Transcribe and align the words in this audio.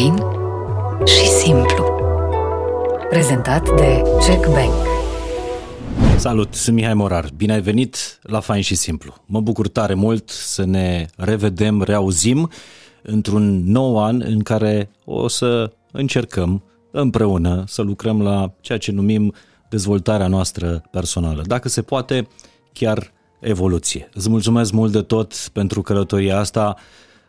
Fain 0.00 0.16
și 1.04 1.26
simplu. 1.26 1.84
Prezentat 3.08 3.76
de 3.76 4.02
Jack 4.26 4.46
Bank. 4.52 4.72
Salut, 6.16 6.54
sunt 6.54 6.76
Mihai 6.76 6.94
Morar. 6.94 7.30
Bine 7.36 7.52
ai 7.52 7.60
venit 7.60 8.18
la 8.22 8.40
Fain 8.40 8.62
și 8.62 8.74
Simplu. 8.74 9.14
Mă 9.26 9.40
bucur 9.40 9.68
tare 9.68 9.94
mult 9.94 10.28
să 10.28 10.64
ne 10.64 11.06
revedem, 11.16 11.82
reauzim 11.82 12.50
într-un 13.02 13.70
nou 13.70 13.98
an 14.04 14.22
în 14.26 14.42
care 14.42 14.90
o 15.04 15.28
să 15.28 15.72
încercăm 15.92 16.62
împreună 16.90 17.64
să 17.66 17.82
lucrăm 17.82 18.22
la 18.22 18.52
ceea 18.60 18.78
ce 18.78 18.92
numim 18.92 19.34
dezvoltarea 19.68 20.26
noastră 20.26 20.82
personală. 20.90 21.42
Dacă 21.46 21.68
se 21.68 21.82
poate, 21.82 22.28
chiar 22.72 23.12
evoluție. 23.40 24.08
Îți 24.14 24.28
mulțumesc 24.28 24.72
mult 24.72 24.92
de 24.92 25.02
tot 25.02 25.34
pentru 25.52 25.82
călătoria 25.82 26.38
asta 26.38 26.76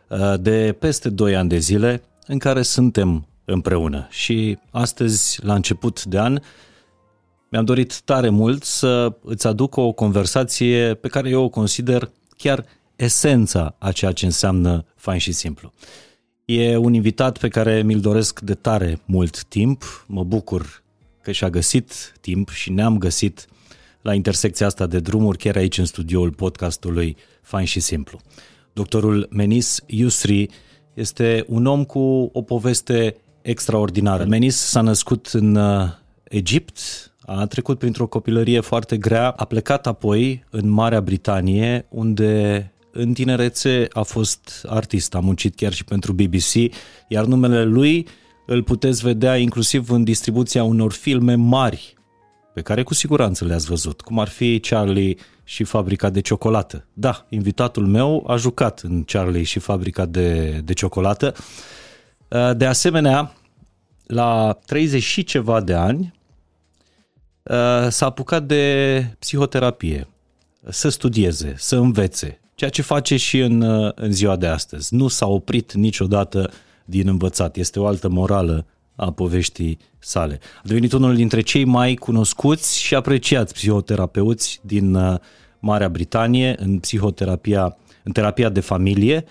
uh, 0.08 0.34
de 0.40 0.76
peste 0.78 1.08
2 1.08 1.36
ani 1.36 1.48
de 1.48 1.58
zile 1.58 2.02
în 2.32 2.38
care 2.38 2.62
suntem 2.62 3.26
împreună. 3.44 4.06
Și 4.10 4.58
astăzi, 4.70 5.44
la 5.44 5.54
început 5.54 6.04
de 6.04 6.18
an, 6.18 6.38
mi-am 7.50 7.64
dorit 7.64 8.00
tare 8.00 8.28
mult 8.28 8.64
să 8.64 9.16
îți 9.24 9.46
aduc 9.46 9.76
o 9.76 9.92
conversație 9.92 10.94
pe 10.94 11.08
care 11.08 11.28
eu 11.28 11.42
o 11.42 11.48
consider 11.48 12.10
chiar 12.36 12.64
esența 12.96 13.74
a 13.78 13.92
ceea 13.92 14.12
ce 14.12 14.24
înseamnă 14.24 14.84
fain 14.96 15.18
și 15.18 15.32
simplu. 15.32 15.72
E 16.44 16.76
un 16.76 16.94
invitat 16.94 17.38
pe 17.38 17.48
care 17.48 17.82
mi-l 17.82 18.00
doresc 18.00 18.40
de 18.40 18.54
tare 18.54 19.00
mult 19.04 19.44
timp. 19.44 20.04
Mă 20.06 20.24
bucur 20.24 20.82
că 21.22 21.32
și-a 21.32 21.50
găsit 21.50 22.14
timp 22.20 22.50
și 22.50 22.70
ne-am 22.70 22.98
găsit 22.98 23.46
la 24.02 24.14
intersecția 24.14 24.66
asta 24.66 24.86
de 24.86 25.00
drumuri, 25.00 25.38
chiar 25.38 25.56
aici 25.56 25.78
în 25.78 25.84
studioul 25.84 26.30
podcastului 26.30 27.16
Fain 27.42 27.66
și 27.66 27.80
Simplu. 27.80 28.20
Doctorul 28.72 29.28
Menis 29.30 29.80
Yusri 29.86 30.48
este 30.94 31.44
un 31.48 31.66
om 31.66 31.84
cu 31.84 32.30
o 32.32 32.42
poveste 32.42 33.16
extraordinară. 33.42 34.24
Menis 34.24 34.56
s-a 34.56 34.80
născut 34.80 35.26
în 35.26 35.54
uh, 35.54 35.88
Egipt, 36.22 36.80
a 37.20 37.46
trecut 37.46 37.78
printr-o 37.78 38.06
copilărie 38.06 38.60
foarte 38.60 38.96
grea, 38.96 39.28
a 39.28 39.44
plecat 39.44 39.86
apoi 39.86 40.44
în 40.50 40.68
Marea 40.68 41.00
Britanie, 41.00 41.86
unde 41.88 42.72
în 42.92 43.12
tinerețe 43.12 43.88
a 43.92 44.02
fost 44.02 44.66
artist, 44.68 45.14
a 45.14 45.20
muncit 45.20 45.54
chiar 45.54 45.72
și 45.72 45.84
pentru 45.84 46.12
BBC, 46.12 46.74
iar 47.08 47.24
numele 47.24 47.64
lui 47.64 48.06
îl 48.46 48.62
puteți 48.62 49.02
vedea 49.02 49.36
inclusiv 49.36 49.90
în 49.90 50.04
distribuția 50.04 50.64
unor 50.64 50.92
filme 50.92 51.34
mari 51.34 51.94
pe 52.52 52.60
care 52.60 52.82
cu 52.82 52.94
siguranță 52.94 53.44
le-ați 53.44 53.66
văzut, 53.66 54.00
cum 54.00 54.18
ar 54.18 54.28
fi 54.28 54.60
Charlie 54.60 55.16
și 55.44 55.64
fabrica 55.64 56.10
de 56.10 56.20
ciocolată. 56.20 56.86
Da, 56.92 57.26
invitatul 57.28 57.86
meu 57.86 58.24
a 58.26 58.36
jucat 58.36 58.80
în 58.80 59.04
Charlie 59.04 59.42
și 59.42 59.58
fabrica 59.58 60.06
de, 60.06 60.60
de 60.64 60.72
ciocolată. 60.72 61.34
Uh, 62.28 62.56
de 62.56 62.66
asemenea, 62.66 63.32
la 64.06 64.58
30 64.66 65.02
și 65.02 65.24
ceva 65.24 65.60
de 65.60 65.74
ani, 65.74 66.14
uh, 67.42 67.88
s-a 67.88 68.06
apucat 68.06 68.42
de 68.42 69.04
psihoterapie, 69.18 70.08
să 70.68 70.88
studieze, 70.88 71.54
să 71.56 71.76
învețe, 71.76 72.40
ceea 72.54 72.70
ce 72.70 72.82
face 72.82 73.16
și 73.16 73.38
în, 73.38 73.60
uh, 73.60 73.92
în 73.94 74.12
ziua 74.12 74.36
de 74.36 74.46
astăzi. 74.46 74.94
Nu 74.94 75.08
s-a 75.08 75.26
oprit 75.26 75.72
niciodată 75.72 76.50
din 76.84 77.08
învățat. 77.08 77.56
Este 77.56 77.80
o 77.80 77.86
altă 77.86 78.08
morală 78.08 78.66
a 79.02 79.10
poveștii 79.10 79.78
sale. 79.98 80.40
A 80.56 80.62
devenit 80.64 80.92
unul 80.92 81.14
dintre 81.14 81.40
cei 81.40 81.64
mai 81.64 81.94
cunoscuți 81.94 82.80
și 82.80 82.94
apreciați 82.94 83.54
psihoterapeuți 83.54 84.60
din 84.62 84.94
uh, 84.94 85.18
Marea 85.58 85.88
Britanie 85.88 86.54
în 86.58 86.78
psihoterapia, 86.78 87.76
în 88.04 88.12
terapia 88.12 88.48
de 88.48 88.60
familie. 88.60 89.24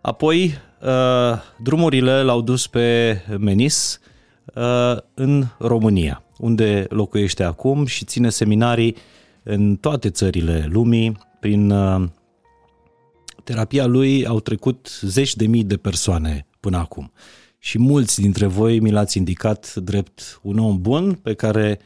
Apoi, 0.00 0.54
uh, 0.82 1.38
drumurile 1.62 2.22
l-au 2.22 2.40
dus 2.40 2.66
pe 2.66 3.18
Menis 3.38 4.00
uh, 4.54 4.96
în 5.14 5.44
România, 5.58 6.22
unde 6.38 6.86
locuiește 6.88 7.42
acum 7.42 7.86
și 7.86 8.04
ține 8.04 8.30
seminarii 8.30 8.96
în 9.42 9.76
toate 9.76 10.10
țările 10.10 10.66
lumii. 10.70 11.26
Prin 11.40 11.74
terapia 13.44 13.86
lui 13.86 14.26
au 14.26 14.40
trecut 14.40 14.98
zeci 15.00 15.36
de 15.36 15.46
mii 15.46 15.64
de 15.64 15.76
persoane 15.76 16.46
până 16.60 16.76
acum 16.76 17.12
și 17.58 17.78
mulți 17.78 18.20
dintre 18.20 18.46
voi 18.46 18.80
mi 18.80 18.90
l-ați 18.90 19.16
indicat 19.16 19.74
drept 19.74 20.40
un 20.42 20.58
om 20.58 20.80
bun 20.80 21.14
pe 21.14 21.34
care 21.34 21.80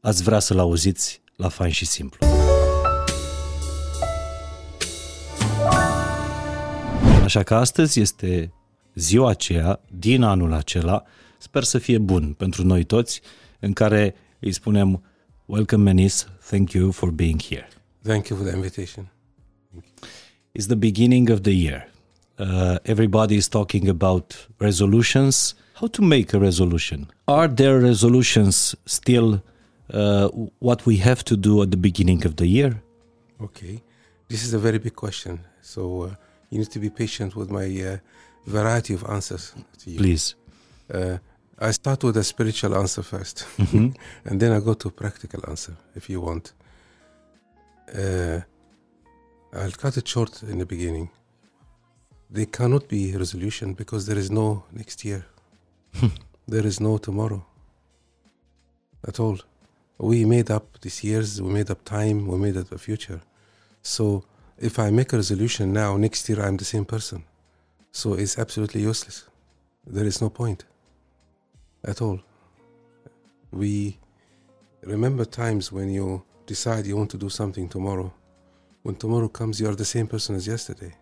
ați 0.00 0.22
vrea 0.22 0.38
să-l 0.38 0.58
auziți 0.58 1.20
la 1.36 1.48
fain 1.48 1.72
și 1.72 1.86
simplu. 1.86 2.26
Așa 7.22 7.42
că 7.42 7.54
astăzi 7.54 8.00
este 8.00 8.52
ziua 8.94 9.30
aceea, 9.30 9.80
din 9.98 10.22
anul 10.22 10.52
acela, 10.52 11.02
sper 11.38 11.62
să 11.62 11.78
fie 11.78 11.98
bun 11.98 12.32
pentru 12.32 12.64
noi 12.64 12.84
toți, 12.84 13.20
în 13.60 13.72
care 13.72 14.14
îi 14.38 14.52
spunem 14.52 15.04
Welcome 15.44 15.82
Menis, 15.82 16.26
thank 16.48 16.72
you 16.72 16.90
for 16.90 17.10
being 17.10 17.42
here. 17.42 17.68
Thank 18.02 18.28
you 18.28 18.38
for 18.38 18.48
the 18.48 18.56
invitation. 18.56 19.12
It's 20.58 20.66
the 20.66 20.74
beginning 20.74 21.30
of 21.30 21.40
the 21.40 21.52
year. 21.52 21.94
Uh, 22.38 22.78
everybody 22.84 23.36
is 23.36 23.48
talking 23.48 23.88
about 23.88 24.46
resolutions. 24.58 25.54
How 25.74 25.88
to 25.88 26.02
make 26.02 26.34
a 26.34 26.38
resolution? 26.38 27.08
Are 27.28 27.48
there 27.48 27.80
resolutions 27.80 28.74
still 28.86 29.42
uh, 29.92 30.28
what 30.58 30.86
we 30.86 30.96
have 30.98 31.24
to 31.24 31.36
do 31.36 31.62
at 31.62 31.70
the 31.70 31.76
beginning 31.76 32.24
of 32.24 32.36
the 32.36 32.46
year? 32.46 32.82
Okay, 33.40 33.82
this 34.28 34.44
is 34.44 34.54
a 34.54 34.58
very 34.58 34.78
big 34.78 34.94
question. 34.94 35.40
So 35.60 36.02
uh, 36.02 36.14
you 36.50 36.58
need 36.58 36.70
to 36.70 36.78
be 36.78 36.90
patient 36.90 37.36
with 37.36 37.50
my 37.50 37.66
uh, 37.82 37.98
variety 38.46 38.94
of 38.94 39.04
answers 39.08 39.54
to 39.78 39.90
you. 39.90 39.98
Please. 39.98 40.34
Uh, 40.92 41.18
I 41.58 41.70
start 41.70 42.04
with 42.04 42.16
a 42.18 42.24
spiritual 42.24 42.76
answer 42.76 43.00
1st 43.00 43.44
mm-hmm. 43.56 43.88
and 44.26 44.40
then 44.40 44.52
I 44.52 44.60
go 44.60 44.74
to 44.74 44.88
a 44.88 44.90
practical 44.90 45.42
answer 45.48 45.74
if 45.94 46.10
you 46.10 46.20
want. 46.20 46.52
Uh, 47.94 48.40
I'll 49.54 49.70
cut 49.72 49.96
it 49.96 50.06
short 50.06 50.42
in 50.42 50.58
the 50.58 50.66
beginning 50.66 51.08
they 52.30 52.46
cannot 52.46 52.88
be 52.88 53.16
resolution 53.16 53.74
because 53.74 54.06
there 54.06 54.18
is 54.18 54.30
no 54.30 54.64
next 54.72 55.04
year. 55.04 55.24
Hmm. 55.94 56.08
there 56.48 56.66
is 56.66 56.80
no 56.80 56.98
tomorrow 56.98 57.44
at 59.06 59.20
all. 59.20 59.38
We 59.98 60.24
made 60.24 60.50
up 60.50 60.80
these 60.80 61.02
years, 61.02 61.40
we 61.40 61.52
made 61.52 61.70
up 61.70 61.84
time, 61.84 62.26
we 62.26 62.36
made 62.38 62.56
up 62.56 62.70
a 62.72 62.78
future. 62.78 63.20
So 63.82 64.24
if 64.58 64.78
I 64.78 64.90
make 64.90 65.12
a 65.12 65.16
resolution 65.16 65.72
now, 65.72 65.96
next 65.96 66.28
year 66.28 66.40
I'm 66.42 66.56
the 66.56 66.64
same 66.64 66.84
person. 66.84 67.24
So 67.92 68.14
it's 68.14 68.38
absolutely 68.38 68.82
useless. 68.82 69.26
There 69.86 70.04
is 70.04 70.20
no 70.20 70.28
point 70.28 70.64
at 71.84 72.02
all. 72.02 72.20
We 73.50 73.98
remember 74.82 75.24
times 75.24 75.72
when 75.72 75.90
you 75.90 76.22
decide 76.46 76.86
you 76.86 76.96
want 76.96 77.10
to 77.12 77.18
do 77.18 77.28
something 77.28 77.68
tomorrow. 77.68 78.12
When 78.82 78.96
tomorrow 78.96 79.28
comes, 79.28 79.60
you 79.60 79.68
are 79.68 79.74
the 79.74 79.84
same 79.84 80.06
person 80.06 80.36
as 80.36 80.46
yesterday. 80.46 80.94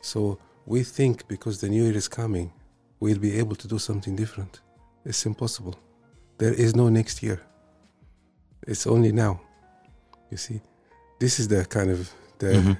So 0.00 0.38
we 0.66 0.82
think 0.82 1.26
because 1.28 1.60
the 1.60 1.68
new 1.68 1.84
year 1.84 1.96
is 1.96 2.08
coming, 2.08 2.52
we'll 3.00 3.18
be 3.18 3.38
able 3.38 3.56
to 3.56 3.68
do 3.68 3.78
something 3.78 4.16
different. 4.16 4.60
It's 5.04 5.24
impossible. 5.26 5.76
There 6.38 6.52
is 6.52 6.74
no 6.74 6.88
next 6.88 7.22
year. 7.22 7.40
It's 8.66 8.86
only 8.86 9.12
now. 9.12 9.40
You 10.30 10.36
see, 10.36 10.60
this 11.18 11.40
is 11.40 11.48
the 11.48 11.64
kind 11.64 11.90
of 11.90 12.10
the 12.38 12.46
mm-hmm. 12.46 12.72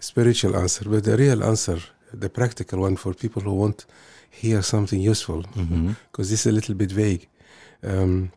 Spiritual 0.00 0.56
answer, 0.56 0.88
but 0.88 1.04
the 1.04 1.16
real 1.16 1.44
answer, 1.44 1.78
the 2.12 2.28
practical 2.28 2.80
one 2.80 2.96
for 2.96 3.14
people 3.14 3.40
who 3.42 3.54
want 3.54 3.86
hear 4.28 4.62
something 4.62 5.00
useful, 5.00 5.42
because 5.42 5.68
mm-hmm. 5.68 5.92
this 6.16 6.32
is 6.32 6.46
a 6.46 6.52
little 6.52 6.74
bit 6.74 6.90
vague. 6.90 7.28
Um, 7.84 8.32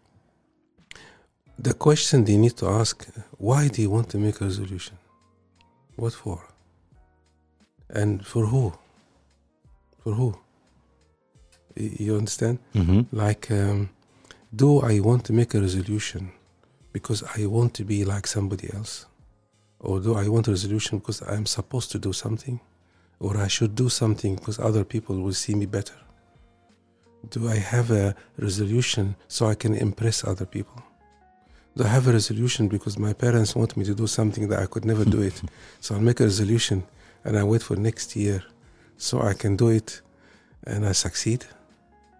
the 1.57 1.73
question 1.73 2.23
they 2.23 2.37
need 2.37 2.55
to 2.57 2.67
ask: 2.67 3.07
Why 3.39 3.67
do 3.67 3.81
you 3.81 3.89
want 3.89 4.09
to 4.09 4.19
make 4.19 4.41
a 4.41 4.45
resolution? 4.45 4.95
What 5.95 6.13
for? 6.13 6.52
And 7.89 8.25
for 8.25 8.45
who? 8.45 8.73
For 9.99 10.13
who? 10.13 10.35
You 11.75 12.17
understand? 12.17 12.59
Mm-hmm. 12.75 13.15
Like, 13.15 13.49
um, 13.51 13.89
do 14.55 14.81
I 14.81 14.99
want 14.99 15.25
to 15.25 15.33
make 15.33 15.53
a 15.53 15.61
resolution 15.61 16.31
because 16.91 17.23
I 17.37 17.45
want 17.47 17.73
to 17.75 17.83
be 17.83 18.05
like 18.05 18.27
somebody 18.27 18.69
else? 18.73 19.05
Or 19.79 19.99
do 19.99 20.15
I 20.15 20.27
want 20.29 20.47
a 20.47 20.51
resolution 20.51 20.99
because 20.99 21.21
I'm 21.23 21.45
supposed 21.45 21.91
to 21.91 21.99
do 21.99 22.13
something? 22.13 22.59
Or 23.19 23.37
I 23.37 23.47
should 23.47 23.75
do 23.75 23.89
something 23.89 24.35
because 24.35 24.59
other 24.59 24.83
people 24.83 25.19
will 25.19 25.33
see 25.33 25.55
me 25.55 25.65
better? 25.65 25.95
Do 27.29 27.49
I 27.49 27.55
have 27.55 27.91
a 27.91 28.15
resolution 28.37 29.15
so 29.27 29.47
I 29.47 29.55
can 29.55 29.75
impress 29.75 30.23
other 30.23 30.45
people? 30.45 30.83
Do 31.75 31.83
I 31.83 31.87
have 31.87 32.07
a 32.07 32.13
resolution 32.13 32.67
because 32.67 32.99
my 32.99 33.13
parents 33.13 33.55
want 33.55 33.75
me 33.75 33.83
to 33.85 33.95
do 33.95 34.05
something 34.05 34.47
that 34.49 34.59
I 34.59 34.67
could 34.67 34.85
never 34.85 35.05
do 35.05 35.21
it? 35.21 35.41
So 35.81 35.95
I'll 35.95 36.01
make 36.01 36.19
a 36.19 36.25
resolution 36.25 36.83
and 37.23 37.37
I 37.37 37.43
wait 37.43 37.63
for 37.63 37.75
next 37.75 38.15
year 38.15 38.43
so 38.97 39.21
I 39.21 39.33
can 39.33 39.55
do 39.55 39.69
it 39.69 40.01
and 40.65 40.85
I 40.85 40.93
succeed. 40.93 41.45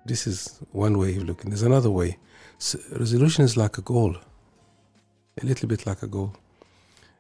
This 0.06 0.28
is 0.28 0.60
one 0.72 0.98
way 0.98 1.16
of 1.16 1.24
looking. 1.24 1.50
There's 1.50 1.64
another 1.64 1.92
way. 1.92 2.18
So 2.58 2.80
resolution 3.00 3.46
is 3.46 3.56
like 3.58 3.78
a 3.78 3.82
goal, 3.82 4.16
a 5.42 5.46
little 5.46 5.68
bit 5.68 5.86
like 5.86 6.04
a 6.04 6.08
goal. 6.08 6.34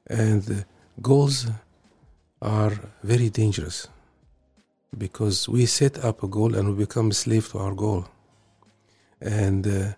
And 0.07 0.65
goals 1.01 1.47
are 2.41 2.73
very 3.03 3.29
dangerous 3.29 3.87
because 4.97 5.47
we 5.47 5.65
set 5.65 6.03
up 6.03 6.23
a 6.23 6.27
goal 6.27 6.55
and 6.55 6.69
we 6.69 6.85
become 6.85 7.09
a 7.11 7.13
slave 7.13 7.49
to 7.49 7.59
our 7.59 7.73
goal. 7.73 8.05
And 9.21 9.65
uh, 9.65 9.93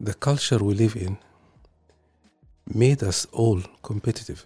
the 0.00 0.14
culture 0.14 0.58
we 0.58 0.74
live 0.74 0.96
in 0.96 1.18
made 2.66 3.02
us 3.02 3.26
all 3.32 3.60
competitive. 3.82 4.44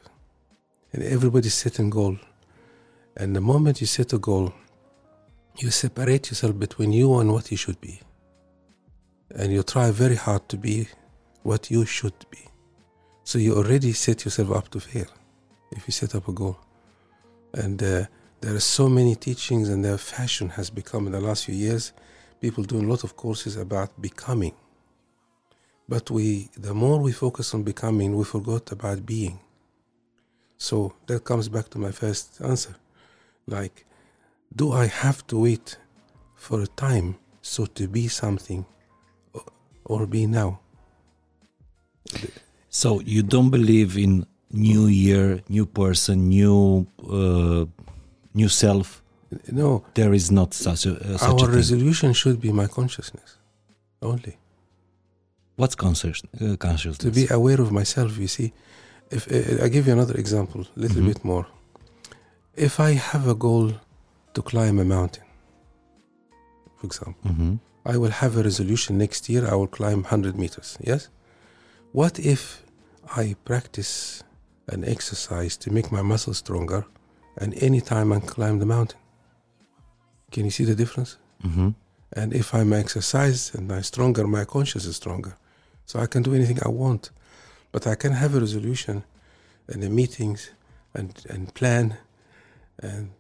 And 0.92 1.02
everybody 1.02 1.48
setting 1.48 1.90
goal. 1.90 2.18
And 3.16 3.34
the 3.34 3.40
moment 3.40 3.80
you 3.80 3.86
set 3.86 4.12
a 4.12 4.18
goal, 4.18 4.52
you 5.56 5.70
separate 5.70 6.28
yourself 6.28 6.58
between 6.58 6.92
you 6.92 7.18
and 7.18 7.32
what 7.32 7.50
you 7.50 7.56
should 7.56 7.80
be. 7.80 8.00
And 9.34 9.52
you 9.52 9.62
try 9.62 9.90
very 9.90 10.16
hard 10.16 10.48
to 10.50 10.56
be 10.58 10.88
what 11.42 11.70
you 11.70 11.86
should 11.86 12.18
be. 12.30 12.38
So 13.24 13.38
you 13.38 13.56
already 13.56 13.92
set 13.92 14.24
yourself 14.24 14.50
up 14.52 14.68
to 14.70 14.80
fail 14.80 15.06
if 15.72 15.86
you 15.86 15.92
set 15.92 16.14
up 16.14 16.28
a 16.28 16.32
goal. 16.32 16.58
And 17.54 17.82
uh, 17.82 18.04
there 18.42 18.54
are 18.54 18.60
so 18.60 18.88
many 18.88 19.14
teachings, 19.14 19.70
and 19.70 19.82
their 19.82 19.98
fashion 19.98 20.50
has 20.50 20.68
become 20.68 21.06
in 21.06 21.12
the 21.12 21.20
last 21.20 21.46
few 21.46 21.54
years. 21.54 21.92
People 22.40 22.64
doing 22.64 22.84
a 22.84 22.88
lot 22.88 23.02
of 23.02 23.16
courses 23.16 23.56
about 23.56 24.00
becoming. 24.00 24.54
But 25.88 26.10
we, 26.10 26.50
the 26.56 26.74
more 26.74 26.98
we 27.00 27.12
focus 27.12 27.54
on 27.54 27.62
becoming, 27.62 28.14
we 28.14 28.24
forgot 28.24 28.72
about 28.72 29.06
being. 29.06 29.40
So 30.58 30.92
that 31.06 31.24
comes 31.24 31.48
back 31.48 31.70
to 31.70 31.78
my 31.78 31.92
first 31.92 32.40
answer. 32.42 32.76
Like, 33.48 33.84
do 34.54 34.72
I 34.72 34.86
have 34.86 35.26
to 35.28 35.38
wait 35.40 35.78
for 36.34 36.60
a 36.62 36.66
time 36.66 37.14
so 37.42 37.66
to 37.66 37.86
be 37.88 38.08
something 38.08 38.64
or 39.84 40.06
be 40.06 40.26
now? 40.26 40.58
So 42.70 43.00
you 43.00 43.22
don't 43.22 43.50
believe 43.50 43.96
in 43.96 44.26
new 44.52 44.86
year, 44.86 45.40
new 45.48 45.66
person, 45.66 46.28
new 46.28 46.86
uh, 47.08 47.66
new 48.34 48.48
self? 48.48 49.02
No. 49.50 49.84
There 49.94 50.12
is 50.14 50.30
not 50.30 50.54
such 50.54 50.86
a 50.86 50.92
uh, 50.94 51.18
such 51.18 51.42
Our 51.42 51.50
a 51.50 51.52
resolution 51.56 52.12
should 52.12 52.40
be 52.40 52.52
my 52.52 52.66
consciousness 52.66 53.38
only. 54.02 54.36
What's 55.56 55.74
conscious, 55.74 56.22
uh, 56.40 56.56
consciousness? 56.58 56.98
To 56.98 57.10
be 57.10 57.26
aware 57.32 57.60
of 57.60 57.70
myself, 57.72 58.18
you 58.18 58.28
see. 58.28 58.52
If 59.10 59.26
uh, 59.30 59.64
I 59.64 59.68
give 59.68 59.86
you 59.86 59.92
another 59.92 60.16
example, 60.16 60.60
a 60.76 60.80
little 60.80 61.02
Mhm. 61.02 61.06
bit 61.06 61.24
more. 61.24 61.46
If 62.56 62.80
I 62.80 62.92
have 62.92 63.28
a 63.28 63.34
goal 63.34 63.72
to 64.34 64.42
climb 64.42 64.78
a 64.78 64.84
mountain, 64.84 65.24
for 66.76 66.86
example, 66.86 67.30
Mhm. 67.30 67.58
I 67.84 67.96
will 67.98 68.10
have 68.10 68.36
a 68.36 68.42
resolution 68.42 68.98
next 68.98 69.28
year 69.28 69.46
I 69.46 69.54
will 69.54 69.68
climb 69.68 70.02
100 70.02 70.36
meters. 70.36 70.76
Yes? 70.80 71.08
What 71.92 72.18
if 72.18 72.62
I 73.16 73.36
practice 73.44 74.22
an 74.68 74.84
exercise 74.84 75.56
to 75.58 75.70
make 75.70 75.92
my 75.92 76.02
muscles 76.02 76.38
stronger 76.38 76.84
and 77.36 77.54
anytime 77.62 78.12
I 78.12 78.20
climb 78.20 78.58
the 78.58 78.66
mountain? 78.66 78.98
Can 80.32 80.44
you 80.44 80.50
see 80.50 80.64
the 80.64 80.74
difference? 80.74 81.16
Mhm. 81.44 81.74
And 82.12 82.32
if 82.34 82.54
I'm 82.54 82.72
exercise 82.72 83.52
and 83.54 83.70
I'm 83.70 83.82
stronger, 83.82 84.26
my 84.26 84.44
conscience 84.44 84.84
is 84.86 84.96
stronger. 84.96 85.36
So 85.84 86.00
I 86.00 86.06
can 86.06 86.22
do 86.22 86.34
anything 86.34 86.58
I 86.64 86.68
want. 86.68 87.10
But 87.70 87.86
I 87.86 87.94
can 87.94 88.12
have 88.12 88.34
a 88.34 88.40
resolution 88.40 89.04
and 89.68 89.82
the 89.82 89.90
meetings 89.90 90.50
and, 90.94 91.12
and 91.28 91.52
plan 91.54 91.98
and 92.82 93.10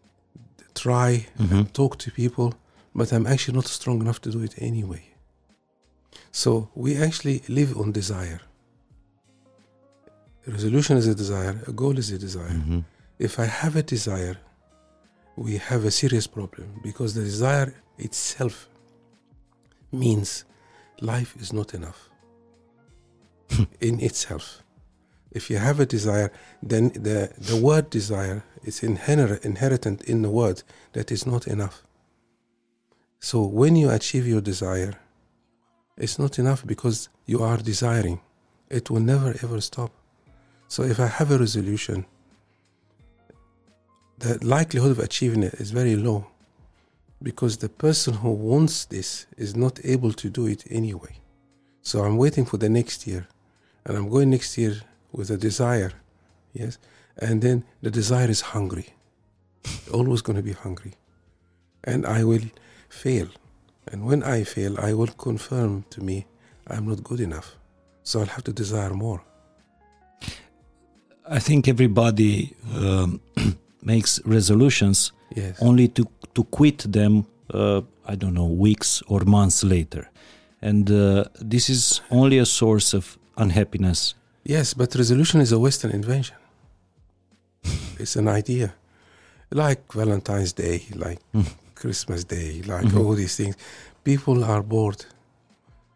try 0.74 1.26
Mhm. 1.38 1.72
talk 1.72 1.98
to 1.98 2.10
people, 2.10 2.54
but 2.94 3.12
I'm 3.12 3.26
actually 3.26 3.56
not 3.56 3.66
strong 3.66 4.00
enough 4.00 4.20
to 4.22 4.30
do 4.30 4.40
it 4.42 4.54
anyway. 4.58 5.02
So 6.32 6.70
we 6.74 6.96
actually 6.96 7.42
live 7.48 7.76
on 7.76 7.92
desire. 7.92 8.40
Resolution 10.46 10.96
is 10.96 11.06
a 11.08 11.14
desire, 11.14 11.62
a 11.66 11.72
goal 11.72 11.98
is 11.98 12.10
a 12.10 12.18
desire. 12.18 12.50
Mhm. 12.50 12.84
If 13.18 13.38
I 13.38 13.46
have 13.46 13.74
a 13.76 13.82
desire, 13.82 14.36
we 15.36 15.56
have 15.58 15.84
a 15.84 15.90
serious 15.90 16.26
problem 16.26 16.80
because 16.82 17.14
the 17.14 17.24
desire 17.24 17.74
itself 17.98 18.68
means 19.92 20.44
life 21.00 21.34
is 21.40 21.52
not 21.52 21.74
enough 21.74 22.10
in 23.80 24.00
itself. 24.00 24.62
If 25.36 25.50
you 25.50 25.58
have 25.58 25.80
a 25.80 25.86
desire, 25.96 26.32
then 26.62 26.84
the, 27.08 27.30
the 27.36 27.58
word 27.68 27.90
desire 27.90 28.42
is 28.64 28.80
inher- 28.80 29.44
inherent 29.44 29.84
in 30.12 30.22
the 30.22 30.30
word 30.30 30.62
that 30.94 31.12
is 31.12 31.26
not 31.26 31.46
enough. 31.46 31.82
So 33.20 33.44
when 33.44 33.76
you 33.76 33.90
achieve 33.90 34.26
your 34.26 34.40
desire, 34.40 34.94
it's 35.98 36.18
not 36.18 36.38
enough 36.38 36.66
because 36.66 37.10
you 37.26 37.42
are 37.42 37.58
desiring. 37.58 38.18
It 38.70 38.88
will 38.88 39.04
never 39.14 39.30
ever 39.42 39.60
stop. 39.60 39.90
So 40.68 40.84
if 40.84 40.98
I 40.98 41.08
have 41.18 41.30
a 41.30 41.38
resolution, 41.38 42.06
the 44.18 44.32
likelihood 44.42 44.92
of 44.92 45.00
achieving 45.00 45.42
it 45.42 45.54
is 45.54 45.70
very 45.70 45.96
low 45.96 46.26
because 47.22 47.58
the 47.58 47.68
person 47.68 48.14
who 48.14 48.30
wants 48.30 48.86
this 48.86 49.26
is 49.36 49.54
not 49.54 49.74
able 49.84 50.12
to 50.14 50.30
do 50.30 50.46
it 50.46 50.64
anyway. 50.70 51.14
So 51.82 52.04
I'm 52.04 52.16
waiting 52.16 52.46
for 52.46 52.56
the 52.56 52.70
next 52.70 53.06
year 53.06 53.28
and 53.84 53.98
I'm 53.98 54.08
going 54.08 54.30
next 54.30 54.56
year 54.56 54.80
with 55.12 55.30
a 55.30 55.36
desire, 55.36 55.92
yes, 56.52 56.78
and 57.18 57.42
then 57.42 57.64
the 57.82 57.90
desire 57.90 58.30
is 58.30 58.40
hungry, 58.40 58.86
always 59.92 60.22
going 60.22 60.36
to 60.36 60.42
be 60.42 60.52
hungry, 60.52 60.92
and 61.84 62.04
I 62.06 62.24
will 62.24 62.44
fail. 62.88 63.28
And 63.92 64.04
when 64.04 64.22
I 64.22 64.44
fail, 64.44 64.78
I 64.80 64.94
will 64.94 65.12
confirm 65.16 65.84
to 65.90 66.00
me 66.02 66.26
I'm 66.66 66.86
not 66.88 67.04
good 67.04 67.20
enough. 67.20 67.54
So 68.02 68.20
I'll 68.20 68.26
have 68.26 68.42
to 68.44 68.52
desire 68.52 68.92
more. 68.94 69.22
I 71.28 71.38
think 71.40 71.68
everybody 71.68 72.54
um, 72.74 73.20
makes 73.82 74.20
resolutions 74.24 75.12
Yes. 75.34 75.58
only 75.60 75.88
to 75.88 76.04
to 76.34 76.44
quit 76.44 76.78
them. 76.92 77.26
Uh, 77.52 77.82
I 78.06 78.14
don't 78.16 78.32
know 78.34 78.46
weeks 78.46 79.02
or 79.08 79.20
months 79.24 79.62
later, 79.64 80.08
and 80.62 80.88
uh, 80.90 81.24
this 81.40 81.68
is 81.68 82.00
only 82.10 82.38
a 82.38 82.46
source 82.46 82.94
of 82.96 83.18
unhappiness. 83.36 84.14
Yes, 84.48 84.74
but 84.74 84.94
resolution 84.94 85.40
is 85.40 85.50
a 85.52 85.58
Western 85.58 85.90
invention. 85.90 86.36
it's 87.98 88.14
an 88.16 88.28
idea. 88.28 88.74
Like 89.50 89.92
Valentine's 89.92 90.52
Day, 90.52 90.82
like 90.94 91.18
Mm. 91.34 91.46
Christmas 91.74 92.24
Day, 92.24 92.62
like 92.62 92.86
Mhm. 92.86 92.98
all 93.04 93.14
these 93.16 93.34
things. 93.36 93.56
People 94.04 94.44
are 94.44 94.62
bored 94.62 95.04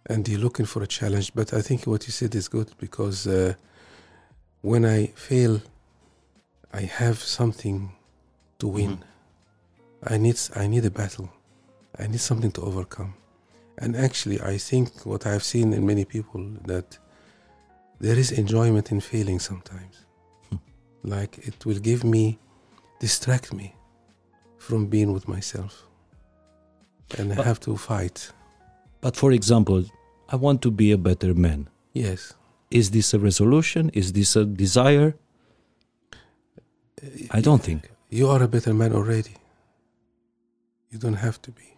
and 0.07 0.25
they're 0.25 0.39
looking 0.47 0.67
for 0.67 0.83
a 0.83 0.87
challenge. 0.87 1.33
But 1.35 1.53
I 1.55 1.63
think 1.63 1.87
what 1.87 2.07
you 2.07 2.13
said 2.13 2.35
is 2.35 2.49
good 2.49 2.69
because 2.79 3.27
uh, 3.29 3.55
when 4.63 4.85
I 4.85 5.13
fail, 5.15 5.61
I 6.73 6.83
have 6.83 7.19
something 7.23 7.93
to 8.59 8.67
win. 8.69 9.05
I 10.03 10.17
need 10.19 10.39
I 10.57 10.67
need 10.67 10.85
a 10.85 10.91
battle. 10.91 11.29
I 11.99 12.07
need 12.09 12.21
something 12.21 12.53
to 12.53 12.63
overcome. 12.63 13.15
And 13.79 13.97
actually, 13.97 14.41
I 14.41 14.59
think 14.59 14.89
what 15.07 15.25
I've 15.27 15.45
seen 15.45 15.73
in 15.73 15.87
many 15.87 16.05
people 16.05 16.43
that 16.67 16.99
there 18.01 18.19
is 18.19 18.33
enjoyment 18.33 18.91
in 18.91 19.01
failing 19.01 19.39
sometimes. 19.39 20.07
Hmm. 20.49 20.57
like 21.05 21.39
it 21.39 21.65
will 21.67 21.79
give 21.79 22.03
me, 22.03 22.39
distract 22.99 23.53
me 23.53 23.75
from 24.59 24.87
being 24.87 25.13
with 25.13 25.29
myself. 25.29 25.87
And 27.19 27.33
I 27.33 27.43
have 27.43 27.61
to 27.61 27.77
fight. 27.77 28.33
But 29.01 29.17
for 29.17 29.33
example, 29.33 29.85
I 30.29 30.37
want 30.37 30.63
to 30.63 30.71
be 30.71 30.93
a 30.93 30.99
better 30.99 31.35
man. 31.35 31.69
Yes. 31.93 32.35
Is 32.71 32.91
this 32.91 33.13
a 33.15 33.19
resolution? 33.19 33.91
Is 33.91 34.13
this 34.13 34.37
a 34.37 34.45
desire? 34.45 35.15
I 37.31 37.41
don't 37.41 37.63
think. 37.63 37.91
You 38.11 38.29
are 38.29 38.43
a 38.43 38.49
better 38.49 38.73
man 38.75 38.93
already. 38.93 39.35
You 40.91 40.99
don't 40.99 41.15
have 41.15 41.41
to 41.43 41.51
be. 41.51 41.77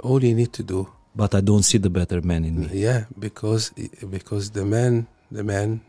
All 0.00 0.22
you 0.22 0.34
need 0.34 0.52
to 0.54 0.62
do, 0.62 0.88
But 1.16 1.34
I 1.34 1.40
don't 1.40 1.62
see 1.64 1.78
the 1.78 1.90
better 1.90 2.20
man 2.20 2.44
in 2.44 2.54
me. 2.60 2.68
yeah, 2.86 3.04
because 3.18 3.72
because 4.10 4.50
the 4.50 4.64
man, 4.64 5.06
the 5.32 5.42
man, 5.42 5.80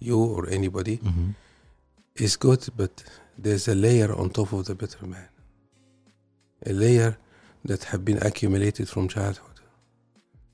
you 0.00 0.18
or 0.18 0.48
anybody 0.48 0.96
Mhm. 0.98 1.34
is 2.16 2.36
good, 2.38 2.62
but 2.76 3.04
there's 3.42 3.68
a 3.68 3.74
layer 3.74 4.10
on 4.20 4.30
top 4.30 4.52
of 4.52 4.64
the 4.64 4.74
better 4.74 5.06
man. 5.06 5.28
A 6.66 6.72
layer 6.72 7.16
that 7.64 7.84
have 7.84 8.02
been 8.04 8.18
accumulated 8.28 8.88
from 8.88 9.08
childhood 9.08 9.60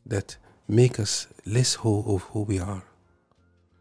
that 0.07 0.37
make 0.67 0.99
us 1.03 1.27
less 1.47 1.75
whole 1.77 2.05
of 2.15 2.23
who 2.33 2.41
we 2.43 2.59
are. 2.59 2.83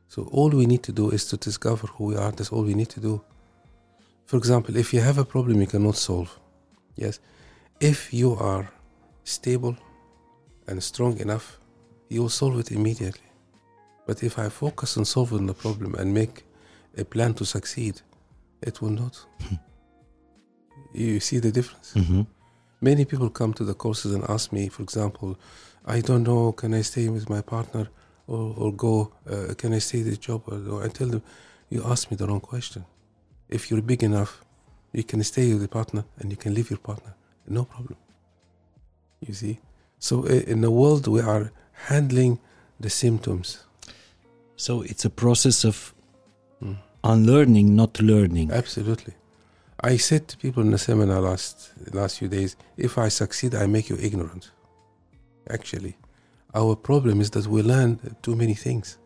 So 0.08 0.24
all 0.32 0.50
we 0.50 0.65
need 0.65 0.84
to 0.84 0.91
do 0.91 1.10
is 1.12 1.25
to 1.29 1.38
discover 1.38 1.88
who 1.96 2.06
we 2.12 2.15
are. 2.15 2.32
That's 2.32 2.51
all 2.53 2.63
we 2.63 2.74
need 2.74 2.89
to 2.89 3.00
do. 3.00 3.22
For 4.25 4.38
example, 4.38 4.75
if 4.77 4.94
you 4.94 5.01
have 5.01 5.17
a 5.17 5.25
problem 5.25 5.60
you 5.62 5.67
cannot 5.67 5.96
solve, 5.98 6.29
yes, 6.96 7.20
if 7.79 8.13
you 8.13 8.34
are 8.36 8.65
stable 9.24 9.75
and 10.67 10.81
strong 10.83 11.19
enough, 11.19 11.59
you 12.09 12.21
will 12.21 12.29
solve 12.29 12.59
it 12.59 12.71
immediately. 12.71 13.29
But 14.05 14.24
if 14.24 14.38
I 14.39 14.50
focus 14.50 14.97
on 14.97 15.05
solving 15.05 15.45
the 15.47 15.53
problem 15.53 15.95
and 15.95 16.13
make 16.13 16.45
a 16.97 17.03
plan 17.03 17.33
to 17.36 17.45
succeed, 17.45 18.01
it 18.62 18.81
will 18.81 18.91
not. 18.91 19.25
you 20.93 21.19
see 21.19 21.39
the 21.39 21.51
difference? 21.51 21.93
Mhm. 21.95 22.25
Many 22.81 23.05
people 23.05 23.29
come 23.29 23.53
to 23.53 23.63
the 23.65 23.74
courses 23.74 24.13
and 24.13 24.24
ask 24.29 24.51
me, 24.51 24.69
for 24.69 24.83
example, 24.83 25.36
I 25.86 26.01
don't 26.01 26.24
know, 26.24 26.51
can 26.51 26.74
I 26.74 26.83
stay 26.83 27.09
with 27.09 27.29
my 27.29 27.41
partner 27.41 27.88
or, 28.27 28.53
or 28.57 28.74
go, 28.74 29.12
uh, 29.29 29.53
can 29.57 29.74
I 29.74 29.79
stay 29.79 30.01
this 30.03 30.17
job? 30.17 30.41
Or, 30.47 30.57
or 30.71 30.83
I 30.86 30.89
tell 30.89 31.07
them, 31.07 31.21
you 31.69 31.83
asked 31.83 32.12
me 32.12 32.17
the 32.17 32.27
wrong 32.27 32.41
question. 32.41 32.86
If 33.50 33.69
you're 33.71 33.81
big 33.81 34.03
enough, 34.03 34.43
You 34.93 35.03
can 35.03 35.24
stay 35.24 35.53
with 35.53 35.62
the 35.62 35.67
partner 35.67 36.03
and 36.17 36.31
you 36.31 36.38
can 36.38 36.53
leave 36.53 36.69
your 36.71 36.79
partner, 36.79 37.13
no 37.47 37.65
problem. 37.65 37.97
You 39.19 39.33
see? 39.33 39.59
So 39.99 40.23
in 40.25 40.61
the 40.61 40.71
world, 40.71 41.07
we 41.07 41.21
are 41.21 41.51
handling 41.87 42.39
the 42.79 42.89
symptoms. 42.89 43.63
So 44.55 44.81
it's 44.81 45.05
a 45.05 45.09
process 45.09 45.63
of 45.65 45.93
Mm. 46.61 46.77
unlearning, 47.03 47.75
not 47.75 47.99
learning. 47.99 48.51
Absolutely. 48.51 49.13
I 49.83 49.97
said 49.97 50.27
to 50.29 50.37
people 50.37 50.63
in 50.63 50.71
the 50.71 50.77
seminar 50.79 51.21
last 51.21 51.71
last 51.93 52.17
few 52.17 52.27
days, 52.27 52.55
if 52.77 52.97
I 52.97 53.09
succeed, 53.09 53.53
I 53.53 53.67
make 53.67 53.89
you 53.89 53.97
ignorant. 53.97 54.49
Actually, 55.49 55.95
our 56.55 56.75
problem 56.75 57.21
is 57.21 57.29
that 57.31 57.45
we 57.45 57.61
learn 57.61 57.99
too 58.23 58.35
many 58.35 58.55
things, 58.55 58.97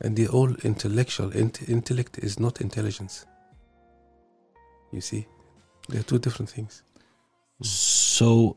and 0.00 0.16
the 0.16 0.28
all 0.28 0.54
intellectual 0.62 1.30
int- 1.32 1.68
intellect 1.68 2.18
is 2.18 2.38
not 2.38 2.60
intelligence. 2.60 3.26
You 4.92 5.00
see, 5.00 5.26
they're 5.88 6.04
two 6.04 6.20
different 6.20 6.50
things. 6.50 6.82
So 7.62 8.56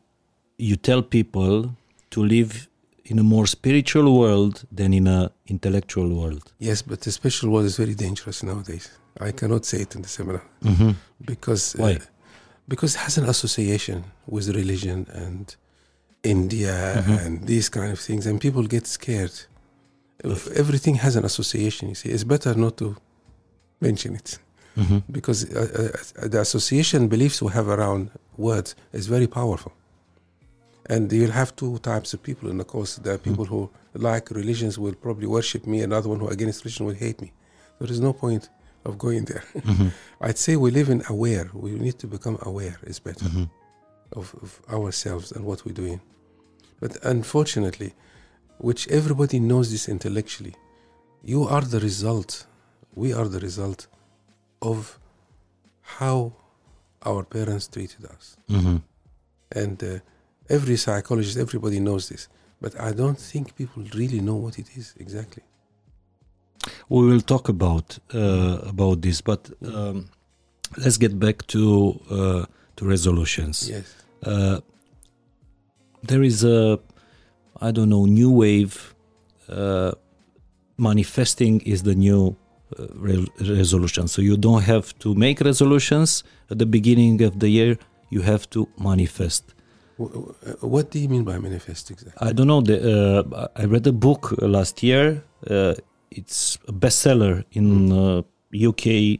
you 0.68 0.76
tell 0.88 1.02
people 1.18 1.56
to 2.14 2.20
live 2.36 2.52
in 3.10 3.18
a 3.18 3.22
more 3.34 3.46
spiritual 3.58 4.06
world 4.20 4.54
than 4.78 4.90
in 5.00 5.06
a 5.18 5.20
intellectual 5.54 6.08
world. 6.20 6.44
Yes, 6.68 6.78
but 6.90 6.98
the 7.04 7.10
spiritual 7.18 7.48
world 7.52 7.66
is 7.72 7.76
very 7.84 7.94
dangerous 8.06 8.38
nowadays. 8.50 8.86
I 9.28 9.32
cannot 9.40 9.62
say 9.70 9.78
it 9.86 9.90
in 9.96 10.02
the 10.02 10.08
seminar 10.18 10.42
Mm-hmm. 10.70 10.90
because 11.32 11.64
Why? 11.82 11.92
Uh, 11.94 11.98
because 12.72 12.90
it 12.96 13.00
has 13.06 13.14
an 13.22 13.26
association 13.34 13.98
with 14.34 14.46
religion 14.60 14.98
and 15.24 15.44
India 16.34 16.76
Mhm. 17.06 17.16
and 17.26 17.32
these 17.52 17.68
kind 17.76 17.90
of 17.92 17.98
things, 18.08 18.22
and 18.28 18.34
people 18.46 18.62
get 18.76 18.86
scared. 18.98 19.34
If 20.36 20.42
everything 20.62 20.94
has 21.04 21.16
an 21.16 21.24
association. 21.24 21.84
You 21.92 21.96
see, 22.02 22.10
it's 22.14 22.24
better 22.34 22.52
not 22.64 22.74
to 22.82 22.88
mention 23.80 24.10
it 24.20 24.28
Mm-hmm. 24.80 24.98
because 25.18 25.40
uh, 25.44 25.92
uh, 26.22 26.28
the 26.34 26.40
association 26.40 27.00
beliefs 27.14 27.42
we 27.42 27.50
have 27.58 27.68
around 27.76 28.02
words 28.48 28.70
is 28.92 29.06
very 29.16 29.26
powerful. 29.40 29.72
And 30.92 31.10
you'll 31.12 31.38
have 31.42 31.50
two 31.62 31.78
types 31.78 32.10
of 32.14 32.18
people 32.28 32.46
in 32.52 32.58
the 32.62 32.64
course. 32.74 32.92
There 33.04 33.14
are 33.14 33.22
people 33.30 33.46
who 33.52 33.60
like 33.94 34.26
religions 34.42 34.74
will 34.82 34.96
probably 35.06 35.28
worship 35.36 35.62
me, 35.72 35.78
another 35.88 36.08
one 36.12 36.20
who 36.22 36.28
against 36.36 36.58
religion 36.64 36.84
will 36.86 37.00
hate 37.06 37.18
me. 37.24 37.30
There 37.78 37.90
is 37.96 38.00
no 38.08 38.12
point 38.24 38.44
of 38.84 38.92
going 38.98 39.24
there. 39.30 39.44
Mm-hmm. 39.54 39.88
I'd 40.26 40.38
say 40.38 40.52
we 40.56 40.70
live 40.78 40.88
in 40.94 41.00
aware. 41.08 41.46
We 41.54 41.70
need 41.86 41.98
to 42.00 42.06
become 42.16 42.36
aware 42.50 42.78
is 42.92 42.98
better 43.08 43.24
Mm-hmm. 43.28 43.44
of, 44.20 44.26
of 44.44 44.50
ourselves 44.76 45.26
and 45.34 45.42
what 45.44 45.58
we're 45.64 45.80
doing. 45.84 46.00
But 46.80 46.92
unfortunately, 47.14 47.90
which 48.58 48.82
everybody 48.88 49.38
knows 49.50 49.66
this 49.70 49.88
intellectually, 49.88 50.54
you 51.32 51.40
are 51.54 51.62
the 51.74 51.80
result, 51.80 52.46
we 53.02 53.08
are 53.18 53.28
the 53.28 53.40
result 53.48 53.80
of 54.60 54.98
how 55.98 56.16
our 57.10 57.22
parents 57.36 57.66
treated 57.68 58.04
us. 58.14 58.36
Mm-hmm. 58.50 58.76
And 59.62 59.82
uh, 59.82 59.98
every 60.52 60.76
psychologist, 60.76 61.36
everybody 61.38 61.80
knows 61.80 62.08
this. 62.08 62.28
But 62.60 62.78
I 62.80 62.92
don't 62.92 63.18
think 63.18 63.56
people 63.56 63.82
really 63.94 64.20
know 64.20 64.36
what 64.36 64.58
it 64.58 64.68
is 64.76 64.94
exactly. 64.98 65.42
We 66.88 67.04
will 67.06 67.20
talk 67.20 67.48
about 67.48 67.98
uh, 68.14 68.58
about 68.72 69.02
this, 69.02 69.20
but 69.20 69.50
um, 69.66 70.10
let's 70.76 70.96
get 70.96 71.18
back 71.18 71.44
to 71.48 71.62
uh, 72.10 72.44
to 72.76 72.84
resolutions. 72.84 73.68
Yes. 73.68 73.86
Uh, 74.22 74.60
there 76.02 76.22
is 76.22 76.44
a, 76.44 76.78
I 77.60 77.72
don't 77.72 77.88
know, 77.88 78.04
new 78.06 78.30
wave. 78.30 78.94
Uh, 79.48 79.92
manifesting 80.78 81.60
is 81.62 81.82
the 81.82 81.94
new 81.94 82.36
uh, 82.78 82.86
re- 82.94 83.26
resolution. 83.40 84.08
So 84.08 84.22
you 84.22 84.36
don't 84.36 84.62
have 84.62 84.96
to 85.00 85.14
make 85.14 85.40
resolutions 85.40 86.22
at 86.50 86.58
the 86.58 86.66
beginning 86.66 87.22
of 87.22 87.40
the 87.40 87.48
year. 87.48 87.78
You 88.10 88.22
have 88.22 88.48
to 88.50 88.68
manifest. 88.78 89.51
Uh, 90.04 90.66
What 90.68 90.90
do 90.90 90.98
you 90.98 91.08
mean 91.08 91.24
by 91.24 91.38
manifest 91.38 91.90
exactly? 91.90 92.28
I 92.28 92.32
don't 92.32 92.46
know. 92.46 92.60
The, 92.60 92.76
uh, 92.78 93.48
I 93.56 93.64
read 93.64 93.86
a 93.86 93.92
book 93.92 94.34
last 94.40 94.82
year. 94.82 95.22
Uh, 95.48 95.74
it's 96.10 96.58
a 96.68 96.72
bestseller 96.72 97.44
in 97.52 97.92
uh, 97.92 98.22
UK, 98.52 99.18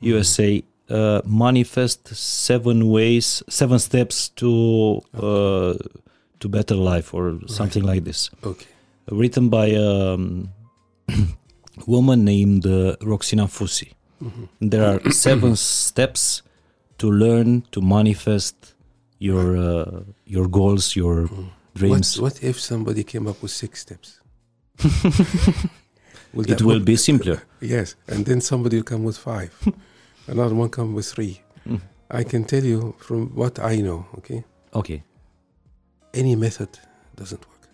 USA. 0.00 0.62
Uh, 0.88 1.20
manifest 1.26 2.06
seven 2.14 2.88
ways, 2.88 3.42
seven 3.48 3.78
steps 3.78 4.28
to 4.28 5.02
uh, 5.14 5.74
to 6.38 6.48
better 6.48 6.76
life, 6.76 7.12
or 7.12 7.40
something 7.48 7.82
like 7.82 8.04
this. 8.04 8.30
Okay. 8.44 8.66
Written 9.10 9.48
by 9.48 9.66
a 9.74 10.14
um, 10.14 10.50
woman 11.86 12.24
named 12.24 12.66
uh, 12.66 12.94
Roxie 13.02 13.36
Nafousi. 13.36 13.92
Mhm. 14.22 14.48
There 14.60 14.84
are 14.84 15.10
seven 15.10 15.56
steps 15.80 16.42
to 16.98 17.10
learn 17.10 17.62
to 17.72 17.80
manifest 17.80 18.74
your 19.18 19.56
uh, 19.56 20.00
your 20.26 20.48
goals, 20.48 20.94
your 20.96 21.28
Mm. 21.28 21.48
dreams. 21.74 22.18
What, 22.20 22.34
what 22.34 22.42
if 22.44 22.60
somebody 22.60 23.02
came 23.04 23.26
up 23.30 23.42
with 23.42 23.50
six 23.50 23.80
steps? 23.80 24.20
Will 26.34 26.50
it 26.50 26.60
will 26.62 26.80
be 26.80 26.96
simpler. 26.96 27.42
Yes, 27.60 27.96
and 28.08 28.24
then 28.26 28.40
somebody 28.40 28.76
will 28.76 28.84
come 28.84 29.04
with 29.04 29.16
five, 29.18 29.50
another 30.26 30.54
one 30.54 30.68
come 30.68 30.94
with 30.94 31.06
three. 31.06 31.40
Mm. 31.66 31.80
I 32.10 32.24
can 32.24 32.44
tell 32.44 32.64
you 32.64 32.94
from 32.98 33.34
what 33.34 33.58
I 33.58 33.76
know. 33.80 34.06
Okay, 34.18 34.44
Okay. 34.74 35.02
any 36.14 36.36
method 36.36 36.68
doesn't 37.16 37.44
work. 37.48 37.68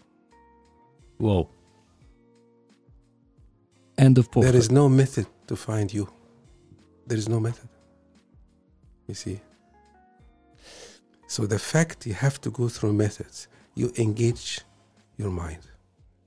Whoa. 1.18 1.48
End 3.98 4.18
of 4.18 4.30
There 4.30 4.42
podcast. 4.52 4.54
is 4.54 4.70
no 4.70 4.88
method 4.88 5.26
to 5.48 5.56
find 5.56 5.92
you. 5.92 6.08
There 7.06 7.18
is 7.18 7.28
no 7.28 7.40
method. 7.40 7.68
You 9.08 9.14
see. 9.14 9.40
So 11.34 11.46
the 11.46 11.58
fact 11.58 12.06
you 12.06 12.12
have 12.26 12.36
to 12.42 12.50
go 12.50 12.68
through 12.68 12.92
methods, 13.04 13.48
you 13.74 13.86
engage 13.96 14.60
your 15.16 15.30
mind, 15.30 15.62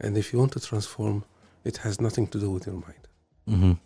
and 0.01 0.17
if 0.17 0.25
you 0.33 0.39
want 0.39 0.51
to 0.53 0.59
transform, 0.59 1.24
it 1.63 1.77
has 1.85 1.93
nothing 2.01 2.25
to 2.33 2.38
do 2.39 2.50
with 2.55 2.65
your 2.69 2.79
mind. 2.88 3.03
Mhm. 3.53 3.77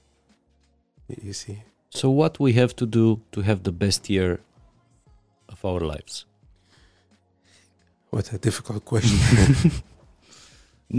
You 1.27 1.33
see. 1.33 1.57
So, 1.89 2.05
what 2.21 2.33
we 2.39 2.53
have 2.61 2.73
to 2.81 2.85
do 2.85 3.05
to 3.33 3.41
have 3.41 3.59
the 3.63 3.71
best 3.83 4.09
year 4.09 4.39
of 5.53 5.59
our 5.69 5.81
lives? 5.93 6.25
What 8.11 8.25
a 8.33 8.38
difficult 8.38 8.83
question. 8.85 9.19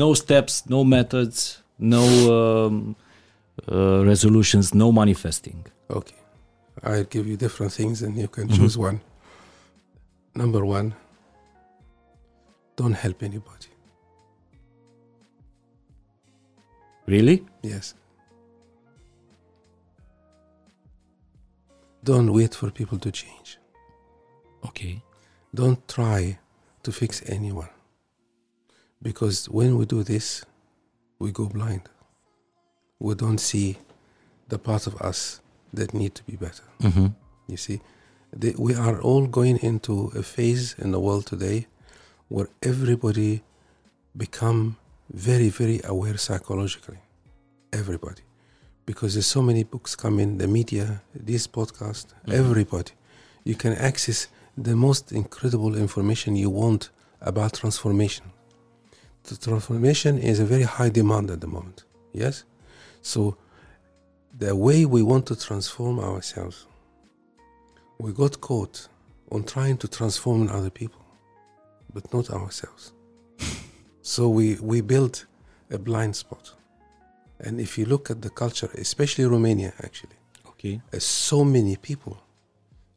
No 0.02 0.14
steps, 0.14 0.62
no 0.68 0.84
methods, 0.84 1.62
no 1.78 2.04
um, 2.38 2.94
uh, 3.72 4.04
resolutions, 4.12 4.72
no 4.72 4.92
manifesting. 4.92 5.66
Okay. 5.88 6.14
I'll 6.84 7.08
give 7.14 7.26
you 7.26 7.36
different 7.36 7.72
things 7.72 8.02
and 8.02 8.16
you 8.16 8.28
can 8.28 8.46
Mhm. 8.48 8.56
choose 8.56 8.78
one. 8.78 9.00
Number 10.40 10.64
one, 10.64 10.94
don't 12.74 12.94
help 12.94 13.22
anybody. 13.22 13.68
Really? 17.06 17.44
Yes. 17.62 17.92
Don't 22.02 22.32
wait 22.32 22.54
for 22.54 22.70
people 22.70 22.98
to 23.00 23.10
change. 23.12 23.58
Okay. 24.64 25.02
Don't 25.54 25.86
try 25.86 26.38
to 26.84 26.90
fix 26.90 27.22
anyone. 27.26 27.68
Because 29.02 29.46
when 29.50 29.76
we 29.76 29.84
do 29.84 30.02
this, 30.02 30.42
we 31.18 31.32
go 31.32 31.48
blind. 31.48 31.82
We 32.98 33.14
don't 33.14 33.40
see 33.50 33.76
the 34.48 34.58
part 34.58 34.86
of 34.86 34.94
us 35.02 35.42
that 35.74 35.92
need 35.92 36.14
to 36.14 36.22
be 36.24 36.36
better. 36.36 36.64
Mm-hmm. 36.80 37.08
You 37.46 37.56
see, 37.58 37.82
the, 38.32 38.54
we 38.58 38.74
are 38.74 39.00
all 39.00 39.26
going 39.26 39.56
into 39.58 40.12
a 40.14 40.22
phase 40.22 40.74
in 40.78 40.92
the 40.92 41.00
world 41.00 41.26
today 41.26 41.66
where 42.28 42.48
everybody 42.62 43.42
become 44.16 44.76
very, 45.12 45.48
very 45.48 45.80
aware 45.84 46.16
psychologically. 46.16 46.98
Everybody, 47.72 48.22
because 48.86 49.14
there's 49.14 49.26
so 49.26 49.42
many 49.42 49.64
books 49.64 49.94
coming, 49.96 50.38
the 50.38 50.46
media, 50.46 51.02
this 51.14 51.46
podcast, 51.46 52.06
Mhm. 52.26 52.34
everybody, 52.34 52.92
you 53.44 53.54
can 53.54 53.72
access 53.72 54.28
the 54.56 54.76
most 54.76 55.12
incredible 55.12 55.74
information 55.76 56.36
you 56.36 56.50
want 56.50 56.90
about 57.20 57.54
transformation. 57.54 58.26
The 59.24 59.36
transformation 59.36 60.18
is 60.18 60.40
a 60.40 60.44
very 60.44 60.62
high 60.64 60.88
demand 60.90 61.30
at 61.30 61.40
the 61.40 61.46
moment. 61.46 61.84
Yes, 62.12 62.44
so 63.02 63.36
the 64.36 64.54
way 64.54 64.84
we 64.86 65.02
want 65.02 65.26
to 65.26 65.36
transform 65.36 65.98
ourselves 66.00 66.66
we 68.00 68.12
got 68.12 68.40
caught 68.40 68.88
on 69.30 69.44
trying 69.44 69.76
to 69.78 69.88
transform 69.88 70.48
other 70.48 70.70
people, 70.70 71.00
but 71.92 72.12
not 72.12 72.30
ourselves. 72.30 72.92
so 74.02 74.28
we, 74.28 74.56
we 74.56 74.80
built 74.80 75.26
a 75.70 75.78
blind 75.78 76.16
spot. 76.16 76.52
And 77.38 77.60
if 77.60 77.78
you 77.78 77.84
look 77.84 78.10
at 78.10 78.22
the 78.22 78.30
culture, 78.30 78.70
especially 78.74 79.24
Romania, 79.26 79.72
actually, 79.82 80.16
Okay. 80.48 80.80
uh, 80.92 80.98
so 80.98 81.44
many 81.44 81.76
people 81.76 82.18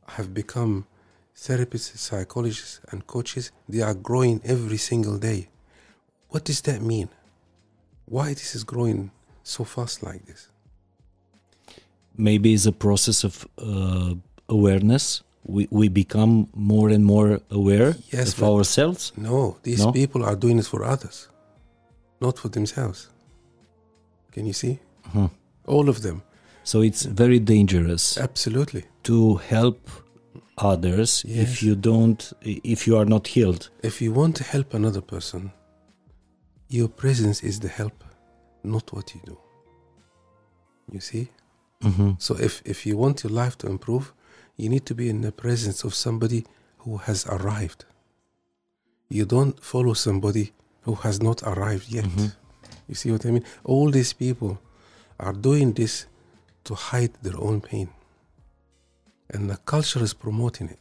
have 0.07 0.33
become 0.33 0.86
therapists, 1.36 1.98
psychologists, 1.98 2.79
and 2.89 3.05
coaches. 3.07 3.51
They 3.69 3.81
are 3.81 3.93
growing 3.93 4.41
every 4.43 4.77
single 4.77 5.17
day. 5.17 5.50
What 6.29 6.43
does 6.45 6.62
that 6.62 6.81
mean? 6.81 7.10
Why 8.05 8.29
this 8.33 8.55
is 8.55 8.63
growing 8.63 9.12
so 9.43 9.63
fast 9.63 10.03
like 10.03 10.25
this? 10.25 10.50
Maybe 12.17 12.53
it's 12.53 12.65
a 12.65 12.72
process 12.72 13.24
of 13.24 13.48
uh, 13.57 14.15
awareness. 14.53 15.24
We 15.45 15.67
we 15.72 15.89
become 15.89 16.48
more 16.53 16.89
and 16.95 17.03
more 17.05 17.39
aware 17.50 17.95
Yes, 18.13 18.33
of 18.33 18.43
ourselves. 18.43 19.12
No, 19.17 19.57
these 19.63 19.83
No? 19.83 19.91
people 19.91 20.22
are 20.24 20.36
doing 20.38 20.60
it 20.60 20.65
for 20.67 20.83
others, 20.83 21.27
not 22.22 22.39
for 22.39 22.50
themselves. 22.50 23.10
Can 24.31 24.45
you 24.45 24.53
see? 24.53 24.79
Mhm. 25.12 25.29
All 25.67 25.89
of 25.89 25.98
them. 26.01 26.22
So 26.63 26.81
it's 26.81 27.03
very 27.05 27.39
dangerous 27.39 28.17
Absolutely. 28.17 28.83
to 29.03 29.36
help 29.50 29.79
others 30.57 31.24
Yes. 31.25 31.38
if 31.50 31.63
you 31.63 31.75
don't 31.75 32.33
if 32.41 32.88
you 32.88 32.98
are 33.00 33.10
not 33.10 33.27
healed. 33.27 33.69
If 33.83 34.01
you 34.01 34.13
want 34.15 34.36
to 34.38 34.43
help 34.43 34.74
another 34.74 35.01
person, 35.01 35.51
your 36.69 36.88
presence 36.89 37.43
is 37.48 37.60
the 37.60 37.67
help, 37.67 38.03
not 38.63 38.91
what 38.93 39.13
you 39.13 39.22
do. 39.25 39.38
You 40.91 41.00
see? 41.01 41.27
Mhm. 41.81 42.15
So 42.19 42.36
if, 42.39 42.62
if 42.65 42.86
you 42.86 42.98
want 42.98 43.24
your 43.24 43.33
life 43.43 43.55
to 43.57 43.67
improve, 43.67 44.13
you 44.57 44.69
need 44.69 44.86
to 44.86 44.95
be 44.95 45.10
in 45.10 45.22
the 45.22 45.31
presence 45.31 45.83
of 45.83 45.93
somebody 45.95 46.45
who 46.79 46.98
has 46.98 47.25
arrived. 47.27 47.86
You 49.10 49.25
don't 49.25 49.60
follow 49.63 49.93
somebody 49.93 50.53
who 50.81 50.95
has 50.95 51.22
not 51.22 51.41
arrived 51.43 51.89
yet. 51.89 52.05
Mhm. 52.05 52.36
You 52.88 52.95
see 52.95 53.12
what 53.12 53.25
I 53.25 53.31
mean? 53.31 53.45
All 53.63 53.89
these 53.91 54.13
people 54.13 54.60
are 55.19 55.33
doing 55.33 55.74
this 55.74 56.05
to 56.65 56.75
hide 56.75 57.13
their 57.22 57.38
own 57.39 57.62
pain. 57.62 57.89
And 59.29 59.50
the 59.50 59.57
culture 59.57 60.03
is 60.03 60.13
promoting 60.13 60.69
it. 60.69 60.79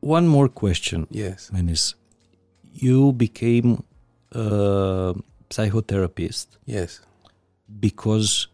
One 0.00 0.26
more 0.26 0.48
question, 0.48 1.06
Yes. 1.10 1.50
Menis. 1.52 1.94
You 2.72 3.12
became 3.12 3.84
a 4.32 5.14
psychotherapist 5.50 6.46
Yes. 6.66 7.00
because 7.80 8.48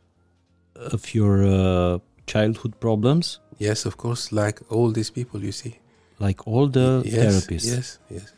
of 0.92 1.14
your 1.14 1.44
uh, 1.44 1.98
childhood 2.26 2.78
problems, 2.80 3.40
Yes, 3.60 3.86
of 3.86 3.96
course, 3.96 4.30
like 4.32 4.60
all 4.70 4.92
these 4.92 5.10
people 5.10 5.42
you 5.42 5.52
see. 5.52 5.78
like 6.20 6.46
all 6.46 6.68
the 6.68 7.02
yes, 7.04 7.14
therapists. 7.24 7.66
Yes, 7.66 7.98
yes. 8.10 8.32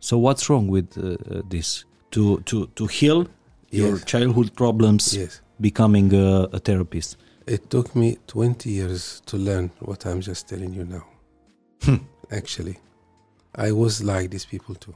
So 0.00 0.18
what's 0.18 0.48
wrong 0.50 0.68
with 0.68 0.96
uh, 0.98 1.16
this? 1.48 1.84
To 2.10 2.40
to 2.40 2.66
to 2.74 2.86
heal 2.86 3.26
your 3.70 3.98
childhood 4.04 4.50
problems, 4.54 5.14
Yes. 5.16 5.40
becoming 5.60 6.12
a, 6.14 6.48
a 6.52 6.58
therapist. 6.58 7.16
It 7.46 7.68
took 7.70 7.94
me 7.96 8.16
20 8.26 8.70
years 8.70 9.22
to 9.26 9.36
learn 9.36 9.70
what 9.80 10.04
I'm 10.06 10.20
just 10.20 10.48
telling 10.48 10.74
you 10.74 10.84
now. 10.84 11.04
Hmm. 11.82 11.96
Actually, 12.30 12.78
I 13.54 13.72
was 13.72 14.00
like 14.02 14.28
these 14.30 14.46
people 14.46 14.74
too. 14.74 14.94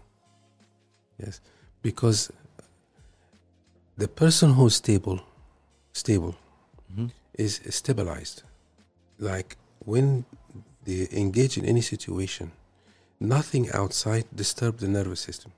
Yes, 1.19 1.41
because 1.83 2.31
the 3.97 4.09
person 4.09 4.53
who's 4.55 4.75
stable, 4.77 5.21
stable, 5.93 6.35
Mhm. 6.95 7.11
is 7.35 7.61
stabilized. 7.71 8.43
Like 9.19 9.57
when 9.85 10.25
they 10.85 11.09
engage 11.13 11.57
in 11.59 11.65
any 11.65 11.81
situation, 11.83 12.53
nothing 13.21 13.71
outside 13.73 14.25
disturb 14.35 14.79
the 14.79 14.89
nervous 14.89 15.21
system. 15.21 15.53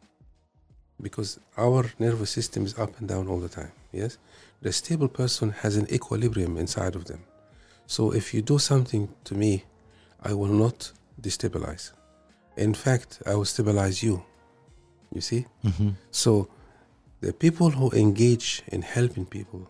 Because 1.00 1.38
our 1.56 1.82
nervous 1.98 2.30
system 2.30 2.64
is 2.66 2.74
up 2.78 2.98
and 2.98 3.08
down 3.08 3.28
all 3.28 3.40
the 3.40 3.48
time. 3.48 3.72
Yes, 3.92 4.18
the 4.60 4.72
stable 4.72 5.08
person 5.08 5.50
has 5.62 5.76
an 5.76 5.86
equilibrium 5.90 6.56
inside 6.58 6.94
of 6.94 7.04
them. 7.06 7.20
So 7.86 8.12
if 8.12 8.34
you 8.34 8.42
do 8.42 8.58
something 8.58 9.08
to 9.24 9.34
me, 9.34 9.64
I 10.22 10.32
will 10.34 10.52
not 10.64 10.92
destabilize. 11.20 11.92
In 12.56 12.74
fact, 12.74 13.22
I 13.26 13.34
will 13.34 13.46
stabilize 13.46 14.02
you. 14.02 14.22
You 15.14 15.20
see? 15.20 15.46
Mhm. 15.64 15.94
So 16.10 16.48
the 17.20 17.32
people 17.32 17.70
who 17.70 17.90
engage 17.92 18.62
in 18.68 18.82
helping 18.82 19.26
people, 19.26 19.68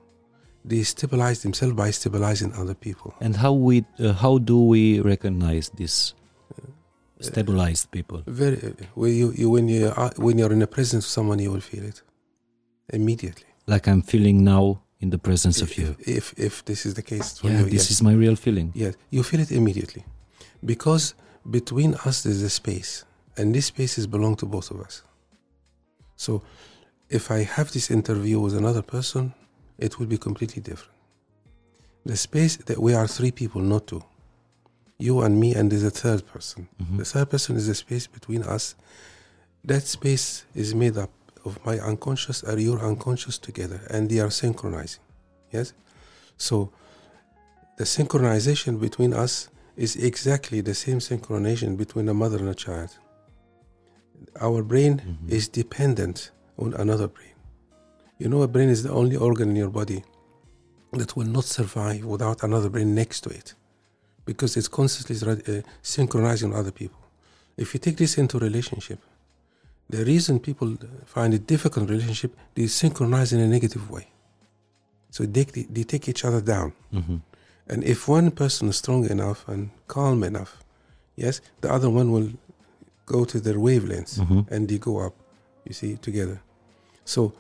they 0.64 0.82
stabilize 0.82 1.42
themselves 1.42 1.74
by 1.74 1.90
stabilizing 1.90 2.52
other 2.54 2.74
people. 2.74 3.14
And 3.20 3.36
how 3.36 3.52
we 3.52 3.84
uh, 3.98 4.12
how 4.12 4.38
do 4.38 4.58
we 4.66 5.00
recognize 5.00 5.70
this 5.70 6.14
stabilized 7.20 7.90
people? 7.90 8.22
Very 8.26 8.56
when 8.94 9.14
you, 9.14 9.32
you 9.32 9.50
when 9.50 9.68
you 9.68 9.92
are 9.96 10.12
when 10.16 10.38
you're 10.38 10.52
in 10.52 10.58
the 10.60 10.66
presence 10.66 11.04
of 11.06 11.10
someone, 11.10 11.38
you 11.38 11.50
will 11.50 11.60
feel 11.60 11.84
it 11.84 12.02
immediately. 12.92 13.46
Like 13.66 13.88
I'm 13.88 14.02
feeling 14.02 14.44
now 14.44 14.82
in 15.00 15.10
the 15.10 15.18
presence 15.18 15.62
of 15.62 15.76
you. 15.78 15.96
if 16.00 16.34
if 16.36 16.64
this 16.64 16.84
is 16.86 16.94
the 16.94 17.02
case 17.02 17.38
for 17.38 17.48
Yeah, 17.48 17.60
you, 17.60 17.64
this 17.64 17.84
yes. 17.88 17.90
is 17.90 18.02
my 18.02 18.12
real 18.12 18.36
feeling. 18.36 18.72
Yes, 18.74 18.94
you 19.10 19.22
feel 19.22 19.40
it 19.40 19.50
immediately. 19.50 20.04
Because 20.64 21.14
between 21.50 21.94
us 22.04 22.22
there's 22.22 22.42
a 22.42 22.50
space, 22.50 23.04
and 23.36 23.54
this 23.54 23.66
spaces 23.66 24.06
belong 24.06 24.36
to 24.36 24.46
both 24.46 24.70
of 24.70 24.80
us. 24.80 25.02
So 26.16 26.42
if 27.08 27.30
I 27.30 27.44
have 27.44 27.72
this 27.72 27.90
interview 27.90 28.38
with 28.40 28.54
another 28.56 28.82
person, 28.82 29.32
it 29.80 29.98
will 29.98 30.06
be 30.06 30.18
completely 30.18 30.62
different. 30.62 30.94
The 32.04 32.16
space 32.16 32.56
that 32.68 32.78
we 32.78 32.94
are 32.94 33.06
three 33.06 33.30
people, 33.30 33.60
not 33.60 33.86
two. 33.86 34.02
You 34.98 35.20
and 35.22 35.38
me, 35.40 35.54
and 35.54 35.70
there's 35.70 35.84
a 35.84 35.90
third 35.90 36.26
person. 36.26 36.68
Mhm. 36.78 36.98
The 36.98 37.04
third 37.04 37.28
person 37.30 37.56
is 37.56 37.66
the 37.66 37.74
space 37.74 38.06
between 38.06 38.42
us. 38.42 38.74
That 39.64 39.84
space 39.86 40.44
is 40.54 40.74
made 40.74 40.96
up 40.96 41.10
of 41.44 41.58
my 41.64 41.78
unconscious 41.78 42.42
and 42.42 42.60
your 42.60 42.78
unconscious 42.80 43.38
together, 43.38 43.80
and 43.90 44.08
they 44.10 44.20
are 44.20 44.30
synchronizing. 44.30 45.02
Yes? 45.52 45.72
So 46.36 46.70
the 47.78 47.84
synchronization 47.84 48.78
between 48.80 49.12
us 49.14 49.48
is 49.76 49.96
exactly 49.96 50.60
the 50.60 50.74
same 50.74 50.98
synchronization 51.00 51.76
between 51.76 52.08
a 52.08 52.14
mother 52.14 52.38
and 52.38 52.48
a 52.48 52.54
child. 52.54 52.90
Our 54.40 54.62
brain 54.62 54.94
Mhm. 55.00 55.30
is 55.30 55.48
dependent 55.48 56.30
on 56.58 56.74
another 56.74 57.08
brain. 57.08 57.29
You 58.20 58.28
know, 58.28 58.42
a 58.42 58.48
brain 58.48 58.68
is 58.68 58.82
the 58.82 58.92
only 58.92 59.16
organ 59.16 59.48
in 59.50 59.56
your 59.56 59.70
body 59.70 60.04
that 60.92 61.16
will 61.16 61.26
not 61.26 61.44
survive 61.44 62.04
without 62.04 62.42
another 62.42 62.68
brain 62.68 62.94
next 62.94 63.22
to 63.22 63.30
it 63.30 63.54
because 64.26 64.56
it's 64.58 64.68
constantly 64.68 65.16
uh, 65.26 65.62
synchronizing 65.82 66.54
other 66.54 66.70
people. 66.70 67.00
If 67.56 67.72
you 67.72 67.80
take 67.80 67.96
this 67.96 68.18
into 68.18 68.38
relationship, 68.38 69.00
the 69.88 70.04
reason 70.04 70.38
people 70.38 70.76
find 71.06 71.32
it 71.32 71.46
difficult 71.46 71.88
in 71.88 71.94
relationship, 71.96 72.36
they 72.54 72.66
synchronize 72.66 73.32
in 73.32 73.40
a 73.40 73.48
negative 73.48 73.90
way. 73.90 74.06
So 75.10 75.24
they, 75.24 75.44
they 75.44 75.84
take 75.84 76.06
each 76.08 76.24
other 76.24 76.42
down. 76.42 76.72
Mhm. 76.92 77.22
And 77.68 77.84
if 77.84 78.06
one 78.06 78.30
person 78.32 78.68
is 78.68 78.76
strong 78.76 79.08
enough 79.08 79.48
and 79.48 79.70
calm 79.88 80.22
enough, 80.24 80.62
yes, 81.16 81.40
the 81.62 81.72
other 81.72 81.88
one 81.88 82.12
will 82.12 82.30
go 83.06 83.24
to 83.24 83.40
their 83.40 83.58
wavelengths 83.58 84.18
Mhm. 84.20 84.46
and 84.50 84.68
they 84.68 84.78
go 84.78 84.98
up, 85.06 85.14
you 85.64 85.72
see, 85.72 85.96
together. 85.96 86.38
So 87.04 87.32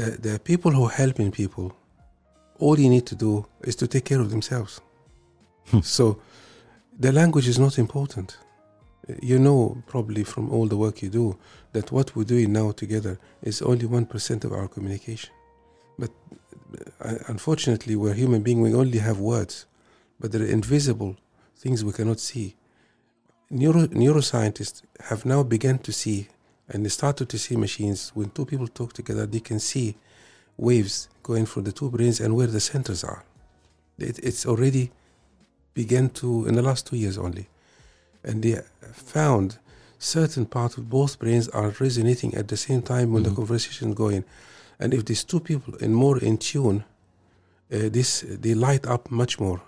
the, 0.00 0.10
the 0.28 0.38
people 0.38 0.70
who 0.70 0.84
are 0.84 0.96
helping 1.04 1.30
people, 1.30 1.72
all 2.58 2.78
you 2.78 2.88
need 2.88 3.06
to 3.06 3.14
do 3.14 3.46
is 3.62 3.76
to 3.76 3.86
take 3.86 4.04
care 4.04 4.20
of 4.20 4.30
themselves. 4.30 4.80
Hmm. 5.70 5.80
so 5.80 6.18
the 6.98 7.12
language 7.12 7.48
is 7.48 7.58
not 7.58 7.78
important. 7.78 8.38
You 9.22 9.38
know, 9.38 9.82
probably 9.86 10.24
from 10.24 10.50
all 10.50 10.66
the 10.66 10.76
work 10.76 11.02
you 11.02 11.10
do, 11.10 11.36
that 11.72 11.90
what 11.90 12.14
we're 12.14 12.24
doing 12.34 12.52
now 12.52 12.72
together 12.72 13.18
is 13.42 13.62
only 13.62 13.86
1% 13.86 14.44
of 14.44 14.52
our 14.52 14.68
communication. 14.68 15.30
But 15.98 16.10
uh, 17.00 17.16
unfortunately, 17.26 17.96
we're 17.96 18.14
human 18.14 18.42
beings, 18.42 18.60
we 18.60 18.74
only 18.74 18.98
have 18.98 19.18
words, 19.18 19.66
but 20.20 20.32
there 20.32 20.42
are 20.42 20.52
invisible 20.60 21.16
things 21.56 21.84
we 21.84 21.92
cannot 21.92 22.20
see. 22.20 22.56
Neuro, 23.50 23.86
neuroscientists 23.86 24.82
have 25.08 25.24
now 25.24 25.42
begun 25.42 25.78
to 25.80 25.92
see, 25.92 26.28
and 26.70 26.84
they 26.84 26.88
started 26.90 27.28
to 27.28 27.38
see 27.38 27.56
machines. 27.56 28.12
When 28.14 28.30
two 28.30 28.44
people 28.46 28.68
talk 28.68 28.92
together, 28.92 29.26
they 29.26 29.40
can 29.40 29.58
see 29.58 29.96
waves 30.56 31.08
going 31.22 31.46
from 31.46 31.64
the 31.64 31.72
two 31.72 31.90
brains 31.90 32.20
and 32.20 32.34
where 32.36 32.46
the 32.46 32.60
centers 32.60 33.02
are. 33.04 33.24
It, 33.98 34.18
it's 34.20 34.46
already 34.46 34.90
began 35.74 36.08
to 36.10 36.46
in 36.46 36.54
the 36.54 36.62
last 36.62 36.86
two 36.86 36.96
years 36.96 37.18
only, 37.18 37.48
and 38.24 38.42
they 38.42 38.60
found 38.92 39.58
certain 39.98 40.46
parts 40.46 40.76
of 40.78 40.88
both 40.88 41.18
brains 41.18 41.48
are 41.48 41.74
resonating 41.80 42.34
at 42.34 42.48
the 42.48 42.56
same 42.56 42.82
time 42.82 43.12
when 43.12 43.22
Mhm. 43.22 43.28
the 43.28 43.34
conversation 43.34 43.90
is 43.90 43.94
going. 43.94 44.24
And 44.78 44.94
if 44.94 45.04
these 45.04 45.24
two 45.24 45.40
people 45.40 45.74
are 45.82 45.88
more 45.88 46.18
in 46.18 46.38
tune, 46.38 46.84
uh, 47.72 47.88
this 47.90 48.24
they 48.26 48.54
light 48.54 48.86
up 48.86 49.10
much 49.10 49.38
more 49.38 49.60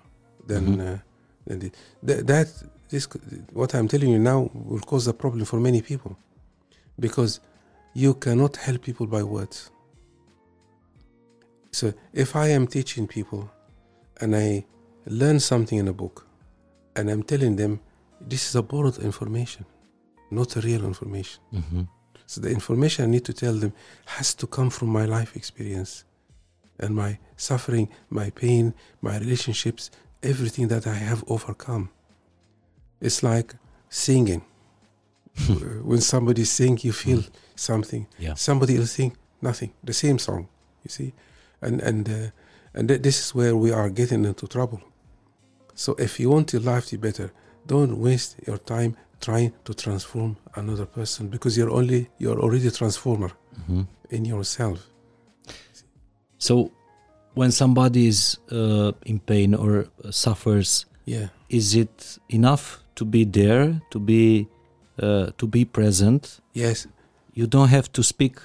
than 0.47 0.65
Mhm. 0.77 0.81
uh, 0.95 0.99
than 1.47 1.59
the, 1.59 1.71
that, 2.03 2.27
that 2.27 2.49
this 2.89 3.07
what 3.53 3.75
I'm 3.75 3.89
telling 3.89 4.11
you 4.11 4.19
now 4.19 4.51
will 4.55 4.81
cause 4.81 5.07
a 5.11 5.13
problem 5.13 5.45
for 5.45 5.61
many 5.61 5.83
people 5.83 6.17
because 6.99 7.41
you 7.95 8.15
cannot 8.15 8.57
help 8.57 8.83
people 8.83 9.07
by 9.07 9.23
words. 9.23 9.71
So 11.73 11.93
if 12.13 12.37
I 12.37 12.49
am 12.49 12.67
teaching 12.67 13.07
people 13.07 13.51
and 14.21 14.37
I 14.37 14.65
learn 15.07 15.41
something 15.41 15.79
in 15.79 15.89
a 15.89 15.93
book 15.93 16.27
and 16.97 17.11
I'm 17.11 17.23
telling 17.23 17.57
them 17.57 17.81
this 18.21 18.49
is 18.49 18.55
a 18.55 18.63
borrowed 18.63 18.99
information, 18.99 19.65
not 20.31 20.57
a 20.57 20.61
real 20.61 20.85
information. 20.85 21.43
Mhm. 21.53 21.89
So 22.27 22.41
the 22.41 22.51
information 22.51 23.05
I 23.05 23.09
need 23.09 23.25
to 23.25 23.33
tell 23.33 23.55
them 23.55 23.73
has 24.07 24.35
to 24.35 24.47
come 24.47 24.71
from 24.71 24.89
my 24.89 25.05
life 25.05 25.37
experience 25.37 26.05
and 26.79 26.95
my 26.95 27.19
suffering, 27.37 27.89
my 28.11 28.31
pain, 28.31 28.75
my 29.01 29.19
relationships, 29.19 29.91
everything 30.23 30.69
that 30.69 30.87
I 30.87 30.95
have 30.95 31.25
overcome. 31.27 31.91
It's 33.01 33.23
like 33.23 33.57
singing. 33.91 34.43
when 35.85 36.01
somebody 36.01 36.45
sings, 36.45 36.85
you 36.85 36.93
feel 36.93 37.23
something. 37.57 38.07
Yeah. 38.19 38.35
Somebody 38.35 38.79
will 38.79 38.87
sing 38.87 39.17
nothing. 39.41 39.73
The 39.85 39.93
same 39.93 40.19
song, 40.19 40.49
you 40.85 40.91
see, 40.91 41.13
and 41.61 41.81
and 41.83 42.09
uh, 42.09 42.31
And 42.75 42.89
th- 42.89 43.03
this 43.03 43.19
is 43.27 43.35
where 43.35 43.55
we 43.55 43.71
are 43.75 43.91
getting 43.91 44.25
into 44.25 44.47
trouble. 44.47 44.81
So 45.75 45.95
if 45.99 46.19
you 46.21 46.31
want 46.33 46.53
your 46.53 46.63
life 46.63 46.87
to 46.87 46.97
be 46.99 47.09
better, 47.09 47.31
don't 47.67 47.99
waste 48.01 48.37
your 48.47 48.59
time 48.59 48.97
trying 49.21 49.53
to 49.65 49.75
transform 49.75 50.37
another 50.57 50.87
person 50.87 51.29
because 51.29 51.57
you're 51.59 51.71
only 51.79 52.09
you're 52.19 52.41
already 52.41 52.69
a 52.69 52.71
transformer 52.71 53.31
Mhm. 53.69 53.87
in 54.11 54.25
yourself. 54.25 54.79
So, 56.39 56.71
when 57.35 57.51
somebody 57.53 58.07
is 58.07 58.39
uh, 58.51 58.93
in 59.07 59.21
pain 59.21 59.55
or 59.55 59.87
suffers, 60.11 60.87
Yeah. 61.05 61.29
is 61.49 61.75
it 61.75 62.19
enough 62.29 62.83
to 62.95 63.05
be 63.05 63.25
there, 63.25 63.81
to 63.91 63.99
be 63.99 64.47
uh, 65.03 65.31
to 65.39 65.47
be 65.47 65.65
present? 65.65 66.41
Yes. 66.53 66.87
You 67.35 67.47
don't 67.47 67.69
have 67.69 67.91
to 67.93 68.03
speak 68.03 68.37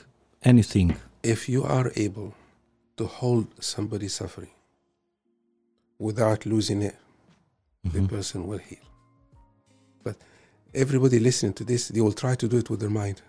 anything. 0.43 0.95
If 1.23 1.49
you 1.49 1.63
are 1.63 1.91
able 1.95 2.33
to 2.97 3.05
hold 3.05 3.47
somebody 3.59 4.07
suffering 4.07 4.51
without 5.99 6.45
losing 6.45 6.81
it, 6.81 6.95
the 7.83 7.99
Mhm. 7.99 8.09
person 8.09 8.47
will 8.47 8.59
heal. 8.69 8.85
But 10.03 10.15
everybody 10.73 11.19
listening 11.19 11.53
to 11.53 11.63
this, 11.63 11.89
they 11.89 12.01
will 12.01 12.13
try 12.13 12.35
to 12.35 12.47
do 12.47 12.57
it 12.57 12.69
with 12.69 12.79
their 12.79 12.89
mind. 12.89 13.21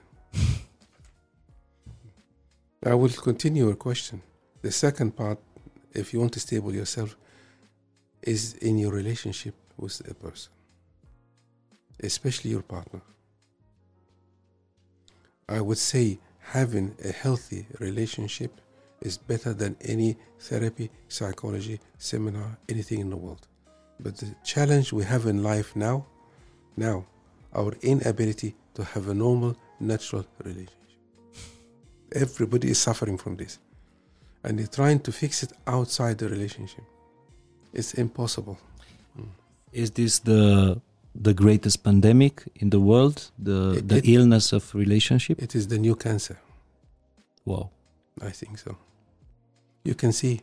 I 2.84 2.94
will 2.94 3.10
continue 3.10 3.64
your 3.66 3.76
question. 3.76 4.22
The 4.62 4.70
second 4.72 5.16
part, 5.16 5.38
if 5.92 6.12
you 6.12 6.20
want 6.20 6.32
to 6.34 6.40
stable 6.40 6.72
yourself, 6.74 7.16
is 8.22 8.54
in 8.54 8.78
your 8.78 8.92
relationship 8.92 9.54
with 9.76 10.00
a 10.10 10.14
person, 10.14 10.52
especially 12.00 12.50
your 12.50 12.62
partner. 12.62 13.00
I 15.48 15.60
would 15.60 15.78
say 15.78 16.18
having 16.40 16.94
a 17.04 17.12
healthy 17.12 17.66
relationship 17.80 18.60
is 19.00 19.16
better 19.16 19.54
than 19.54 19.76
any 19.80 20.16
therapy, 20.40 20.90
psychology, 21.08 21.80
seminar, 21.98 22.58
anything 22.68 23.00
in 23.00 23.10
the 23.10 23.16
world. 23.16 23.46
But 24.00 24.16
the 24.16 24.34
challenge 24.44 24.92
we 24.92 25.04
have 25.04 25.26
in 25.26 25.42
life 25.42 25.74
now, 25.74 26.06
now, 26.76 27.06
our 27.54 27.72
inability 27.82 28.54
to 28.74 28.84
have 28.84 29.08
a 29.08 29.14
normal, 29.14 29.56
natural 29.80 30.24
relationship. 30.44 30.74
Everybody 32.12 32.70
is 32.70 32.78
suffering 32.78 33.18
from 33.18 33.36
this. 33.36 33.58
And 34.44 34.58
they're 34.58 34.66
trying 34.66 35.00
to 35.00 35.12
fix 35.12 35.42
it 35.42 35.52
outside 35.66 36.18
the 36.18 36.28
relationship. 36.28 36.84
It's 37.72 37.94
impossible. 37.94 38.58
Mm. 39.18 39.28
Is 39.72 39.90
this 39.90 40.20
the 40.20 40.80
the 41.22 41.34
greatest 41.34 41.82
pandemic 41.82 42.34
in 42.54 42.70
the 42.70 42.78
world? 42.80 43.30
The 43.38 43.72
It- 43.78 43.88
the 43.88 43.96
it- 43.96 44.08
illness 44.14 44.52
of 44.52 44.74
relationship? 44.74 45.42
It 45.42 45.54
is 45.54 45.66
the 45.66 45.78
new 45.78 45.94
cancer. 45.96 46.36
Wow. 47.44 47.70
I 48.20 48.30
think 48.30 48.58
so. 48.58 48.76
You 49.84 49.94
can 49.94 50.12
see 50.12 50.40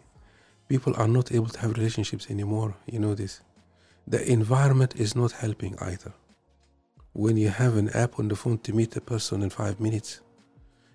people 0.67 0.93
are 1.01 1.07
not 1.07 1.31
able 1.31 1.49
to 1.49 1.59
have 1.59 1.71
relationships 1.77 2.25
anymore. 2.29 2.73
You 2.91 2.99
know 2.99 3.15
this. 3.15 3.41
The 4.07 4.21
environment 4.31 4.95
is 4.95 5.15
not 5.15 5.31
helping 5.43 5.73
either. 5.79 6.13
When 7.13 7.37
you 7.37 7.49
have 7.49 7.77
an 7.77 7.89
app 7.89 8.19
on 8.19 8.27
the 8.27 8.35
phone 8.35 8.57
to 8.59 8.73
meet 8.73 8.95
a 8.95 9.01
person 9.01 9.41
in 9.41 9.49
five 9.49 9.79
minutes, 9.79 10.21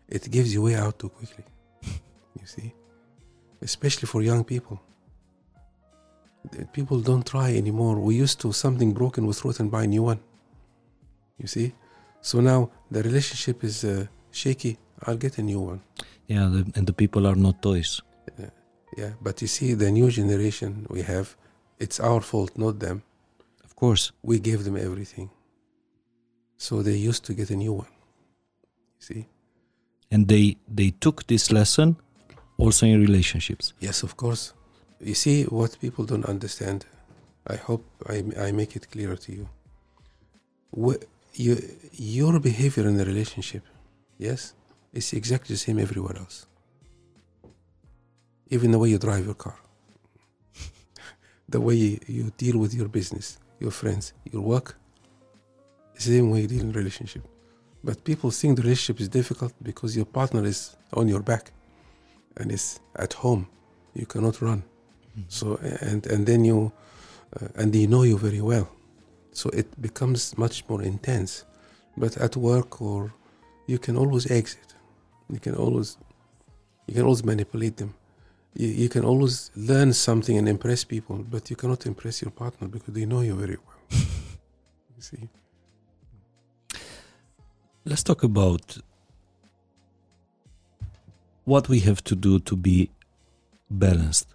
it 0.09 0.31
gives 0.31 0.53
you 0.55 0.63
way 0.63 0.75
out 0.75 0.99
too 0.99 1.09
quickly. 1.09 1.45
you 2.41 2.47
see? 2.47 2.73
Especially 3.63 4.07
for 4.07 4.23
young 4.23 4.45
people. 4.45 4.81
The 6.51 6.65
People 6.67 7.01
don't 7.01 7.27
try 7.27 7.57
anymore. 7.57 7.97
We 8.01 8.15
used 8.17 8.41
to, 8.41 8.53
something 8.53 8.93
broken 8.93 9.27
was 9.27 9.41
thrown 9.41 9.55
and 9.59 9.71
buy 9.71 9.85
a 9.85 9.87
new 9.87 10.03
one. 10.03 10.21
You 11.39 11.47
see? 11.47 11.75
So 12.21 12.41
now 12.41 12.71
the 12.91 13.03
relationship 13.03 13.65
is 13.65 13.85
uh, 13.85 14.07
shaky. 14.31 14.79
I'll 15.07 15.17
get 15.17 15.39
a 15.39 15.43
new 15.43 15.61
one. 15.61 15.81
Yeah, 16.27 16.49
the, 16.49 16.71
and 16.77 16.87
the 16.87 16.93
people 16.93 17.27
are 17.27 17.37
not 17.37 17.63
toys. 17.63 18.03
Yeah, 18.97 19.13
but 19.21 19.41
you 19.41 19.49
see, 19.49 19.75
the 19.75 19.91
new 19.91 20.11
generation 20.11 20.87
we 20.91 21.03
have, 21.03 21.37
it's 21.79 22.01
our 22.01 22.21
fault, 22.21 22.59
not 22.59 22.81
them. 22.81 23.03
Of 23.65 23.77
course. 23.77 24.13
We 24.23 24.41
gave 24.41 24.65
them 24.65 24.77
everything. 24.77 25.31
So 26.57 26.83
they 26.83 26.97
used 26.97 27.25
to 27.25 27.35
get 27.35 27.51
a 27.51 27.57
new 27.57 27.73
one. 27.73 27.87
See? 28.99 29.27
And 30.11 30.29
they 30.29 30.57
they 30.69 30.91
took 30.91 31.27
this 31.27 31.51
lesson 31.51 31.97
also 32.59 32.87
in 32.87 33.01
relationships. 33.01 33.73
Yes, 33.79 34.03
of 34.03 34.17
course. 34.17 34.53
You 35.03 35.15
see, 35.15 35.45
what 35.45 35.79
people 35.81 36.05
don't 36.05 36.27
understand, 36.27 36.85
I 37.47 37.57
hope 37.57 37.85
I, 38.09 38.23
I 38.39 38.53
make 38.53 38.77
it 38.77 38.91
clear 38.91 39.17
to 39.17 39.33
you. 39.33 39.49
Wh- 40.77 41.03
you. 41.35 41.57
Your 41.93 42.39
behavior 42.41 42.87
in 42.87 42.97
the 42.97 43.05
relationship, 43.05 43.63
yes, 44.19 44.55
is 44.93 45.13
exactly 45.13 45.55
the 45.55 45.59
same 45.59 45.79
everywhere 45.79 46.17
else. 46.17 46.47
Even 48.51 48.73
the 48.73 48.79
way 48.79 48.91
you 48.91 48.99
drive 48.99 49.25
your 49.25 49.35
car, 49.35 49.57
the 51.49 51.61
way 51.61 51.75
you, 51.75 51.99
you 52.07 52.33
deal 52.37 52.59
with 52.59 52.75
your 52.75 52.89
business, 52.89 53.39
your 53.59 53.71
friends, 53.71 54.13
your 54.33 54.43
work, 54.43 54.77
same 55.95 56.31
way 56.31 56.43
you 56.43 56.47
deal 56.47 56.63
in 56.63 56.73
relationship. 56.73 57.23
But 57.85 58.05
people 58.05 58.31
think 58.31 58.57
the 58.57 58.63
relationship 58.63 59.01
is 59.01 59.09
difficult 59.09 59.53
because 59.63 59.97
your 59.97 60.07
partner 60.07 60.45
is 60.45 60.77
on 60.95 61.09
your 61.09 61.21
back 61.21 61.53
and 62.37 62.51
is 62.51 62.81
at 62.97 63.13
home. 63.13 63.49
You 63.95 64.07
cannot 64.07 64.41
run. 64.41 64.63
So 65.29 65.59
and 65.81 66.07
and 66.07 66.27
then 66.27 66.45
you 66.45 66.73
uh, 67.41 67.49
and 67.57 67.73
they 67.73 67.87
know 67.87 68.03
you 68.03 68.19
very 68.19 68.41
well. 68.41 68.69
So 69.33 69.51
it 69.51 69.81
becomes 69.81 70.37
much 70.37 70.69
more 70.69 70.83
intense. 70.83 71.45
But 71.97 72.17
at 72.17 72.37
work 72.37 72.81
or 72.81 73.13
you 73.67 73.79
can 73.79 73.97
always 73.97 74.31
exit. 74.31 74.75
You 75.29 75.41
can 75.41 75.55
always 75.55 75.97
you 76.87 76.95
can 76.95 77.05
always 77.05 77.25
manipulate 77.25 77.77
them. 77.77 77.95
You, 78.55 78.69
you 78.69 78.89
can 78.89 79.05
always 79.05 79.51
learn 79.55 79.93
something 79.93 80.37
and 80.37 80.49
impress 80.49 80.83
people, 80.83 81.25
but 81.31 81.51
you 81.51 81.57
cannot 81.57 81.87
impress 81.87 82.21
your 82.21 82.33
partner 82.33 82.67
because 82.67 82.95
they 82.95 83.07
know 83.07 83.21
you 83.21 83.35
very 83.35 83.57
well. 83.65 83.77
you 84.97 85.03
see. 85.03 85.29
Let's 87.85 88.03
talk 88.03 88.25
about 88.25 88.79
what 91.45 91.69
we 91.69 91.81
have 91.81 92.03
to 92.05 92.15
do 92.15 92.39
to 92.41 92.57
be 92.57 92.91
balanced. 93.71 94.35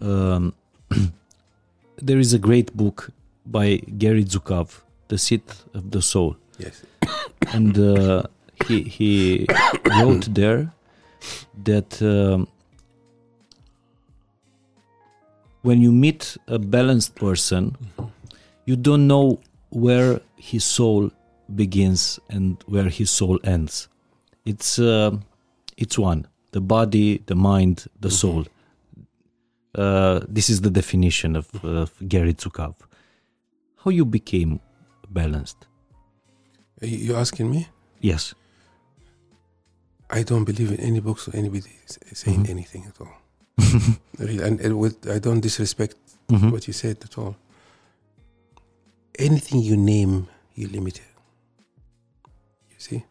Um, 0.00 0.54
there 1.96 2.18
is 2.18 2.32
a 2.32 2.38
great 2.38 2.76
book 2.76 3.10
by 3.46 3.76
Gary 3.98 4.24
Zukav, 4.24 4.80
The 5.08 5.18
Seat 5.18 5.42
of 5.74 5.90
the 5.90 6.02
Soul, 6.02 6.36
Yes. 6.58 6.82
and 7.52 7.78
uh, 7.78 8.22
he 8.66 8.82
he 8.82 9.46
wrote 10.00 10.32
there 10.34 10.72
that 11.64 12.00
um, 12.02 12.48
when 15.62 15.80
you 15.80 15.92
meet 15.92 16.36
a 16.46 16.58
balanced 16.58 17.14
person, 17.14 17.76
you 18.64 18.76
don't 18.76 19.06
know 19.06 19.40
where 19.70 20.20
his 20.36 20.64
soul 20.64 21.10
begins 21.54 22.20
and 22.28 22.62
where 22.66 22.88
his 22.88 23.10
soul 23.10 23.38
ends. 23.44 23.88
It's 24.44 24.78
uh, 24.78 25.16
it's 25.76 25.98
one: 25.98 26.26
the 26.52 26.60
body, 26.60 27.22
the 27.26 27.34
mind, 27.34 27.86
the 28.00 28.10
soul. 28.10 28.46
Uh, 29.78 30.20
this 30.28 30.50
is 30.50 30.60
the 30.62 30.70
definition 30.70 31.36
of, 31.36 31.46
of 31.64 31.92
Gary 32.08 32.34
Zukav. 32.34 32.74
How 33.84 33.90
you 33.92 34.04
became 34.04 34.58
balanced? 35.08 35.66
You 36.82 37.14
asking 37.14 37.50
me? 37.50 37.68
Yes. 38.00 38.34
I 40.10 40.22
don't 40.24 40.44
believe 40.44 40.72
in 40.72 40.80
any 40.80 41.00
books 41.00 41.28
or 41.28 41.36
anybody 41.36 41.70
saying 42.12 42.44
Mhm. 42.44 42.50
anything 42.50 42.84
at 42.90 43.00
all. 43.00 43.14
Really, 44.18 44.38
and, 44.42 44.60
I 45.14 45.18
don't 45.20 45.40
disrespect 45.40 45.94
Mhm. 46.28 46.50
what 46.52 46.66
you 46.66 46.72
said 46.72 46.96
at 47.04 47.16
all. 47.18 47.36
Anything 49.18 49.60
you 49.62 49.76
name, 49.76 50.26
you 50.56 50.66
limit 50.68 50.96
it. 50.98 51.10
You 52.70 52.78
see? 52.78 53.04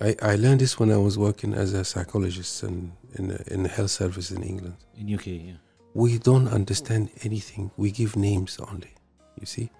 I, 0.00 0.16
I 0.22 0.36
learned 0.36 0.60
this 0.60 0.78
when 0.78 0.90
I 0.90 0.96
was 0.96 1.16
working 1.16 1.54
as 1.54 1.72
a 1.72 1.84
psychologist 1.84 2.62
in, 2.64 2.92
in, 3.14 3.30
in 3.46 3.64
health 3.66 3.92
service 3.92 4.30
in 4.30 4.42
England. 4.42 4.76
In 4.96 5.14
UK, 5.14 5.26
yeah. 5.26 5.52
We 5.94 6.18
don't 6.18 6.48
understand 6.48 7.10
anything. 7.22 7.70
We 7.76 7.92
give 7.92 8.16
names 8.16 8.58
only. 8.58 8.92
You 9.40 9.46
see? 9.46 9.70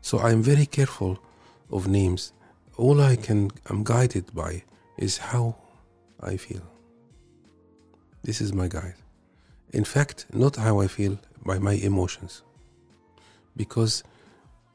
So 0.00 0.18
I'm 0.18 0.42
very 0.42 0.64
careful 0.64 1.18
of 1.70 1.86
names. 1.86 2.32
All 2.76 3.02
I 3.02 3.16
can, 3.16 3.50
I'm 3.66 3.84
guided 3.84 4.34
by 4.34 4.62
is 4.96 5.18
how 5.18 5.56
I 6.20 6.36
feel. 6.36 6.62
This 8.22 8.40
is 8.40 8.52
my 8.54 8.68
guide. 8.68 8.94
In 9.72 9.84
fact, 9.84 10.26
not 10.32 10.56
how 10.56 10.80
I 10.80 10.86
feel, 10.86 11.18
by 11.44 11.58
my 11.58 11.72
emotions. 11.72 12.42
Because 13.56 14.02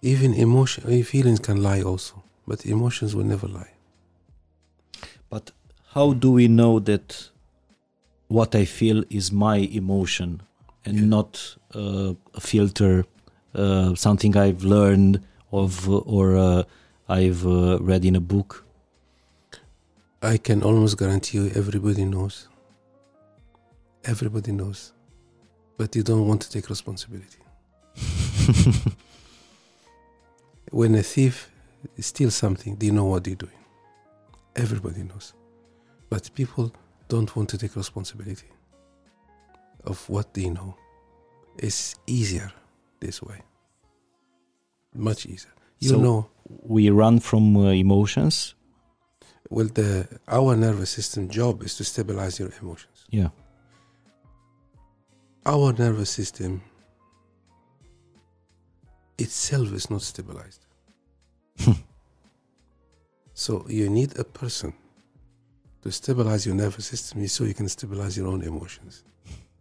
even 0.01 0.34
emotion, 0.34 1.03
feelings 1.03 1.39
can 1.39 1.63
lie 1.63 1.82
also, 1.82 2.23
but 2.47 2.65
emotions 2.65 3.15
will 3.15 3.23
never 3.23 3.47
lie. 3.47 3.72
But 5.34 5.46
how 5.96 6.13
do 6.13 6.30
we 6.39 6.48
know 6.48 6.74
that 6.80 7.30
what 8.28 8.54
I 8.62 8.65
feel 8.65 9.04
is 9.10 9.26
my 9.32 9.58
emotion 9.82 10.30
and 10.86 10.96
Yeah. 10.98 11.15
not 11.15 11.32
uh, 11.82 12.13
a 12.39 12.41
filter, 12.52 12.96
uh, 13.62 13.96
something 13.96 14.34
I've 14.46 14.63
learned 14.76 15.13
of 15.52 15.72
or 15.89 16.26
uh, 16.38 16.63
I've 17.19 17.41
uh, 17.48 17.80
read 17.89 18.04
in 18.06 18.15
a 18.15 18.26
book? 18.34 18.50
I 20.34 20.38
can 20.38 20.60
almost 20.62 20.98
guarantee 21.02 21.38
you 21.39 21.46
everybody 21.62 22.06
knows. 22.06 22.36
Everybody 24.13 24.52
knows 24.52 24.80
but 25.78 25.96
you 25.96 26.04
don't 26.04 26.28
want 26.28 26.41
to 26.41 26.50
take 26.56 26.69
responsibility. 26.69 27.41
when 30.72 30.96
a 30.96 31.04
thief 31.04 31.50
steals 32.00 32.36
something, 32.36 32.76
they 32.76 32.91
know 32.91 33.06
what 33.06 33.24
they're 33.24 33.36
doing. 33.46 33.62
Everybody 34.55 35.03
knows. 35.03 35.33
But 36.09 36.29
people 36.35 36.71
don't 37.07 37.35
want 37.35 37.49
to 37.49 37.57
take 37.57 37.75
responsibility 37.75 38.47
of 39.85 40.07
what 40.09 40.33
they 40.33 40.49
know. 40.49 40.75
It's 41.57 41.95
easier 42.07 42.51
this 42.99 43.21
way. 43.21 43.41
Much 44.93 45.25
easier. 45.25 45.51
You 45.79 45.89
So- 45.89 45.99
know, 46.01 46.29
We 46.75 46.89
run 46.89 47.19
from 47.19 47.55
uh, 47.57 47.71
emotions. 47.71 48.55
well, 49.49 49.67
the 49.73 50.07
our 50.27 50.55
nervous 50.55 50.89
system 50.91 51.29
job 51.29 51.63
is 51.63 51.75
to 51.77 51.83
stabilize 51.83 52.37
your 52.39 52.51
emotions. 52.61 53.05
Yeah. 53.09 53.29
Our 55.45 55.73
nervous 55.73 56.09
system 56.09 56.61
itself 59.17 59.71
is 59.73 59.89
not 59.89 60.01
stabilized. 60.01 60.65
so 63.34 63.65
you 63.67 63.89
need 63.89 64.17
a 64.17 64.24
person 64.24 64.74
to 65.82 65.91
stabilize 65.91 66.46
your 66.46 66.56
nervous 66.56 66.86
system 66.86 67.28
so 67.28 67.43
you 67.43 67.54
can 67.54 67.67
stabilize 67.67 68.17
your 68.17 68.28
own 68.28 68.41
emotions. 68.43 69.04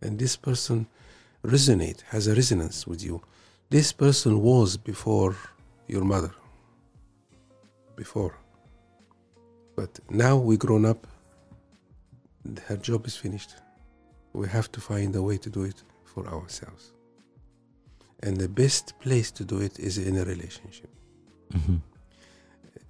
And 0.01 0.19
this 0.19 0.37
person 0.37 0.87
resonate, 1.45 2.03
has 2.03 2.27
a 2.27 2.35
resonance 2.35 2.87
with 2.87 3.03
you. 3.03 3.23
This 3.71 3.93
person 3.93 4.41
was 4.41 4.77
before 4.77 5.37
your 5.89 6.05
mother. 6.05 6.33
Before. 7.97 8.37
But 9.75 9.99
now 10.11 10.37
we 10.37 10.57
grown 10.57 10.85
up, 10.85 11.07
her 12.67 12.77
job 12.77 13.07
is 13.07 13.17
finished. 13.17 13.55
We 14.33 14.49
have 14.49 14.71
to 14.73 14.81
find 14.81 15.15
a 15.17 15.23
way 15.23 15.39
to 15.39 15.51
do 15.51 15.63
it 15.65 15.83
for 16.05 16.27
ourselves. 16.29 16.93
And 18.23 18.37
the 18.37 18.49
best 18.49 18.99
place 19.01 19.31
to 19.33 19.45
do 19.45 19.61
it 19.61 19.79
is 19.79 19.99
in 19.99 20.17
a 20.19 20.25
relationship. 20.25 20.91
Mhm. 21.51 21.81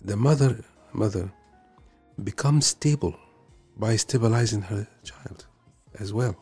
The 0.04 0.16
mother 0.16 0.64
mother 0.94 1.30
becomes 2.22 2.66
stable 2.66 3.14
by 3.76 3.96
stabilizing 3.96 4.62
her 4.62 4.86
child 5.02 5.46
as 5.98 6.12
well. 6.12 6.36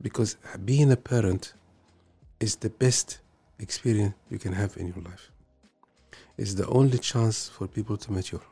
Because 0.00 0.36
being 0.64 0.92
a 0.92 0.96
parent 0.96 1.54
is 2.40 2.56
the 2.56 2.70
best 2.70 3.18
experience 3.58 4.14
you 4.30 4.38
can 4.38 4.52
have 4.52 4.76
in 4.76 4.86
your 4.88 5.02
life. 5.04 5.30
It's 6.36 6.54
the 6.54 6.66
only 6.68 6.98
chance 6.98 7.48
for 7.48 7.66
people 7.66 7.96
to 7.96 8.12
mature 8.12 8.42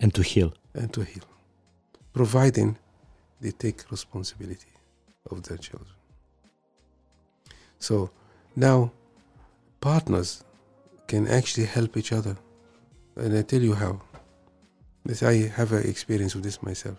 And 0.00 0.14
to 0.14 0.22
heal. 0.22 0.52
and 0.74 0.92
to 0.92 1.02
heal, 1.02 1.24
providing 2.12 2.76
they 3.40 3.50
take 3.52 3.90
responsibility 3.90 4.72
of 5.30 5.42
their 5.44 5.56
children. 5.56 5.94
So 7.78 8.10
now 8.56 8.92
partners 9.80 10.44
can 11.06 11.26
actually 11.28 11.66
help 11.66 11.96
each 11.96 12.12
other. 12.12 12.36
And 13.18 13.36
I 13.36 13.42
tell 13.42 13.60
you 13.60 13.74
how. 13.74 14.00
This 15.04 15.22
I 15.22 15.48
have 15.48 15.72
an 15.72 15.88
experience 15.88 16.34
with 16.34 16.44
this 16.44 16.62
myself. 16.62 16.98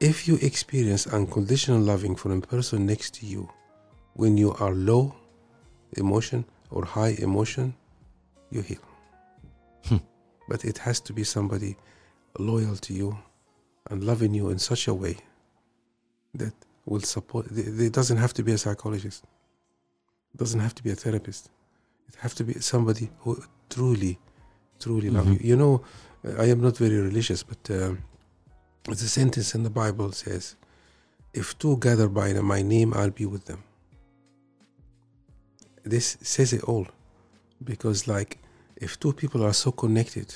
If 0.00 0.28
you 0.28 0.36
experience 0.42 1.06
unconditional 1.06 1.80
loving 1.80 2.14
from 2.16 2.32
a 2.32 2.40
person 2.40 2.86
next 2.86 3.14
to 3.14 3.26
you 3.26 3.48
when 4.14 4.36
you 4.36 4.54
are 4.54 4.72
low 4.72 5.14
emotion 5.96 6.44
or 6.70 6.84
high 6.84 7.16
emotion, 7.18 7.74
you 8.50 8.62
heal. 8.62 8.84
Hmm. 9.86 9.96
But 10.48 10.64
it 10.64 10.78
has 10.78 11.00
to 11.00 11.12
be 11.12 11.24
somebody 11.24 11.76
loyal 12.38 12.76
to 12.76 12.94
you 12.94 13.18
and 13.90 14.04
loving 14.04 14.34
you 14.34 14.50
in 14.50 14.58
such 14.58 14.88
a 14.88 14.94
way 14.94 15.16
that 16.34 16.54
will 16.86 17.00
support. 17.00 17.46
It 17.50 17.80
it 17.80 17.92
doesn't 17.92 18.18
have 18.18 18.34
to 18.34 18.42
be 18.42 18.52
a 18.52 18.58
psychologist. 18.58 19.24
It 20.34 20.38
doesn't 20.38 20.60
have 20.60 20.74
to 20.76 20.82
be 20.82 20.90
a 20.90 20.96
therapist. 20.96 21.50
It 22.08 22.14
have 22.16 22.34
to 22.36 22.44
be 22.44 22.54
somebody 22.54 23.10
who 23.20 23.42
truly, 23.68 24.18
truly 24.78 25.10
love 25.10 25.26
Mhm. 25.26 25.40
you. 25.42 25.50
You 25.50 25.56
know, 25.56 25.82
I 26.38 26.46
am 26.50 26.60
not 26.60 26.76
very 26.76 26.98
religious, 26.98 27.42
but 27.42 27.70
um, 27.70 27.98
the 28.84 28.96
sentence 28.96 29.54
in 29.54 29.62
the 29.62 29.70
Bible 29.70 30.12
says, 30.12 30.56
"If 31.32 31.58
two 31.58 31.76
gather 31.78 32.08
by 32.08 32.32
my 32.34 32.62
name, 32.62 32.92
I'll 32.94 33.10
be 33.10 33.26
with 33.26 33.44
them." 33.46 33.62
This 35.84 36.16
says 36.22 36.52
it 36.52 36.62
all, 36.64 36.86
because 37.64 38.06
like, 38.06 38.38
if 38.76 38.98
two 39.00 39.12
people 39.12 39.42
are 39.44 39.54
so 39.54 39.72
connected, 39.72 40.34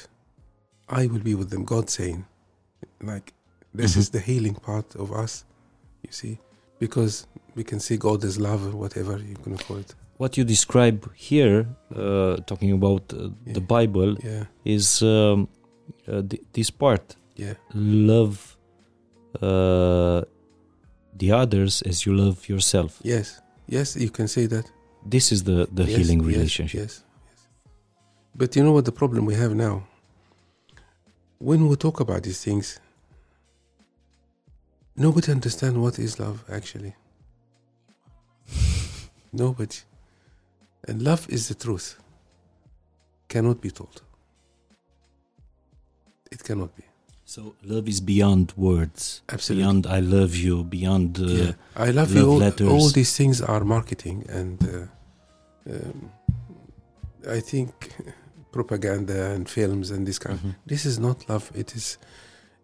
I 0.89 1.07
will 1.07 1.21
be 1.21 1.35
with 1.35 1.51
them. 1.51 1.65
God 1.65 1.91
saying, 1.91 2.25
like, 3.01 3.33
this 3.75 3.93
Mhm. 3.95 3.99
is 3.99 4.11
the 4.11 4.21
healing 4.21 4.55
part 4.55 4.95
of 4.97 5.13
us. 5.13 5.45
You 6.03 6.13
see, 6.13 6.39
because 6.79 7.27
we 7.55 7.65
can 7.65 7.81
see 7.81 7.97
God 7.97 8.25
as 8.25 8.39
love 8.39 8.67
or 8.67 8.77
whatever 8.77 9.19
you're 9.19 9.39
gonna 9.45 9.59
call 9.59 9.79
it. 9.79 9.95
What 10.23 10.37
you 10.39 10.45
describe 10.45 11.01
here, 11.17 11.67
uh, 11.97 12.37
talking 12.51 12.71
about 12.81 13.03
uh, 13.13 13.31
the 13.57 13.61
Bible, 13.61 14.11
Yeah, 14.23 14.45
is 14.77 15.03
um, 15.03 15.49
uh, 16.07 16.23
th- 16.31 16.43
this 16.53 16.71
part 16.71 17.17
yeah, 17.35 17.55
love 17.75 18.57
uh, 19.49 20.21
the 21.21 21.29
others 21.43 21.83
as 21.91 21.97
you 22.07 22.13
love 22.15 22.49
yourself. 22.49 23.01
yes, 23.03 23.41
yes. 23.67 23.97
You 23.97 24.11
can 24.11 24.29
say 24.29 24.47
that. 24.47 24.67
This 25.15 25.33
is 25.33 25.43
the, 25.43 25.67
the 25.79 25.85
Yes, 25.85 25.97
healing 25.97 26.21
yes, 26.21 26.29
relationship. 26.35 26.81
Yes, 26.83 27.03
yes. 27.31 27.47
But 28.41 28.55
you 28.55 28.63
know 28.63 28.75
what 28.77 28.85
the 28.85 28.97
problem 29.03 29.27
we 29.27 29.35
have 29.35 29.55
now? 29.57 29.75
When 31.39 31.67
we 31.69 31.75
talk 31.87 31.99
about 31.99 32.23
these 32.23 32.41
things, 32.45 32.79
nobody 34.95 35.33
understands 35.33 35.77
what 35.85 35.99
is 35.99 36.21
love 36.21 36.45
actually. 36.49 36.95
nobody. 39.33 39.79
And 40.89 41.03
love 41.03 41.27
is 41.29 41.49
the 41.49 41.55
truth. 41.55 41.97
Cannot 43.29 43.61
be 43.61 43.71
told. 43.71 44.03
It 46.31 46.43
cannot 46.43 46.75
be. 46.77 46.85
So 47.25 47.55
love 47.65 47.89
is 47.89 48.01
beyond 48.01 48.53
words, 48.57 49.23
Absolutely. 49.31 49.63
beyond 49.63 49.87
I 49.87 50.01
love 50.01 50.35
you, 50.35 50.65
beyond 50.65 51.19
uh, 51.19 51.25
yeah. 51.25 51.53
I 51.77 51.87
love, 51.87 51.95
love 51.95 52.15
you. 52.15 52.29
All, 52.31 52.37
letters. 52.37 52.69
all 52.69 52.89
these 52.91 53.17
things 53.17 53.41
are 53.41 53.65
marketing 53.65 54.27
and 54.29 54.59
uh, 54.63 55.73
um, 55.73 56.11
I 57.29 57.41
think 57.41 57.95
propaganda 58.51 59.31
and 59.31 59.49
films 59.49 59.91
and 59.91 60.07
this 60.07 60.19
kind. 60.19 60.39
Mhm. 60.39 60.55
This 60.67 60.85
is 60.85 60.99
not 60.99 61.27
love. 61.29 61.51
It 61.55 61.75
is, 61.75 61.97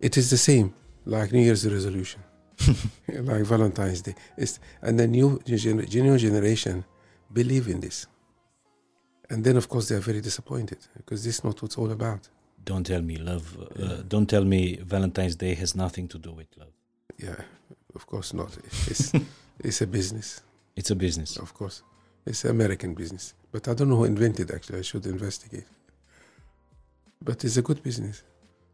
it 0.01 0.17
is 0.17 0.29
the 0.29 0.37
same 0.37 0.75
like 1.07 1.33
New 1.33 1.41
Year's 1.41 1.65
resolution, 1.67 2.21
like 3.09 3.45
Valentine's 3.45 4.03
Day. 4.03 4.15
It's, 4.37 4.59
and 4.83 4.99
the 5.01 5.07
new 5.07 5.41
new 5.47 6.19
generation 6.19 6.85
believe 7.33 7.69
in 7.69 7.81
this, 7.81 8.07
and 9.31 9.45
then 9.45 9.57
of 9.57 9.69
course 9.69 9.89
they 9.89 9.97
are 9.97 10.01
very 10.01 10.21
disappointed 10.21 10.79
because 10.97 11.25
this 11.25 11.39
is 11.39 11.45
not 11.45 11.55
what 11.63 11.69
it's 11.71 11.79
all 11.79 11.91
about. 11.91 12.29
Don't 12.65 12.85
tell 12.85 13.03
me 13.03 13.17
love. 13.17 13.57
Uh, 13.61 13.65
Yeah. 13.77 14.03
Don't 14.09 14.29
tell 14.29 14.45
me 14.45 14.77
Valentine's 14.77 15.37
Day 15.37 15.55
has 15.55 15.75
nothing 15.75 16.09
to 16.09 16.19
do 16.19 16.33
with 16.33 16.49
love. 16.57 16.73
Yeah, 17.19 17.41
of 17.95 18.07
course 18.07 18.35
not. 18.37 18.57
It's 18.87 19.13
it's 19.65 19.81
a 19.83 19.87
business. 19.87 20.43
It's 20.77 20.91
a 20.91 20.95
business. 20.97 21.37
Of 21.39 21.53
course. 21.55 21.83
It's 22.27 22.45
an 22.45 22.51
American 22.51 22.95
business. 22.95 23.35
But 23.53 23.69
I 23.69 23.75
don't 23.75 23.89
know 23.89 23.97
who 23.97 24.05
invented 24.05 24.51
actually. 24.51 24.79
I 24.81 24.83
should 24.83 25.07
investigate. 25.07 25.67
But 27.25 27.45
it's 27.45 27.57
a 27.57 27.63
good 27.63 27.83
business. 27.83 28.23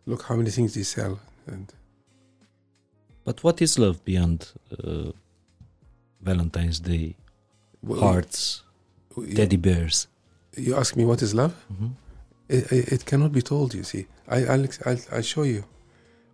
Look 0.07 0.23
how 0.23 0.37
many 0.37 0.51
things 0.51 0.75
they 0.75 0.83
sell 0.83 1.19
and 1.47 1.73
But 3.25 3.43
what 3.43 3.63
is 3.63 3.79
love 3.79 4.05
beyond 4.05 4.53
uh, 4.71 5.13
Valentine's 6.21 6.81
Day? 6.81 7.17
Well, 7.87 8.01
Hearts, 8.01 8.63
you, 9.17 9.35
teddy 9.35 9.57
bears. 9.57 10.09
you 10.57 10.75
ask 10.77 10.97
me 10.97 11.05
what 11.05 11.21
is 11.23 11.35
love? 11.35 11.55
Mhm. 11.73 11.91
It, 12.49 12.73
it, 12.73 12.93
it 12.93 13.05
cannot 13.07 13.33
be 13.33 13.43
told, 13.43 13.75
you 13.75 13.83
see. 13.85 14.07
I, 14.29 14.39
I'll, 14.53 14.67
I'll, 14.87 14.99
I'll 15.13 15.23
show 15.23 15.43
you. 15.45 15.65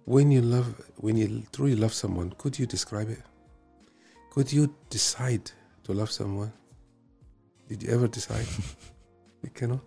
When 0.04 0.30
you 0.30 0.42
love, 0.42 0.66
when 0.96 1.16
you 1.16 1.42
truly 1.52 1.76
love 1.76 1.92
someone, 1.92 2.32
could 2.38 2.58
you 2.58 2.66
describe 2.66 3.08
it? 3.10 3.22
Could 4.30 4.52
you 4.52 4.74
decide 4.90 5.50
to 5.84 5.92
love 5.92 6.10
someone? 6.10 6.52
Did 7.68 7.82
you 7.82 7.90
ever 7.96 8.08
decide? 8.08 8.46
you 9.44 9.50
cannot. 9.50 9.82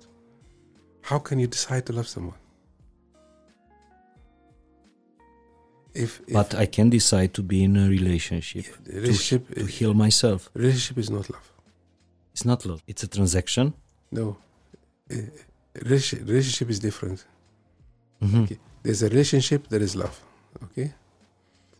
How 1.02 1.19
can 1.19 1.39
you 1.39 1.47
decide 1.47 1.86
to 1.88 1.93
love 1.93 2.08
someone? 2.08 2.38
If, 5.93 6.21
if 6.28 6.34
But 6.34 6.56
I 6.56 6.65
can 6.65 6.89
decide 6.89 7.34
to 7.36 7.43
be 7.43 7.63
in 7.63 7.78
a 7.78 7.88
relationship 7.88 8.65
relationship, 8.88 9.54
to 9.56 9.65
heal 9.65 9.93
myself. 9.93 10.49
relationship 10.56 10.97
is 10.97 11.10
not 11.10 11.30
love. 11.30 11.52
It's 12.34 12.46
not 12.46 12.65
love. 12.65 12.82
It's 12.88 13.04
a 13.04 13.08
transaction. 13.08 13.74
No, 14.12 14.38
Uh, 15.12 15.17
relationship, 15.91 16.69
is 16.69 16.80
different. 16.80 17.19
Mhm. 18.22 18.43
Okay. 18.43 18.60
There's 18.84 19.02
a 19.04 19.10
relationship, 19.10 19.62
there 19.67 19.84
is 19.84 19.93
love. 19.96 20.15
Okay. 20.65 20.88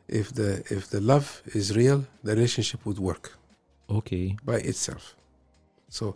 If 0.08 0.28
the 0.40 0.50
if 0.78 0.84
the 0.94 1.00
love 1.12 1.28
is 1.60 1.66
real, 1.82 2.00
the 2.26 2.34
relationship 2.36 2.80
would 2.86 3.00
work 3.00 3.26
Okay. 3.90 4.26
by 4.46 4.58
itself. 4.72 5.16
So 5.98 6.16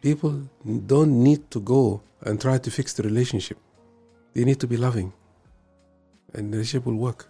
people 0.00 0.34
don't 0.92 1.14
need 1.28 1.42
to 1.50 1.60
go 1.60 2.00
and 2.26 2.40
try 2.40 2.56
to 2.58 2.70
fix 2.70 2.86
the 2.94 3.02
relationship. 3.02 3.58
They 4.34 4.44
need 4.44 4.58
to 4.60 4.66
be 4.66 4.76
loving, 4.76 5.12
and 6.34 6.42
the 6.50 6.56
relationship 6.58 6.86
will 6.86 7.00
work. 7.08 7.20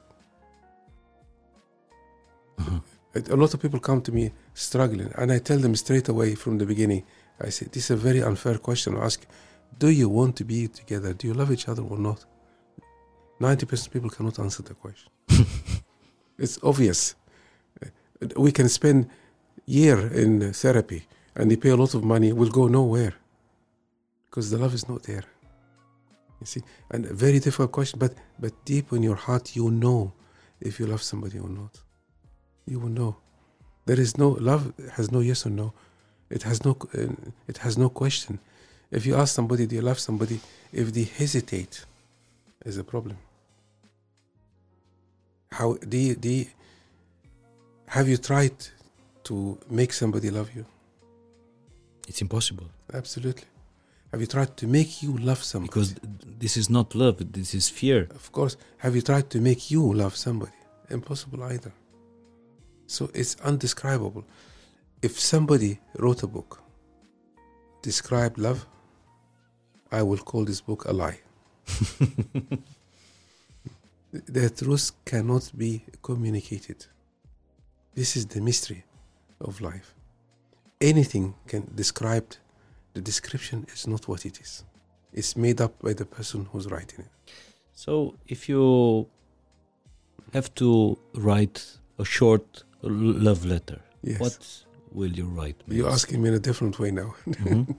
Uh-huh. 2.58 2.80
A 3.14 3.36
lot 3.36 3.52
of 3.52 3.60
people 3.60 3.78
come 3.78 4.00
to 4.02 4.12
me 4.12 4.32
struggling, 4.54 5.12
and 5.16 5.30
I 5.30 5.38
tell 5.38 5.58
them 5.58 5.74
straight 5.76 6.08
away 6.08 6.34
from 6.34 6.58
the 6.58 6.64
beginning. 6.64 7.04
I 7.38 7.50
say, 7.50 7.66
"This 7.70 7.84
is 7.84 7.90
a 7.90 7.96
very 7.96 8.22
unfair 8.22 8.58
question 8.58 8.94
to 8.94 9.00
ask. 9.02 9.26
Do 9.78 9.88
you 9.88 10.08
want 10.08 10.36
to 10.36 10.44
be 10.44 10.68
together? 10.68 11.12
Do 11.12 11.26
you 11.26 11.34
love 11.34 11.52
each 11.52 11.68
other 11.68 11.82
or 11.82 11.98
not?" 11.98 12.24
Ninety 13.38 13.66
percent 13.66 13.88
of 13.88 13.92
people 13.92 14.10
cannot 14.10 14.38
answer 14.38 14.62
the 14.62 14.74
question. 14.74 15.10
it's 16.38 16.58
obvious. 16.62 17.14
We 18.36 18.50
can 18.52 18.68
spend 18.68 19.10
year 19.66 19.98
in 20.22 20.52
therapy, 20.52 21.06
and 21.36 21.50
they 21.50 21.56
pay 21.56 21.70
a 21.70 21.76
lot 21.76 21.94
of 21.94 22.04
money. 22.04 22.32
We'll 22.32 22.50
go 22.50 22.66
nowhere 22.68 23.14
because 24.30 24.50
the 24.50 24.58
love 24.58 24.74
is 24.74 24.88
not 24.88 25.02
there. 25.02 25.24
You 26.40 26.46
see, 26.46 26.62
and 26.90 27.04
a 27.04 27.14
very 27.14 27.40
difficult 27.40 27.72
question, 27.72 27.98
but 27.98 28.14
but 28.38 28.52
deep 28.64 28.92
in 28.92 29.02
your 29.02 29.16
heart, 29.16 29.54
you 29.54 29.70
know 29.70 30.14
if 30.60 30.80
you 30.80 30.86
love 30.86 31.02
somebody 31.02 31.38
or 31.38 31.50
not. 31.50 31.82
You 32.66 32.78
will 32.80 32.88
know. 32.88 33.16
There 33.86 34.00
is 34.00 34.16
no 34.16 34.30
love 34.40 34.72
has 34.92 35.10
no 35.10 35.20
yes 35.20 35.46
or 35.46 35.50
no. 35.50 35.72
It 36.30 36.42
has 36.44 36.64
no 36.64 36.76
uh, 36.94 37.14
it 37.48 37.58
has 37.58 37.76
no 37.76 37.88
question. 37.88 38.38
If 38.90 39.06
you 39.06 39.16
ask 39.16 39.34
somebody, 39.34 39.66
do 39.66 39.74
you 39.76 39.82
love 39.82 39.98
somebody? 39.98 40.40
If 40.72 40.92
they 40.92 41.04
hesitate, 41.04 41.84
is 42.64 42.78
a 42.78 42.84
problem. 42.84 43.18
How 45.50 45.74
do 45.74 45.96
you, 45.98 46.14
do 46.14 46.28
you, 46.28 46.46
have 47.86 48.08
you 48.08 48.16
tried 48.16 48.56
to 49.24 49.58
make 49.68 49.92
somebody 49.92 50.30
love 50.30 50.50
you? 50.54 50.64
It's 52.08 52.20
impossible 52.20 52.66
Absolutely. 52.92 53.44
Have 54.10 54.20
you 54.20 54.26
tried 54.26 54.56
to 54.58 54.66
make 54.66 55.02
you 55.02 55.16
love 55.16 55.42
somebody? 55.42 55.68
because 55.68 55.94
this 56.38 56.56
is 56.56 56.68
not 56.68 56.94
love. 56.94 57.32
This 57.32 57.54
is 57.54 57.70
fear. 57.70 58.08
Of 58.10 58.30
course. 58.30 58.56
Have 58.78 58.94
you 58.94 59.00
tried 59.00 59.30
to 59.30 59.40
make 59.40 59.70
you 59.70 59.92
love 59.94 60.16
somebody? 60.16 60.52
Impossible 60.90 61.42
either. 61.44 61.72
So 62.92 63.08
it's 63.14 63.36
undescribable. 63.42 64.24
If 65.00 65.18
somebody 65.18 65.80
wrote 65.98 66.22
a 66.22 66.26
book, 66.26 66.62
describe 67.80 68.36
love, 68.36 68.66
I 69.90 70.02
will 70.02 70.18
call 70.18 70.44
this 70.44 70.60
book 70.60 70.84
a 70.84 70.92
lie. 70.92 71.18
the 74.12 74.50
truth 74.50 74.92
cannot 75.06 75.50
be 75.56 75.82
communicated. 76.02 76.84
This 77.94 78.14
is 78.14 78.26
the 78.26 78.42
mystery 78.42 78.84
of 79.40 79.62
life. 79.62 79.94
Anything 80.78 81.34
can 81.48 81.72
describe 81.74 82.34
the 82.92 83.00
description 83.00 83.64
is 83.72 83.86
not 83.86 84.06
what 84.06 84.26
it 84.26 84.38
is. 84.38 84.64
It's 85.14 85.34
made 85.34 85.62
up 85.62 85.78
by 85.80 85.94
the 85.94 86.04
person 86.04 86.46
who's 86.52 86.66
writing 86.66 87.06
it. 87.06 87.32
So 87.72 88.16
if 88.26 88.50
you 88.50 89.08
have 90.34 90.54
to 90.56 90.98
write 91.14 91.78
a 91.98 92.04
short 92.04 92.64
love 92.82 93.44
letter, 93.44 93.80
Yes. 94.02 94.20
what 94.20 94.64
will 94.92 95.12
you 95.12 95.26
write? 95.26 95.56
You're 95.68 95.90
asking 95.90 96.22
me 96.22 96.28
in 96.28 96.34
a 96.34 96.38
different 96.40 96.78
way 96.78 96.90
now. 96.90 97.14
Mhm. 97.26 97.76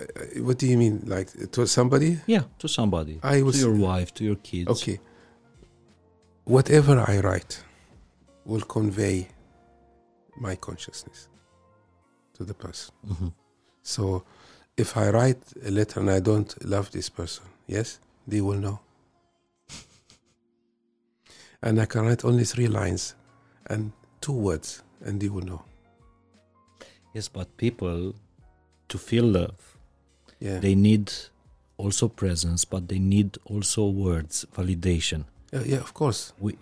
Uh, 0.00 0.06
what 0.42 0.58
do 0.58 0.66
you 0.66 0.76
mean? 0.76 1.02
Like 1.06 1.28
to 1.52 1.66
somebody? 1.66 2.18
Yeah, 2.26 2.42
to 2.58 2.68
somebody, 2.68 3.20
I 3.22 3.38
to 3.38 3.44
was 3.44 3.60
your 3.60 3.72
wife, 3.74 4.12
to 4.14 4.24
your 4.24 4.36
kids. 4.36 4.68
okay. 4.70 4.98
Whatever 6.44 6.98
I 7.08 7.20
write 7.20 7.62
will 8.44 8.60
convey 8.62 9.28
my 10.36 10.56
consciousness 10.56 11.28
to 12.34 12.44
the 12.44 12.54
person. 12.54 12.92
Mhm. 13.06 13.32
So 13.82 14.24
if 14.76 14.96
I 14.96 15.10
write 15.10 15.42
a 15.64 15.70
letter 15.70 16.00
and 16.00 16.10
I 16.10 16.20
don't 16.20 16.52
love 16.64 16.90
this 16.90 17.08
person, 17.08 17.44
yes, 17.68 17.98
they 18.26 18.40
will 18.40 18.58
know. 18.58 18.80
And 21.64 21.80
I 21.80 21.86
can 21.86 22.02
write 22.06 22.24
only 22.24 22.44
three 22.44 22.68
lines 22.68 23.14
and 23.70 23.90
two 24.20 24.32
words, 24.32 24.82
and 25.04 25.18
they 25.20 25.28
will 25.28 25.44
know. 25.44 25.62
Yes, 27.14 27.28
but 27.28 27.56
people, 27.56 28.14
to 28.88 28.98
feel 28.98 29.24
love, 29.24 29.56
Yeah. 30.40 30.60
they 30.60 30.74
need 30.74 31.10
also 31.78 32.08
presence, 32.08 32.64
but 32.66 32.88
they 32.88 32.98
need 32.98 33.38
also 33.46 33.88
words, 33.88 34.44
validation. 34.54 35.24
Yeah, 35.52 35.62
yeah, 35.66 35.80
of 35.80 35.92
course. 35.94 36.32
We- 36.38 36.58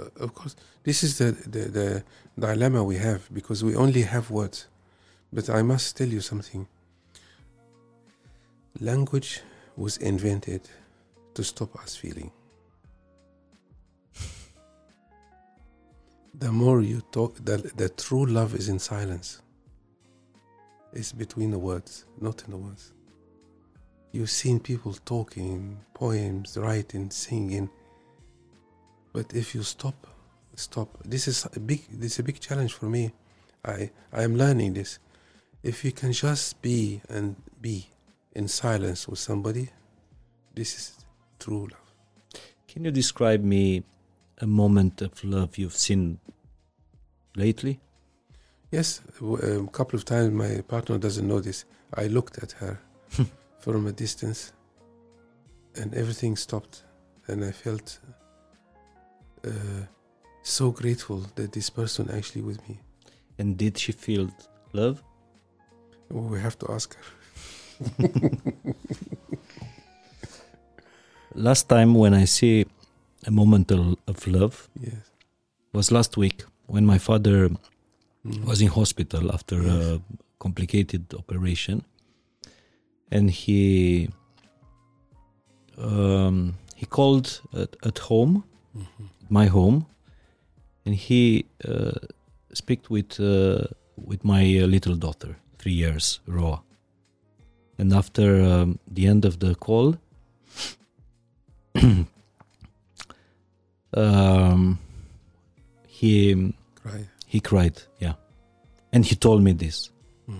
Uh, 0.00 0.04
of 0.24 0.32
course, 0.32 0.54
this 0.84 1.02
is 1.02 1.18
the, 1.18 1.32
the 1.54 1.62
the 1.78 2.04
dilemma 2.38 2.84
we 2.84 2.98
have 2.98 3.20
because 3.32 3.64
we 3.66 3.74
only 3.74 4.02
have 4.02 4.30
words. 4.30 4.68
But 5.32 5.48
I 5.50 5.62
must 5.62 5.96
tell 5.96 6.08
you 6.12 6.20
something. 6.20 6.68
Language 8.80 9.40
was 9.76 9.96
invented 9.96 10.60
to 11.34 11.42
stop 11.42 11.74
us 11.82 11.96
feeling. 11.96 12.30
The 16.38 16.52
more 16.52 16.80
you 16.80 17.00
talk, 17.12 17.36
the, 17.44 17.56
the 17.76 17.88
true 17.88 18.26
love 18.26 18.54
is 18.54 18.68
in 18.68 18.78
silence. 18.78 19.42
It's 20.92 21.12
between 21.12 21.50
the 21.50 21.58
words, 21.58 22.06
not 22.20 22.42
in 22.44 22.52
the 22.52 22.56
words. 22.56 22.92
You've 24.12 24.30
seen 24.30 24.60
people 24.60 24.94
talking, 25.04 25.78
poems, 25.94 26.56
writing, 26.56 27.10
singing. 27.10 27.68
But 29.12 29.34
if 29.34 29.54
you 29.54 29.62
stop, 29.62 30.06
stop. 30.54 30.88
This 31.04 31.28
is 31.28 31.46
a 31.54 31.60
big. 31.60 31.84
This 31.90 32.12
is 32.12 32.18
a 32.20 32.22
big 32.22 32.40
challenge 32.40 32.72
for 32.72 32.86
me. 32.86 33.12
I 33.64 33.90
I 34.12 34.22
am 34.22 34.36
learning 34.36 34.74
this. 34.74 34.98
If 35.62 35.84
you 35.84 35.92
can 35.92 36.12
just 36.12 36.62
be 36.62 37.02
and 37.08 37.36
be 37.60 37.88
in 38.34 38.48
silence 38.48 39.08
with 39.08 39.18
somebody, 39.18 39.68
this 40.54 40.74
is 40.74 41.04
true 41.38 41.68
love. 41.70 42.42
Can 42.66 42.84
you 42.84 42.90
describe 42.90 43.42
me 43.42 43.82
a 44.40 44.46
moment 44.46 45.02
of 45.02 45.22
love 45.24 45.58
you've 45.58 45.76
seen 45.76 46.18
lately? 47.36 47.80
Yes, 48.70 49.00
a 49.20 49.66
couple 49.72 49.96
of 49.96 50.04
times 50.04 50.32
my 50.32 50.60
partner 50.62 50.98
doesn't 50.98 51.26
know 51.26 51.40
this. 51.40 51.64
I 51.94 52.06
looked 52.06 52.38
at 52.42 52.52
her 52.52 52.78
from 53.60 53.86
a 53.86 53.92
distance, 53.92 54.52
and 55.74 55.94
everything 55.94 56.36
stopped, 56.36 56.84
and 57.28 57.44
I 57.44 57.50
felt 57.50 57.98
uh, 59.46 59.86
so 60.42 60.70
grateful 60.70 61.24
that 61.36 61.52
this 61.52 61.70
person 61.70 62.10
actually 62.10 62.42
with 62.42 62.66
me. 62.68 62.78
And 63.38 63.56
did 63.56 63.78
she 63.78 63.92
feel 63.92 64.30
love? 64.72 65.02
We 66.10 66.40
have 66.40 66.58
to 66.58 66.72
ask 66.72 66.96
her. 66.96 67.02
Last 71.34 71.68
time 71.68 71.94
when 71.94 72.14
I 72.14 72.24
see 72.24 72.66
a 73.26 73.30
moment 73.30 73.70
of 73.72 73.96
of 74.06 74.26
love 74.26 74.68
Yes. 74.80 75.10
was 75.72 75.90
last 75.90 76.16
week 76.16 76.44
when 76.66 76.84
my 76.86 76.98
father 76.98 77.50
Mm. 78.24 78.44
was 78.44 78.60
in 78.60 78.68
hospital 78.68 79.30
after 79.32 79.62
Yes. 79.62 79.74
a 79.86 80.00
complicated 80.38 81.14
operation, 81.14 81.82
and 83.10 83.30
he 83.30 84.08
um, 85.78 86.54
he 86.76 86.86
called 86.86 87.40
at, 87.52 87.76
at 87.86 87.98
home, 87.98 88.42
Mhm. 88.74 89.08
my 89.28 89.46
home, 89.46 89.84
and 90.84 90.94
he 90.94 91.44
uh, 91.68 91.92
speak 92.52 92.90
with 92.90 93.20
uh, 93.20 93.64
with 93.96 94.24
my 94.24 94.42
uh, 94.62 94.66
little 94.66 94.96
daughter, 94.96 95.36
three 95.58 95.72
years, 95.74 96.20
Roa. 96.26 96.62
And 97.78 97.92
after 97.92 98.42
um, 98.42 98.78
the 98.94 99.06
end 99.06 99.24
of 99.24 99.38
the 99.38 99.54
call, 99.54 99.96
um, 103.94 104.78
he 105.86 106.52
Right. 106.84 107.06
he 107.26 107.40
cried, 107.40 107.82
yeah. 108.00 108.14
And 108.92 109.04
he 109.04 109.14
told 109.16 109.42
me 109.42 109.52
this. 109.52 109.90
Mm. 110.28 110.36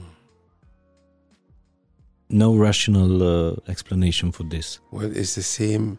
No 2.31 2.55
rational 2.55 3.23
uh, 3.23 3.57
explanation 3.69 4.33
for 4.33 4.45
this. 4.45 4.81
Well, 4.91 5.11
it's 5.17 5.35
the 5.35 5.43
same. 5.43 5.99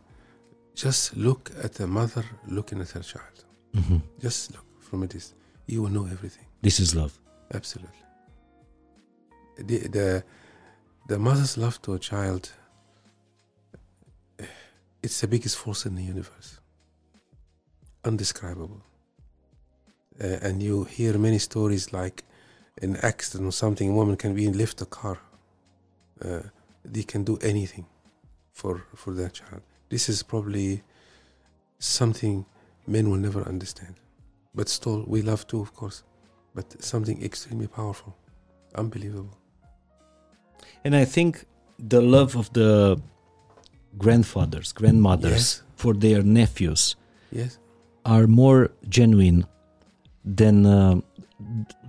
Just 0.76 1.16
look 1.18 1.52
at 1.64 1.80
a 1.80 1.88
mother 1.88 2.24
looking 2.48 2.80
at 2.82 2.90
her 2.92 3.02
child. 3.02 3.46
Mhm. 3.74 4.02
Just 4.22 4.52
look 4.54 4.66
from 4.80 5.04
a 5.04 5.08
distance. 5.08 5.36
You 5.68 5.82
will 5.84 5.92
know 5.92 6.06
everything. 6.06 6.46
This 6.62 6.80
is 6.80 6.96
love. 6.96 7.20
Absolutely. 7.54 7.94
The, 9.58 9.78
the, 9.90 10.24
the 11.08 11.20
mother's 11.20 11.58
love 11.58 11.82
to 11.82 11.94
a 11.94 12.00
child, 12.00 12.52
it's 15.04 15.20
the 15.22 15.28
biggest 15.28 15.58
force 15.58 15.86
in 15.86 15.96
the 15.96 16.04
universe. 16.04 16.60
Undescribable. 18.04 18.82
Uh, 20.22 20.38
and 20.42 20.62
you 20.62 20.84
hear 20.84 21.18
many 21.18 21.38
stories 21.40 21.94
like 21.94 22.24
an 22.82 22.96
accident 22.98 23.48
or 23.48 23.52
something, 23.52 23.90
a 23.90 23.94
woman 23.94 24.16
can 24.16 24.34
be 24.34 24.46
in 24.46 24.58
lift 24.58 24.82
a 24.82 24.86
car. 24.86 25.18
Uh, 26.24 26.42
they 26.84 27.04
can 27.04 27.24
do 27.24 27.38
anything 27.42 27.86
for, 28.54 28.84
for 28.96 29.14
their 29.14 29.30
child. 29.30 29.62
This 29.90 30.10
is 30.10 30.24
probably 30.24 30.84
something 31.80 32.46
men 32.88 33.10
will 33.10 33.18
never 33.18 33.42
understand. 33.48 33.96
But 34.56 34.70
still, 34.70 35.04
we 35.08 35.22
love 35.22 35.48
too, 35.48 35.62
of 35.62 35.74
course 35.74 36.04
but 36.60 36.84
something 36.84 37.24
extremely 37.24 37.68
powerful, 37.68 38.16
unbelievable. 38.76 39.38
And 40.84 40.96
I 40.96 41.06
think 41.06 41.46
the 41.78 42.02
love 42.02 42.36
of 42.36 42.52
the 42.54 43.00
grandfathers, 43.98 44.72
grandmothers 44.74 45.32
Yes. 45.32 45.64
for 45.76 45.94
their 45.94 46.22
nephews 46.24 46.96
Yes, 47.32 47.60
are 48.14 48.28
more 48.28 48.70
genuine 48.98 49.46
than 50.38 50.66
uh, 50.66 50.96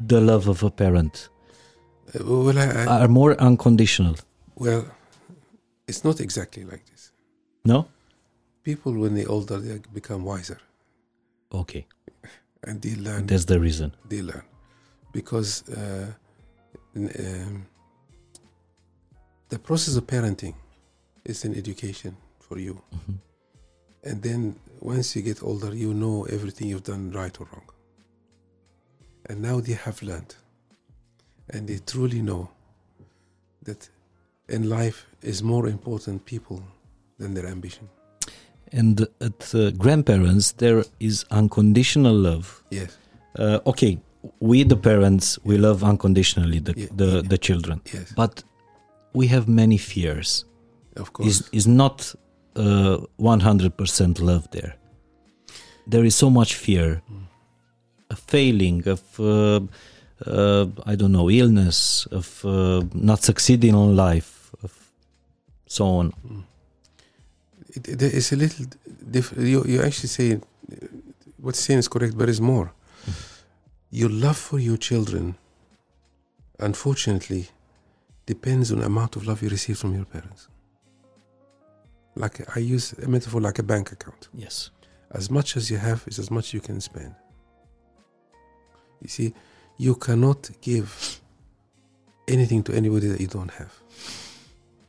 the 0.06 0.20
love 0.20 0.48
of 0.48 0.62
a 0.62 0.70
parent? 0.70 1.28
Uh, 2.14 2.24
well, 2.24 2.58
I, 2.58 2.66
I, 2.82 2.84
Are 3.04 3.08
more 3.08 3.34
unconditional? 3.40 4.14
well, 4.56 4.84
it's 5.88 6.04
not 6.04 6.20
exactly 6.20 6.64
like 6.64 6.84
this. 6.90 7.12
No? 7.64 7.86
People, 8.62 8.92
when 9.02 9.14
they're 9.14 9.30
older, 9.30 9.58
they 9.58 9.80
become 9.92 10.24
wiser 10.24 10.58
Okay, 11.52 11.86
and 12.66 12.80
they 12.82 12.94
learn. 12.94 13.26
that's 13.26 13.46
the 13.46 13.58
reason. 13.58 13.90
they 14.08 14.22
learn 14.22 14.44
because 15.12 15.68
uh, 15.70 16.06
um, 16.96 17.66
the 19.48 19.58
process 19.58 19.96
of 19.96 20.04
parenting 20.06 20.54
is 21.24 21.44
an 21.44 21.54
education 21.62 22.12
for 22.38 22.58
you 22.58 22.74
Mhm. 22.94 23.16
And 24.04 24.22
then 24.22 24.56
once 24.80 25.14
you 25.16 25.22
get 25.22 25.42
older 25.42 25.74
you 25.74 25.92
know 25.94 26.24
everything 26.24 26.68
you've 26.68 26.84
done 26.84 27.10
right 27.12 27.38
or 27.40 27.46
wrong. 27.52 27.68
And 29.28 29.42
now 29.42 29.60
they 29.60 29.74
have 29.74 30.02
learned. 30.02 30.34
And 31.52 31.68
they 31.68 31.78
truly 31.78 32.22
know 32.22 32.48
that 33.62 33.88
in 34.48 34.68
life 34.68 35.06
is 35.22 35.42
more 35.42 35.68
important 35.68 36.24
people 36.24 36.62
than 37.18 37.34
their 37.34 37.46
ambition. 37.46 37.88
And 38.72 39.06
at 39.20 39.54
uh, 39.54 39.70
grandparents, 39.72 40.52
there 40.52 40.84
is 41.00 41.24
unconditional 41.30 42.14
love. 42.14 42.62
yes. 42.70 42.96
Uh, 43.38 43.60
okay, 43.66 43.98
we 44.40 44.64
the 44.64 44.76
parents, 44.76 45.38
we 45.44 45.56
love 45.56 45.84
unconditionally 45.84 46.58
the, 46.60 46.74
Yeah, 46.76 46.86
the, 46.96 47.06
yeah. 47.06 47.22
the 47.28 47.38
children, 47.38 47.80
yes. 47.92 48.12
But 48.16 48.42
we 49.12 49.28
have 49.28 49.46
many 49.48 49.76
fears. 49.78 50.44
of 50.96 51.12
course. 51.12 51.28
Is 51.28 51.48
is 51.52 51.66
not 51.66 52.14
uh, 52.56 52.98
100% 53.18 54.20
love 54.20 54.50
there. 54.50 54.74
There 55.86 56.04
is 56.04 56.14
so 56.14 56.30
much 56.30 56.54
fear, 56.54 57.02
a 58.10 58.16
failing 58.16 58.86
of, 58.88 59.02
uh, 59.18 59.60
uh, 60.26 60.66
I 60.86 60.94
don't 60.94 61.12
know, 61.12 61.30
illness, 61.30 62.06
of 62.10 62.44
uh, 62.44 62.82
not 62.94 63.22
succeeding 63.22 63.74
in 63.74 63.96
life, 63.96 64.54
of 64.62 64.72
so 65.66 65.84
on. 65.84 66.12
it, 67.74 67.88
it, 67.88 68.02
it's 68.02 68.32
a 68.32 68.36
little 68.36 68.66
different. 69.10 69.46
You, 69.48 69.64
you 69.64 69.82
actually 69.82 70.08
say 70.08 70.34
uh, 70.34 70.38
what's 71.38 71.60
saying 71.60 71.78
is 71.78 71.88
correct, 71.88 72.16
but 72.16 72.28
it's 72.28 72.40
more. 72.40 72.72
Your 73.90 74.10
love 74.10 74.36
for 74.36 74.58
your 74.58 74.76
children, 74.76 75.36
unfortunately, 76.58 77.48
depends 78.26 78.70
on 78.70 78.80
the 78.80 78.86
amount 78.86 79.16
of 79.16 79.26
love 79.26 79.42
you 79.42 79.48
receive 79.48 79.78
from 79.78 79.94
your 79.94 80.04
parents. 80.04 80.48
Like 82.14 82.56
I 82.56 82.60
use 82.60 82.92
a 82.94 83.08
metaphor 83.08 83.40
like 83.40 83.58
a 83.58 83.62
bank 83.62 83.92
account. 83.92 84.28
Yes. 84.34 84.70
As 85.12 85.30
much 85.30 85.56
as 85.56 85.70
you 85.70 85.78
have 85.78 86.02
is 86.06 86.18
as 86.18 86.30
much 86.30 86.52
you 86.54 86.60
can 86.60 86.80
spend. 86.80 87.14
You 89.02 89.08
see, 89.08 89.34
you 89.78 89.94
cannot 89.94 90.50
give 90.60 91.20
anything 92.28 92.62
to 92.64 92.72
anybody 92.74 93.08
that 93.08 93.20
you 93.20 93.26
don't 93.26 93.50
have. 93.52 93.72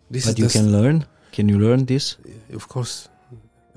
This 0.10 0.26
But 0.26 0.38
you 0.40 0.50
can 0.50 0.72
learn. 0.72 1.06
Can 1.32 1.48
you 1.50 1.58
learn 1.60 1.86
this? 1.86 2.18
of 2.54 2.68
course, 2.68 3.08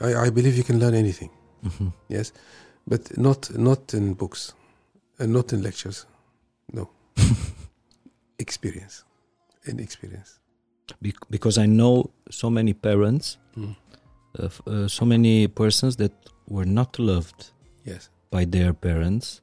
I, 0.00 0.14
I 0.26 0.30
believe 0.30 0.56
you 0.56 0.64
can 0.64 0.78
learn 0.80 0.94
anything. 0.94 1.30
Mhm. 1.64 1.92
Yes, 2.08 2.32
but 2.86 3.16
not 3.16 3.56
not 3.56 3.94
in 3.94 4.14
books, 4.14 4.52
and 5.18 5.32
not 5.32 5.52
in 5.52 5.62
lectures. 5.62 6.06
No, 6.72 6.90
experience, 8.38 9.04
in 9.64 9.78
experience. 9.80 10.40
Bec- 11.00 11.28
because 11.30 11.58
I 11.58 11.66
know 11.66 12.10
so 12.30 12.50
many 12.50 12.72
parents, 12.74 13.38
Mm. 13.56 13.76
uh, 14.38 14.48
uh, 14.66 14.88
so 14.88 15.04
many 15.04 15.48
persons 15.48 15.96
that 15.96 16.12
were 16.48 16.66
not 16.66 16.98
loved 16.98 17.52
Yes, 17.84 18.10
by 18.30 18.44
their 18.44 18.72
parents, 18.74 19.40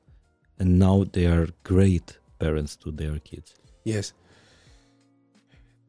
and 0.59 0.77
now 0.79 1.05
they 1.13 1.25
are 1.25 1.47
great 1.63 2.19
parents 2.39 2.75
to 2.77 2.91
their 2.91 3.19
kids. 3.19 3.53
yes. 3.85 4.13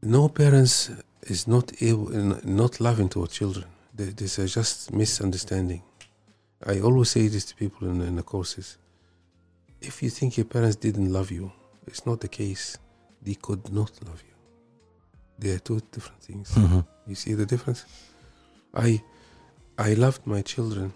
No 0.04 0.28
parents 0.28 0.90
is 1.22 1.46
not 1.46 1.72
able, 1.80 2.10
not 2.44 2.80
loving 2.80 3.08
toward 3.08 3.30
children. 3.30 3.66
This 3.94 4.38
is 4.38 4.52
just 4.54 4.92
misunderstanding. 4.92 5.82
I 6.66 6.80
always 6.80 7.10
say 7.10 7.28
this 7.28 7.44
to 7.46 7.54
people 7.54 7.88
in, 7.88 8.00
in 8.00 8.16
the 8.16 8.22
courses. 8.24 8.78
If 9.80 10.02
you 10.02 10.10
think 10.10 10.36
your 10.36 10.46
parents 10.46 10.76
didn't 10.76 11.12
love 11.12 11.30
you, 11.30 11.52
it's 11.86 12.04
not 12.04 12.20
the 12.20 12.28
case. 12.28 12.78
They 13.22 13.34
could 13.34 13.72
not 13.72 13.92
love 14.04 14.22
you. 14.26 14.31
They 15.38 15.50
are 15.50 15.58
two 15.58 15.80
different 15.90 16.22
things. 16.22 16.50
Mm-hmm. 16.54 16.80
You 17.06 17.14
see 17.14 17.34
the 17.34 17.46
difference? 17.46 17.84
I 18.74 19.02
I 19.78 19.94
loved 19.94 20.26
my 20.26 20.42
children, 20.42 20.92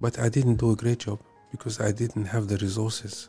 but 0.00 0.18
I 0.18 0.28
didn't 0.28 0.56
do 0.56 0.70
a 0.72 0.76
great 0.76 1.00
job 1.00 1.20
because 1.50 1.80
I 1.80 1.90
didn't 1.92 2.26
have 2.26 2.46
the 2.48 2.58
resources 2.58 3.28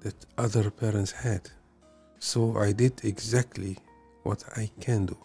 that 0.00 0.14
other 0.36 0.70
parents 0.70 1.12
had. 1.12 1.42
So 2.18 2.56
I 2.58 2.72
did 2.72 3.04
exactly 3.04 3.78
what 4.24 4.44
I 4.56 4.70
can 4.80 5.06
do. 5.06 5.16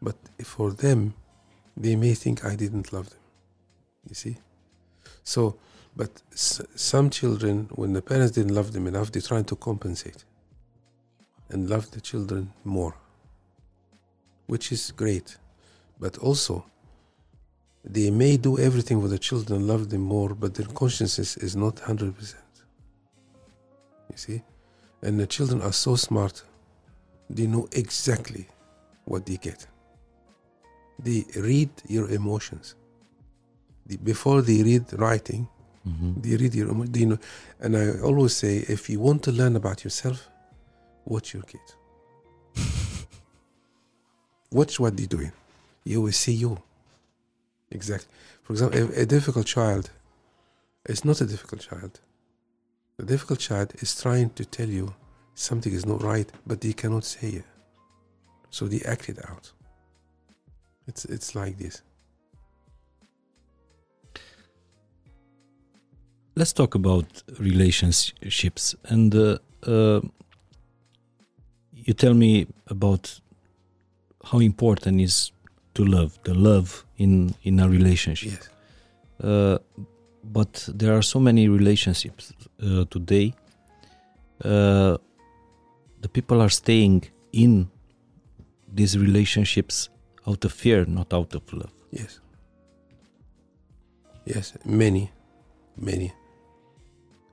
But 0.00 0.16
for 0.42 0.72
them, 0.72 1.14
they 1.76 1.96
may 1.96 2.14
think 2.14 2.44
I 2.44 2.54
didn't 2.56 2.92
love 2.92 3.10
them. 3.10 3.20
You 4.08 4.14
see? 4.14 4.36
So, 5.22 5.56
but 5.96 6.22
s- 6.32 6.62
some 6.74 7.10
children, 7.10 7.68
when 7.74 7.92
the 7.92 8.02
parents 8.02 8.32
didn't 8.32 8.54
love 8.54 8.72
them 8.72 8.86
enough, 8.86 9.12
they're 9.12 9.22
trying 9.22 9.44
to 9.44 9.56
compensate 9.56 10.24
and 11.50 11.68
love 11.68 11.90
the 11.90 12.00
children 12.00 12.52
more 12.64 12.94
which 14.52 14.66
is 14.76 14.82
great. 15.02 15.28
But 15.98 16.14
also, 16.18 16.54
they 17.96 18.08
may 18.10 18.34
do 18.36 18.52
everything 18.58 19.00
for 19.02 19.08
the 19.08 19.22
children, 19.28 19.66
love 19.72 19.84
them 19.92 20.04
more, 20.16 20.34
but 20.42 20.50
their 20.56 20.70
conscience 20.80 21.18
is 21.46 21.54
not 21.64 21.74
100%. 21.76 22.34
You 24.10 24.18
see? 24.24 24.42
And 25.04 25.18
the 25.18 25.26
children 25.26 25.58
are 25.62 25.72
so 25.72 25.96
smart, 25.96 26.36
they 27.36 27.46
know 27.46 27.66
exactly 27.72 28.44
what 29.10 29.22
they 29.28 29.38
get. 29.48 29.60
They 31.06 31.20
read 31.50 31.70
your 31.94 32.06
emotions. 32.20 32.66
They- 33.86 33.96
before 34.12 34.42
they 34.48 34.62
read 34.70 34.84
writing, 35.02 35.42
Mhm. 35.86 36.22
they 36.22 36.36
read 36.42 36.54
your 36.54 36.68
emo- 36.72 36.90
they 36.96 37.04
know. 37.10 37.18
And 37.62 37.76
I 37.82 37.84
always 38.06 38.34
say, 38.42 38.54
if 38.76 38.82
you 38.90 38.98
want 39.00 39.20
to 39.26 39.32
learn 39.32 39.54
about 39.56 39.78
yourself, 39.86 40.18
watch 41.06 41.28
your 41.34 41.46
kids. 41.52 41.70
Watch 44.52 44.78
what 44.78 44.96
they're 44.96 45.06
doing. 45.06 45.32
You 45.84 46.02
will 46.02 46.12
see 46.12 46.32
you. 46.32 46.60
Exactly. 47.70 48.08
For 48.42 48.52
example, 48.52 48.80
a, 48.80 49.02
a 49.02 49.06
difficult 49.06 49.46
child 49.46 49.90
is 50.86 51.04
not 51.04 51.20
a 51.20 51.26
difficult 51.26 51.62
child. 51.62 52.00
The 52.98 53.06
difficult 53.06 53.40
child 53.40 53.72
is 53.76 54.00
trying 54.00 54.30
to 54.30 54.44
tell 54.44 54.68
you 54.68 54.94
something 55.34 55.72
is 55.72 55.86
not 55.86 56.02
right, 56.02 56.30
but 56.46 56.60
they 56.60 56.72
cannot 56.72 57.04
say 57.04 57.28
it. 57.28 57.44
So 58.50 58.66
they 58.66 58.82
act 58.82 59.08
it 59.08 59.18
out. 59.30 59.50
It's 60.86 61.04
it's 61.06 61.34
like 61.34 61.58
this. 61.58 61.82
Let's 66.34 66.52
talk 66.52 66.74
about 66.74 67.22
relationships. 67.38 68.74
And 68.84 69.14
uh, 69.14 69.38
uh, 69.66 70.00
you 71.74 71.94
tell 71.94 72.14
me 72.14 72.46
about 72.68 73.20
how 74.24 74.38
important 74.40 75.00
is 75.00 75.32
to 75.74 75.84
love, 75.84 76.18
the 76.24 76.34
love 76.34 76.84
in 76.96 77.34
in 77.42 77.60
a 77.60 77.68
relationship. 77.68 78.32
Yes. 78.32 78.48
Uh, 79.22 79.58
but 80.24 80.68
there 80.78 80.92
are 80.96 81.02
so 81.02 81.20
many 81.20 81.48
relationships 81.48 82.32
uh, 82.62 82.84
today. 82.90 83.34
Uh, 84.44 84.96
the 86.00 86.08
people 86.08 86.40
are 86.40 86.50
staying 86.50 87.04
in 87.32 87.68
these 88.74 88.98
relationships 88.98 89.88
out 90.26 90.44
of 90.44 90.52
fear, 90.52 90.84
not 90.86 91.12
out 91.12 91.34
of 91.34 91.52
love. 91.52 91.72
Yes. 91.90 92.20
Yes, 94.24 94.56
many, 94.64 95.10
many. 95.76 96.12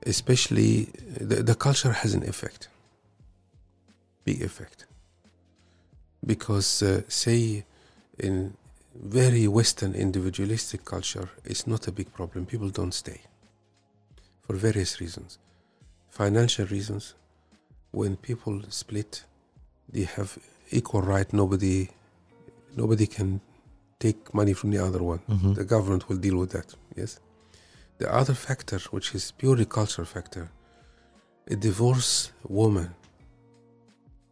Especially 0.06 0.88
the, 1.20 1.42
the 1.42 1.54
culture 1.54 1.92
has 1.92 2.14
an 2.14 2.22
effect, 2.28 2.68
big 4.24 4.42
effect. 4.42 4.86
Because, 6.24 6.82
uh, 6.82 7.02
say, 7.08 7.64
in 8.18 8.54
very 8.94 9.48
Western 9.48 9.94
individualistic 9.94 10.84
culture, 10.84 11.30
it's 11.44 11.66
not 11.66 11.88
a 11.88 11.92
big 11.92 12.12
problem. 12.12 12.46
People 12.46 12.68
don't 12.68 12.92
stay 12.92 13.20
for 14.42 14.56
various 14.56 15.00
reasons. 15.00 15.38
Financial 16.10 16.66
reasons. 16.66 17.14
When 17.92 18.16
people 18.16 18.62
split, 18.68 19.24
they 19.88 20.04
have 20.04 20.38
equal 20.70 21.02
right. 21.02 21.32
Nobody, 21.32 21.88
nobody 22.76 23.06
can 23.06 23.40
take 23.98 24.32
money 24.34 24.52
from 24.52 24.70
the 24.70 24.78
other 24.78 25.02
one. 25.02 25.20
Mhm. 25.28 25.54
The 25.54 25.64
government 25.64 26.08
will 26.08 26.18
deal 26.18 26.36
with 26.36 26.50
that. 26.50 26.74
Yes. 26.96 27.18
The 27.98 28.12
other 28.12 28.34
factor, 28.34 28.78
which 28.90 29.14
is 29.14 29.32
purely 29.32 29.64
cultural 29.64 30.06
factor, 30.06 30.50
a 31.46 31.56
divorced 31.56 32.32
woman 32.48 32.94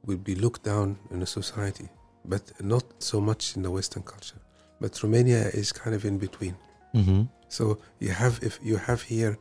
will 0.09 0.23
be 0.31 0.35
looked 0.35 0.63
down 0.73 0.89
in 1.13 1.23
a 1.23 1.27
society, 1.27 1.89
but 2.25 2.43
not 2.75 2.85
so 3.11 3.21
much 3.21 3.43
in 3.57 3.63
the 3.63 3.71
Western 3.79 4.03
culture. 4.03 4.41
But 4.81 5.03
Romania 5.03 5.43
is 5.61 5.69
kind 5.83 5.95
of 5.95 6.05
in 6.05 6.17
between. 6.27 6.57
Mm-hmm. 6.95 7.23
So 7.49 7.79
you 8.05 8.13
have 8.23 8.35
if 8.49 8.55
you 8.69 8.77
have 8.89 9.01
here 9.03 9.39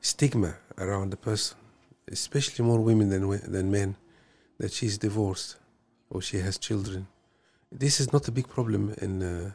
stigma 0.00 0.52
around 0.84 1.08
the 1.10 1.20
person, 1.28 1.56
especially 2.16 2.64
more 2.70 2.80
women 2.90 3.08
than 3.12 3.24
than 3.54 3.70
men, 3.70 3.90
that 4.60 4.72
she's 4.72 4.96
divorced 4.98 5.56
or 6.10 6.22
she 6.28 6.38
has 6.46 6.58
children. 6.58 7.06
This 7.84 8.00
is 8.00 8.12
not 8.12 8.28
a 8.28 8.32
big 8.38 8.48
problem 8.56 8.82
in 9.04 9.22
uh, 9.22 9.50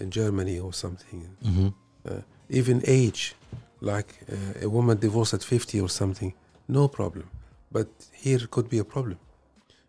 in 0.00 0.10
Germany 0.10 0.58
or 0.66 0.72
something. 0.72 1.18
Mm-hmm. 1.44 1.68
Uh, 2.08 2.22
even 2.48 2.82
age, 2.86 3.34
like 3.80 4.10
uh, 4.32 4.66
a 4.66 4.68
woman 4.68 4.96
divorced 4.98 5.34
at 5.34 5.42
50 5.42 5.80
or 5.80 5.88
something, 5.88 6.32
no 6.66 6.88
problem. 6.88 7.28
But 7.70 7.88
here 8.12 8.46
could 8.50 8.68
be 8.68 8.78
a 8.78 8.84
problem. 8.84 9.18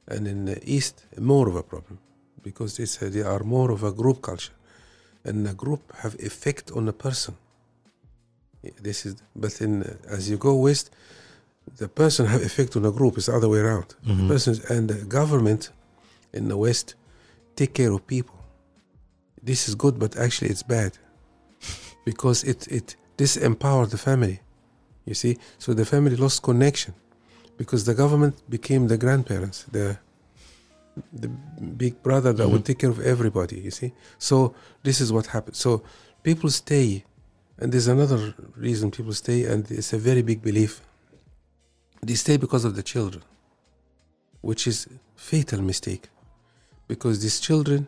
And 0.09 0.27
in 0.27 0.45
the 0.45 0.57
East, 0.75 1.05
more 1.17 1.47
of 1.47 1.55
a 1.55 1.63
problem 1.63 1.97
because 2.43 2.79
it's, 2.79 3.01
uh, 3.01 3.09
they 3.09 3.21
are 3.21 3.43
more 3.43 3.69
of 3.71 3.83
a 3.83 3.91
group 3.91 4.21
culture. 4.21 4.53
And 5.23 5.47
a 5.47 5.53
group 5.53 5.81
have 6.03 6.15
effect 6.19 6.71
on 6.71 6.87
a 6.87 6.93
person. 6.93 7.35
Yeah, 8.63 8.71
This 8.81 9.05
is, 9.05 9.15
but 9.35 9.61
in 9.61 9.83
uh, 9.83 10.15
as 10.15 10.29
you 10.29 10.37
go 10.37 10.55
west, 10.55 10.89
the 11.77 11.87
person 11.87 12.25
have 12.25 12.41
effect 12.41 12.75
on 12.75 12.85
a 12.85 12.91
group. 12.91 13.17
It's 13.17 13.27
the 13.27 13.35
other 13.35 13.49
way 13.49 13.59
around. 13.59 13.89
Mhm. 14.05 14.27
Persons 14.27 14.59
and 14.71 14.89
the 14.89 15.05
government 15.19 15.71
in 16.33 16.47
the 16.47 16.57
west 16.57 16.95
take 17.55 17.73
care 17.73 17.91
of 17.91 18.01
people. 18.07 18.35
This 19.43 19.67
is 19.69 19.75
good, 19.75 19.95
but 19.99 20.17
actually 20.17 20.49
it's 20.51 20.63
bad 20.63 20.91
because 22.05 22.43
it 22.51 22.67
it 22.67 22.95
disempowered 23.17 23.89
the 23.89 23.97
family. 23.97 24.39
You 25.05 25.13
see, 25.15 25.37
so 25.57 25.73
the 25.73 25.85
family 25.85 26.15
lost 26.15 26.41
connection 26.41 26.93
because 27.59 27.83
the 27.83 27.93
government 27.93 28.35
became 28.49 28.87
the 28.87 28.97
grandparents, 28.97 29.57
the 29.77 29.87
the 31.23 31.29
big 31.83 31.95
brother 32.07 32.31
that 32.33 32.47
would 32.51 32.61
Mhm. 32.63 32.69
take 32.69 32.79
care 32.83 32.93
of 32.97 32.99
everybody. 33.13 33.57
You 33.67 33.73
see, 33.79 33.91
so 34.29 34.35
this 34.87 34.97
is 35.03 35.09
what 35.15 35.25
happened. 35.35 35.57
So 35.65 35.71
people 36.23 36.49
stay, 36.63 36.87
and 37.59 37.71
there's 37.71 37.89
another 37.97 38.19
reason 38.67 38.91
people 38.91 39.13
stay, 39.13 39.39
and 39.51 39.61
it's 39.79 39.93
a 39.93 40.01
very 40.09 40.23
big 40.31 40.39
belief. 40.49 40.73
They 42.07 42.15
stay 42.25 42.37
because 42.45 42.63
of 42.69 42.73
the 42.79 42.85
children, 42.93 43.23
which 44.49 44.63
is 44.71 44.77
fatal 45.15 45.61
mistake, 45.71 46.05
because 46.87 47.15
these 47.25 47.39
children, 47.47 47.81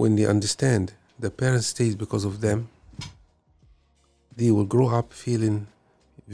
when 0.00 0.16
they 0.16 0.26
understand 0.36 0.84
the 1.24 1.30
parents 1.30 1.66
stayed 1.74 1.96
because 2.04 2.24
of 2.30 2.34
them, 2.46 2.58
they 4.38 4.50
will 4.50 4.68
grow 4.74 4.88
up 4.98 5.12
feeling 5.24 5.56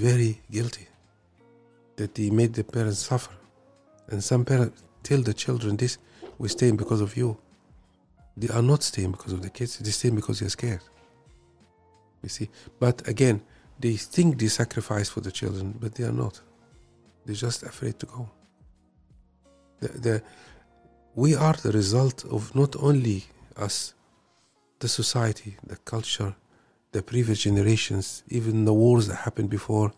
very 0.09 0.33
guilty 0.57 0.90
that 2.01 2.15
they 2.15 2.31
made 2.31 2.55
the 2.55 2.65
parents 2.65 3.01
suffer. 3.01 3.35
And 4.09 4.25
some 4.25 4.45
parents 4.45 4.83
tell 5.03 5.21
the 5.21 5.35
children 5.35 5.77
this, 5.77 5.99
we're 6.39 6.49
staying 6.49 6.77
because 6.77 7.03
of 7.03 7.15
you. 7.17 7.37
They 8.37 8.49
are 8.49 8.63
not 8.63 8.83
staying 8.83 9.13
because 9.13 9.33
of 9.35 9.43
the 9.43 9.51
kids, 9.51 9.79
they're 9.79 9.93
staying 9.93 10.15
because 10.15 10.41
they're 10.41 10.49
scared. 10.49 10.85
You 12.23 12.31
see? 12.31 12.49
But 12.79 13.07
again, 13.07 13.43
they 13.79 13.97
think 13.97 14.39
they 14.39 14.49
sacrifice 14.49 15.09
for 15.11 15.21
the 15.21 15.31
children, 15.31 15.77
but 15.79 15.95
they 15.95 16.05
are 16.05 16.19
not. 16.25 16.41
They're 17.25 17.43
just 17.49 17.63
afraid 17.63 17.99
to 17.99 18.07
go. 18.07 18.31
The, 19.81 19.89
the, 19.89 20.23
we 21.15 21.35
are 21.35 21.55
the 21.55 21.73
result 21.73 22.25
of 22.25 22.55
not 22.55 22.77
only 22.77 23.25
us, 23.57 23.93
the 24.79 24.89
society, 24.89 25.57
the 25.67 25.77
culture, 25.77 26.35
the 26.93 27.03
previous 27.03 27.41
generations, 27.43 28.23
even 28.29 28.65
the 28.65 28.73
wars 28.73 29.07
that 29.09 29.17
happened 29.17 29.51
before. 29.51 29.93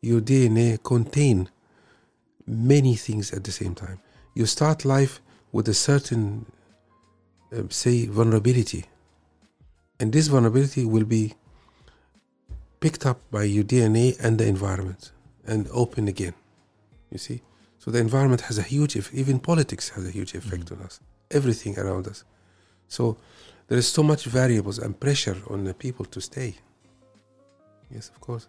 Your 0.00 0.20
DNA 0.20 0.82
contain 0.82 1.48
many 2.46 2.94
things 2.94 3.32
at 3.32 3.44
the 3.44 3.52
same 3.52 3.74
time. 3.74 4.00
You 4.34 4.46
start 4.46 4.84
life 4.84 5.20
with 5.52 5.68
a 5.68 5.74
certain, 5.74 6.46
um, 7.52 7.70
say, 7.70 8.06
vulnerability, 8.06 8.84
and 10.00 10.12
this 10.12 10.28
vulnerability 10.28 10.84
will 10.84 11.04
be 11.04 11.34
picked 12.80 13.04
up 13.04 13.18
by 13.30 13.42
your 13.42 13.64
DNA 13.64 14.16
and 14.20 14.38
the 14.38 14.46
environment 14.46 15.10
and 15.44 15.68
open 15.72 16.06
again. 16.06 16.34
You 17.10 17.18
see, 17.18 17.42
so 17.78 17.90
the 17.90 17.98
environment 17.98 18.42
has 18.42 18.58
a 18.58 18.62
huge, 18.62 18.96
eff- 18.96 19.12
even 19.12 19.40
politics 19.40 19.88
has 19.90 20.06
a 20.06 20.10
huge 20.10 20.34
effect 20.34 20.70
on 20.70 20.78
us. 20.82 21.00
Everything 21.30 21.78
around 21.78 22.06
us. 22.06 22.24
So 22.86 23.16
there 23.66 23.78
is 23.78 23.88
so 23.88 24.02
much 24.02 24.24
variables 24.24 24.78
and 24.78 24.98
pressure 24.98 25.36
on 25.48 25.64
the 25.64 25.74
people 25.74 26.04
to 26.06 26.20
stay. 26.20 26.56
Yes, 27.90 28.10
of 28.10 28.20
course. 28.20 28.48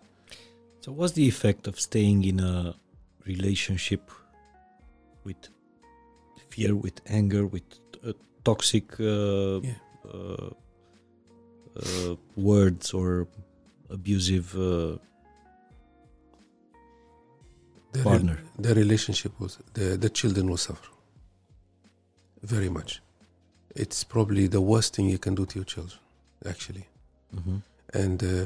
So, 0.81 0.91
what's 0.91 1.13
the 1.13 1.27
effect 1.27 1.67
of 1.67 1.79
staying 1.79 2.23
in 2.23 2.39
a 2.39 2.75
relationship 3.25 4.09
with 5.23 5.37
fear, 6.49 6.75
with 6.75 7.01
anger, 7.07 7.45
with 7.45 7.63
uh, 8.05 8.13
toxic 8.43 8.99
uh, 8.99 9.59
Yeah. 9.61 9.73
uh, 10.13 10.49
uh, 11.75 12.15
words 12.35 12.93
or 12.93 13.27
abusive 13.89 14.55
uh, 14.55 14.97
The, 17.91 18.03
partner? 18.03 18.37
the 18.57 18.73
relationship 18.75 19.33
was 19.39 19.57
the 19.73 19.97
the 19.97 20.09
children 20.09 20.47
will 20.49 20.57
suffer 20.69 20.91
very 22.43 22.69
much. 22.69 23.01
It's 23.75 24.03
probably 24.03 24.47
the 24.47 24.61
worst 24.61 24.95
thing 24.95 25.09
you 25.09 25.19
can 25.19 25.35
do 25.35 25.45
to 25.45 25.55
your 25.59 25.65
children, 25.65 25.99
actually. 26.45 26.85
Mhm. 27.35 27.61
And 27.93 28.23
uh, 28.23 28.45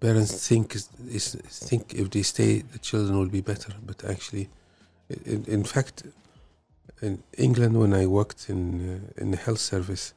parents 0.00 0.48
think 0.48 0.74
is, 0.74 1.34
think 1.68 1.94
if 1.94 2.10
they 2.10 2.22
stay, 2.22 2.62
the 2.74 2.78
children 2.78 3.18
will 3.18 3.28
be 3.28 3.40
better. 3.40 3.72
But 3.84 4.04
actually, 4.04 4.48
in, 5.24 5.44
in 5.46 5.64
fact, 5.64 6.04
in 7.02 7.22
England, 7.36 7.78
when 7.78 7.92
I 7.94 8.06
worked 8.06 8.48
in 8.48 8.60
uh, 8.92 9.22
in 9.22 9.30
the 9.30 9.36
health 9.36 9.60
service, 9.60 10.14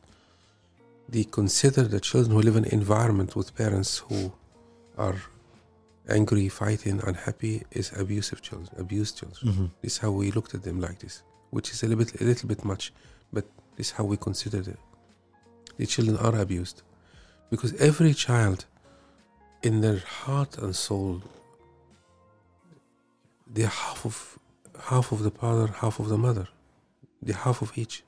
they 1.10 1.24
consider 1.24 1.84
the 1.84 2.00
children 2.00 2.32
who 2.36 2.42
live 2.42 2.56
in 2.56 2.66
an 2.66 2.72
environment 2.72 3.36
with 3.36 3.56
parents 3.56 3.92
who 4.08 4.32
are 4.98 5.16
angry, 6.10 6.50
fighting, 6.50 7.02
unhappy 7.06 7.64
is 7.72 7.92
abusive 8.04 8.42
children, 8.42 8.70
abused 8.78 9.18
children. 9.20 9.54
Mhm. 9.54 9.70
This 9.82 9.94
is 9.94 10.00
how 10.00 10.12
we 10.12 10.32
looked 10.32 10.54
at 10.58 10.64
them 10.64 10.80
like 10.80 11.00
this, 11.00 11.16
which 11.52 11.72
is 11.74 11.84
a 11.84 11.88
little 11.88 12.04
bit, 12.04 12.22
a 12.22 12.26
little 12.32 12.48
bit 12.54 12.64
much, 12.66 12.92
but 13.32 13.46
this 13.76 13.88
is 13.88 13.94
how 13.98 14.06
we 14.12 14.18
considered 14.18 14.68
it. 14.68 14.80
The 15.78 15.86
children 15.86 16.18
are 16.18 16.36
abused 16.46 16.82
because 17.50 17.74
every 17.90 18.14
child, 18.14 18.66
in 19.64 19.82
their 19.82 20.00
heart 20.00 20.58
and 20.58 20.76
soul, 20.76 21.22
they're 23.48 23.68
half 23.68 24.06
of 24.06 24.40
half 24.86 25.12
of 25.12 25.24
the 25.24 25.32
father, 25.32 25.68
half 25.68 26.00
of 26.00 26.10
the 26.10 26.18
mother, 26.18 26.48
they're 27.22 27.36
half 27.36 27.62
of 27.62 27.78
each. 27.78 28.04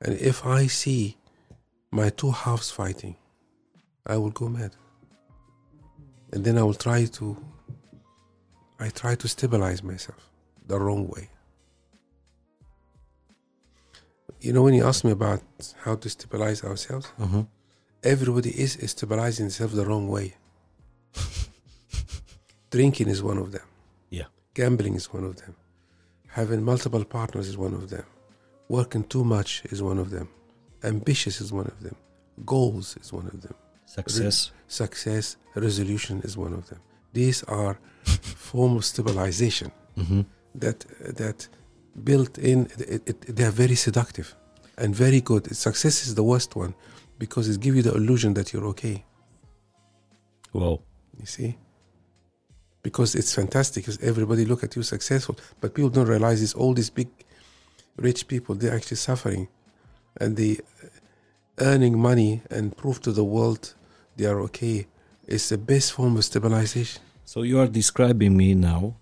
And 0.00 0.14
if 0.20 0.44
I 0.46 0.66
see 0.66 1.16
my 1.90 2.10
two 2.10 2.30
halves 2.30 2.70
fighting, 2.70 3.16
I 4.06 4.16
will 4.16 4.30
go 4.30 4.48
mad. 4.48 4.76
And 6.32 6.44
then 6.44 6.58
I 6.58 6.62
will 6.62 6.74
try 6.74 7.06
to 7.06 7.36
I 8.78 8.88
try 8.90 9.14
to 9.14 9.28
stabilize 9.28 9.82
myself 9.82 10.30
the 10.66 10.78
wrong 10.78 11.08
way. 11.08 11.30
You 14.40 14.52
know, 14.52 14.62
when 14.62 14.74
you 14.74 14.84
ask 14.84 15.04
me 15.04 15.12
about 15.12 15.42
how 15.84 15.94
to 15.94 16.08
stabilize 16.08 16.62
ourselves, 16.64 17.06
Mhm. 17.18 17.46
everybody 18.02 18.50
is 18.50 18.76
stabilizing 18.90 19.46
themselves 19.46 19.74
the 19.74 19.86
wrong 19.86 20.08
way. 20.08 20.34
Drinking 22.70 23.08
is 23.08 23.22
one 23.22 23.38
of 23.38 23.52
them. 23.52 23.66
Yeah. 24.10 24.26
Gambling 24.54 24.94
is 24.94 25.12
one 25.12 25.24
of 25.24 25.36
them. 25.36 25.54
Having 26.28 26.62
multiple 26.64 27.04
partners 27.04 27.48
is 27.48 27.56
one 27.56 27.74
of 27.74 27.90
them. 27.90 28.04
Working 28.68 29.04
too 29.04 29.24
much 29.24 29.62
is 29.70 29.82
one 29.82 29.98
of 29.98 30.10
them. 30.10 30.28
Ambitious 30.82 31.40
is 31.40 31.52
one 31.52 31.66
of 31.66 31.80
them. 31.82 31.96
Goals 32.44 32.96
is 33.02 33.12
one 33.12 33.26
of 33.26 33.40
them. 33.42 33.54
Success. 33.86 34.50
Success, 34.66 35.36
resolution 35.54 36.20
is 36.24 36.36
one 36.36 36.52
of 36.52 36.68
them. 36.68 36.80
These 37.12 37.44
are 37.44 37.78
form 38.50 38.76
of 38.76 38.84
stabilization 38.84 39.70
Mhm. 39.96 40.24
that 40.56 40.80
that 41.20 41.48
built 42.02 42.38
in. 42.38 42.66
It, 42.78 43.02
it, 43.10 43.36
they 43.36 43.44
are 43.44 43.52
very 43.64 43.76
seductive 43.76 44.34
and 44.76 44.94
very 44.96 45.20
good. 45.20 45.54
Success 45.54 46.06
is 46.06 46.14
the 46.16 46.24
worst 46.24 46.56
one 46.56 46.74
because 47.18 47.48
it 47.48 47.60
gives 47.60 47.76
you 47.76 47.82
the 47.82 47.94
illusion 47.94 48.34
that 48.34 48.52
you're 48.52 48.66
okay. 48.74 49.04
Wow. 50.52 50.80
You 51.20 51.26
see, 51.26 51.56
because 52.82 53.14
it's 53.14 53.34
fantastic. 53.34 53.84
Because 53.84 53.98
everybody 54.02 54.44
look 54.44 54.62
at 54.64 54.76
you 54.76 54.82
successful, 54.82 55.36
but 55.60 55.74
people 55.74 55.90
don't 55.90 56.08
realize 56.08 56.40
this. 56.40 56.54
All 56.54 56.74
these 56.74 56.90
big, 56.90 57.08
rich 57.96 58.26
people, 58.28 58.54
they're 58.54 58.74
actually 58.74 58.96
suffering, 58.98 59.48
and 60.20 60.36
they 60.36 60.58
earning 61.58 61.98
money 61.98 62.42
and 62.50 62.76
prove 62.76 63.00
to 63.02 63.12
the 63.12 63.24
world 63.24 63.74
they 64.16 64.26
are 64.26 64.40
okay. 64.40 64.86
It's 65.26 65.48
the 65.48 65.58
best 65.58 65.92
form 65.92 66.16
of 66.16 66.24
stabilization. 66.24 67.00
So 67.24 67.42
you 67.42 67.58
are 67.60 67.66
describing 67.68 68.36
me 68.36 68.54
now 68.54 68.96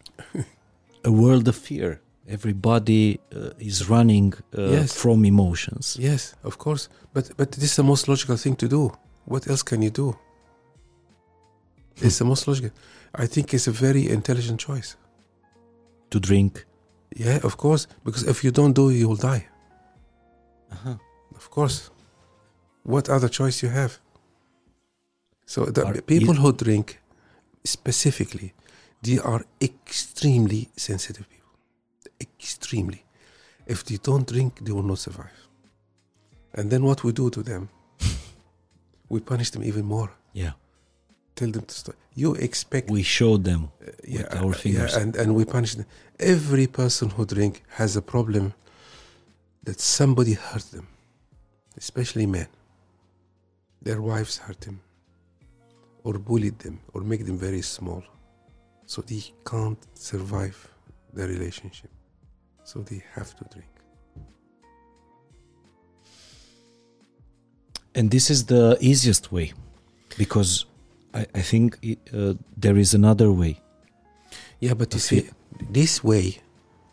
a 1.04 1.10
world 1.10 1.48
of 1.48 1.56
fear. 1.56 2.00
Everybody 2.28 3.18
uh, 3.34 3.50
is 3.58 3.88
running 3.88 4.32
uh, 4.56 4.70
Yes. 4.70 4.92
from 4.94 5.24
emotions. 5.24 5.96
Yes, 5.98 6.34
of 6.44 6.56
course. 6.58 6.88
But 7.12 7.30
but 7.36 7.50
this 7.52 7.70
is 7.70 7.76
the 7.76 7.82
most 7.82 8.06
logical 8.08 8.36
thing 8.36 8.56
to 8.56 8.68
do. 8.68 8.92
What 9.24 9.48
else 9.48 9.62
can 9.64 9.82
you 9.82 9.90
do? 9.90 10.16
It's 11.96 12.18
the 12.18 12.24
most 12.24 12.46
logical. 12.48 12.70
I 13.14 13.26
think 13.26 13.52
it's 13.54 13.66
a 13.66 13.72
very 13.72 14.08
intelligent 14.08 14.60
choice. 14.60 14.96
To 16.10 16.20
drink. 16.20 16.66
Yeah, 17.16 17.38
of 17.42 17.56
course. 17.56 17.86
Because 18.04 18.24
if 18.24 18.42
you 18.44 18.50
don't 18.50 18.72
do 18.72 18.88
it, 18.90 18.94
you 18.94 19.08
will 19.08 19.16
die. 19.16 19.46
Uh-huh. 20.72 20.96
Of 21.36 21.50
course. 21.50 21.90
What 22.82 23.08
other 23.08 23.28
choice 23.28 23.62
you 23.62 23.68
have? 23.68 23.98
So 25.46 25.66
the 25.66 25.84
Are 25.84 26.00
people 26.00 26.34
who 26.34 26.52
drink, 26.52 27.00
specifically, 27.64 28.54
they 29.02 29.18
are 29.18 29.44
extremely 29.60 30.68
sensitive 30.76 31.28
people. 31.28 31.52
Extremely. 32.20 33.04
If 33.66 33.84
they 33.84 33.96
don't 33.96 34.26
drink, 34.26 34.64
they 34.64 34.72
will 34.72 34.82
not 34.82 34.98
survive. 34.98 35.48
And 36.54 36.70
then 36.70 36.82
what 36.84 37.04
we 37.04 37.12
do 37.12 37.30
to 37.30 37.42
them, 37.42 37.68
we 39.08 39.20
punish 39.20 39.50
them 39.50 39.62
even 39.64 39.84
more. 39.84 40.10
Yeah. 40.32 40.52
Tell 41.34 41.50
them 41.50 41.64
to 41.64 41.74
stop. 41.74 41.94
You 42.14 42.34
expect 42.34 42.90
We 42.90 43.02
showed 43.02 43.44
them 43.44 43.62
uh, 43.64 43.90
yeah, 44.04 44.18
with 44.18 44.36
our 44.36 44.52
fingers. 44.52 44.92
Yeah, 44.94 45.02
and, 45.02 45.16
and 45.16 45.34
we 45.34 45.44
punish 45.44 45.74
them. 45.74 45.86
Every 46.18 46.66
person 46.66 47.10
who 47.10 47.24
drink 47.24 47.62
has 47.70 47.96
a 47.96 48.02
problem 48.02 48.52
that 49.64 49.80
somebody 49.80 50.34
hurt 50.34 50.64
them, 50.70 50.86
especially 51.76 52.26
men. 52.26 52.48
Their 53.80 54.00
wives 54.02 54.36
hurt 54.38 54.60
them, 54.60 54.80
or 56.04 56.18
bullied 56.18 56.58
them, 56.58 56.80
or 56.92 57.00
make 57.00 57.24
them 57.24 57.38
very 57.38 57.62
small. 57.62 58.02
So 58.86 59.02
they 59.02 59.22
can't 59.46 59.78
survive 59.94 60.56
the 61.14 61.26
relationship. 61.26 61.90
So 62.64 62.80
they 62.80 63.02
have 63.14 63.34
to 63.36 63.44
drink. 63.44 63.68
And 67.94 68.10
this 68.10 68.30
is 68.30 68.46
the 68.46 68.76
easiest 68.80 69.32
way 69.32 69.52
because 70.16 70.66
I, 71.14 71.26
I 71.34 71.42
think 71.42 71.78
uh, 72.12 72.34
there 72.56 72.76
is 72.78 72.94
another 72.94 73.30
way. 73.32 73.60
Yeah, 74.60 74.74
but 74.74 74.92
you 74.94 75.00
see, 75.00 75.28
this 75.70 76.02
way 76.04 76.38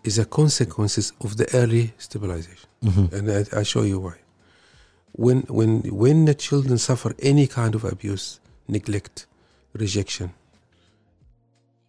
is 0.03 0.17
a 0.17 0.25
consequences 0.25 1.13
of 1.21 1.37
the 1.37 1.47
early 1.53 1.93
stabilization. 1.97 2.67
and 2.81 3.29
I, 3.31 3.45
I 3.59 3.63
show 3.63 3.83
you 3.83 3.99
why. 3.99 4.15
When 5.11 5.39
when 5.59 5.81
when 6.03 6.25
the 6.25 6.33
children 6.33 6.77
suffer 6.77 7.13
any 7.19 7.45
kind 7.47 7.75
of 7.75 7.83
abuse, 7.83 8.39
neglect, 8.67 9.25
rejection, 9.73 10.29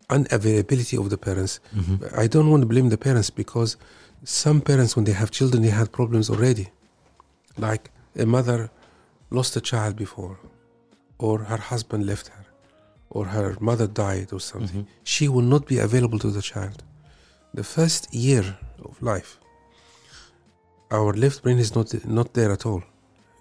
unavailability 0.08 0.98
of 0.98 1.10
the 1.10 1.18
parents, 1.18 1.60
I 2.16 2.26
don't 2.26 2.50
want 2.50 2.62
to 2.62 2.66
blame 2.66 2.88
the 2.88 2.98
parents 2.98 3.30
because 3.30 3.76
some 4.24 4.60
parents, 4.60 4.96
when 4.96 5.04
they 5.04 5.12
have 5.12 5.30
children, 5.30 5.62
they 5.62 5.70
had 5.70 5.92
problems 5.92 6.28
already. 6.30 6.68
Like 7.56 7.90
a 8.18 8.26
mother 8.26 8.70
lost 9.30 9.56
a 9.56 9.60
child 9.60 9.96
before, 9.96 10.38
or 11.26 11.34
her 11.50 11.60
husband 11.72 12.02
left 12.10 12.26
her, 12.36 12.44
or 13.16 13.24
her 13.36 13.48
mother 13.68 13.86
died, 14.06 14.28
or 14.36 14.40
something. 14.50 14.82
Mm-hmm. 14.84 15.04
She 15.14 15.24
will 15.34 15.48
not 15.54 15.62
be 15.72 15.78
available 15.88 16.18
to 16.24 16.30
the 16.38 16.42
child. 16.52 16.78
The 17.60 17.64
first 17.76 18.02
year 18.26 18.44
of 18.88 18.94
life, 19.12 19.30
our 20.98 21.12
left 21.24 21.38
brain 21.42 21.58
is 21.58 21.70
not 21.76 21.88
not 22.18 22.28
there 22.38 22.52
at 22.58 22.64
all. 22.70 22.82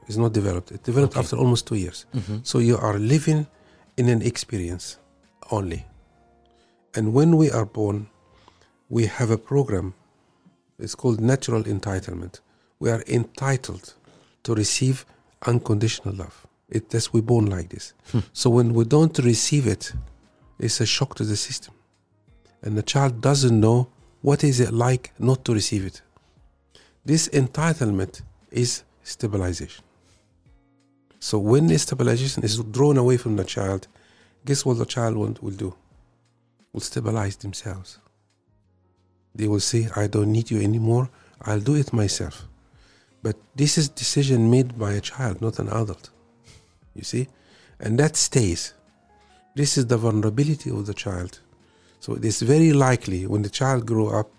It's 0.07 0.17
not 0.23 0.33
developed. 0.39 0.69
It 0.77 0.81
developed 0.91 1.13
Okay. 1.15 1.23
after 1.23 1.35
almost 1.43 1.63
two 1.69 1.75
years. 1.85 1.99
Mm-hmm. 2.15 2.37
So 2.43 2.55
you 2.69 2.75
are 2.87 2.97
living 3.15 3.41
in 3.97 4.05
an 4.15 4.21
experience 4.31 4.85
only. 5.57 5.81
And 6.95 7.05
when 7.17 7.29
we 7.41 7.47
are 7.51 7.65
born, 7.79 7.97
we 8.97 9.03
have 9.17 9.29
a 9.29 9.37
program. 9.51 9.93
It's 10.83 10.95
called 11.01 11.19
natural 11.33 11.63
entitlement. 11.75 12.33
We 12.79 12.89
are 12.95 13.03
entitled 13.19 13.85
to 14.45 14.55
receive 14.55 15.05
unconditional 15.51 16.15
love. 16.23 16.47
It, 16.69 16.89
that's 16.89 17.11
we're 17.13 17.21
born 17.21 17.47
like 17.47 17.69
this. 17.69 17.93
Hmm. 18.11 18.19
So 18.33 18.49
when 18.49 18.73
we 18.73 18.85
don't 18.85 19.17
receive 19.19 19.65
it, 19.67 19.93
it's 20.59 20.81
a 20.81 20.85
shock 20.85 21.15
to 21.15 21.23
the 21.23 21.35
system. 21.35 21.73
And 22.61 22.77
the 22.77 22.83
child 22.83 23.21
doesn't 23.21 23.59
know 23.59 23.89
what 24.21 24.43
is 24.43 24.59
it 24.59 24.73
like 24.73 25.13
not 25.17 25.45
to 25.45 25.53
receive 25.53 25.85
it. 25.85 26.01
This 27.05 27.27
entitlement 27.29 28.21
is 28.51 28.83
stabilization. 29.03 29.83
So 31.19 31.39
when 31.39 31.67
the 31.67 31.77
stabilization 31.77 32.43
is 32.43 32.57
drawn 32.63 32.97
away 32.97 33.17
from 33.17 33.35
the 33.35 33.43
child, 33.43 33.87
guess 34.45 34.65
what 34.65 34.77
the 34.77 34.85
child 34.85 35.17
will 35.17 35.51
do? 35.51 35.75
Will 36.71 36.81
stabilize 36.81 37.35
themselves. 37.37 37.99
They 39.33 39.47
will 39.47 39.59
say, 39.59 39.89
I 39.95 40.07
don't 40.07 40.31
need 40.31 40.51
you 40.51 40.61
anymore, 40.61 41.09
I'll 41.41 41.59
do 41.59 41.75
it 41.75 41.93
myself. 41.93 42.47
But 43.21 43.37
this 43.55 43.77
is 43.77 43.89
decision 43.89 44.49
made 44.49 44.77
by 44.77 44.93
a 44.93 45.01
child, 45.01 45.41
not 45.41 45.59
an 45.59 45.69
adult. 45.69 46.09
You 46.95 47.03
see? 47.03 47.27
And 47.79 47.99
that 47.99 48.15
stays. 48.15 48.73
This 49.55 49.77
is 49.77 49.87
the 49.87 49.97
vulnerability 49.97 50.69
of 50.69 50.85
the 50.85 50.93
child. 50.93 51.39
So 51.99 52.13
it 52.13 52.23
is 52.23 52.41
very 52.41 52.71
likely 52.73 53.27
when 53.27 53.41
the 53.41 53.49
child 53.49 53.85
grow 53.85 54.07
up, 54.07 54.31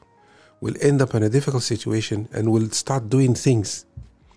will 0.61 0.75
end 0.81 1.03
up 1.03 1.15
in 1.15 1.23
a 1.23 1.29
difficult 1.29 1.63
situation 1.63 2.29
and 2.33 2.53
will 2.53 2.71
start 2.71 3.09
doing 3.09 3.35
things 3.35 3.87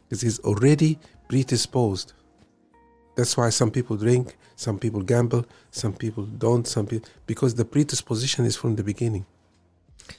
because 0.07 0.21
he's 0.21 0.39
already 0.39 0.99
predisposed. 1.27 2.13
That's 3.15 3.37
why 3.37 3.49
some 3.49 3.71
people 3.71 3.97
drink, 3.97 4.35
some 4.55 4.79
people 4.79 5.01
gamble, 5.01 5.45
some 5.71 5.93
people 5.93 6.23
don't, 6.23 6.67
some 6.67 6.87
people 6.87 7.09
because 7.27 7.55
the 7.55 7.65
predisposition 7.65 8.45
is 8.45 8.55
from 8.55 8.75
the 8.75 8.83
beginning. 8.83 9.25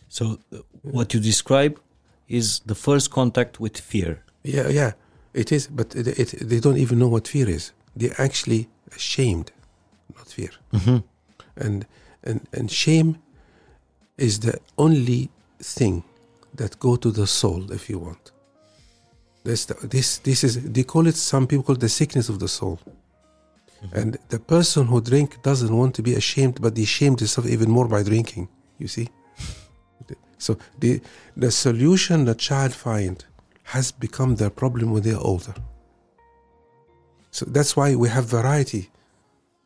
So, 0.08 0.38
what 0.82 1.12
you 1.12 1.20
describe 1.20 1.80
is 2.28 2.60
the 2.60 2.74
first 2.74 3.10
contact 3.10 3.60
with 3.60 3.78
fear. 3.78 4.22
Yeah, 4.42 4.68
yeah, 4.68 4.92
it 5.32 5.52
is. 5.52 5.66
But 5.66 5.94
it, 5.94 6.06
it, 6.18 6.48
they 6.48 6.60
don't 6.60 6.78
even 6.78 6.98
know 6.98 7.08
what 7.08 7.28
fear 7.28 7.48
is. 7.48 7.72
They're 7.96 8.20
actually 8.20 8.68
ashamed, 8.94 9.52
not 10.16 10.26
fear. 10.28 10.50
Mm-hmm. 10.72 10.98
And 11.56 11.86
and 12.22 12.40
and 12.52 12.70
shame 12.70 13.18
is 14.18 14.40
the 14.40 14.58
only 14.76 15.30
thing 15.60 16.04
that 16.54 16.78
go 16.78 16.96
to 16.96 17.10
the 17.10 17.26
soul, 17.26 17.72
if 17.72 17.88
you 17.90 17.98
want. 17.98 18.32
This 19.44 19.66
this 19.66 20.18
this 20.18 20.44
is 20.44 20.62
they 20.72 20.84
call 20.84 21.06
it. 21.06 21.16
Some 21.16 21.46
people 21.46 21.64
call 21.64 21.76
it 21.76 21.80
the 21.80 21.88
sickness 21.88 22.28
of 22.28 22.38
the 22.38 22.48
soul. 22.48 22.78
Mm-hmm. 22.78 23.98
And 23.98 24.18
the 24.28 24.38
person 24.38 24.86
who 24.86 25.00
drink 25.00 25.42
doesn't 25.42 25.76
want 25.76 25.94
to 25.96 26.02
be 26.02 26.14
ashamed, 26.14 26.60
but 26.60 26.74
they 26.74 26.84
shame 26.84 27.14
themselves 27.16 27.50
even 27.50 27.70
more 27.70 27.88
by 27.88 28.02
drinking. 28.02 28.48
You 28.78 28.88
see. 28.88 29.08
So 30.38 30.58
the 30.78 31.00
the 31.36 31.50
solution 31.50 32.24
the 32.24 32.34
child 32.34 32.72
find 32.72 33.24
has 33.64 33.92
become 33.92 34.36
their 34.36 34.50
problem 34.50 34.92
when 34.92 35.02
they're 35.02 35.26
older. 35.32 35.54
So 37.34 37.44
that's 37.46 37.76
why 37.76 37.96
we 37.96 38.08
have 38.10 38.26
variety 38.26 38.90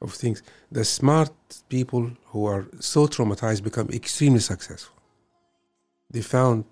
of 0.01 0.15
things. 0.15 0.43
The 0.73 0.87
smart 0.87 1.33
people 1.69 2.13
who 2.29 2.47
are 2.47 2.67
so 2.81 3.07
traumatized 3.07 3.63
become 3.63 3.91
extremely 3.91 4.41
successful. 4.41 4.97
They 6.09 6.23
found 6.23 6.65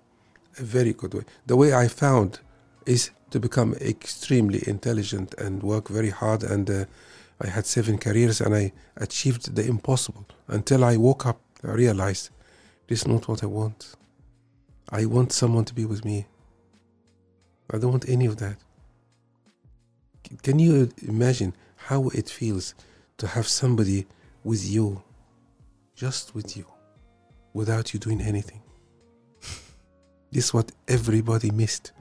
a 0.57 0.63
very 0.63 0.93
good 0.93 1.13
way. 1.13 1.25
The 1.45 1.55
way 1.55 1.71
I 1.71 1.87
found 1.87 2.39
is 2.87 3.11
to 3.29 3.39
become 3.39 3.75
extremely 3.75 4.67
intelligent 4.67 5.35
and 5.37 5.61
work 5.61 5.87
very 5.87 6.09
hard. 6.09 6.41
And 6.41 6.67
uh, 6.67 6.85
I 7.41 7.47
had 7.47 7.67
seven 7.67 7.99
careers 7.99 8.41
and 8.41 8.55
I 8.55 8.73
achieved 8.95 9.55
the 9.55 9.67
impossible 9.67 10.25
until 10.47 10.83
I 10.83 10.97
woke 10.97 11.27
up. 11.27 11.39
I 11.63 11.73
realized 11.73 12.31
this 12.87 13.01
is 13.01 13.07
not 13.07 13.27
what 13.27 13.43
I 13.43 13.47
want. 13.47 13.93
I 14.89 15.05
want 15.05 15.31
someone 15.31 15.65
to 15.65 15.75
be 15.75 15.85
with 15.85 16.03
me. 16.03 16.25
I 17.71 17.77
don't 17.77 17.91
want 17.91 18.09
any 18.09 18.25
of 18.25 18.37
that. 18.37 18.57
Can 20.43 20.59
you 20.59 20.89
imagine 21.07 21.53
how 21.75 22.09
it 22.09 22.29
feels 22.29 22.75
to 23.17 23.27
have 23.27 23.47
somebody 23.47 24.05
with 24.43 24.65
you, 24.67 25.01
just 25.95 26.35
with 26.35 26.57
you, 26.57 26.65
without 27.53 27.93
you 27.93 27.99
doing 27.99 28.21
anything? 28.21 28.61
this 30.31 30.45
is 30.45 30.53
what 30.53 30.71
everybody 30.87 31.51
missed. 31.51 31.91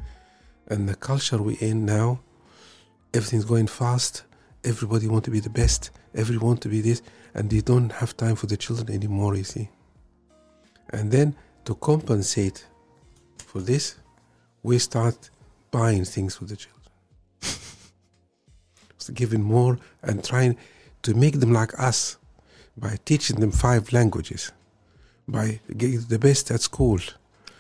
And 0.69 0.89
the 0.89 0.97
culture 0.97 1.41
we're 1.41 1.57
in 1.61 1.87
now, 1.87 2.21
everything's 3.14 3.45
going 3.45 3.69
fast. 3.69 4.25
Everybody 4.64 5.07
want 5.07 5.25
to 5.27 5.31
be 5.31 5.41
the 5.41 5.51
best. 5.51 5.91
Everyone 6.14 6.47
want 6.47 6.62
to 6.62 6.69
be 6.69 6.81
this, 6.81 7.03
and 7.35 7.49
they 7.49 7.61
don't 7.61 7.93
have 7.93 8.17
time 8.17 8.35
for 8.35 8.47
the 8.47 8.57
children 8.57 8.91
anymore. 8.91 9.37
You 9.37 9.45
see. 9.45 9.69
And 10.91 11.11
then 11.11 11.37
to 11.64 11.75
compensate 11.75 12.67
for 13.39 13.61
this, 13.61 13.97
we 14.62 14.79
start 14.79 15.31
buying 15.71 16.05
things 16.05 16.37
for 16.37 16.45
the 16.45 16.57
children. 16.57 16.76
Giving 19.14 19.42
more 19.42 19.78
and 20.02 20.22
trying 20.24 20.57
to 21.02 21.14
make 21.14 21.40
them 21.40 21.52
like 21.52 21.78
us 21.78 22.16
by 22.76 22.96
teaching 23.04 23.40
them 23.40 23.50
five 23.50 23.92
languages, 23.92 24.52
by 25.28 25.61
getting 25.76 26.00
the 26.09 26.18
best 26.18 26.50
at 26.50 26.61
school. 26.61 26.98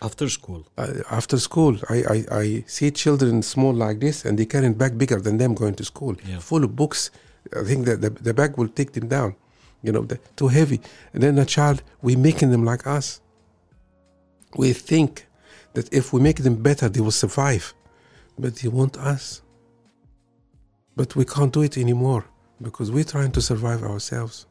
After 0.02 0.28
school. 0.28 0.66
Uh, 0.76 0.94
after 1.10 1.38
school, 1.38 1.78
I, 1.88 1.96
I, 2.14 2.24
I 2.42 2.64
see 2.66 2.90
children 2.90 3.42
small 3.42 3.72
like 3.72 3.98
this 4.00 4.24
and 4.24 4.38
they 4.38 4.44
carry 4.46 4.66
a 4.66 4.70
bag 4.70 4.98
bigger 4.98 5.20
than 5.20 5.38
them 5.38 5.54
going 5.54 5.74
to 5.76 5.84
school, 5.84 6.14
Yeah. 6.28 6.38
full 6.38 6.64
of 6.64 6.76
books. 6.76 7.10
I 7.58 7.64
think 7.64 7.86
that 7.86 8.00
the, 8.02 8.10
the 8.10 8.34
bag 8.34 8.56
will 8.58 8.68
take 8.68 8.92
them 8.92 9.08
down, 9.08 9.36
you 9.82 9.92
know, 9.92 10.02
the, 10.02 10.18
too 10.36 10.48
heavy. 10.48 10.80
And 11.14 11.22
then 11.22 11.38
a 11.38 11.46
child, 11.46 11.82
we're 12.02 12.18
making 12.18 12.50
them 12.50 12.64
like 12.64 12.86
us. 12.86 13.20
We 14.56 14.72
think 14.72 15.26
that 15.74 15.92
if 15.92 16.12
we 16.12 16.20
make 16.20 16.42
them 16.42 16.56
better, 16.62 16.88
they 16.88 17.00
will 17.00 17.10
survive. 17.10 17.72
But 18.38 18.56
they 18.56 18.68
want 18.68 18.96
us. 18.98 19.42
But 20.96 21.14
we 21.14 21.24
can't 21.24 21.52
do 21.52 21.62
it 21.62 21.76
anymore 21.76 22.24
because 22.60 22.90
we're 22.90 23.04
trying 23.04 23.32
to 23.32 23.42
survive 23.42 23.82
ourselves. 23.82 24.46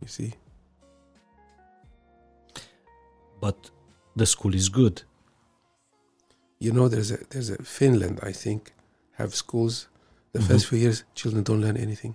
You 0.00 0.08
see? 0.08 0.34
But 3.40 3.70
the 4.16 4.26
school 4.26 4.54
is 4.54 4.68
good. 4.68 5.02
You 6.58 6.72
know, 6.72 6.88
there's 6.88 7.10
a 7.10 7.18
there's 7.30 7.50
a 7.50 7.62
Finland, 7.62 8.20
I 8.22 8.32
think, 8.32 8.72
have 9.12 9.34
schools. 9.34 9.88
The 10.32 10.40
first 10.40 10.66
few 10.66 10.78
years, 10.78 11.04
children 11.14 11.44
don't 11.44 11.60
learn 11.60 11.76
anything. 11.76 12.14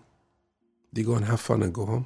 They 0.91 1.03
go 1.03 1.13
and 1.15 1.23
have 1.25 1.39
fun 1.39 1.63
and 1.63 1.73
go 1.73 1.85
home. 1.85 2.05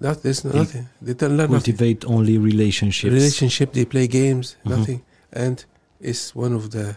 That 0.00 0.22
there's 0.22 0.44
nothing. 0.44 0.88
They 1.02 1.12
don't 1.14 1.36
learn 1.36 1.50
nothing. 1.50 1.74
Cultivate 1.76 2.04
only 2.06 2.38
relationships. 2.38 3.12
Relationship. 3.12 3.72
They 3.72 3.84
play 3.84 4.06
games. 4.06 4.56
Mhm. 4.64 4.70
Nothing. 4.78 5.02
And 5.32 5.64
it's 6.00 6.34
one 6.34 6.54
of 6.54 6.70
the 6.70 6.96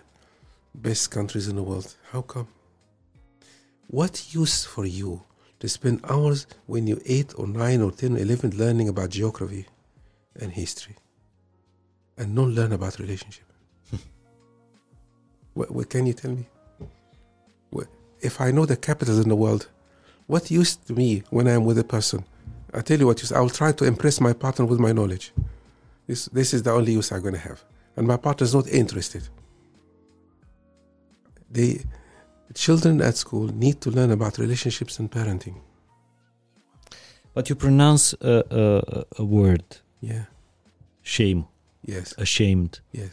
best 0.74 1.12
countries 1.12 1.48
in 1.48 1.56
the 1.56 1.64
world. 1.64 1.96
How 2.12 2.22
come? 2.22 2.48
What 3.88 4.34
use 4.34 4.66
for 4.66 4.86
you 4.86 5.24
to 5.60 5.68
spend 5.68 6.02
hours 6.10 6.48
when 6.66 6.88
you're 6.88 7.02
eight 7.06 7.34
or 7.38 7.48
nine 7.48 7.82
or 7.82 7.92
ten 7.92 8.16
or 8.16 8.20
eleven 8.20 8.52
learning 8.58 8.90
about 8.90 9.10
geography 9.10 9.68
and 10.40 10.52
history, 10.52 10.96
and 12.18 12.34
not 12.34 12.48
learn 12.48 12.72
about 12.72 13.00
relationship? 13.00 13.46
what, 15.54 15.72
what 15.72 15.90
can 15.90 16.06
you 16.06 16.14
tell 16.14 16.32
me? 16.32 16.48
What, 17.70 17.88
if 18.22 18.40
I 18.40 18.52
know 18.52 18.66
the 18.66 18.78
capitals 18.78 19.20
in 19.20 19.30
the 19.30 19.36
world, 19.36 19.68
what 20.28 20.50
use 20.50 20.76
to 20.78 20.94
me 20.94 21.24
when 21.30 21.48
I'm 21.48 21.66
with 21.66 21.78
a 21.78 21.84
person? 21.84 22.24
I 22.74 22.80
tell 22.80 22.98
you 22.98 23.08
what 23.08 23.22
use. 23.22 23.34
I 23.34 23.42
will 23.42 23.50
try 23.50 23.74
to 23.74 23.86
impress 23.86 24.22
my 24.22 24.32
partner 24.32 24.66
with 24.66 24.80
my 24.80 24.94
knowledge. 24.94 25.34
This 26.08 26.26
this 26.28 26.54
is 26.54 26.64
the 26.64 26.72
only 26.72 26.94
use 26.94 27.12
I'm 27.12 27.22
going 27.22 27.34
to 27.34 27.40
have, 27.40 27.64
and 27.98 28.08
my 28.08 28.18
partner 28.18 28.46
is 28.46 28.56
not 28.56 28.68
interested. 28.70 29.28
The 31.52 31.82
children 32.54 33.02
at 33.02 33.16
school 33.18 33.48
need 33.54 33.80
to 33.82 33.90
learn 33.92 34.12
about 34.12 34.38
relationships 34.38 35.00
and 35.00 35.10
parenting. 35.12 35.56
But 37.34 37.50
you 37.50 37.56
pronounce 37.56 38.14
a, 38.22 38.44
a, 38.50 39.22
a 39.22 39.24
word, 39.24 39.64
Yeah. 40.02 40.26
shame, 41.02 41.46
Yes. 41.86 42.14
ashamed. 42.18 42.82
Yes. 42.92 43.12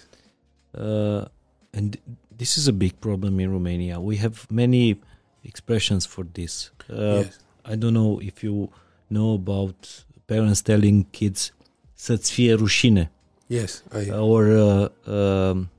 Uh, 0.75 1.25
and 1.73 1.97
this 2.37 2.57
is 2.57 2.69
a 2.69 2.73
big 2.73 3.01
problem 3.01 3.41
in 3.41 3.51
Romania. 3.53 4.01
We 4.01 4.17
have 4.17 4.47
many 4.51 5.01
expressions 5.45 6.07
for 6.07 6.25
this. 6.33 6.71
Uh, 6.91 7.23
yes. 7.25 7.39
I 7.65 7.77
don't 7.77 7.93
know 7.95 8.21
if 8.21 8.43
you 8.43 8.71
know 9.09 9.35
about 9.35 10.05
parents 10.27 10.63
telling 10.63 11.07
kids 11.11 11.53
să-ți 11.95 12.33
fie 12.33 12.53
rușine 12.55 13.11
Yes. 13.47 13.83
I, 14.07 14.11
or 14.11 14.45
uh, 14.47 14.89
um, 15.07 15.71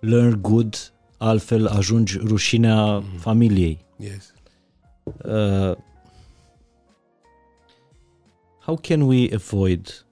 learn 0.00 0.40
good, 0.40 0.92
altfel 1.18 1.66
ajungi 1.66 2.18
rușinea 2.18 2.84
Mhm. 2.98 3.16
familiei. 3.18 3.84
yes. 3.96 4.32
Uh, 5.24 5.76
how 8.60 8.76
can 8.76 9.02
we 9.06 9.28
avoid 9.34 10.04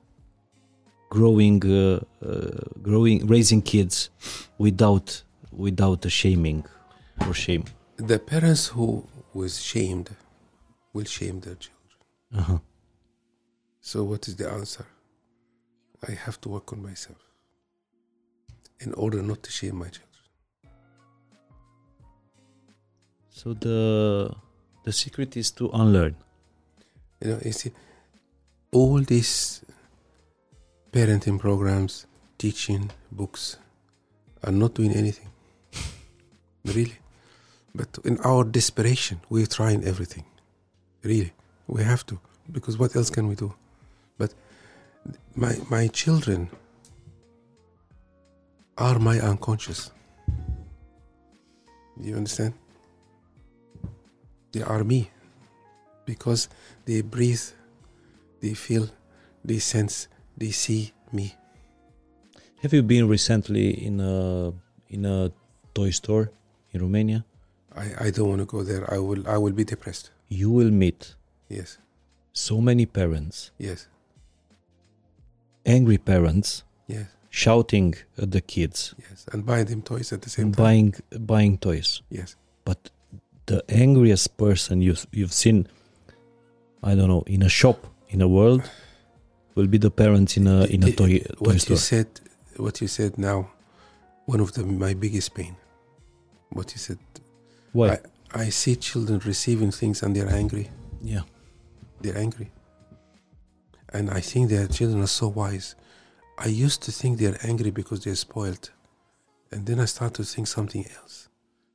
growing, 1.08 1.64
uh, 1.64 2.00
uh, 2.20 2.48
growing, 2.82 3.28
raising 3.30 3.62
kids 3.62 4.10
without 4.58 5.24
without 5.56 6.04
a 6.04 6.08
shaming 6.08 6.64
or 7.26 7.34
shame? 7.34 7.62
The 7.96 8.18
parents 8.18 8.66
who 8.68 9.04
was 9.32 9.60
shamed 9.60 10.10
will 10.92 11.04
shame 11.06 11.38
their 11.40 11.56
children. 11.56 11.98
Uh-huh. 12.34 12.58
So 13.80 14.04
what 14.04 14.26
is 14.28 14.34
the 14.36 14.50
answer? 14.50 14.84
I 16.08 16.12
have 16.14 16.38
to 16.40 16.48
work 16.48 16.72
on 16.72 16.82
myself 16.82 17.18
in 18.78 18.92
order 18.94 19.22
not 19.22 19.42
to 19.42 19.50
shame 19.50 19.76
my 19.76 19.88
children. 19.90 20.11
So 23.42 23.54
the 23.54 24.32
the 24.84 24.92
secret 24.92 25.36
is 25.36 25.50
to 25.52 25.68
unlearn. 25.74 26.14
You 27.20 27.30
know, 27.30 27.40
you 27.44 27.50
see, 27.50 27.72
all 28.70 29.00
these 29.00 29.64
parenting 30.92 31.40
programs, 31.40 32.06
teaching 32.38 32.92
books, 33.10 33.56
are 34.44 34.52
not 34.52 34.74
doing 34.74 34.92
anything. 34.92 35.28
really. 36.64 36.98
But 37.74 37.98
in 38.04 38.18
our 38.20 38.44
desperation, 38.44 39.20
we're 39.28 39.46
trying 39.58 39.82
everything. 39.84 40.24
Really. 41.02 41.32
We 41.66 41.82
have 41.82 42.06
to. 42.06 42.20
Because 42.52 42.78
what 42.78 42.94
else 42.94 43.10
can 43.10 43.26
we 43.26 43.34
do? 43.34 43.52
But 44.18 44.34
my 45.34 45.56
my 45.68 45.88
children 45.88 46.48
are 48.78 49.00
my 49.00 49.18
unconscious. 49.18 49.90
Do 52.00 52.08
you 52.08 52.16
understand? 52.16 52.54
They 54.52 54.62
are 54.62 54.84
me 54.84 55.10
because 56.04 56.48
they 56.84 57.00
breathe, 57.00 57.42
they 58.40 58.54
feel, 58.54 58.88
they 59.44 59.58
sense, 59.58 60.08
they 60.36 60.50
see 60.50 60.92
me. 61.12 61.34
Have 62.62 62.72
you 62.72 62.82
been 62.82 63.08
recently 63.08 63.70
in 63.86 64.00
a 64.00 64.52
in 64.88 65.04
a 65.04 65.32
toy 65.74 65.90
store 65.90 66.30
in 66.72 66.80
Romania? 66.80 67.24
I, 67.74 68.06
I 68.06 68.10
don't 68.10 68.28
want 68.28 68.40
to 68.40 68.46
go 68.46 68.62
there. 68.62 68.84
I 68.92 68.98
will 68.98 69.26
I 69.26 69.36
will 69.38 69.52
be 69.52 69.64
depressed. 69.64 70.10
You 70.28 70.50
will 70.50 70.70
meet 70.70 71.14
Yes, 71.48 71.78
so 72.32 72.60
many 72.60 72.86
parents, 72.86 73.50
yes, 73.58 73.88
angry 75.66 75.98
parents, 75.98 76.64
yes, 76.86 77.06
shouting 77.30 77.94
at 78.16 78.30
the 78.30 78.40
kids, 78.40 78.94
yes. 78.98 79.26
And 79.32 79.44
buying 79.44 79.66
them 79.66 79.82
toys 79.82 80.12
at 80.12 80.22
the 80.22 80.30
same 80.30 80.52
time. 80.52 80.64
buying 80.64 80.94
buying 81.20 81.58
toys. 81.58 82.00
Yes, 82.08 82.36
But 82.64 82.90
the 83.46 83.64
angriest 83.68 84.36
person 84.36 84.82
you've 84.82 85.06
you've 85.12 85.32
seen, 85.32 85.66
I 86.82 86.94
don't 86.94 87.08
know, 87.08 87.22
in 87.26 87.42
a 87.42 87.48
shop 87.48 87.86
in 88.08 88.20
a 88.22 88.28
world, 88.28 88.62
will 89.54 89.66
be 89.66 89.78
the 89.78 89.90
parents 89.90 90.36
in 90.36 90.46
a 90.46 90.64
in 90.64 90.82
a 90.82 90.92
toy 90.92 91.18
toy 91.18 91.24
what 91.38 91.60
store. 91.60 91.74
you 91.74 91.78
said, 91.78 92.08
what 92.56 92.80
you 92.80 92.88
said 92.88 93.18
now, 93.18 93.50
one 94.26 94.40
of 94.40 94.52
the 94.52 94.64
my 94.64 94.94
biggest 94.94 95.34
pain. 95.34 95.56
What 96.50 96.72
you 96.72 96.78
said. 96.78 96.98
Why? 97.72 97.88
I, 97.88 97.98
I 98.44 98.48
see 98.50 98.76
children 98.76 99.20
receiving 99.24 99.70
things 99.70 100.02
and 100.02 100.14
they're 100.14 100.28
angry. 100.30 100.70
yeah. 101.02 101.22
They're 102.00 102.18
angry. 102.18 102.50
And 103.90 104.10
I 104.10 104.20
think 104.20 104.50
their 104.50 104.66
children 104.66 105.02
are 105.02 105.06
so 105.06 105.28
wise. 105.28 105.76
I 106.36 106.48
used 106.48 106.82
to 106.82 106.90
think 106.92 107.18
they're 107.18 107.38
angry 107.42 107.70
because 107.70 108.02
they're 108.04 108.16
spoiled. 108.16 108.70
And 109.52 109.66
then 109.66 109.78
I 109.78 109.84
start 109.84 110.14
to 110.14 110.24
think 110.24 110.46
something 110.48 110.84
else. 110.98 111.28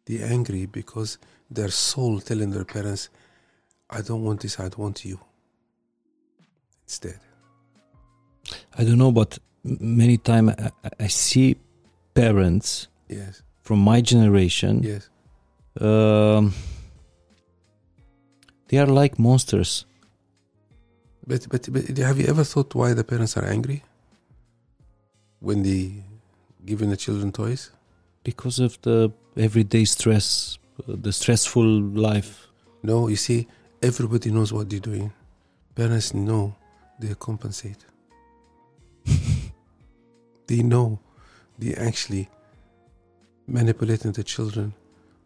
They're 0.05 0.25
angry 0.27 0.65
because 0.65 1.17
their 1.49 1.69
soul 1.69 2.19
telling 2.19 2.51
their 2.51 2.65
parents, 2.65 3.09
I 3.89 4.01
don't 4.01 4.23
want 4.23 4.41
this, 4.41 4.59
I 4.59 4.63
don't 4.63 4.79
want 4.79 5.05
you. 5.05 5.19
Instead. 6.85 7.19
I 8.77 8.83
don't 8.83 8.97
know, 8.97 9.11
but 9.11 9.39
many 9.63 10.17
time 10.17 10.49
I, 10.49 10.71
I- 10.99 11.07
see 11.07 11.57
parents 12.13 12.87
Yes, 13.09 13.41
from 13.61 13.79
my 13.79 14.01
generation. 14.01 14.81
yes. 14.83 15.09
Um, 15.79 16.53
they 18.67 18.77
are 18.77 18.85
like 18.87 19.17
monsters. 19.19 19.85
But, 21.25 21.47
but 21.49 21.67
but 21.71 21.97
have 21.97 22.19
you 22.19 22.27
ever 22.27 22.43
thought 22.43 22.73
why 22.75 22.93
the 22.93 23.03
parents 23.03 23.37
are 23.37 23.45
angry? 23.45 23.83
When 25.39 25.61
they 25.63 26.03
giving 26.65 26.89
the 26.89 26.97
children 26.97 27.31
toys? 27.31 27.71
because 28.23 28.59
of 28.59 28.77
the 28.81 29.09
everyday 29.37 29.85
stress, 29.85 30.57
the 30.87 31.11
stressful 31.11 31.65
life. 31.65 32.47
No, 32.83 33.07
you 33.07 33.15
see, 33.15 33.47
everybody 33.81 34.31
knows 34.31 34.53
what 34.53 34.69
they're 34.69 34.79
doing. 34.79 35.11
Parents 35.75 36.13
know 36.13 36.55
they 36.99 37.13
compensate. 37.15 37.85
they 40.47 40.63
know 40.63 40.99
they 41.57 41.73
actually 41.75 42.29
manipulating 43.47 44.11
the 44.11 44.23
children 44.23 44.73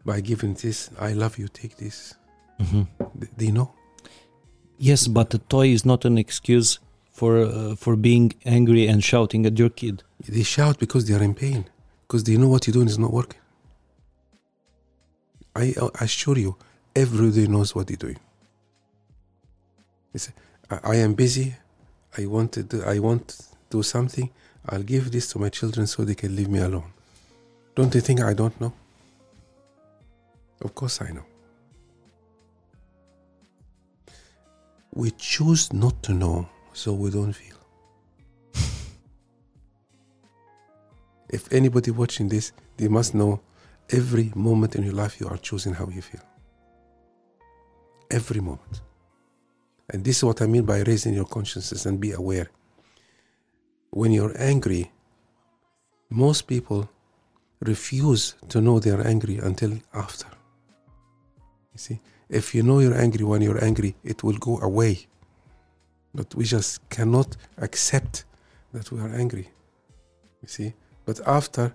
by 0.04 0.20
giving 0.20 0.54
this. 0.54 0.90
I 0.98 1.12
love 1.12 1.38
you. 1.38 1.48
Take 1.48 1.76
this. 1.76 2.14
Mhm. 2.60 2.86
They, 3.14 3.28
they 3.36 3.50
know. 3.50 3.72
Yes, 4.78 5.06
but 5.06 5.30
the 5.30 5.38
toy 5.38 5.68
is 5.68 5.84
not 5.84 6.04
an 6.04 6.18
excuse 6.18 6.78
for 7.10 7.42
uh, 7.42 7.74
for 7.76 7.96
being 7.96 8.32
angry 8.44 8.86
and 8.88 9.02
shouting 9.02 9.46
at 9.46 9.58
your 9.58 9.70
kid. 9.70 10.02
They 10.28 10.42
shout 10.42 10.78
because 10.78 11.06
they 11.06 11.14
are 11.14 11.22
in 11.22 11.34
pain. 11.34 11.64
Because 12.06 12.24
they 12.24 12.36
know 12.36 12.48
what 12.48 12.66
you're 12.66 12.72
doing 12.74 12.88
is 12.88 12.98
not 12.98 13.12
working. 13.12 13.40
I, 15.54 15.74
assure 16.00 16.38
you, 16.38 16.56
everybody 16.96 17.46
knows 17.46 17.74
what 17.74 17.86
they're 17.86 17.96
doing. 17.96 18.18
They 20.12 20.18
say, 20.18 20.32
I, 20.70 20.78
I 20.84 20.96
am 20.96 21.14
busy. 21.14 21.54
I 22.16 22.26
want 22.26 22.52
to 22.52 22.62
do, 22.62 22.82
I 22.84 22.98
want 22.98 23.28
to 23.28 23.42
do 23.70 23.82
something. 23.82 24.30
I'll 24.68 24.82
give 24.82 25.10
this 25.10 25.28
to 25.32 25.38
my 25.38 25.48
children 25.48 25.86
so 25.86 26.04
they 26.04 26.14
can 26.14 26.36
leave 26.36 26.48
me 26.48 26.60
alone. 26.60 26.92
Don't 27.74 27.94
you 27.94 28.00
think 28.00 28.20
I 28.20 28.34
don't 28.34 28.58
know? 28.60 28.72
Of 30.60 30.74
course 30.74 31.00
I 31.02 31.10
know. 31.10 31.24
We 34.94 35.10
choose 35.12 35.72
not 35.72 36.02
to 36.04 36.12
know 36.12 36.48
so 36.72 36.92
we 36.92 37.10
don't 37.10 37.32
feel. 37.32 37.56
if 41.30 41.50
anybody 41.52 41.90
watching 41.90 42.28
this, 42.28 42.52
they 42.76 42.88
must 42.88 43.14
know 43.14 43.40
every 43.92 44.32
moment 44.34 44.74
in 44.76 44.82
your 44.82 44.94
life 44.94 45.20
you 45.20 45.28
are 45.28 45.36
choosing 45.36 45.74
how 45.74 45.86
you 45.88 46.02
feel. 46.02 46.22
Every 48.10 48.40
moment. 48.40 48.80
And 49.90 50.04
this 50.04 50.18
is 50.18 50.24
what 50.24 50.42
I 50.42 50.46
mean 50.46 50.64
by 50.64 50.80
raising 50.80 51.14
your 51.14 51.26
consciousness 51.26 51.86
and 51.86 52.00
be 52.00 52.12
aware. 52.12 52.50
When 53.90 54.10
you're 54.12 54.34
angry, 54.40 54.90
most 56.10 56.46
people 56.46 56.88
refuse 57.60 58.34
to 58.48 58.60
know 58.60 58.80
they're 58.80 59.06
angry 59.06 59.38
until 59.38 59.72
after. 59.92 60.26
You 61.74 61.78
see, 61.78 62.00
If 62.32 62.54
you 62.54 62.62
know 62.62 62.78
you're 62.78 62.98
angry 62.98 63.24
when 63.24 63.42
you're 63.42 63.62
angry, 63.62 63.94
it 64.02 64.24
will 64.24 64.38
go 64.38 64.58
away. 64.60 65.06
But 66.14 66.34
we 66.34 66.44
just 66.44 66.88
cannot 66.88 67.36
accept 67.58 68.24
that 68.72 68.90
we 68.90 69.00
are 69.00 69.14
angry. 69.14 69.50
You 70.40 70.48
see? 70.48 70.72
But 71.04 71.20
after 71.26 71.72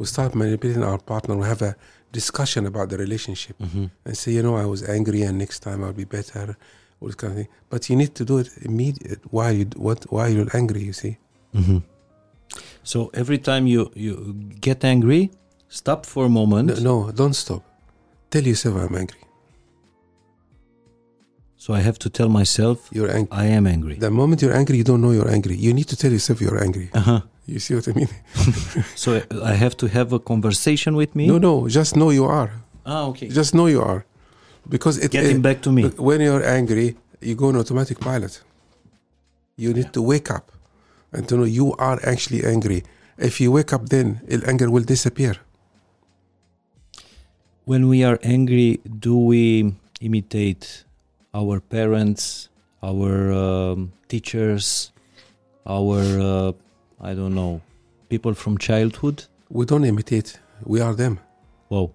we 0.00 0.06
start 0.06 0.34
manipulating 0.34 0.82
our 0.82 0.98
partner, 1.12 1.36
we 1.36 1.46
have 1.54 1.62
a 1.70 1.72
discussion 2.18 2.62
about 2.66 2.88
the 2.92 2.96
relationship 3.04 3.56
Mhm. 3.60 3.90
and 4.06 4.14
say, 4.16 4.30
you 4.36 4.42
know, 4.46 4.56
I 4.56 4.66
was 4.74 4.80
angry 4.96 5.20
and 5.26 5.34
next 5.44 5.58
time 5.66 5.78
I'll 5.84 5.98
be 6.04 6.08
better, 6.18 6.56
all 7.00 7.08
this 7.08 7.14
kind 7.22 7.30
of 7.32 7.36
thing. 7.38 7.48
But 7.72 7.80
you 7.90 7.96
need 8.02 8.12
to 8.20 8.24
do 8.24 8.38
it 8.42 8.48
immediate 8.62 9.20
Why 9.36 9.48
you 9.58 9.66
what 9.86 9.98
while 10.14 10.30
you're 10.34 10.52
angry, 10.60 10.82
you 10.88 10.94
see. 11.02 11.14
Mhm. 11.54 11.82
So 12.82 12.98
every 13.22 13.38
time 13.48 13.64
you 13.72 13.80
you 14.04 14.14
get 14.68 14.84
angry, 14.84 15.22
stop 15.68 16.00
for 16.12 16.22
a 16.24 16.32
moment. 16.40 16.66
No, 16.80 17.04
no, 17.04 17.12
don't 17.20 17.36
stop. 17.44 17.62
Tell 18.30 18.44
yourself 18.50 18.74
I'm 18.76 18.96
angry. 19.02 19.20
So 21.64 21.74
I 21.74 21.80
have 21.88 21.98
to 22.04 22.08
tell 22.08 22.30
myself 22.30 22.76
You're 22.90 23.12
angry. 23.18 23.36
I 23.44 23.44
am 23.58 23.66
angry. 23.66 23.96
The 23.96 24.10
moment 24.10 24.40
you're 24.42 24.56
angry, 24.60 24.76
you 24.80 24.84
don't 24.90 25.02
know 25.04 25.10
you're 25.18 25.30
angry. 25.30 25.56
You 25.66 25.72
need 25.74 25.88
to 25.92 25.96
tell 26.02 26.10
yourself 26.10 26.40
you're 26.40 26.62
angry. 26.66 26.88
Uh-huh. 26.94 27.20
You 27.46 27.58
see 27.58 27.74
what 27.74 27.86
I 27.86 27.92
mean? 27.92 28.08
So 29.02 29.08
I 29.52 29.54
have 29.64 29.74
to 29.82 29.86
have 29.88 30.08
a 30.14 30.18
conversation 30.32 30.92
with 30.96 31.14
me. 31.14 31.26
No, 31.26 31.36
no, 31.38 31.68
just 31.68 31.96
know 31.96 32.08
you 32.18 32.24
are. 32.24 32.50
Ah, 32.86 33.04
okay. 33.10 33.28
Just 33.28 33.52
know 33.54 33.66
you 33.66 33.82
are. 33.82 34.00
Because 34.74 34.96
it, 35.04 35.10
Getting 35.10 35.36
it- 35.36 35.42
back 35.42 35.60
to 35.62 35.70
me. 35.72 35.82
when 36.08 36.20
you're 36.22 36.44
angry, 36.58 36.96
you 37.20 37.34
go 37.34 37.48
on 37.48 37.56
automatic 37.56 37.98
pilot. 38.00 38.40
You 39.56 39.74
need 39.74 39.92
to 39.92 40.00
wake 40.00 40.30
up 40.30 40.46
and 41.12 41.28
to 41.28 41.36
know 41.36 41.44
you 41.44 41.74
are 41.76 41.98
actually 42.12 42.42
angry. 42.54 42.84
If 43.18 43.38
you 43.38 43.52
wake 43.52 43.72
up, 43.76 43.90
then 43.90 44.06
the 44.26 44.42
anger 44.48 44.70
will 44.70 44.84
disappear. 44.94 45.34
When 47.66 47.82
we 47.92 48.02
are 48.02 48.18
angry, 48.22 48.80
do 49.06 49.14
we 49.30 49.74
imitate 50.00 50.84
our 51.34 51.60
parents, 51.60 52.48
our 52.82 53.32
um, 53.32 53.92
teachers, 54.08 54.92
our 55.66 56.00
uh, 56.20 56.52
I 57.00 57.14
don't 57.14 57.34
know, 57.34 57.60
people 58.08 58.34
from 58.34 58.58
childhood? 58.58 59.24
We 59.48 59.64
don't 59.66 59.84
imitate. 59.84 60.38
We 60.64 60.80
are 60.80 60.94
them. 60.94 61.18
Whoa. 61.68 61.92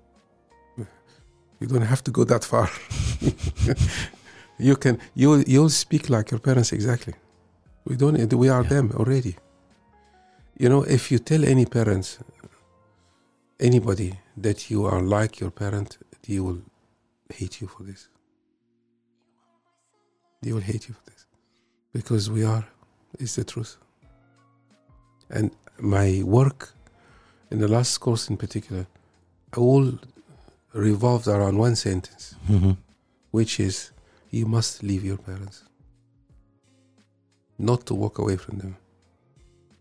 You 1.60 1.68
don't 1.68 1.84
have 1.84 2.04
to 2.04 2.12
go 2.12 2.24
that 2.26 2.44
far. 2.44 2.70
you 4.60 4.76
can. 4.76 5.00
You 5.16 5.44
you'll 5.48 5.70
speak 5.70 6.10
like 6.10 6.32
your 6.32 6.40
parents 6.40 6.74
exactly. 6.74 7.14
We 7.86 7.96
don't. 7.96 8.34
We 8.34 8.50
are 8.50 8.64
Yeah. 8.64 8.70
them 8.70 8.92
already. 8.96 9.36
You 10.58 10.70
know, 10.70 10.84
if 10.84 11.12
you 11.12 11.20
tell 11.20 11.44
any 11.46 11.66
parents, 11.66 12.20
anybody 13.60 14.20
that 14.38 14.70
you 14.70 14.86
are 14.86 15.02
like 15.02 15.40
your 15.40 15.52
parent, 15.52 15.98
they 16.28 16.40
will 16.40 16.62
hate 17.34 17.62
you 17.62 17.68
for 17.68 17.84
this. 17.84 18.10
They 20.46 20.54
will 20.54 20.62
hate 20.62 20.88
you 20.88 20.94
for 20.94 21.06
this, 21.10 21.26
because 21.92 22.30
we 22.30 22.44
are. 22.44 22.64
It's 23.18 23.36
the 23.36 23.44
truth. 23.44 23.78
And 25.28 25.50
my 25.80 26.22
work, 26.24 26.72
in 27.50 27.58
the 27.58 27.68
last 27.68 27.98
course 27.98 28.30
in 28.30 28.38
particular, 28.38 28.86
all 29.58 29.98
revolved 30.74 31.28
around 31.28 31.58
one 31.58 31.76
sentence, 31.76 32.36
Mhm. 32.48 32.78
which 33.32 33.60
is 33.60 33.92
you 34.30 34.46
must 34.46 34.84
leave 34.84 35.04
your 35.04 35.18
parents. 35.18 35.64
Not 37.58 37.88
to 37.88 37.96
walk 37.96 38.20
away 38.20 38.38
from 38.38 38.60
them. 38.60 38.76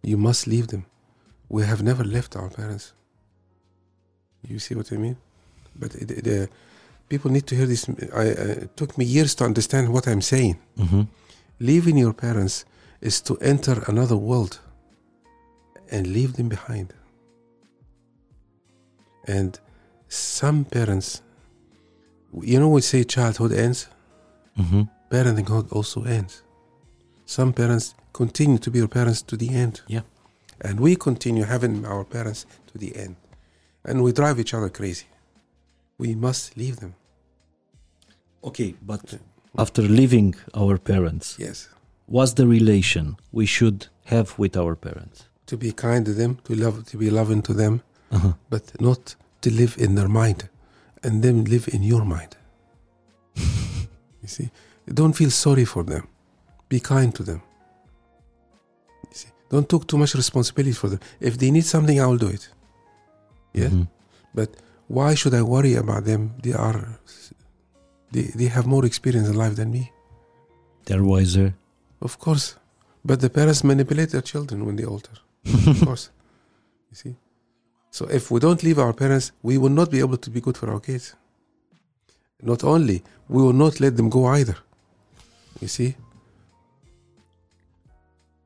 You 0.02 0.16
must 0.16 0.46
leave 0.46 0.68
them. 0.68 0.86
We 1.50 1.62
have 1.66 1.82
never 1.82 2.04
left 2.04 2.36
our 2.36 2.48
parents. 2.48 2.94
You 4.48 4.58
see 4.58 4.74
what 4.74 4.90
I 4.92 4.96
mean? 4.96 5.16
But 5.76 5.94
it, 5.94 6.10
it, 6.10 6.26
uh, 6.26 6.46
people 7.08 7.30
need 7.30 7.46
to 7.46 7.54
hear 7.56 7.66
this. 7.66 7.88
I, 7.88 8.30
uh, 8.30 8.64
it 8.64 8.76
took 8.76 8.96
me 8.98 9.04
years 9.04 9.34
to 9.36 9.44
understand 9.44 9.88
what 9.92 10.06
I'm 10.08 10.20
saying. 10.22 10.56
Mhm. 10.76 11.08
Leaving 11.60 11.96
your 11.98 12.12
parents 12.12 12.64
is 13.00 13.20
to 13.22 13.36
enter 13.38 13.82
another 13.86 14.16
world 14.16 14.60
and 15.90 16.06
leave 16.06 16.32
them 16.34 16.48
behind. 16.48 16.92
And 19.26 19.58
some 20.08 20.64
parents, 20.64 21.22
you 22.42 22.58
know, 22.58 22.68
we 22.68 22.80
say 22.80 23.04
childhood 23.04 23.52
ends, 23.52 23.88
Mhm. 24.58 24.88
parenting 25.10 25.72
also 25.72 26.02
ends. 26.04 26.42
Some 27.26 27.52
parents 27.52 27.94
continue 28.12 28.58
to 28.58 28.70
be 28.70 28.78
your 28.78 28.88
parents 28.88 29.22
to 29.22 29.36
the 29.36 29.48
end. 29.50 29.80
Yeah. 29.86 30.02
And 30.60 30.78
we 30.80 30.96
continue 30.96 31.44
having 31.44 31.84
our 31.84 32.04
parents 32.04 32.46
to 32.72 32.78
the 32.78 32.96
end. 32.96 33.16
And 33.84 34.02
we 34.02 34.12
drive 34.12 34.38
each 34.40 34.54
other 34.54 34.68
crazy. 34.70 35.06
We 35.98 36.14
must 36.14 36.56
leave 36.56 36.76
them. 36.76 36.94
Okay, 38.42 38.74
but 38.82 39.18
after 39.56 39.82
leaving 39.82 40.34
our 40.54 40.76
parents, 40.78 41.36
Yes. 41.38 41.68
what's 42.06 42.34
the 42.34 42.46
relation 42.46 43.16
we 43.32 43.46
should 43.46 43.86
have 44.06 44.34
with 44.38 44.56
our 44.56 44.74
parents? 44.76 45.24
To 45.46 45.56
be 45.56 45.72
kind 45.72 46.04
to 46.06 46.12
them, 46.14 46.38
to 46.44 46.54
love, 46.54 46.84
to 46.86 46.96
be 46.98 47.10
loving 47.10 47.42
to 47.42 47.54
them, 47.54 47.80
Uh-huh. 48.10 48.32
but 48.50 48.80
not 48.80 49.16
to 49.40 49.50
live 49.50 49.76
in 49.78 49.94
their 49.94 50.08
mind 50.08 50.48
and 51.02 51.22
them 51.22 51.44
live 51.44 51.68
in 51.68 51.82
your 51.82 52.04
mind. 52.04 52.36
you 54.22 54.28
see, 54.28 54.50
don't 54.92 55.14
feel 55.14 55.30
sorry 55.30 55.64
for 55.64 55.84
them. 55.84 56.06
Be 56.68 56.80
kind 56.80 57.14
to 57.14 57.22
them. 57.22 57.40
You 59.10 59.14
see, 59.14 59.28
don't 59.50 59.68
take 59.68 59.86
too 59.86 59.98
much 59.98 60.14
responsibility 60.14 60.72
for 60.74 60.88
them. 60.90 61.00
If 61.20 61.38
they 61.38 61.50
need 61.50 61.64
something, 61.64 62.00
I 62.00 62.06
will 62.06 62.18
do 62.18 62.28
it. 62.28 62.48
Yeah, 63.52 63.68
Mhm. 63.70 63.86
but 64.34 64.50
why 64.88 65.14
should 65.14 65.34
I 65.34 65.42
worry 65.42 65.74
about 65.74 66.04
them? 66.04 66.34
They 66.42 66.52
are, 66.52 66.98
they, 68.12 68.22
they 68.22 68.46
have 68.46 68.66
more 68.66 68.84
experience 68.84 69.28
in 69.28 69.36
life 69.36 69.56
than 69.56 69.70
me. 69.70 69.92
They're 70.86 71.04
wiser. 71.04 71.54
Of 72.00 72.18
course, 72.18 72.56
but 73.04 73.20
the 73.20 73.30
parents 73.30 73.64
manipulate 73.64 74.10
their 74.10 74.20
children 74.22 74.66
when 74.66 74.76
they 74.76 74.84
alter. 74.84 75.12
of 75.66 75.80
course. 75.84 76.10
You 76.90 76.96
see? 76.96 77.16
So 77.90 78.06
if 78.06 78.30
we 78.30 78.40
don't 78.40 78.62
leave 78.62 78.78
our 78.78 78.92
parents, 78.92 79.32
we 79.42 79.56
will 79.56 79.70
not 79.70 79.90
be 79.90 80.00
able 80.00 80.16
to 80.18 80.30
be 80.30 80.40
good 80.40 80.56
for 80.56 80.70
our 80.70 80.80
kids. 80.80 81.14
Not 82.42 82.64
only, 82.64 83.02
we 83.28 83.42
will 83.42 83.52
not 83.52 83.80
let 83.80 83.96
them 83.96 84.10
go 84.10 84.26
either. 84.26 84.56
You 85.60 85.68
see? 85.68 85.96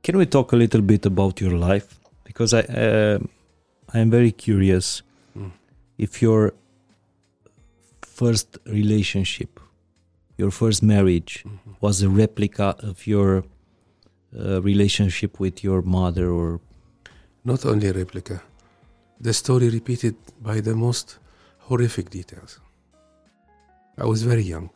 Can 0.02 0.16
we 0.18 0.26
talk 0.26 0.52
a 0.52 0.56
little 0.56 0.82
bit 0.82 1.06
about 1.06 1.40
your 1.40 1.52
life? 1.52 1.98
Because 2.24 2.54
I 2.54 2.60
uh, 2.60 3.18
I 3.92 3.98
am 3.98 4.10
very 4.10 4.30
curious. 4.32 5.02
If 5.98 6.22
your 6.22 6.52
first 8.02 8.58
relationship, 8.66 9.60
your 10.36 10.50
first 10.50 10.82
marriage, 10.82 11.44
Mhm. 11.44 11.76
was 11.80 12.02
a 12.02 12.08
replica 12.08 12.76
of 12.90 13.06
your 13.06 13.44
uh, 14.36 14.60
relationship 14.62 15.40
with 15.40 15.64
your 15.64 15.80
mother, 15.82 16.26
or 16.30 16.60
Not 17.44 17.64
only 17.64 17.88
a 17.88 17.92
replica, 17.94 18.42
the 19.20 19.32
story 19.32 19.68
repeated 19.70 20.14
by 20.42 20.60
the 20.60 20.74
most 20.74 21.18
horrific 21.68 22.10
details. 22.10 22.60
I 23.96 24.04
was 24.04 24.22
very 24.22 24.42
young, 24.42 24.68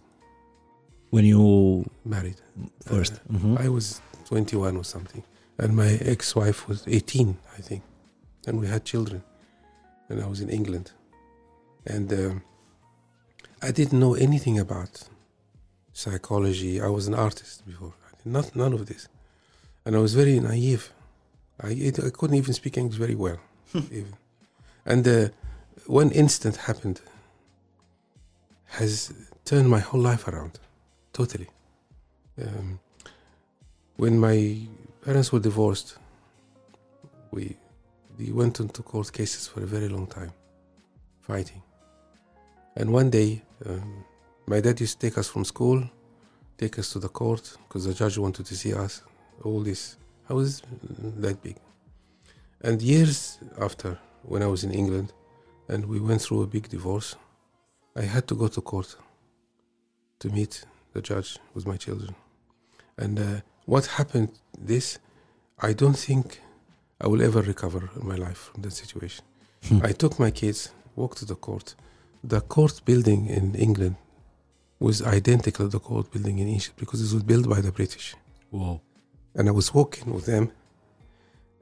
when 1.11 1.25
you 1.25 1.85
married. 2.05 2.41
first. 2.81 3.13
Uh, 3.15 3.35
Mhm. 3.39 3.59
I 3.67 3.69
was 3.69 4.01
21 4.25 4.77
or 4.77 4.85
something, 4.85 5.23
and 5.59 5.77
my 5.77 5.91
ex 6.13 6.35
wife 6.35 6.67
was 6.69 6.79
18, 6.87 7.37
I 7.59 7.63
think. 7.69 7.83
And 8.47 8.59
we 8.61 8.67
had 8.69 8.85
children, 8.85 9.23
and 10.09 10.21
I 10.21 10.27
was 10.27 10.41
in 10.41 10.49
England. 10.49 10.93
And 11.87 12.13
um, 12.13 12.43
I 13.61 13.71
didn't 13.71 13.99
know 13.99 14.15
anything 14.15 14.59
about 14.59 15.09
psychology. 15.93 16.81
I 16.81 16.89
was 16.89 17.07
an 17.09 17.15
artist 17.15 17.67
before, 17.67 17.95
not, 18.25 18.55
none 18.57 18.73
of 18.73 18.87
this. 18.87 19.09
And 19.85 19.97
I 19.97 19.99
was 19.99 20.15
very 20.15 20.39
naive. 20.41 20.93
I, 21.61 21.71
it, 21.71 21.99
I 21.99 22.11
couldn't 22.11 22.37
even 22.37 22.55
speak 22.55 22.77
English 22.77 22.99
very 22.99 23.15
well. 23.15 23.39
even. 23.75 24.15
And 24.85 25.07
uh, 25.07 25.29
one 25.87 26.11
incident 26.11 26.57
happened 26.57 27.01
has 28.67 29.13
turned 29.45 29.69
my 29.69 29.81
whole 29.81 30.01
life 30.01 30.27
around, 30.29 30.59
totally. 31.13 31.49
Um, 32.41 32.81
when 33.97 34.19
my 34.19 34.61
parents 35.05 35.33
were 35.33 35.41
divorced, 35.41 35.99
we 37.31 37.57
we 38.19 38.31
went 38.33 38.61
into 38.61 38.83
court 38.83 39.13
cases 39.13 39.49
for 39.49 39.63
a 39.63 39.67
very 39.67 39.89
long 39.89 40.07
time, 40.07 40.33
fighting. 41.21 41.63
And 42.77 42.93
one 42.93 43.11
day, 43.11 43.43
um, 43.67 44.05
my 44.47 44.61
dad 44.61 44.81
used 44.81 45.01
to 45.01 45.07
take 45.07 45.19
us 45.19 45.29
from 45.29 45.45
school, 45.45 45.83
take 46.59 46.79
us 46.79 46.93
to 46.93 46.99
the 46.99 47.09
court 47.09 47.57
because 47.69 47.85
the 47.85 47.95
judge 47.95 48.19
wanted 48.19 48.47
to 48.47 48.57
see 48.57 48.75
us. 48.75 49.03
All 49.45 49.61
this, 49.61 49.97
I 50.29 50.35
was 50.35 50.63
that 51.21 51.43
big. 51.43 51.57
And 52.63 52.81
years 52.81 53.39
after, 53.61 53.99
when 54.23 54.43
I 54.43 54.47
was 54.47 54.65
in 54.65 54.73
England, 54.73 55.13
and 55.69 55.87
we 55.87 56.01
went 56.01 56.21
through 56.23 56.43
a 56.43 56.47
big 56.47 56.69
divorce, 56.69 57.17
I 57.97 58.03
had 58.03 58.27
to 58.29 58.35
go 58.35 58.49
to 58.49 58.61
court 58.61 58.97
to 60.21 60.29
meet 60.29 60.65
the 60.93 61.03
judge 61.03 61.39
with 61.55 61.67
my 61.67 61.77
children. 61.77 62.15
And 62.97 63.19
uh, 63.19 63.41
what 63.67 63.87
happened 63.87 64.31
this, 64.59 64.99
I 65.59 65.73
don't 65.73 65.97
think 65.97 66.41
I 67.01 67.07
will 67.07 67.23
ever 67.23 67.43
recover 67.43 67.91
in 68.01 68.07
my 68.07 68.17
life 68.17 68.51
from 68.53 68.63
that 68.63 68.73
situation. 68.73 69.25
Hmm. 69.69 69.81
I 69.83 69.93
took 69.93 70.19
my 70.19 70.31
kids, 70.31 70.71
walked 70.97 71.19
to 71.19 71.25
the 71.25 71.35
court. 71.35 71.75
The 72.25 72.41
court 72.41 72.83
building 72.85 73.27
in 73.27 73.55
England, 73.55 73.97
was 74.83 75.01
identical 75.03 75.67
to 75.67 75.71
the 75.71 75.79
court 75.79 76.11
building 76.11 76.39
in 76.39 76.49
Egypt 76.49 76.77
because 76.77 77.01
it 77.01 77.15
was 77.15 77.23
built 77.23 77.49
by 77.49 77.61
the 77.61 77.73
British. 77.73 78.15
Wow. 78.51 78.81
And 79.35 79.49
I 79.49 79.53
was 79.53 79.73
walking 79.73 80.13
with 80.13 80.27
them 80.27 80.53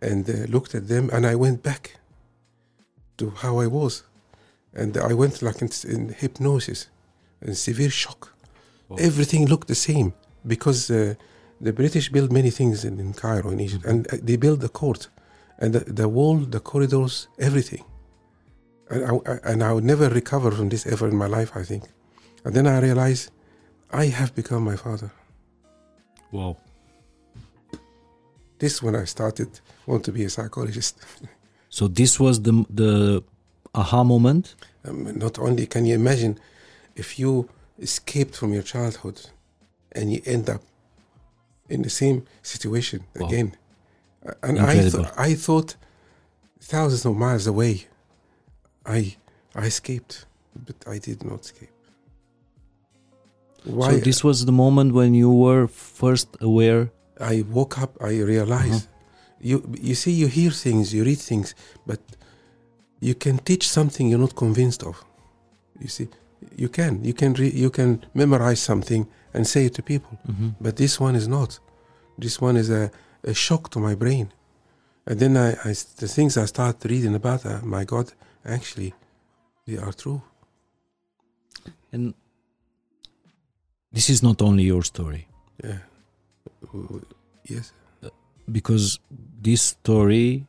and 0.00 0.28
uh, 0.28 0.32
looked 0.54 0.74
at 0.74 0.88
them 0.88 1.10
and 1.12 1.26
I 1.26 1.34
went 1.34 1.62
back 1.62 2.00
to 3.18 3.30
how 3.30 3.58
I 3.58 3.66
was. 3.66 4.04
And 4.72 4.96
I 4.96 5.12
went 5.12 5.42
like 5.42 5.60
in, 5.62 5.70
in 5.94 6.08
hypnosis 6.22 6.88
and 7.40 7.56
severe 7.56 7.90
shock. 7.90 8.32
Wow. 8.88 8.96
Everything 8.98 9.46
looked 9.46 9.68
the 9.68 9.80
same 9.90 10.14
because 10.46 10.90
uh, 10.90 11.14
the 11.60 11.72
British 11.72 12.08
built 12.10 12.30
many 12.30 12.50
things 12.50 12.84
in, 12.84 12.98
in 12.98 13.12
Cairo, 13.12 13.50
in 13.50 13.60
Egypt, 13.60 13.84
and 13.84 14.06
uh, 14.06 14.16
they 14.22 14.36
built 14.36 14.60
the 14.60 14.68
court 14.68 15.08
and 15.58 15.74
the, 15.74 15.80
the 15.80 16.08
wall, 16.08 16.38
the 16.38 16.60
corridors, 16.60 17.28
everything. 17.38 17.84
And 18.90 19.04
I, 19.04 19.38
and 19.52 19.62
I 19.62 19.72
would 19.72 19.84
never 19.84 20.08
recover 20.08 20.50
from 20.50 20.68
this 20.68 20.84
ever 20.86 21.08
in 21.08 21.16
my 21.16 21.26
life, 21.26 21.52
I 21.54 21.62
think. 21.64 21.84
And 22.44 22.54
then 22.54 22.66
I 22.66 22.80
realized 22.80 23.30
I 23.92 24.06
have 24.06 24.34
become 24.34 24.62
my 24.64 24.76
father. 24.76 25.10
Wow. 26.32 26.56
This 28.58 28.82
when 28.82 28.94
I 28.94 29.04
started 29.06 29.48
want 29.86 30.04
to 30.04 30.12
be 30.12 30.24
a 30.24 30.30
psychologist. 30.30 30.96
So 31.72 31.86
this 31.86 32.18
was 32.18 32.42
the 32.42 32.64
the 32.68 33.22
aha 33.74 34.02
moment. 34.02 34.56
Um, 34.84 35.16
not 35.16 35.38
only 35.38 35.66
can 35.66 35.86
you 35.86 35.94
imagine 35.94 36.36
if 36.96 37.16
you 37.16 37.48
escaped 37.78 38.34
from 38.34 38.52
your 38.52 38.64
childhood 38.64 39.30
and 39.92 40.10
you 40.12 40.20
end 40.26 40.50
up 40.50 40.62
in 41.68 41.82
the 41.82 41.90
same 41.90 42.24
situation 42.42 43.00
Wow. 43.14 43.28
again. 43.28 43.52
And 44.42 44.58
I, 44.58 44.74
th- 44.90 45.06
I 45.28 45.34
thought 45.36 45.76
thousands 46.60 47.04
of 47.06 47.14
miles 47.16 47.46
away, 47.46 47.86
I 48.98 49.00
I 49.62 49.64
escaped, 49.72 50.14
but 50.66 50.76
I 50.94 50.98
did 50.98 51.20
not 51.30 51.40
escape. 51.46 51.74
Why? 53.64 53.90
So 53.90 53.96
this 54.08 54.20
was 54.28 54.44
the 54.50 54.52
moment 54.64 54.92
when 55.00 55.10
you 55.14 55.30
were 55.44 55.66
first 56.02 56.28
aware. 56.40 56.82
I 57.32 57.44
woke 57.58 57.74
up, 57.84 57.92
I 58.10 58.12
realized. 58.34 58.84
You 59.50 59.56
you 59.88 59.94
see, 59.94 60.12
you 60.22 60.28
hear 60.38 60.50
things, 60.66 60.84
you 60.94 61.02
read 61.10 61.20
things, 61.30 61.54
but 61.90 62.00
you 63.08 63.14
can 63.24 63.36
teach 63.38 63.64
something 63.78 64.08
you're 64.10 64.24
not 64.26 64.34
convinced 64.44 64.82
of. 64.90 64.96
You 65.82 65.88
see, 65.96 66.08
you 66.62 66.68
can 66.68 66.92
you 67.08 67.14
can 67.20 67.32
re- 67.34 67.56
you 67.64 67.70
can 67.70 67.90
memorize 68.14 68.60
something 68.70 69.02
and 69.34 69.46
say 69.46 69.62
it 69.66 69.74
to 69.74 69.82
people, 69.82 70.14
but 70.60 70.76
this 70.76 71.00
one 71.00 71.16
is 71.16 71.26
not. 71.28 71.50
This 72.18 72.40
one 72.40 72.56
is 72.60 72.68
a, 72.70 72.90
a 73.24 73.32
shock 73.34 73.70
to 73.70 73.78
my 73.80 73.94
brain, 73.94 74.26
and 75.06 75.18
then 75.18 75.36
I, 75.36 75.48
I 75.68 75.74
the 76.02 76.08
things 76.16 76.36
I 76.36 76.46
start 76.46 76.76
reading 76.84 77.14
about. 77.14 77.40
Uh, 77.46 77.60
my 77.62 77.84
God, 77.84 78.06
actually, 78.44 78.94
they 79.66 79.76
are 79.78 79.92
true. 79.92 80.22
And 81.92 82.14
this 83.92 84.08
is 84.10 84.22
not 84.22 84.40
only 84.42 84.64
your 84.64 84.82
story, 84.84 85.26
Yeah. 85.64 85.78
Yes. 87.48 87.72
because 88.50 89.00
this 89.42 89.62
story, 89.62 90.46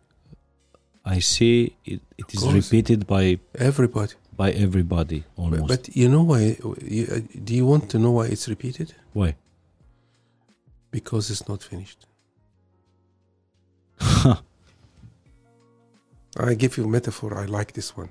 I 1.04 1.20
see 1.20 1.76
it, 1.86 2.02
it 2.18 2.34
is 2.34 2.44
repeated 2.54 3.08
by 3.08 3.40
Everybody. 3.56 4.14
by 4.38 4.52
everybody 4.52 5.24
almost. 5.36 5.68
But, 5.68 5.84
but 5.86 5.96
you 5.96 6.08
know 6.10 6.24
why? 6.24 6.58
You, 6.86 7.08
uh, 7.12 7.20
do 7.44 7.56
you 7.56 7.66
want 7.66 7.90
to 7.92 7.98
know 8.00 8.12
why 8.12 8.26
it's 8.28 8.48
repeated? 8.48 8.94
Why? 9.14 9.36
Because 10.92 11.32
it's 11.32 11.48
not 11.48 11.64
finished. 11.64 12.06
I 16.38 16.54
give 16.56 16.78
you 16.78 16.86
a 16.86 16.88
metaphor. 16.88 17.38
I 17.38 17.46
like 17.46 17.74
this 17.74 17.96
one. 17.98 18.10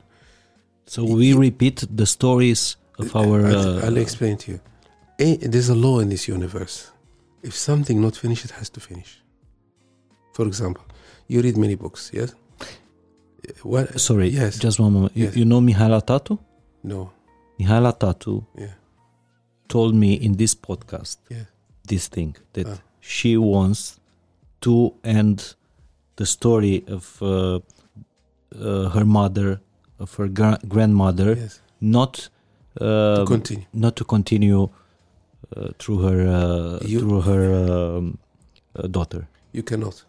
So 0.86 1.04
we 1.04 1.32
repeat 1.34 1.84
the 1.96 2.06
stories 2.06 2.76
of 2.98 3.14
our. 3.16 3.46
I'll, 3.46 3.78
Uh, 3.78 3.86
I'll 3.86 3.96
explain 3.98 4.36
to 4.38 4.52
you. 4.52 4.60
A, 5.18 5.36
there's 5.36 5.68
a 5.68 5.74
law 5.74 6.00
in 6.00 6.08
this 6.08 6.28
universe. 6.28 6.90
If 7.42 7.54
something 7.56 8.00
not 8.00 8.16
finished, 8.16 8.44
it 8.44 8.50
has 8.52 8.68
to 8.70 8.80
finish. 8.80 9.20
For 10.34 10.46
example, 10.46 10.84
you 11.28 11.40
read 11.42 11.56
many 11.56 11.74
books, 11.76 12.10
yes? 12.12 12.34
What? 13.62 13.98
sorry, 14.00 14.28
Yes. 14.28 14.58
just 14.58 14.78
one 14.78 14.92
moment. 14.92 15.12
You, 15.16 15.24
Yes. 15.26 15.36
you 15.36 15.44
know 15.44 15.60
Mihaela 15.60 16.00
Tatu? 16.04 16.38
No. 16.82 17.10
Mihaela 17.58 17.92
Tatu 17.98 18.44
Yeah. 18.56 18.74
told 19.68 19.94
me 19.94 20.12
in 20.14 20.36
this 20.36 20.54
podcast 20.54 21.16
Yeah. 21.30 21.44
this 21.86 22.08
thing 22.08 22.36
that 22.52 22.66
Ah. 22.66 22.78
she 23.00 23.36
wants 23.36 23.98
to 24.60 24.92
end 25.02 25.54
the 26.16 26.26
story 26.26 26.84
of 26.86 27.18
uh, 27.22 27.60
her 28.94 29.04
mother, 29.04 29.60
of 29.98 30.14
her 30.14 30.28
gra- 30.28 30.58
grandmother, 30.68 31.34
Yes. 31.36 31.60
not 31.80 32.28
uh, 32.80 33.16
to 33.18 33.24
continue. 33.26 33.64
not 33.72 33.94
to 33.96 34.04
continue 34.04 34.62
uh, 35.56 35.68
through 35.78 35.98
her 36.06 36.18
uh, 36.28 36.78
through 36.78 37.20
her 37.22 37.42
um, 37.54 38.18
uh, 38.76 38.86
daughter. 38.86 39.26
You 39.52 39.62
cannot. 39.62 40.04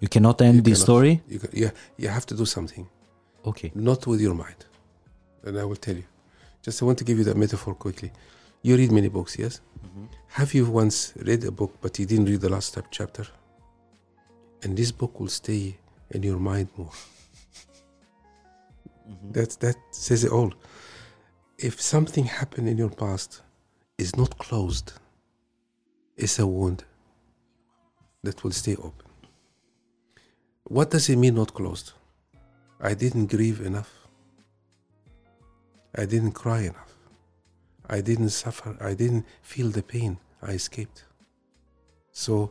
You 0.00 0.08
cannot 0.08 0.40
end 0.42 0.64
the 0.64 0.70
cannot. 0.72 0.78
story. 0.82 1.22
You, 1.28 1.38
ca- 1.38 1.48
yeah, 1.52 1.70
you 1.96 2.08
have 2.08 2.26
to 2.26 2.34
do 2.36 2.44
something. 2.44 2.86
Okay. 3.44 3.70
not 3.74 4.06
with 4.06 4.20
your 4.20 4.34
mind. 4.34 4.60
And 5.44 5.58
I 5.58 5.64
will 5.64 5.76
tell 5.76 5.96
you. 5.96 6.04
Just 6.62 6.80
I 6.82 6.84
want 6.86 6.98
to 6.98 7.04
give 7.04 7.18
you 7.18 7.24
that 7.24 7.36
metaphor 7.36 7.74
quickly. 7.74 8.10
You 8.62 8.76
read 8.76 8.92
many 8.92 9.08
books, 9.08 9.36
yes? 9.38 9.60
Have 10.28 10.54
you 10.54 10.64
once 10.66 11.12
read 11.16 11.44
a 11.44 11.50
book 11.50 11.72
but 11.82 11.98
you 11.98 12.06
didn't 12.06 12.26
read 12.26 12.40
the 12.40 12.48
last 12.48 12.78
chapter? 12.90 13.26
And 14.62 14.76
this 14.76 14.92
book 14.92 15.18
will 15.20 15.28
stay 15.28 15.76
in 16.12 16.22
your 16.22 16.38
mind 16.38 16.68
more. 16.78 16.90
Mm-hmm. 19.12 19.32
That 19.32 19.50
that 19.60 19.76
says 19.90 20.24
it 20.24 20.32
all. 20.32 20.52
If 21.58 21.80
something 21.80 22.24
happened 22.24 22.68
in 22.68 22.78
your 22.78 22.90
past 22.90 23.42
is 23.98 24.16
not 24.16 24.38
closed, 24.38 24.92
it's 26.16 26.38
a 26.38 26.46
wound 26.46 26.84
that 28.22 28.42
will 28.42 28.52
stay 28.52 28.76
open. 28.76 29.08
What 30.64 30.90
does 30.90 31.08
it 31.08 31.16
mean 31.16 31.34
not 31.34 31.52
closed? 31.54 31.92
I 32.80 32.94
didn't 32.94 33.26
grieve 33.26 33.60
enough. 33.60 33.92
I 35.94 36.04
didn't 36.06 36.32
cry 36.32 36.62
enough. 36.62 36.94
I 37.88 38.00
didn't 38.00 38.30
suffer. 38.30 38.76
I 38.80 38.94
didn't 38.94 39.26
feel 39.42 39.68
the 39.68 39.82
pain. 39.82 40.18
I 40.42 40.52
escaped. 40.52 41.04
So 42.12 42.50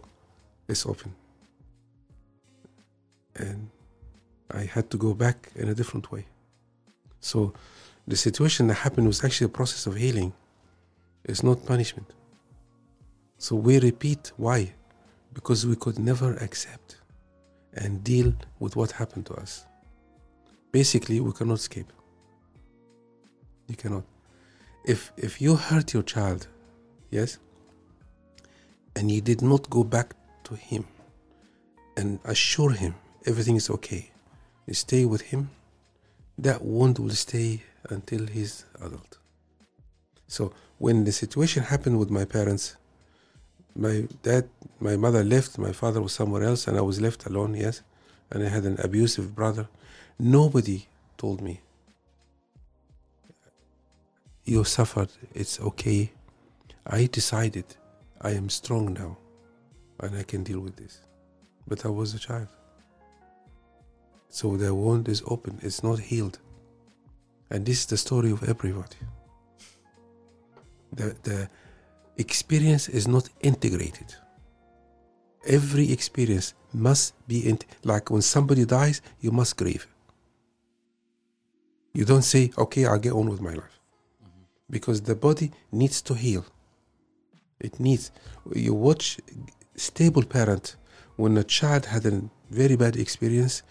it's 0.68 0.86
open. 0.86 1.16
And 3.36 3.70
I 4.52 4.64
had 4.66 4.90
to 4.92 4.98
go 4.98 5.14
back 5.14 5.50
in 5.56 5.70
a 5.70 5.74
different 5.74 6.12
way. 6.12 6.26
So 7.22 7.54
the 8.08 8.18
situation 8.18 8.68
that 8.68 8.74
happened 8.76 9.08
was 9.08 9.24
actually 9.24 9.46
a 9.46 9.50
process 9.50 9.88
of 9.88 9.96
healing. 9.96 10.34
It's 11.24 11.44
not 11.44 11.66
punishment. 11.66 12.10
So 13.38 13.56
we 13.56 13.80
repeat 13.80 14.32
why? 14.38 14.74
Because 15.34 15.66
we 15.66 15.76
could 15.76 15.98
never 15.98 16.36
accept 16.38 16.98
and 17.74 18.04
deal 18.04 18.34
with 18.60 18.76
what 18.76 18.92
happened 18.92 19.26
to 19.28 19.34
us. 19.36 19.66
Basically, 20.72 21.20
we 21.20 21.32
cannot 21.32 21.60
escape. 21.60 21.92
You 23.68 23.76
cannot. 23.76 24.04
If 24.84 25.12
if 25.16 25.42
you 25.42 25.56
hurt 25.56 25.94
your 25.94 26.04
child, 26.04 26.48
yes, 27.12 27.38
and 28.96 29.12
you 29.12 29.22
did 29.22 29.42
not 29.42 29.70
go 29.70 29.84
back 29.84 30.16
to 30.46 30.56
him 30.56 30.86
and 31.96 32.20
assure 32.26 32.72
him 32.72 32.96
everything 33.26 33.56
is 33.56 33.70
okay, 33.70 34.12
you 34.66 34.74
stay 34.74 35.06
with 35.06 35.22
him, 35.22 35.50
that 36.42 36.64
wound 36.64 37.00
will 37.00 37.12
stay 37.12 37.62
until 37.90 38.26
he's 38.28 38.66
adult. 38.82 39.18
So 40.28 40.54
when 40.80 41.04
the 41.04 41.12
situation 41.12 41.64
happened 41.64 42.00
with 42.00 42.10
my 42.10 42.26
parents, 42.26 42.76
my 43.76 44.08
dad, 44.24 44.50
my 44.80 44.96
mother 44.98 45.24
left, 45.24 45.58
my 45.58 45.72
father 45.72 46.02
was 46.02 46.14
somewhere 46.14 46.44
else, 46.44 46.68
and 46.68 46.78
I 46.78 46.82
was 46.82 47.00
left 47.00 47.26
alone, 47.26 47.54
yes, 47.54 47.82
and 48.32 48.44
I 48.44 48.50
had 48.50 48.64
an 48.64 48.78
abusive 48.82 49.36
brother. 49.36 49.68
Nobody 50.20 50.88
told 51.18 51.42
me, 51.42 51.62
You 54.44 54.64
suffered, 54.64 55.10
it's 55.34 55.60
okay. 55.62 56.12
I 56.86 57.06
decided 57.06 57.66
I 58.20 58.32
am 58.32 58.50
strong 58.50 58.94
now 58.94 59.18
and 60.00 60.18
I 60.18 60.24
can 60.24 60.44
deal 60.44 60.60
with 60.60 60.76
this. 60.76 61.02
But 61.68 61.86
I 61.86 61.90
was 61.90 62.16
a 62.16 62.20
child. 62.20 62.48
So 64.32 64.56
the 64.56 64.74
wound 64.74 65.10
is 65.10 65.22
open, 65.28 65.60
it's 65.62 65.84
not 65.84 66.00
healed. 66.00 66.40
And 67.50 67.66
this 67.66 67.80
is 67.82 67.86
the 67.86 67.98
story 67.98 68.32
of 68.32 68.48
everybody. 68.48 68.96
The, 70.94 71.16
the 71.24 71.50
experience 72.18 72.88
is 72.88 73.08
not 73.08 73.28
integrated. 73.42 74.16
Every 75.46 75.92
experience 75.92 76.54
must 76.74 77.14
be 77.28 77.48
in, 77.50 77.60
like 77.84 78.10
when 78.10 78.22
somebody 78.22 78.64
dies, 78.64 79.02
you 79.20 79.32
must 79.32 79.58
grieve. 79.58 79.86
You 81.94 82.06
don't 82.06 82.22
say, 82.22 82.52
okay, 82.58 82.86
I'll 82.86 83.00
get 83.00 83.12
on 83.12 83.30
with 83.30 83.42
my 83.42 83.54
life. 83.54 83.80
Because 84.70 85.02
the 85.02 85.16
body 85.16 85.52
needs 85.74 86.02
to 86.04 86.14
heal. 86.14 86.46
It 87.60 87.82
needs. 87.82 88.12
You 88.56 88.74
watch 88.74 89.20
stable 89.76 90.24
parent 90.24 90.78
when 91.18 91.38
a 91.38 91.44
child 91.44 91.88
had 91.88 92.06
a 92.06 92.22
very 92.50 92.78
bad 92.78 92.96
experience, 92.96 93.64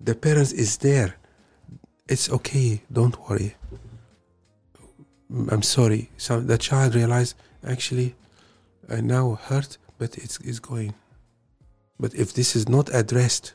the 0.00 0.14
parent 0.14 0.52
is 0.52 0.78
there. 0.78 1.16
It's 2.08 2.30
okay, 2.30 2.82
don't 2.90 3.16
worry. 3.28 3.54
"Mm, 5.30 5.52
I'm 5.52 5.62
sorry. 5.62 6.10
So 6.16 6.40
the 6.40 6.58
child 6.58 6.94
realized, 6.94 7.34
actually, 7.62 8.14
I 8.88 9.00
now 9.00 9.34
hurt, 9.34 9.78
but 9.98 10.16
it's, 10.16 10.38
it's 10.40 10.60
going. 10.60 10.94
But 12.00 12.14
if 12.14 12.32
this 12.32 12.54
is 12.56 12.68
not 12.68 12.88
addressed, 12.94 13.54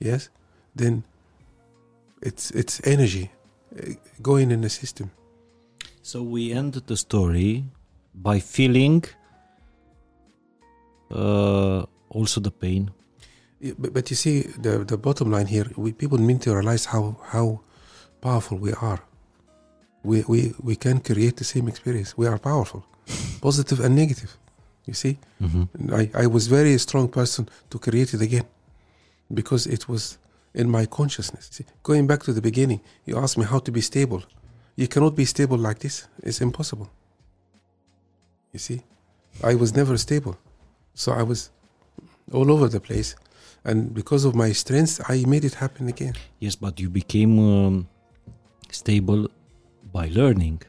yes, 0.00 0.30
then 0.74 1.04
it's, 2.22 2.50
it's 2.50 2.80
energy 2.84 3.30
uh, 3.78 3.92
going 4.22 4.50
in 4.50 4.62
the 4.62 4.70
system. 4.70 5.10
So 6.02 6.22
we 6.22 6.52
end 6.52 6.72
the 6.74 6.96
story 6.96 7.64
by 8.14 8.40
feeling 8.40 9.04
uh, 11.10 11.84
also 12.08 12.40
the 12.40 12.50
pain. 12.50 12.90
But, 13.78 13.92
but 13.92 14.10
you 14.10 14.16
see, 14.16 14.42
the, 14.42 14.84
the 14.84 14.96
bottom 14.96 15.30
line 15.30 15.46
here, 15.46 15.66
we, 15.76 15.92
people 15.92 16.18
need 16.18 16.40
to 16.42 16.54
realize 16.54 16.84
how, 16.86 17.16
how 17.24 17.60
powerful 18.20 18.56
we 18.58 18.72
are. 18.74 19.00
We, 20.04 20.22
we, 20.28 20.54
we 20.62 20.76
can 20.76 21.00
create 21.00 21.36
the 21.36 21.44
same 21.44 21.66
experience. 21.68 22.16
We 22.16 22.26
are 22.28 22.38
powerful, 22.38 22.84
positive 23.40 23.80
and 23.80 23.96
negative. 23.96 24.36
You 24.86 24.94
see, 24.94 25.18
Mhm. 25.42 25.68
I, 25.92 26.22
I 26.22 26.26
was 26.26 26.46
very 26.46 26.78
strong 26.78 27.08
person 27.08 27.48
to 27.70 27.78
create 27.78 28.14
it 28.14 28.22
again 28.22 28.44
because 29.34 29.66
it 29.66 29.86
was 29.88 30.18
in 30.54 30.70
my 30.70 30.86
consciousness. 30.86 31.48
See, 31.52 31.64
going 31.82 32.06
back 32.06 32.22
to 32.22 32.32
the 32.32 32.40
beginning, 32.40 32.80
you 33.04 33.18
asked 33.18 33.36
me 33.36 33.44
how 33.44 33.58
to 33.58 33.70
be 33.72 33.80
stable. 33.82 34.22
You 34.76 34.88
cannot 34.88 35.14
be 35.14 35.24
stable 35.26 35.58
like 35.58 35.80
this. 35.80 36.06
It's 36.22 36.40
impossible. 36.40 36.88
You 38.52 38.58
see, 38.60 38.82
I 39.44 39.54
was 39.56 39.74
never 39.74 39.96
stable. 39.98 40.36
So 40.94 41.12
I 41.12 41.22
was 41.22 41.50
all 42.32 42.50
over 42.50 42.68
the 42.68 42.80
place. 42.80 43.14
And 43.64 43.92
because 43.94 44.24
of 44.24 44.34
my 44.34 44.52
strength, 44.52 45.00
I 45.08 45.24
made 45.26 45.44
it 45.44 45.54
happen 45.54 45.88
again. 45.88 46.14
Yes, 46.40 46.56
but 46.56 46.78
you 46.80 46.88
became 46.88 47.38
um, 47.38 47.88
stable 48.70 49.28
by 49.92 50.08
learning. 50.08 50.62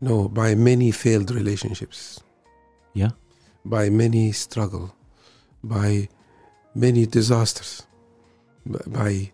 No, 0.00 0.28
by 0.28 0.54
many 0.54 0.90
failed 0.92 1.30
relationships, 1.30 2.20
Yeah. 2.94 3.10
by 3.64 3.90
many 3.90 4.32
struggle, 4.32 4.94
by 5.64 6.08
many 6.74 7.06
disasters, 7.06 7.86
by 8.86 9.32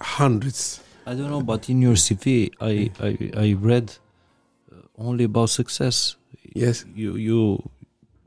hundreds. 0.00 0.80
I 1.06 1.14
don't 1.14 1.30
know, 1.30 1.42
but 1.42 1.68
in 1.68 1.82
your 1.82 1.94
CV, 1.94 2.50
I 2.60 2.90
I, 3.00 3.30
I 3.36 3.52
read 3.54 3.92
uh, 4.72 4.76
only 4.96 5.24
about 5.24 5.50
success. 5.50 6.16
Yes, 6.54 6.84
You 6.94 7.16
you 7.16 7.70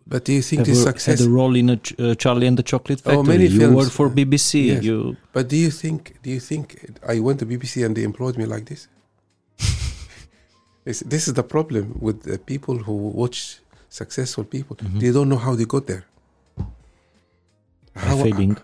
but 0.05 0.25
do 0.25 0.33
you 0.33 0.41
think 0.41 0.65
this 0.65 0.83
success? 0.83 1.19
had 1.19 1.27
a 1.27 1.31
role 1.31 1.55
in 1.55 1.69
a 1.69 1.77
ch- 1.77 1.95
uh, 1.99 2.15
Charlie 2.15 2.47
and 2.47 2.57
the 2.57 2.63
Chocolate 2.63 2.99
Factory. 3.01 3.17
Oh, 3.19 3.23
many 3.23 3.45
you 3.47 3.59
films. 3.59 3.75
worked 3.75 3.91
for 3.91 4.09
BBC. 4.09 4.65
Yes. 4.67 4.83
You 4.83 5.15
But 5.31 5.47
do 5.49 5.55
you 5.57 5.71
think? 5.71 5.99
Do 6.23 6.29
you 6.29 6.39
think 6.39 6.65
I 7.07 7.19
went 7.19 7.39
to 7.39 7.45
BBC 7.45 7.85
and 7.85 7.95
they 7.95 8.03
employed 8.03 8.37
me 8.37 8.45
like 8.45 8.65
this? 8.71 8.87
This- 10.85 11.27
is 11.27 11.33
the 11.33 11.43
problem 11.43 11.97
with 12.01 12.23
the 12.23 12.37
people 12.37 12.77
who 12.85 12.93
watch 13.21 13.59
successful 13.89 14.43
people. 14.43 14.75
Mhm. 14.77 14.99
They 14.99 15.11
don't 15.11 15.29
know 15.29 15.37
how 15.47 15.55
they 15.55 15.65
got 15.65 15.85
there. 15.87 16.05
By 17.95 18.01
failing. 18.23 18.57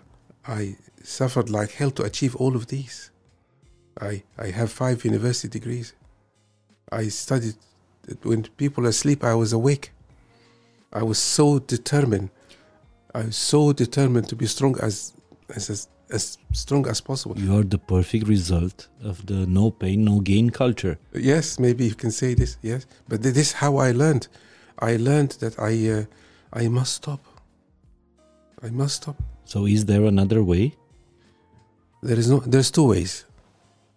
I 0.46 0.76
suffered 1.02 1.48
like 1.50 1.70
hell 1.72 1.90
to 1.92 2.02
achieve 2.02 2.34
all 2.36 2.54
of 2.56 2.66
these. 2.66 3.10
I 4.00 4.22
I 4.38 4.48
have 4.58 4.70
five 4.70 5.04
university 5.04 5.48
degrees. 5.58 5.94
I 6.92 7.08
studied 7.08 7.54
when 8.22 8.42
people 8.56 8.84
are 8.86 8.90
asleep. 8.90 9.22
I 9.24 9.34
was 9.34 9.52
awake. 9.52 9.92
I 10.92 11.02
was 11.02 11.18
so 11.18 11.58
determined. 11.58 12.30
I 13.14 13.24
was 13.26 13.36
so 13.36 13.72
determined 13.72 14.28
to 14.28 14.36
be 14.36 14.46
strong 14.46 14.76
as 14.80 15.12
as 15.56 15.70
as, 15.70 15.88
as 16.10 16.38
strong 16.52 16.86
as 16.88 17.00
possible. 17.00 17.38
you 17.38 17.56
are 17.56 17.62
the 17.64 17.78
perfect 17.78 18.26
result 18.28 18.88
of 19.04 19.26
the 19.26 19.46
no 19.46 19.70
pain 19.70 20.04
no 20.04 20.20
gain 20.20 20.50
culture. 20.50 20.98
Yes, 21.14 21.58
maybe 21.58 21.84
you 21.84 21.94
can 21.94 22.10
say 22.10 22.34
this. 22.34 22.56
Yes, 22.62 22.86
but 23.08 23.22
this 23.22 23.36
is 23.36 23.52
how 23.52 23.76
I 23.76 23.92
learned. 23.92 24.28
I 24.78 24.96
learned 24.96 25.32
that 25.40 25.58
I 25.58 25.72
uh, 25.90 26.04
I 26.52 26.68
must 26.68 26.94
stop. 26.94 27.20
I 28.62 28.70
must 28.70 28.96
stop. 29.02 29.16
So 29.44 29.66
is 29.66 29.84
there 29.84 30.04
another 30.04 30.42
way? 30.42 30.74
There 32.02 32.18
is 32.18 32.28
no. 32.30 32.40
There's 32.40 32.70
two 32.70 32.88
ways. 32.88 33.24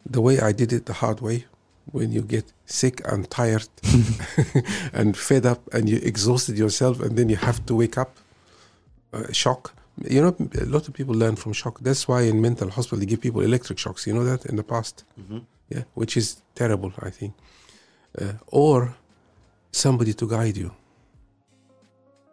The 0.06 0.22
way 0.22 0.40
I 0.40 0.52
did 0.52 0.74
it 0.74 0.86
the 0.86 0.94
hard 0.94 1.22
way, 1.22 1.46
when 1.94 2.12
you 2.12 2.22
get 2.36 2.46
sick 2.66 2.96
and 3.12 3.22
tired 3.30 3.70
and 5.00 5.16
fed 5.28 5.46
up 5.46 5.62
and 5.74 5.84
you 5.92 5.98
exhausted 6.12 6.56
yourself, 6.58 6.96
and 7.00 7.12
then 7.18 7.28
you 7.30 7.38
have 7.38 7.60
to 7.68 7.74
wake 7.76 7.98
up. 8.04 8.12
Uh, 9.14 9.32
shock. 9.32 9.64
You 10.16 10.22
know, 10.24 10.36
a 10.60 10.66
lot 10.66 10.88
of 10.88 10.94
people 11.00 11.14
learn 11.14 11.36
from 11.36 11.54
shock. 11.54 11.76
That's 11.88 12.08
why 12.08 12.22
in 12.32 12.42
mental 12.42 12.70
hospital 12.72 12.98
they 13.00 13.06
give 13.06 13.22
people 13.22 13.42
electric 13.42 13.78
shocks. 13.78 14.08
You 14.08 14.14
know 14.16 14.26
that 14.32 14.42
in 14.48 14.56
the 14.56 14.64
past. 14.64 14.96
yeah, 15.70 15.84
which 15.94 16.18
is 16.18 16.42
terrible, 16.56 16.92
I 17.00 17.12
think. 17.12 17.34
Uh, 18.20 18.34
or 18.48 18.96
somebody 19.72 20.14
to 20.14 20.28
guide 20.28 20.58
you, 20.58 20.72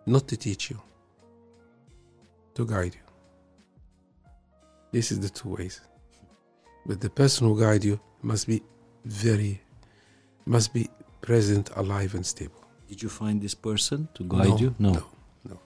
not 0.06 0.26
to 0.28 0.36
teach 0.36 0.70
you, 0.70 0.78
to 2.54 2.64
guide 2.64 2.94
you. 2.94 3.06
This 4.92 5.12
is 5.12 5.20
the 5.20 5.28
two 5.28 5.50
ways. 5.56 5.80
But 6.86 7.00
the 7.00 7.10
person 7.10 7.46
who 7.46 7.60
guide 7.60 7.84
you 7.84 8.00
must 8.22 8.46
be 8.46 8.62
very, 9.04 9.60
must 10.46 10.72
be 10.72 10.88
present, 11.20 11.70
alive, 11.76 12.14
and 12.14 12.24
stable. 12.24 12.64
Did 12.88 13.02
you 13.02 13.08
find 13.08 13.40
this 13.40 13.54
person 13.54 14.08
to 14.14 14.24
guide 14.24 14.58
you? 14.60 14.74
No. 14.78 14.92
no, 14.92 15.02
no. 15.48 15.60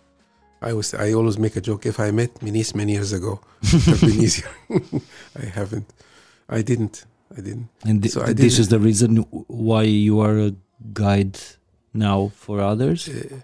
I 0.60 0.72
was, 0.72 0.94
I 0.94 1.12
always 1.14 1.38
make 1.38 1.56
a 1.56 1.60
joke. 1.60 1.86
If 1.86 1.98
I 2.00 2.10
met 2.10 2.34
Menis 2.40 2.74
many 2.74 2.92
years 2.92 3.12
ago, 3.12 3.40
it 3.62 3.72
would 3.72 3.82
have 3.82 4.00
been 4.00 4.20
easier. 4.26 4.48
I 5.42 5.46
haven't. 5.46 5.92
I 6.48 6.62
didn't. 6.62 7.06
I 7.36 7.40
didn't. 7.40 7.68
And 7.84 8.02
thi- 8.02 8.08
So 8.10 8.20
I 8.22 8.26
this 8.32 8.36
didn't- 8.36 8.60
is 8.60 8.68
the 8.68 8.78
reason 8.78 9.16
why 9.48 9.82
you 9.84 10.20
are 10.20 10.38
a 10.38 10.52
guide 10.92 11.38
now 11.92 12.30
for 12.36 12.60
others? 12.60 13.08
Uh, 13.08 13.40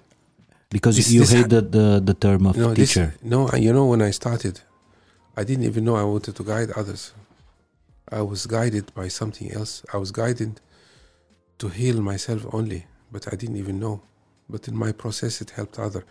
Because 0.71 0.97
this- 0.97 1.11
you 1.11 1.21
this 1.21 1.33
ha- 1.33 1.39
hate 1.39 1.49
the, 1.51 1.63
the, 1.63 1.87
the 2.05 2.15
term 2.15 2.47
of 2.47 2.57
no, 2.57 2.75
this, 2.75 2.93
teacher. 2.95 3.15
no, 3.23 3.49
you 3.57 3.73
know 3.73 3.87
when 3.87 4.03
I 4.03 4.13
started, 4.13 4.61
I 5.37 5.43
didn't 5.43 5.65
even 5.65 5.83
know 5.85 5.97
I 5.97 6.05
wanted 6.05 6.37
to 6.37 6.45
guide 6.45 6.71
others. 6.77 7.13
I 8.11 8.23
was 8.23 8.47
guided 8.47 8.93
by 8.95 9.09
something 9.09 9.53
else. 9.53 9.85
I 9.93 9.97
was 9.97 10.11
guided 10.11 10.61
to 11.59 11.69
heal 11.69 12.01
myself 12.01 12.45
only, 12.53 12.87
but 13.13 13.33
I 13.33 13.37
didn't 13.37 13.57
even 13.57 13.79
know. 13.79 14.03
But 14.49 14.67
in 14.67 14.77
my 14.77 14.91
process, 14.93 15.41
it 15.41 15.51
helped 15.51 15.79
other. 15.79 16.05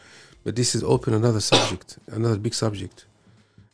But 0.44 0.56
this 0.56 0.76
is 0.76 0.84
open 0.84 1.14
another 1.14 1.42
subject, 1.42 2.00
another 2.08 2.38
big 2.38 2.54
subject, 2.54 3.06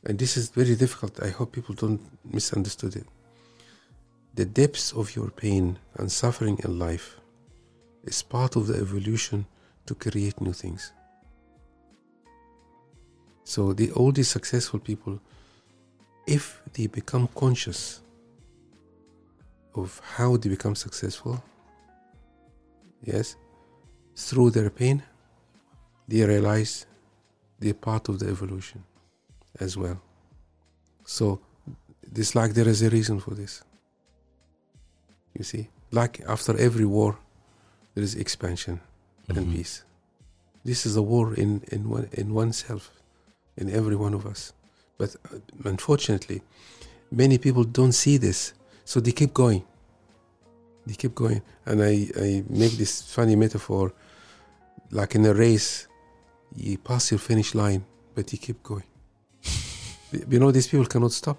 and 0.06 0.18
this 0.18 0.38
is 0.38 0.50
very 0.50 0.76
difficult. 0.76 1.22
I 1.22 1.30
hope 1.30 1.52
people 1.52 1.76
don't 1.76 2.02
misunderstood 2.24 2.96
it. 2.96 3.06
The 4.34 4.46
depths 4.46 4.92
of 4.92 5.16
your 5.16 5.30
pain 5.30 5.78
and 5.98 6.12
suffering 6.12 6.60
in 6.64 6.80
life 6.80 7.20
is 8.04 8.24
part 8.24 8.56
of 8.56 8.68
the 8.68 8.76
evolution 8.76 9.46
to 9.86 9.94
create 9.94 10.42
new 10.42 10.54
things. 10.54 10.92
So 13.44 13.74
the 13.74 13.92
all 13.92 14.12
these 14.12 14.28
successful 14.28 14.80
people, 14.80 15.20
if 16.26 16.62
they 16.74 16.88
become 16.88 17.30
conscious 17.36 18.02
of 19.76 20.02
how 20.16 20.38
they 20.38 20.50
become 20.50 20.76
successful, 20.76 21.44
yes, 23.04 23.36
through 24.16 24.52
their 24.52 24.70
pain, 24.70 25.04
they 26.08 26.24
realize 26.26 26.86
they're 27.60 27.74
part 27.74 28.10
of 28.10 28.20
the 28.20 28.28
evolution 28.28 28.84
as 29.60 29.76
well. 29.78 30.00
So 31.06 31.40
it's 32.16 32.36
like 32.36 32.54
there 32.54 32.68
is 32.68 32.82
a 32.82 32.90
reason 32.90 33.20
for 33.20 33.34
this. 33.34 33.64
You 35.38 35.44
see, 35.44 35.70
like 35.92 36.22
after 36.28 36.58
every 36.58 36.86
war, 36.86 37.18
there 37.94 38.04
is 38.04 38.16
expansion 38.16 38.80
and 39.30 39.38
Mhm. 39.38 39.54
peace. 39.56 39.84
This 40.64 40.86
is 40.86 40.96
a 40.96 41.02
war 41.02 41.34
in 41.34 41.62
in 41.72 41.90
one, 41.90 42.08
in 42.12 42.34
oneself, 42.34 42.84
in 43.58 43.70
every 43.70 43.96
one 43.96 44.14
of 44.16 44.26
us. 44.26 44.54
But 44.98 45.16
uh, 45.16 45.40
unfortunately, 45.74 46.42
many 47.12 47.38
people 47.38 47.64
don't 47.64 47.92
see 48.04 48.18
this, 48.18 48.54
so 48.86 49.00
they 49.00 49.12
keep 49.12 49.34
going. 49.34 49.64
They 50.88 50.94
keep 50.94 51.14
going, 51.16 51.42
and 51.66 51.82
I 51.82 51.94
I 52.26 52.44
make 52.50 52.74
this 52.78 53.02
funny 53.16 53.36
metaphor, 53.36 53.92
like 54.92 55.16
in 55.16 55.26
a 55.26 55.34
race, 55.34 55.88
you 56.56 56.78
pass 56.78 57.12
your 57.12 57.20
finish 57.20 57.56
line, 57.56 57.82
but 58.16 58.32
you 58.32 58.38
keep 58.40 58.62
going. 58.64 58.88
you 60.32 60.40
know, 60.40 60.52
these 60.52 60.68
people 60.68 60.86
cannot 60.86 61.12
stop. 61.12 61.38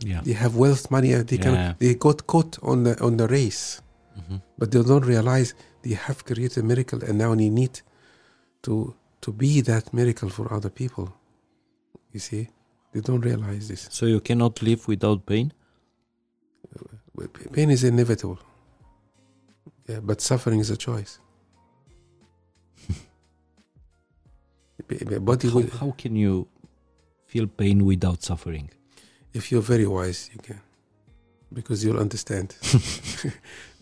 Yeah. 0.00 0.20
They 0.24 0.32
have 0.32 0.56
wealth, 0.56 0.90
money, 0.90 1.12
they 1.12 1.36
Yeah. 1.36 1.42
can 1.44 1.76
they 1.78 1.94
got 1.94 2.26
caught 2.26 2.58
on 2.62 2.84
the 2.84 2.94
on 3.06 3.16
the 3.16 3.26
race 3.28 3.82
Mhm. 4.18 4.40
but 4.58 4.70
they 4.72 4.82
don't 4.82 5.06
realize 5.14 5.54
they 5.82 5.94
have 6.06 6.24
created 6.24 6.58
a 6.64 6.66
miracle 6.72 7.00
and 7.06 7.18
now 7.18 7.34
they 7.34 7.50
need 7.50 7.74
to 8.62 8.94
to 9.24 9.32
be 9.32 9.60
that 9.62 9.92
miracle 9.92 10.28
for 10.36 10.44
other 10.56 10.70
people 10.70 11.06
you 12.12 12.20
see 12.20 12.48
they 12.92 13.00
don't 13.00 13.24
realize 13.30 13.64
this 13.68 13.82
So 13.90 14.06
you 14.06 14.20
cannot 14.20 14.60
live 14.62 14.80
without 14.88 15.20
pain? 15.26 15.52
Pain 17.52 17.70
is 17.70 17.84
inevitable 17.84 18.38
yeah 19.88 20.00
but 20.00 20.20
suffering 20.20 20.60
is 20.60 20.70
a 20.70 20.76
choice 20.76 21.18
body 25.20 25.50
How, 25.50 25.62
how 25.80 25.90
can 25.96 26.16
you 26.16 26.48
feel 27.26 27.46
pain 27.46 27.84
without 27.84 28.22
suffering? 28.22 28.70
if 29.34 29.52
you're 29.52 29.62
very 29.62 29.86
wise 29.86 30.30
you 30.32 30.40
can 30.40 30.60
because 31.52 31.84
you'll 31.84 31.98
understand 31.98 32.56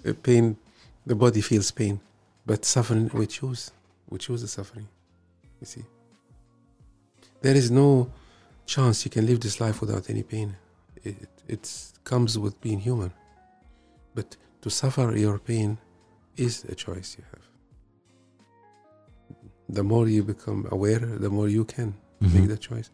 pain, 0.22 0.56
the 1.04 1.14
body 1.14 1.40
feels 1.40 1.70
pain, 1.70 2.00
but 2.44 2.64
suffering 2.64 3.10
we 3.12 3.26
choose. 3.26 3.70
We 4.08 4.18
choose 4.18 4.42
the 4.42 4.48
suffering. 4.48 4.88
You 5.60 5.66
see, 5.66 5.84
there 7.40 7.54
is 7.54 7.70
no 7.70 8.10
chance 8.66 9.04
you 9.04 9.10
can 9.10 9.26
live 9.26 9.40
this 9.40 9.60
life 9.60 9.80
without 9.80 10.10
any 10.10 10.22
pain. 10.22 10.56
It 11.02 11.28
it 11.48 11.92
comes 12.10 12.32
with 12.38 12.54
being 12.66 12.80
human, 12.88 13.12
but 14.14 14.28
to 14.62 14.68
suffer 14.70 15.06
your 15.16 15.38
pain 15.50 15.70
is 16.46 16.64
a 16.74 16.74
choice 16.84 17.08
you 17.18 17.24
have. 17.32 17.44
The 19.78 19.82
more 19.92 20.06
you 20.16 20.22
become 20.34 20.60
aware, 20.76 21.00
the 21.24 21.30
more 21.36 21.48
you 21.58 21.64
can 21.76 21.88
make 22.20 22.44
Mhm. 22.44 22.48
that 22.52 22.60
choice. 22.70 22.88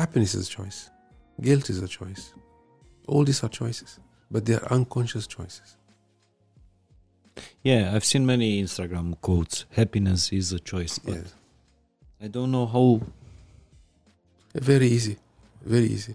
Happiness 0.00 0.34
is 0.34 0.42
a 0.48 0.52
choice. 0.58 0.78
Guilt 1.46 1.66
is 1.74 1.78
a 1.88 1.88
choice. 1.98 2.24
All 3.10 3.22
these 3.28 3.40
are 3.44 3.52
choices, 3.62 3.90
but 4.32 4.40
they 4.46 4.54
are 4.60 4.66
unconscious 4.78 5.26
choices. 5.36 5.68
Yeah, 7.62 7.82
I've 7.94 8.04
seen 8.12 8.24
many 8.34 8.48
Instagram 8.62 9.06
quotes. 9.20 9.56
Happiness 9.80 10.32
is 10.32 10.52
a 10.52 10.60
choice, 10.72 10.98
but 11.06 11.14
Yes. 11.16 11.34
I 12.24 12.28
don't 12.28 12.50
know 12.56 12.66
how. 12.66 12.86
Very 14.54 14.88
easy. 14.96 15.16
Very 15.74 15.88
easy. 15.96 16.14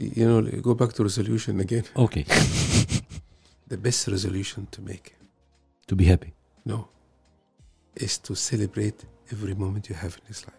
You 0.00 0.26
know, 0.28 0.42
go 0.62 0.74
back 0.74 0.92
to 0.94 1.02
resolution 1.02 1.60
again. 1.60 1.84
Okay, 1.94 2.24
The 3.68 3.76
best 3.76 4.08
resolution 4.08 4.66
to 4.70 4.80
make, 4.80 5.14
to 5.86 5.94
be 5.94 6.04
happy. 6.04 6.32
no, 6.64 6.88
is 7.94 8.18
to 8.18 8.34
celebrate 8.34 9.04
every 9.30 9.54
moment 9.54 9.88
you 9.90 9.94
have 9.94 10.14
in 10.16 10.22
this 10.28 10.46
life. 10.46 10.56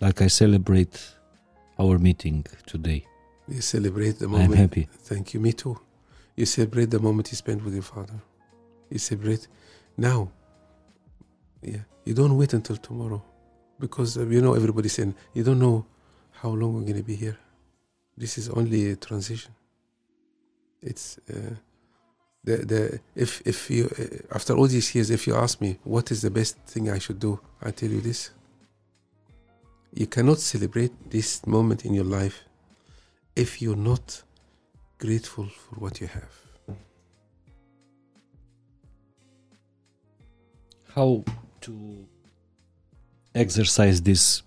Like 0.00 0.20
I 0.20 0.26
celebrate 0.28 0.98
our 1.78 1.98
meeting 1.98 2.44
today. 2.66 3.06
You 3.48 3.60
celebrate 3.60 4.18
the 4.18 4.28
moment. 4.28 4.50
I'm 4.50 4.56
happy. 4.56 4.88
Thank 4.92 5.34
you. 5.34 5.40
Me 5.40 5.52
too. 5.52 5.78
You 6.36 6.46
celebrate 6.46 6.90
the 6.90 6.98
moment 6.98 7.30
you 7.30 7.36
spent 7.36 7.64
with 7.64 7.74
your 7.74 7.82
father. 7.84 8.20
You 8.90 8.98
celebrate 8.98 9.46
now. 9.96 10.30
Yeah. 11.62 11.82
You 12.04 12.14
don't 12.14 12.36
wait 12.36 12.52
until 12.52 12.76
tomorrow, 12.76 13.22
because 13.82 14.16
uh, 14.16 14.24
you 14.26 14.40
know 14.40 14.54
everybody's 14.54 14.94
saying 14.98 15.14
you 15.34 15.42
don't 15.42 15.58
know 15.58 15.84
how 16.40 16.50
long 16.50 16.70
we're 16.74 16.88
going 16.90 17.02
to 17.04 17.08
be 17.14 17.16
here. 17.16 17.36
This 18.16 18.38
is 18.38 18.48
only 18.48 18.80
a 18.92 18.96
transition. 18.96 19.52
It's 20.80 21.18
uh, 21.28 21.54
the 22.44 22.56
the 22.72 23.00
if 23.24 23.30
if 23.44 23.58
you 23.70 23.84
uh, 23.98 24.36
after 24.36 24.52
all 24.54 24.68
these 24.76 24.94
years, 24.94 25.10
if 25.10 25.26
you 25.26 25.34
ask 25.34 25.60
me 25.60 25.70
what 25.94 26.10
is 26.14 26.20
the 26.22 26.30
best 26.30 26.54
thing 26.72 26.84
I 26.90 26.98
should 27.04 27.18
do, 27.18 27.40
I 27.60 27.70
tell 27.72 27.90
you 27.90 28.00
this. 28.00 28.30
You 30.00 30.06
cannot 30.06 30.38
celebrate 30.38 30.92
this 31.10 31.44
moment 31.46 31.84
in 31.84 31.92
your 31.92 32.08
life 32.20 32.38
if 33.36 33.60
you're 33.60 33.84
not 33.92 34.22
grateful 34.98 35.46
for 35.62 35.74
what 35.82 36.00
you 36.00 36.06
have. 36.06 36.34
How 40.94 41.24
to 41.62 42.06
exercise 43.34 44.00
this 44.02 44.42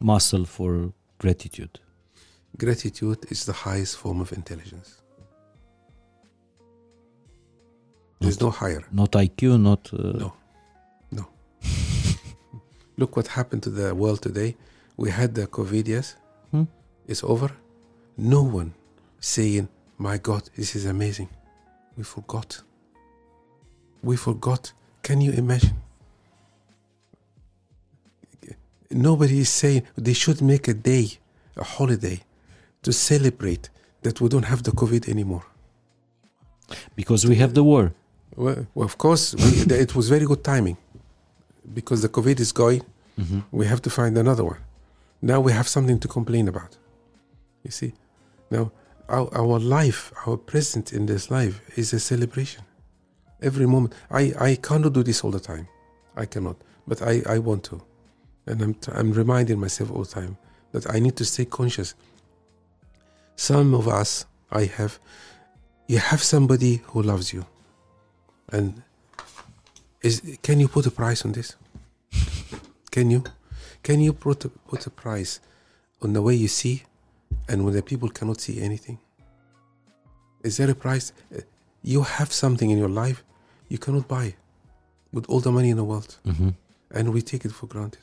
muscle 0.00 0.44
for 0.44 0.92
gratitude? 1.18 1.78
Gratitude 2.58 3.26
is 3.30 3.44
the 3.44 3.52
highest 3.52 3.96
form 3.96 4.20
of 4.20 4.32
intelligence. 4.32 5.02
There's 8.20 8.40
no 8.40 8.50
higher. 8.50 8.82
Not 8.90 9.12
IQ, 9.12 9.60
not. 9.60 9.92
Uh, 9.92 10.30
No. 11.10 11.28
Look 12.96 13.16
what 13.16 13.26
happened 13.26 13.62
to 13.64 13.70
the 13.70 13.94
world 13.94 14.22
today. 14.22 14.56
We 14.96 15.10
had 15.10 15.34
the 15.34 15.46
COVID, 15.46 15.86
yes? 15.86 16.16
Hmm. 16.50 16.64
It's 17.06 17.22
over. 17.22 17.50
No 18.16 18.42
one 18.42 18.72
saying, 19.20 19.68
My 19.98 20.16
God, 20.16 20.48
this 20.56 20.74
is 20.74 20.86
amazing. 20.86 21.28
We 21.96 22.04
forgot. 22.04 22.62
We 24.02 24.16
forgot. 24.16 24.72
Can 25.02 25.20
you 25.20 25.32
imagine? 25.32 25.76
Nobody 28.90 29.40
is 29.40 29.48
saying 29.48 29.82
they 29.96 30.12
should 30.12 30.40
make 30.42 30.68
a 30.68 30.74
day, 30.74 31.18
a 31.56 31.64
holiday, 31.64 32.20
to 32.82 32.92
celebrate 32.92 33.68
that 34.02 34.20
we 34.20 34.28
don't 34.28 34.44
have 34.44 34.62
the 34.62 34.70
COVID 34.72 35.08
anymore. 35.08 35.44
Because 36.94 37.26
we 37.26 37.36
have 37.36 37.54
the 37.54 37.64
war. 37.64 37.92
Well, 38.36 38.66
well 38.74 38.86
of 38.86 38.98
course, 38.98 39.34
we, 39.34 39.74
it 39.84 39.94
was 39.94 40.08
very 40.08 40.26
good 40.26 40.42
timing 40.44 40.76
because 41.74 42.02
the 42.02 42.08
COVID 42.08 42.38
is 42.40 42.52
going. 42.52 42.82
Mhm. 43.18 43.44
We 43.50 43.66
have 43.66 43.80
to 43.82 43.90
find 43.90 44.16
another 44.18 44.44
one. 44.44 44.60
Now 45.22 45.40
we 45.40 45.52
have 45.52 45.66
something 45.68 45.98
to 46.00 46.08
complain 46.08 46.48
about. 46.48 46.76
You 47.64 47.70
see, 47.70 47.92
now 48.50 48.70
our, 49.08 49.28
our 49.34 49.58
life, 49.58 50.12
our 50.26 50.36
present 50.36 50.92
in 50.92 51.06
this 51.06 51.30
life 51.30 51.60
is 51.76 51.92
a 51.92 52.00
celebration. 52.00 52.62
Every 53.42 53.66
moment. 53.66 53.94
I, 54.10 54.32
I 54.38 54.56
cannot 54.56 54.92
do 54.92 55.02
this 55.02 55.22
all 55.24 55.30
the 55.30 55.40
time. 55.40 55.66
I 56.16 56.26
cannot, 56.26 56.56
but 56.86 57.02
I, 57.02 57.22
I 57.28 57.38
want 57.38 57.64
to. 57.64 57.82
And 58.46 58.62
I'm, 58.62 58.76
I'm 58.92 59.12
reminding 59.12 59.58
myself 59.60 59.90
all 59.90 60.04
the 60.04 60.10
time 60.20 60.36
that 60.72 60.88
I 60.94 60.98
need 61.00 61.16
to 61.16 61.24
stay 61.24 61.44
conscious. 61.44 61.94
Some 63.36 63.74
of 63.74 63.86
us, 63.88 64.24
I 64.50 64.64
have, 64.64 64.98
you 65.88 65.98
have 65.98 66.22
somebody 66.22 66.82
who 66.86 67.02
loves 67.02 67.32
you. 67.32 67.44
And 68.52 68.82
is 70.02 70.22
can 70.42 70.60
you 70.60 70.68
put 70.68 70.86
a 70.86 70.90
price 70.90 71.24
on 71.24 71.32
this? 71.32 71.56
Can 72.90 73.10
you? 73.10 73.24
Can 73.82 74.00
you 74.00 74.12
put 74.12 74.44
a, 74.44 74.48
put 74.48 74.86
a 74.86 74.90
price 74.90 75.40
on 76.02 76.12
the 76.12 76.22
way 76.22 76.34
you 76.34 76.48
see 76.48 76.84
and 77.48 77.64
when 77.64 77.74
the 77.74 77.82
people 77.82 78.08
cannot 78.08 78.40
see 78.40 78.60
anything? 78.60 78.98
Is 80.44 80.56
there 80.58 80.70
a 80.70 80.74
price? 80.74 81.12
Uh, 81.34 81.40
You 81.82 82.02
have 82.02 82.32
something 82.32 82.70
in 82.70 82.78
your 82.78 82.88
life 83.04 83.22
you 83.68 83.78
cannot 83.78 84.06
buy 84.08 84.34
with 85.12 85.24
all 85.30 85.40
the 85.40 85.50
money 85.52 85.70
in 85.70 85.76
the 85.76 85.84
world, 85.84 86.16
Mhm. 86.24 86.54
and 86.90 87.12
we 87.14 87.20
take 87.22 87.44
it 87.48 87.52
for 87.52 87.68
granted. 87.68 88.02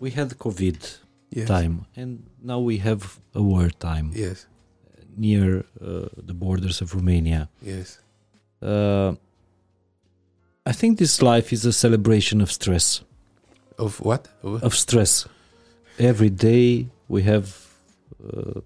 We 0.00 0.10
had 0.10 0.28
COVID 0.38 0.98
Yes. 1.36 1.46
time, 1.46 1.84
and 1.96 2.18
now 2.42 2.58
we 2.66 2.78
have 2.78 3.20
a 3.34 3.40
war 3.42 3.70
time 3.78 4.10
Yes. 4.14 4.46
near 5.16 5.58
uh, 5.80 6.08
the 6.26 6.34
borders 6.34 6.80
of 6.82 6.94
Romania. 6.94 7.48
Yes. 7.62 7.98
Uh, 8.62 9.14
I 10.66 10.72
think 10.72 10.98
this 10.98 11.20
life 11.22 11.52
is 11.54 11.64
a 11.64 11.72
celebration 11.72 12.40
of 12.40 12.50
stress. 12.50 13.04
Of 13.78 14.00
what? 14.00 14.28
Of- 14.42 14.62
Of 14.62 14.74
stress. 14.74 15.28
Every 15.98 16.30
day 16.30 16.86
we 17.08 17.22
have 17.22 17.46
uh, 18.24 18.60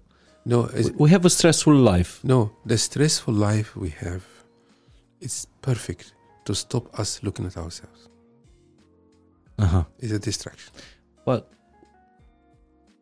no. 0.45 0.69
We 0.97 1.09
have 1.09 1.25
a 1.25 1.29
stressful 1.29 1.75
life. 1.95 2.19
no. 2.23 2.49
The 2.65 2.77
stressful 2.77 3.33
life 3.33 3.75
we 3.75 3.89
have, 3.89 4.21
it's 5.21 5.47
perfect 5.61 6.13
to 6.45 6.53
stop 6.53 6.99
us 6.99 7.19
looking 7.23 7.45
at 7.45 7.57
ourselves. 7.57 8.09
Uh-huh. 9.59 9.83
It's 9.99 10.11
a 10.13 10.19
distraction. 10.19 10.71
But 11.25 11.49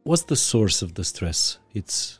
what's 0.03 0.23
the 0.23 0.35
source 0.35 0.81
of 0.81 0.95
the 0.95 1.03
stress? 1.03 1.59
It's 1.73 2.19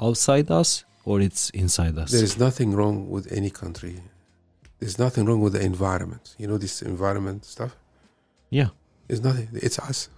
outside 0.00 0.50
us 0.50 0.84
or 1.04 1.20
it's 1.20 1.50
inside 1.50 1.98
us? 1.98 2.10
There 2.12 2.22
is 2.24 2.38
nothing 2.38 2.72
wrong 2.74 3.10
with 3.10 3.30
any 3.32 3.50
country. 3.50 4.00
There's 4.78 4.98
nothing 4.98 5.26
wrong 5.26 5.40
with 5.40 5.52
the 5.54 5.62
environment. 5.62 6.34
You 6.38 6.46
know 6.46 6.58
this 6.58 6.82
environment 6.82 7.44
stuff. 7.44 7.76
yeah. 8.50 8.68
It's 9.08 9.24
nothing. 9.24 9.48
It's 9.54 9.76
us. 9.80 10.08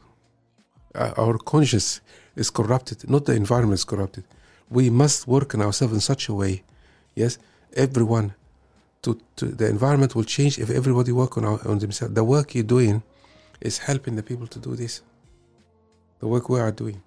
Uh, 0.94 1.14
our 1.16 1.38
conscience 1.38 2.02
is 2.36 2.50
corrupted. 2.50 3.08
Not 3.08 3.24
the 3.24 3.32
environment 3.34 3.78
is 3.78 3.84
corrupted. 3.86 4.24
We 4.68 4.90
must 4.90 5.26
work 5.26 5.54
on 5.54 5.62
ourselves 5.62 5.94
in 5.94 6.00
such 6.00 6.28
a 6.28 6.34
way. 6.34 6.62
Yes, 7.14 7.38
everyone. 7.72 8.34
To, 9.04 9.18
to 9.36 9.46
the 9.46 9.66
environment 9.70 10.14
will 10.14 10.24
change 10.24 10.58
if 10.58 10.68
everybody 10.68 11.10
work 11.10 11.38
on 11.38 11.44
our, 11.46 11.58
on 11.66 11.78
themselves. 11.78 12.12
The 12.12 12.22
work 12.22 12.54
you're 12.54 12.64
doing 12.64 13.02
is 13.62 13.78
helping 13.78 14.14
the 14.16 14.22
people 14.22 14.46
to 14.48 14.58
do 14.58 14.76
this. 14.76 15.00
The 16.22 16.28
work 16.28 16.48
we 16.48 16.60
are 16.60 16.70
doing. 16.70 17.02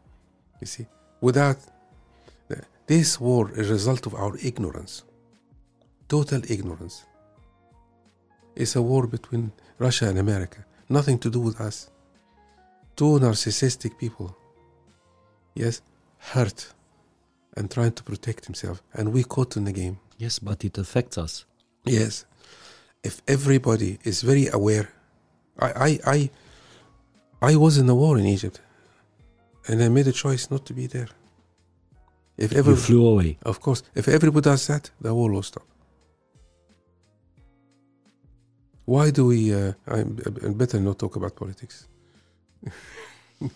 You 0.59 0.67
see, 0.67 0.85
without 1.21 1.57
this 2.85 3.19
war 3.19 3.49
is 3.51 3.69
a 3.69 3.73
result 3.73 4.05
of 4.05 4.13
our 4.13 4.33
ignorance. 4.43 5.03
Total 6.09 6.41
ignorance. 6.49 7.05
It's 8.55 8.75
a 8.75 8.81
war 8.81 9.07
between 9.07 9.53
Russia 9.79 10.09
and 10.09 10.19
America. 10.19 10.65
Nothing 10.89 11.17
to 11.19 11.29
do 11.29 11.39
with 11.39 11.61
us. 11.61 11.89
Two 12.97 13.17
narcissistic 13.19 13.97
people, 13.97 14.37
yes, 15.53 15.81
hurt 16.17 16.73
and 17.57 17.71
trying 17.71 17.93
to 17.93 18.03
protect 18.03 18.45
himself, 18.45 18.83
and 18.93 19.13
we 19.13 19.23
caught 19.23 19.57
in 19.57 19.63
the 19.63 19.71
game. 19.71 19.97
Yes, 20.17 20.39
but 20.39 20.63
it 20.63 20.77
affects 20.77 21.17
us. 21.17 21.45
Yes, 21.85 22.25
if 23.03 23.21
everybody 23.27 23.97
is 24.03 24.21
very 24.21 24.47
aware, 24.47 24.89
I, 25.59 25.71
I, 25.87 25.99
I, 26.05 26.29
I 27.41 27.55
was 27.55 27.77
in 27.77 27.85
the 27.87 27.95
war 27.95 28.17
in 28.17 28.25
Egypt, 28.25 28.61
and 29.67 29.81
I 29.81 29.89
made 29.89 30.07
a 30.07 30.11
choice 30.11 30.49
not 30.51 30.65
to 30.65 30.73
be 30.73 30.87
there. 30.87 31.07
If 32.37 32.51
ever 32.53 32.71
You 32.71 32.77
flew 32.77 33.05
away. 33.07 33.37
of 33.43 33.59
course, 33.59 33.81
if 33.95 34.07
everybody 34.07 34.41
does 34.49 34.67
that, 34.67 34.91
the 35.01 35.13
war 35.13 35.31
will 35.31 35.43
stop. 35.43 35.65
Why 38.85 39.09
do 39.11 39.25
we? 39.27 39.53
Uh, 39.53 39.73
I, 39.87 39.99
I 40.45 40.49
better 40.49 40.79
not 40.79 40.99
talk 40.99 41.15
about 41.15 41.35
politics. 41.35 41.87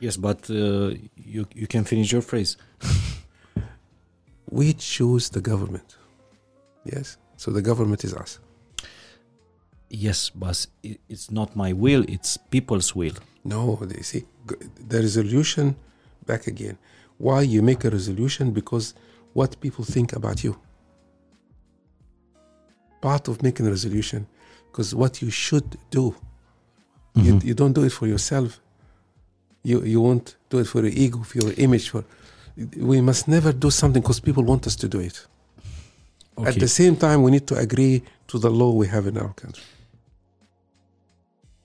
Yes, 0.00 0.16
but 0.18 0.50
uh, 0.50 0.90
you 1.16 1.46
you 1.54 1.66
can 1.66 1.84
finish 1.84 2.12
your 2.12 2.20
phrase. 2.22 2.56
we 4.50 4.74
choose 4.74 5.30
the 5.30 5.40
government. 5.40 5.96
Yes. 6.84 7.16
So 7.36 7.50
the 7.50 7.62
government 7.62 8.04
is 8.04 8.12
us. 8.12 8.38
Yes, 9.94 10.28
but 10.30 10.66
it's 11.08 11.30
not 11.30 11.54
my 11.54 11.72
will, 11.72 12.04
it's 12.08 12.36
people's 12.36 12.96
will. 12.96 13.14
No, 13.44 13.76
they 13.82 14.02
see 14.02 14.24
the 14.88 14.98
resolution 15.00 15.76
back 16.26 16.46
again. 16.48 16.76
Why 17.18 17.42
you 17.42 17.62
make 17.62 17.84
a 17.84 17.90
resolution? 17.90 18.50
Because 18.50 18.94
what 19.34 19.60
people 19.60 19.84
think 19.84 20.12
about 20.12 20.42
you. 20.42 20.56
Part 23.00 23.28
of 23.28 23.42
making 23.42 23.66
a 23.66 23.70
resolution, 23.70 24.26
because 24.66 24.94
what 24.94 25.22
you 25.22 25.30
should 25.30 25.76
do. 25.90 26.14
You, 27.14 27.34
Mhm. 27.34 27.44
you 27.44 27.54
don't 27.54 27.72
do 27.74 27.84
it 27.84 27.92
for 27.92 28.08
yourself. 28.08 28.60
You 29.62 29.82
you 29.84 30.00
won't 30.00 30.34
do 30.50 30.58
it 30.58 30.66
for 30.66 30.80
your 30.82 30.92
ego, 31.04 31.22
for 31.22 31.38
your 31.38 31.52
image. 31.56 31.88
For 31.90 32.04
we 32.90 33.00
must 33.00 33.28
never 33.28 33.52
do 33.52 33.70
something 33.70 34.02
because 34.02 34.20
people 34.20 34.42
want 34.42 34.66
us 34.66 34.74
to 34.76 34.88
do 34.88 34.98
it. 35.00 35.26
At 36.36 36.58
the 36.58 36.68
same 36.68 36.96
time, 36.96 37.22
we 37.22 37.30
need 37.30 37.46
to 37.46 37.54
agree 37.56 38.02
to 38.26 38.38
the 38.40 38.50
law 38.50 38.72
we 38.72 38.88
have 38.88 39.06
in 39.06 39.16
our 39.18 39.32
country. 39.34 39.62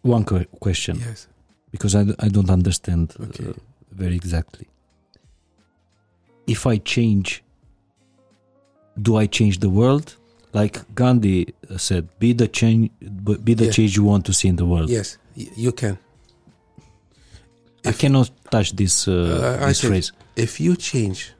One 0.02 0.24
que- 0.24 0.46
question, 0.60 0.98
Yes. 1.00 1.28
because 1.72 1.94
I, 1.96 2.02
I 2.20 2.30
don't 2.30 2.50
understand 2.50 3.14
uh, 3.20 3.54
very 3.92 4.16
exactly. 4.16 4.68
If 6.48 6.66
I 6.66 6.78
change, 6.78 7.44
do 9.02 9.18
I 9.18 9.28
change 9.28 9.60
the 9.60 9.70
world? 9.70 10.16
Like 10.54 10.80
Gandhi 10.96 11.54
uh, 11.70 11.78
said, 11.78 12.08
be 12.20 12.34
the 12.34 12.48
change, 12.48 12.90
be 13.44 13.54
the 13.54 13.66
Yeah. 13.66 13.72
change 13.72 13.96
you 13.98 14.04
want 14.04 14.26
to 14.26 14.34
see 14.34 14.48
in 14.48 14.56
the 14.56 14.66
world. 14.66 14.90
Yes, 14.90 15.18
y- 15.38 15.48
you 15.56 15.72
can. 15.72 15.98
I 17.86 17.92
cannot 17.92 18.32
touch 18.52 18.76
this 18.76 19.08
uh, 19.08 19.12
Uh, 19.62 19.68
this 19.68 19.80
said- 19.80 19.88
phrase. 19.90 20.12
If 20.36 20.60
you 20.60 20.76
change, 20.76 21.34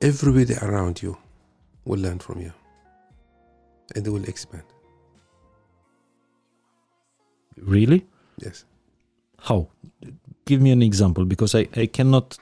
everybody 0.00 0.54
around 0.62 1.02
you 1.02 1.16
will 1.84 2.00
learn 2.00 2.18
from 2.20 2.40
you 2.40 2.52
and 3.94 4.04
they 4.04 4.10
will 4.10 4.24
expand. 4.24 4.62
Really? 7.56 8.06
Yes. 8.38 8.64
How? 9.38 9.68
Give 10.44 10.60
me 10.60 10.70
an 10.72 10.82
example 10.82 11.24
because 11.24 11.54
I, 11.54 11.68
I 11.76 11.86
cannot. 11.86 12.38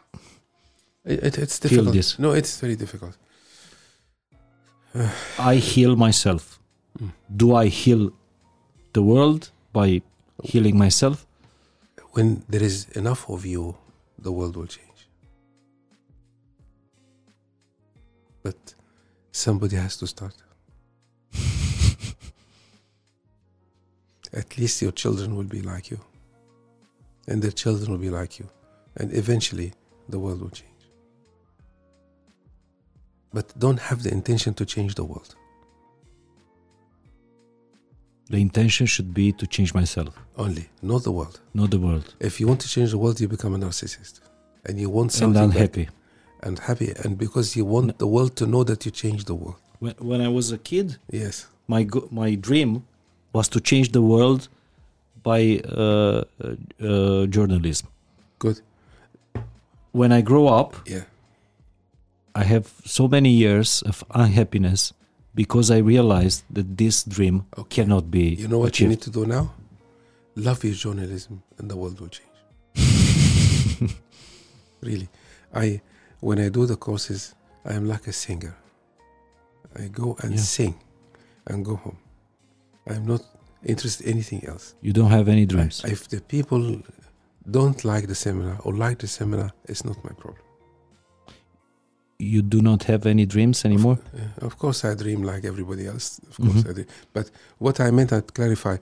It, 1.05 1.22
it- 1.24 1.39
it's 1.39 1.59
difficult. 1.59 1.93
this. 1.93 2.18
No, 2.18 2.32
it's 2.32 2.59
very 2.60 2.76
difficult. 2.76 3.16
I 5.39 5.56
heal 5.56 5.97
myself. 5.97 6.59
Mm. 6.98 7.10
Do 7.36 7.55
I 7.55 7.66
heal 7.68 8.12
the 8.93 9.02
world 9.02 9.51
by 9.72 10.02
healing 10.43 10.76
myself? 10.78 11.26
When 12.12 12.44
there 12.48 12.62
is 12.62 12.89
enough 12.90 13.28
of 13.30 13.47
you, 13.47 13.76
the 14.18 14.30
world 14.32 14.56
will 14.56 14.66
change. 14.66 15.09
But 18.43 18.74
somebody 19.30 19.76
has 19.76 19.97
to 19.98 20.06
start. 20.06 20.34
At 24.32 24.56
least 24.59 24.80
your 24.82 24.92
children 24.92 25.36
will 25.36 25.44
be 25.44 25.62
like 25.62 25.90
you. 25.90 26.00
And 27.28 27.42
their 27.42 27.50
children 27.52 27.90
will 27.90 27.98
be 27.98 28.10
like 28.10 28.38
you. 28.38 28.48
And 28.96 29.12
eventually, 29.14 29.72
the 30.09 30.18
world 30.18 30.40
will 30.40 30.50
change. 30.50 30.68
But 33.32 33.59
don't 33.59 33.78
have 33.78 34.02
the 34.02 34.10
intention 34.12 34.54
to 34.54 34.64
change 34.66 34.94
the 34.94 35.04
world. 35.04 35.34
The 38.30 38.38
intention 38.40 38.86
should 38.86 39.12
be 39.12 39.32
to 39.32 39.46
change 39.46 39.74
myself, 39.74 40.14
Only, 40.38 40.70
not 40.80 41.02
the 41.02 41.12
world. 41.12 41.40
not 41.52 41.70
the 41.70 41.78
world. 41.78 42.14
If 42.18 42.40
you 42.40 42.46
want 42.48 42.60
to 42.62 42.68
change 42.68 42.90
the 42.92 42.98
world, 42.98 43.20
you 43.20 43.28
become 43.28 43.54
a 43.54 43.59
narcissist. 43.59 44.20
And 44.64 44.78
you 44.78 44.88
want 44.88 45.12
something 45.12 45.48
back- 45.50 45.56
unhappy. 45.56 45.88
and 46.42 46.59
happy. 46.59 46.92
And 47.04 47.18
because 47.18 47.56
you 47.56 47.64
want 47.64 47.98
the 47.98 48.06
world 48.06 48.36
to 48.36 48.46
know 48.46 48.64
that 48.64 48.84
you 48.86 48.90
changed 48.90 49.26
the 49.26 49.34
world. 49.34 49.56
When, 49.80 49.94
when 49.98 50.20
I 50.20 50.28
was 50.28 50.50
a 50.52 50.59
kid, 50.59 50.96
Yes. 51.10 51.46
my 51.68 51.82
go- 51.84 52.09
my 52.10 52.34
dream 52.36 52.84
was 53.32 53.48
to 53.48 53.60
change 53.60 53.92
the 53.92 54.02
world 54.02 54.48
by 55.22 55.60
uh, 55.68 56.24
uh, 56.80 57.26
journalism. 57.26 57.88
Good. 58.38 58.60
When 59.92 60.12
I 60.12 60.20
grow 60.22 60.46
up, 60.48 60.74
Yeah. 60.86 61.04
I 62.34 62.44
have 62.44 62.66
so 62.84 63.09
many 63.09 63.28
years 63.30 63.82
of 63.82 64.02
unhappiness 64.14 64.92
because 65.34 65.70
I 65.70 65.78
realized 65.78 66.44
that 66.54 66.76
this 66.76 67.04
dream 67.04 67.44
Okay. 67.59 67.82
cannot 67.84 68.10
be 68.10 68.34
You 68.38 68.48
know 68.48 68.59
what 68.59 68.80
you 68.80 68.88
need 68.88 69.02
to 69.02 69.10
do 69.10 69.26
now? 69.26 69.52
Love 70.34 70.64
your 70.64 70.74
journalism 70.74 71.42
and 71.59 71.70
the 71.70 71.76
world 71.76 72.00
will 72.00 72.09
change. 72.09 72.28
really. 74.82 75.09
I 75.54 75.80
when 76.20 76.38
I 76.38 76.48
do 76.48 76.66
the 76.66 76.76
courses, 76.76 77.34
I 77.64 77.74
am 77.74 77.86
like 77.86 78.06
a 78.06 78.12
singer. 78.12 78.54
I 79.76 79.88
go 79.88 80.16
and 80.22 80.32
Yeah. 80.34 80.40
sing 80.42 80.74
and 81.46 81.64
go 81.64 81.76
home. 81.76 81.98
I'm 82.86 83.06
not 83.06 83.22
interested 83.64 84.06
in 84.06 84.12
anything 84.14 84.44
else. 84.46 84.74
You 84.82 84.92
don't 84.92 85.10
have 85.10 85.28
any 85.28 85.46
dreams. 85.46 85.82
If 85.84 86.09
the 86.09 86.20
people 86.20 86.82
don't 87.50 87.84
like 87.84 88.06
the 88.09 88.14
seminar 88.14 88.56
or 88.64 88.72
like 88.74 88.98
the 88.98 89.06
seminar, 89.09 89.52
it's 89.68 89.84
not 89.84 89.96
my 90.04 90.10
problem. 90.12 90.38
you 92.18 92.40
do 92.40 92.60
not 92.62 92.84
have 92.84 93.04
any 93.04 93.26
dreams 93.26 93.64
anymore. 93.64 93.98
Uh, 94.14 94.46
of 94.46 94.56
course, 94.56 94.84
I 94.84 94.94
dream 94.94 95.24
like 95.24 95.44
everybody 95.44 95.86
else. 95.88 96.20
Of 96.30 96.36
course, 96.36 96.62
Mhm. 96.62 96.70
I 96.70 96.72
do. 96.72 96.84
But 97.12 97.30
what 97.59 97.80
I 97.80 97.90
meant, 97.90 98.12
I'd 98.12 98.32
clarify. 98.32 98.76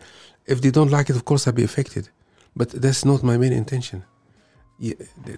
If 0.46 0.60
they 0.60 0.70
don't 0.70 0.90
like 0.90 1.08
it, 1.08 1.16
of 1.16 1.24
course, 1.24 1.46
I'll 1.46 1.54
be 1.54 1.64
affected. 1.64 2.10
But 2.54 2.68
that's 2.82 3.02
not 3.04 3.22
my 3.22 3.38
main 3.38 3.52
intention. 3.52 4.02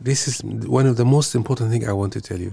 This 0.09 0.27
is 0.27 0.43
one 0.79 0.87
of 0.91 0.97
the 0.97 1.05
most 1.05 1.35
important 1.37 1.71
thing 1.71 1.89
I 1.89 1.93
want 1.93 2.13
to 2.15 2.21
tell 2.21 2.41
you. 2.41 2.53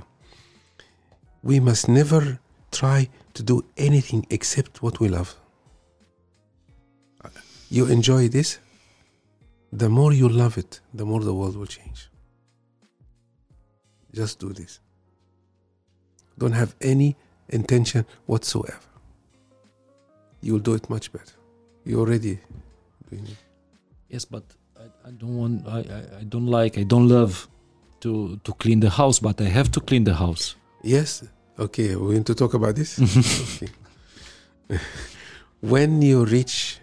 We 1.42 1.60
must 1.60 1.88
never 1.88 2.38
try 2.72 3.10
to 3.34 3.42
do 3.44 3.64
anything 3.76 4.28
except 4.30 4.84
what 4.84 5.00
we 5.00 5.08
love. 5.10 5.30
You 7.70 7.86
enjoy 7.86 8.28
this, 8.30 8.60
the 9.72 9.90
more 9.90 10.12
you 10.12 10.28
love 10.28 10.58
it, 10.58 10.82
the 10.94 11.06
more 11.06 11.22
the 11.22 11.34
world 11.34 11.56
will 11.56 11.68
change. 11.68 12.10
Just 14.12 14.40
do 14.40 14.52
this. 14.54 14.80
Don't 16.38 16.54
have 16.54 16.76
any 16.82 17.16
intention 17.50 18.06
whatsoever. 18.26 18.80
You 20.42 20.54
will 20.54 20.62
do 20.62 20.74
it 20.74 20.90
much 20.90 21.12
better. 21.12 21.34
You're 21.86 22.00
already 22.00 22.40
doing 23.10 23.26
it. 23.26 23.38
Yes, 24.10 24.26
but 24.26 24.44
I, 24.80 25.08
I 25.08 25.12
don't 25.12 25.38
want. 25.38 25.68
I, 25.68 25.80
I, 25.80 26.20
I 26.22 26.24
don't 26.24 26.48
like. 26.48 26.78
I 26.78 26.84
don't 26.84 27.08
love 27.08 27.48
to 28.00 28.38
to 28.44 28.54
clean 28.54 28.80
the 28.80 28.90
house, 28.90 29.20
but 29.20 29.40
I 29.42 29.46
have 29.46 29.70
to 29.72 29.80
clean 29.80 30.06
the 30.06 30.16
house. 30.16 30.56
Yes. 30.82 31.24
Okay, 31.60 31.96
we're 31.96 32.14
going 32.14 32.24
to 32.24 32.36
talk 32.36 32.54
about 32.54 32.76
this. 32.76 33.00
okay. 33.62 33.72
when 35.62 36.02
you 36.02 36.26
reach 36.26 36.80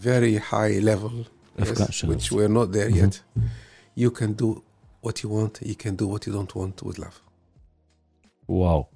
very 0.00 0.36
high 0.36 0.78
level, 0.78 1.26
Of 1.56 1.78
yes, 1.78 2.04
which 2.04 2.30
we're 2.30 2.48
not 2.48 2.72
there 2.72 2.88
Mhm. 2.90 2.96
yet, 2.96 3.22
you 3.94 4.10
can 4.10 4.32
do 4.34 4.62
what 5.00 5.22
you 5.22 5.28
want. 5.28 5.58
You 5.62 5.74
can 5.74 5.96
do 5.96 6.06
what 6.06 6.26
you 6.26 6.32
don't 6.32 6.54
want 6.54 6.82
with 6.82 6.98
love. 6.98 7.20
Wow. 8.46 8.88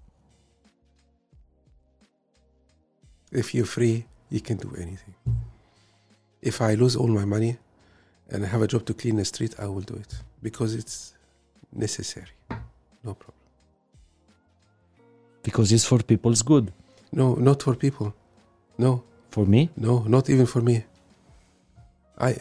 If 3.30 3.54
you're 3.54 3.66
free, 3.66 4.06
you 4.30 4.40
can 4.40 4.56
do 4.58 4.70
anything. 4.76 5.14
If 6.40 6.60
I 6.60 6.74
lose 6.74 6.96
all 6.96 7.08
my 7.08 7.24
money 7.24 7.58
and 8.30 8.44
I 8.44 8.48
have 8.48 8.62
a 8.62 8.66
job 8.66 8.84
to 8.86 8.94
clean 8.94 9.16
the 9.16 9.24
street, 9.24 9.54
I 9.58 9.66
will 9.66 9.80
do 9.92 9.94
it 9.94 10.12
because 10.42 10.74
it's 10.74 11.14
necessary. 11.72 12.32
No 13.04 13.14
problem. 13.14 13.38
Because 15.42 15.72
it's 15.72 15.84
for 15.84 15.98
people's 16.02 16.42
good. 16.42 16.72
No, 17.10 17.34
not 17.34 17.62
for 17.62 17.74
people. 17.74 18.14
No, 18.78 19.02
For 19.30 19.46
me, 19.46 19.70
no, 19.76 20.02
not 20.04 20.28
even 20.28 20.46
for 20.46 20.60
me. 20.62 20.84
I, 22.22 22.36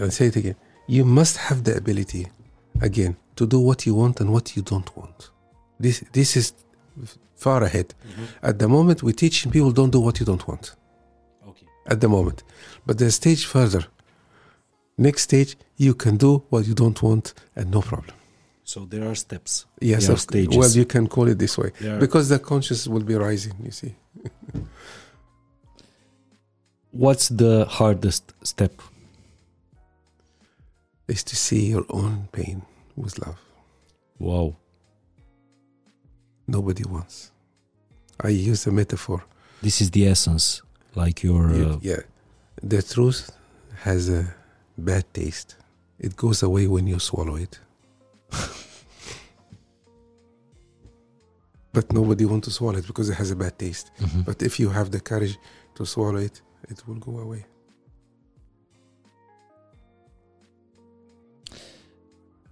I'll 0.00 0.10
say 0.10 0.26
it 0.26 0.36
again. 0.36 0.56
You 0.86 1.04
must 1.04 1.36
have 1.36 1.62
the 1.64 1.76
ability, 1.76 2.28
again, 2.80 3.16
to 3.36 3.46
do 3.46 3.60
what 3.60 3.86
you 3.86 3.94
want 3.94 4.20
and 4.20 4.32
what 4.32 4.56
you 4.56 4.62
don't 4.62 4.90
want. 4.96 5.30
This, 5.78 6.02
this 6.12 6.36
is 6.36 6.52
far 7.36 7.62
ahead. 7.62 7.88
Mm-hmm. 7.94 8.46
At 8.50 8.58
the 8.58 8.68
moment, 8.68 9.02
we're 9.02 9.12
teaching 9.12 9.52
people 9.52 9.70
don't 9.70 9.90
do 9.90 10.00
what 10.00 10.18
you 10.20 10.26
don't 10.26 10.46
want. 10.48 10.74
okay. 11.48 11.66
at 11.86 12.00
the 12.00 12.08
moment. 12.08 12.42
But 12.86 12.98
the 12.98 13.10
stage 13.10 13.44
further, 13.46 13.84
next 14.98 15.22
stage, 15.22 15.56
you 15.76 15.94
can 15.94 16.16
do 16.16 16.42
what 16.50 16.66
you 16.66 16.74
don't 16.74 17.00
want 17.02 17.34
and 17.56 17.70
no 17.70 17.80
problem. 17.80 18.16
So 18.64 18.84
there 18.84 19.04
are 19.10 19.14
steps. 19.16 19.66
Yes, 19.80 20.06
There 20.06 20.14
are 20.14 20.18
stages. 20.18 20.56
well, 20.56 20.70
you 20.70 20.84
can 20.84 21.08
call 21.08 21.26
it 21.28 21.38
this 21.38 21.58
way 21.58 21.70
because 21.98 22.28
the 22.28 22.38
conscious 22.38 22.86
will 22.86 23.02
be 23.02 23.14
rising. 23.14 23.54
You 23.64 23.72
see, 23.72 23.94
What's 26.92 27.28
the 27.28 27.66
hardest 27.66 28.32
step? 28.42 28.72
is 31.08 31.24
to 31.24 31.34
see 31.34 31.66
your 31.66 31.84
own 31.90 32.28
pain 32.30 32.62
with 32.94 33.18
love. 33.18 33.36
Wow. 34.20 34.54
Nobody 36.46 36.84
wants. 36.84 37.32
I 38.20 38.28
use 38.28 38.64
a 38.68 38.70
metaphor. 38.70 39.24
This 39.60 39.80
is 39.80 39.90
the 39.90 40.06
essence. 40.06 40.62
Like 40.94 41.24
your. 41.24 41.52
You- 41.52 41.64
Uh, 41.70 41.78
yeah, 41.82 42.00
the 42.62 42.80
truth 42.80 43.32
has 43.82 44.08
a 44.08 44.32
bad 44.78 45.04
taste. 45.12 45.56
It 45.98 46.14
goes 46.16 46.44
away 46.44 46.68
when 46.68 46.86
you 46.86 47.00
swallow 47.00 47.34
it. 47.34 47.58
but 51.72 51.92
nobody 51.92 52.24
want 52.24 52.44
to 52.44 52.50
swallow 52.50 52.78
it 52.78 52.86
because 52.86 53.08
it 53.10 53.14
has 53.14 53.30
a 53.32 53.36
bad 53.36 53.58
taste. 53.58 53.90
Mhm. 53.98 54.24
But 54.24 54.42
if 54.42 54.58
you 54.60 54.68
have 54.70 54.90
the 54.90 55.00
courage 55.00 55.38
to 55.74 55.84
swallow 55.84 56.18
it, 56.18 56.40
it 56.68 56.86
will 56.86 56.96
go 56.96 57.18
away. 57.18 57.44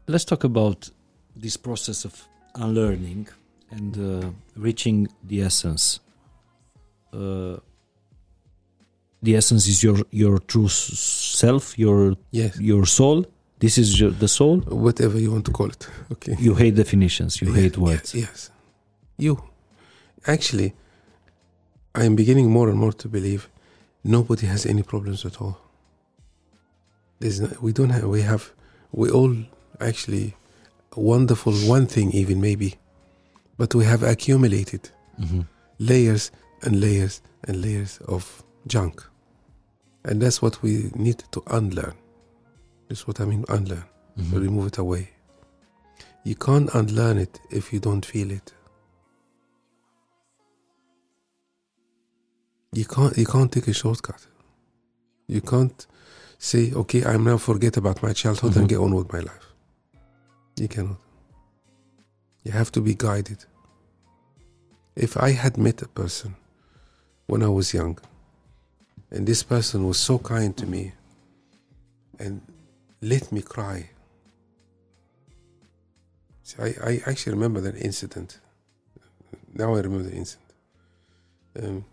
Let's 0.07 0.25
talk 0.25 0.45
about 0.45 0.91
this 1.37 1.57
process 1.57 2.05
of 2.05 2.27
unlearning 2.55 3.29
and 3.71 3.97
uh, 3.99 4.31
reaching 4.57 5.09
the 5.23 5.43
essence. 5.43 6.01
Uh, 7.13 7.57
the 9.23 9.37
essence 9.37 9.67
is 9.69 9.83
your 9.83 9.99
your 10.11 10.39
true 10.39 10.69
self, 10.69 11.79
your 11.79 12.17
Yes. 12.31 12.59
your 12.61 12.87
soul. 12.87 13.25
This 13.61 13.77
is 13.77 13.99
your, 14.01 14.13
the 14.13 14.29
soul. 14.29 14.61
Whatever 14.61 15.19
you 15.19 15.33
want 15.33 15.45
to 15.47 15.53
call 15.53 15.67
it. 15.69 15.89
Okay. 16.13 16.37
You 16.39 16.55
hate 16.55 16.77
definitions. 16.77 17.41
You 17.43 17.49
Yeah, 17.49 17.61
hate 17.63 17.77
words. 17.79 18.15
Yes, 18.15 18.29
yes. 18.31 18.51
You. 19.19 19.43
Actually, 20.27 20.73
I 21.95 22.05
am 22.05 22.15
beginning 22.17 22.51
more 22.51 22.69
and 22.71 22.79
more 22.79 22.93
to 22.93 23.09
believe 23.09 23.49
nobody 24.05 24.47
has 24.47 24.67
any 24.67 24.83
problems 24.83 25.25
at 25.25 25.41
all. 25.41 25.59
There's 27.21 27.41
no, 27.41 27.51
we 27.61 27.73
don't 27.73 27.91
have, 27.91 28.05
we 28.05 28.23
have, 28.23 28.53
we 28.93 29.11
all 29.11 29.35
actually 29.81 30.35
wonderful 30.97 31.53
one 31.53 31.87
thing 31.87 32.13
even 32.13 32.41
maybe, 32.41 32.77
but 33.57 33.75
we 33.75 33.85
have 33.85 34.03
accumulated 34.03 34.91
Mhm. 35.21 35.47
layers 35.79 36.31
and 36.63 36.81
layers 36.81 37.21
and 37.45 37.61
layers 37.61 37.99
of 38.07 38.43
junk. 38.67 39.03
And 40.05 40.23
that's 40.23 40.41
what 40.41 40.63
we 40.63 40.91
need 40.95 41.23
to 41.33 41.43
unlearn. 41.49 41.95
That's 42.89 43.07
what 43.07 43.21
I 43.21 43.25
mean, 43.25 43.45
unlearn 43.49 43.85
Mhm. 44.17 44.41
remove 44.41 44.67
it 44.69 44.79
away. 44.79 45.11
You 46.25 46.35
can't 46.35 46.69
unlearn 46.75 47.19
it 47.19 47.41
if 47.51 47.73
you 47.73 47.81
don't 47.81 48.05
feel 48.05 48.31
it. 48.31 48.53
You 52.73 52.85
can't 52.85 53.17
you 53.17 53.27
can't 53.27 53.51
take 53.51 53.69
a 53.69 53.73
shortcut. 53.73 54.27
You 55.27 55.41
can't 55.41 55.87
say, 56.39 56.73
okay, 56.73 57.05
I'm 57.05 57.25
now 57.25 57.37
forget 57.37 57.77
about 57.77 58.03
my 58.03 58.13
childhood 58.13 58.53
Mhm. 58.53 58.57
and 58.57 58.69
get 58.69 58.79
on 58.79 58.95
with 58.95 59.13
my 59.13 59.21
life. 59.21 59.47
You 60.57 60.69
cannot. 60.69 60.99
You 62.45 62.53
have 62.53 62.71
to 62.73 62.81
be 62.81 62.95
guided. 62.95 63.45
If 64.97 65.17
I 65.17 65.31
had 65.33 65.57
met 65.59 65.83
a 65.83 65.89
person 65.89 66.35
when 67.27 67.43
I 67.43 67.49
was 67.49 67.75
young, 67.75 67.99
and 69.11 69.27
this 69.27 69.43
person 69.43 69.87
was 69.87 69.99
so 69.99 70.19
kind 70.19 70.57
to 70.57 70.67
me 70.67 70.93
and 72.19 72.41
let 73.01 73.31
me 73.33 73.43
cry. 73.43 73.91
See, 76.43 76.57
I, 76.63 76.69
I 76.91 77.03
actually 77.07 77.35
remember 77.35 77.61
that 77.61 77.77
incident. 77.77 78.41
Now 79.55 79.75
I 79.75 79.81
remember 79.81 80.09
the 80.11 80.17
incident. 80.17 80.53
Um, 81.63 81.85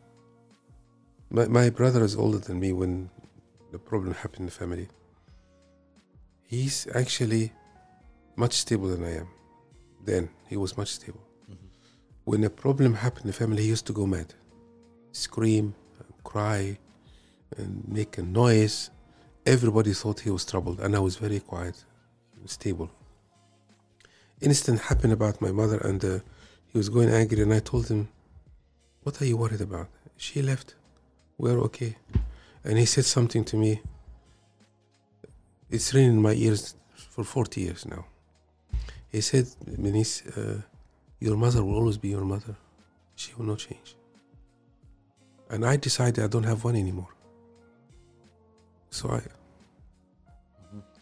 my, 1.30 1.48
my 1.48 1.70
brother 1.70 2.04
is 2.04 2.16
older 2.16 2.38
than 2.38 2.60
me 2.60 2.74
when 2.74 3.10
the 3.72 3.80
problem 3.80 4.14
happened 4.14 4.42
in 4.42 4.46
the 4.46 4.52
family. 4.52 4.88
He's 6.48 6.88
actually 6.94 7.52
much 8.36 8.54
stable 8.54 8.88
than 8.88 9.04
I 9.04 9.18
am. 9.18 9.28
Then 10.04 10.30
he 10.48 10.58
was 10.58 10.78
much 10.78 10.90
stable. 10.90 11.22
When 12.24 12.44
a 12.44 12.50
problem 12.50 12.94
happened 12.94 13.26
in 13.26 13.28
the 13.28 13.34
family, 13.34 13.64
he 13.64 13.70
used 13.70 13.88
to 13.88 13.94
go 13.94 14.06
mad, 14.06 14.34
scream, 15.12 15.76
cry, 16.24 16.78
and 17.58 17.88
make 17.88 18.18
a 18.18 18.24
noise 18.24 18.90
everybody 19.46 19.94
thought 19.94 20.20
he 20.20 20.32
was 20.32 20.44
troubled 20.46 20.80
and 20.80 20.96
i 20.96 21.00
was 21.00 21.16
very 21.18 21.40
quiet 21.40 21.84
stable 22.46 22.90
incident 24.42 24.80
happened 24.82 25.14
about 25.14 25.42
my 25.42 25.52
mother 25.52 25.78
and 25.80 26.04
uh, 26.04 26.20
he 26.68 26.78
was 26.78 26.90
going 26.90 27.10
angry 27.10 27.42
and 27.42 27.54
i 27.54 27.60
told 27.60 27.88
him 27.88 28.08
what 29.04 29.22
are 29.22 29.26
you 29.26 29.38
worried 29.38 29.62
about 29.62 29.88
she 30.18 30.42
left 30.42 30.76
we're 31.38 31.60
okay 31.60 31.96
and 32.64 32.78
he 32.78 32.86
said 32.86 33.06
something 33.06 33.44
to 33.44 33.58
me 33.58 33.82
it's 35.70 35.94
ringing 35.94 36.12
in 36.12 36.22
my 36.22 36.34
ears 36.34 36.76
for 36.96 37.24
40 37.24 37.62
years 37.62 37.86
now 37.86 38.06
he 39.12 39.22
said 39.22 39.46
Menis, 39.80 40.24
uh, 40.38 40.62
your 41.20 41.38
mother 41.38 41.64
will 41.64 41.76
always 41.76 41.98
be 41.98 42.10
your 42.10 42.26
mother 42.26 42.56
she 43.16 43.34
will 43.38 43.46
not 43.46 43.60
change 43.60 43.96
and 45.50 45.66
i 45.66 45.76
decided 45.78 46.24
i 46.24 46.28
don't 46.28 46.44
have 46.44 46.64
one 46.64 46.76
anymore 46.76 47.16
so 48.96 49.10
I 49.10 49.22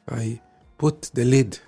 I 0.07 0.41
put 0.77 0.97
the 1.13 1.25
lid 1.25 1.59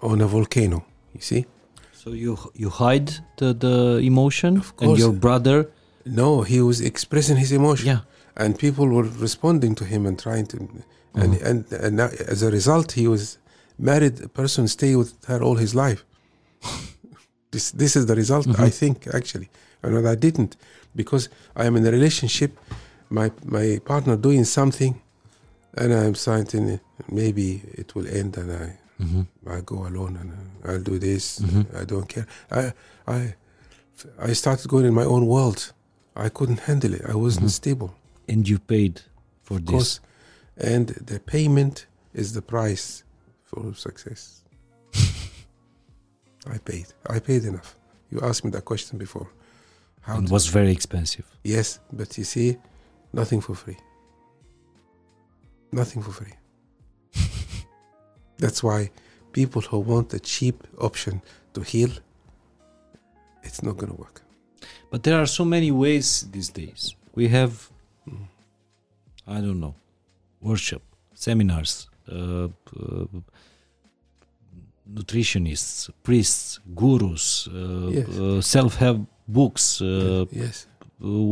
on 0.00 0.20
a 0.20 0.26
volcano. 0.26 0.84
You 1.14 1.20
see? 1.20 1.46
So 1.92 2.10
you 2.10 2.36
you 2.54 2.68
hide 2.68 3.10
the 3.36 3.54
the 3.54 3.76
emotion, 4.02 4.58
Of 4.58 4.74
and 4.80 4.98
your 4.98 5.12
brother. 5.12 5.70
No, 6.06 6.42
he 6.42 6.60
was 6.60 6.80
expressing 6.80 7.36
his 7.36 7.50
emotion, 7.52 7.86
Yeah. 7.88 8.00
and 8.36 8.56
people 8.58 8.86
were 8.88 9.02
responding 9.20 9.74
to 9.74 9.84
him 9.84 10.06
and 10.06 10.18
trying 10.18 10.46
to, 10.46 10.56
and 11.14 11.34
Mhm. 11.34 11.42
and, 11.50 11.72
and 11.72 11.96
now, 11.96 12.08
as 12.28 12.42
a 12.42 12.50
result, 12.50 12.92
he 12.92 13.08
was 13.08 13.38
married 13.78 14.20
a 14.22 14.28
person, 14.28 14.68
stay 14.68 14.94
with 14.96 15.12
her 15.26 15.42
all 15.42 15.56
his 15.56 15.74
life. 15.74 16.04
this 17.50 17.70
this 17.72 17.96
is 17.96 18.06
the 18.06 18.14
result, 18.14 18.46
Mhm. 18.46 18.58
I 18.66 18.70
think, 18.70 19.06
actually, 19.14 19.48
and 19.82 20.06
I 20.08 20.14
didn't 20.16 20.56
because 20.94 21.28
I 21.56 21.66
am 21.66 21.76
in 21.76 21.86
a 21.86 21.90
relationship, 21.90 22.50
my 23.10 23.30
my 23.44 23.80
partner 23.84 24.16
doing 24.16 24.44
something, 24.46 24.94
and 25.76 25.92
I'm 25.92 26.14
thinking 26.14 26.80
maybe 27.10 27.62
it 27.74 27.94
will 27.94 28.06
end, 28.20 28.36
and 28.38 28.50
I 28.52 28.78
Mhm. 29.02 29.26
I 29.46 29.60
go 29.64 29.86
alone 29.86 30.16
and 30.20 30.32
I'll 30.64 30.82
do 30.82 30.98
this. 30.98 31.40
Mhm. 31.40 31.66
I 31.82 31.84
don't 31.84 32.08
care. 32.08 32.26
I, 32.50 32.72
I, 33.06 33.34
I 34.30 34.34
started 34.34 34.68
going 34.68 34.86
in 34.86 34.94
my 34.94 35.04
own 35.04 35.26
world. 35.26 35.72
I 36.16 36.28
couldn't 36.30 36.60
handle 36.60 36.94
it. 36.94 37.02
I 37.06 37.14
wasn't 37.14 37.46
Mhm. 37.46 37.50
stable, 37.50 37.90
And 38.28 38.48
you 38.48 38.58
paid 38.58 39.02
for 39.42 39.56
of 39.58 39.66
this. 39.66 39.72
course. 39.72 40.00
And 40.56 40.88
the 40.88 41.20
payment 41.20 41.86
is 42.14 42.32
the 42.32 42.42
price 42.42 43.04
for 43.44 43.74
success. 43.74 44.42
I 46.46 46.58
paid. 46.58 46.86
I 47.08 47.18
paid 47.20 47.44
enough. 47.44 47.76
You 48.10 48.20
asked 48.22 48.44
me 48.44 48.50
that 48.52 48.64
question 48.64 48.98
before. 48.98 49.28
How? 50.00 50.20
to- 50.20 50.32
was 50.32 50.46
very 50.46 50.70
expensive. 50.72 51.26
yes, 51.44 51.80
but 51.92 52.16
you 52.18 52.24
see, 52.24 52.56
nothing 53.12 53.40
for 53.42 53.54
free. 53.54 53.76
Nothing 55.72 56.02
for 56.02 56.12
free. 56.12 56.34
That's 58.38 58.62
why 58.62 58.90
people 59.32 59.62
who 59.62 59.78
want 59.80 60.14
a 60.14 60.20
cheap 60.20 60.64
option 60.78 61.20
to 61.54 61.60
heal, 61.62 61.90
it's 63.42 63.62
not 63.62 63.76
going 63.76 63.92
to 63.92 63.98
work. 64.00 64.22
But 64.96 65.02
there 65.02 65.20
are 65.20 65.26
so 65.26 65.44
many 65.44 65.70
ways 65.70 66.26
these 66.32 66.48
days. 66.60 66.94
We 67.14 67.28
have, 67.28 67.52
Mm. 68.08 68.28
I 69.26 69.38
don't 69.44 69.60
know, 69.64 69.74
worship, 70.40 70.82
seminars, 71.12 71.72
uh, 72.08 72.14
uh, 72.14 73.04
nutritionists, 74.98 75.90
priests, 76.02 76.60
gurus, 76.74 77.46
uh, 77.48 77.90
Yes. 77.98 78.08
uh, 78.08 78.40
self-help 78.40 79.00
books. 79.28 79.64
Uh, 79.82 80.24
yes, 80.42 80.66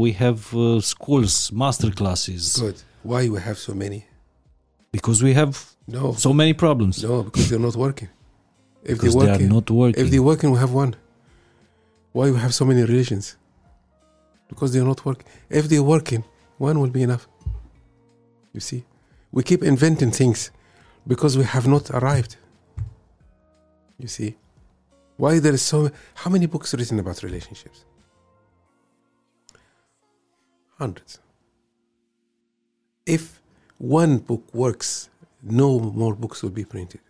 we 0.03 0.13
have 0.13 0.41
uh, 0.55 0.81
schools, 0.83 1.51
master 1.63 1.91
classes, 2.01 2.43
good. 2.61 2.77
Why 3.03 3.29
we 3.35 3.41
have 3.49 3.57
so 3.67 3.73
many? 3.85 4.01
because 4.93 5.19
we 5.25 5.33
have 5.33 5.55
No, 5.89 6.13
so 6.27 6.33
many 6.35 6.53
problems. 6.53 7.03
no, 7.03 7.23
because 7.23 7.49
they're 7.49 7.67
not 7.69 7.77
working. 7.77 8.09
If 8.83 8.99
because 8.99 9.15
they're 9.15 9.23
they 9.25 9.29
are 9.31 9.33
working, 9.33 9.49
not 9.49 9.71
working. 9.71 10.05
if 10.05 10.11
they're 10.11 10.29
working, 10.33 10.51
we 10.55 10.59
have 10.59 10.73
one. 10.85 10.93
Why 12.13 12.27
we 12.31 12.39
have 12.45 12.53
so 12.53 12.65
many 12.67 12.83
religions? 12.83 13.37
Because 14.55 14.73
they're 14.73 14.85
not 14.85 15.05
working. 15.05 15.27
If 15.51 15.69
they're 15.69 15.83
working, 15.83 16.23
one 16.59 16.79
will 16.81 16.91
be 16.91 17.03
enough. 17.03 17.27
You 18.53 18.61
see, 18.61 18.85
we 19.33 19.43
keep 19.43 19.65
inventing 19.65 20.13
things 20.13 20.53
because 21.07 21.37
we 21.37 21.45
have 21.45 21.67
not 21.67 21.91
arrived. 21.91 22.37
You 23.99 24.07
see, 24.07 24.37
why 25.17 25.41
there 25.41 25.55
is 25.55 25.63
so 25.63 25.91
how 26.15 26.31
many 26.31 26.47
books 26.47 26.73
written 26.73 27.01
about 27.01 27.23
relationships? 27.25 27.85
Hundreds. 30.79 31.19
If 33.07 33.41
one 33.79 34.19
book 34.19 34.43
works, 34.55 35.09
no 35.43 35.81
more 35.81 36.15
books 36.15 36.43
will 36.43 36.51
be 36.51 36.65
printed. 36.65 37.01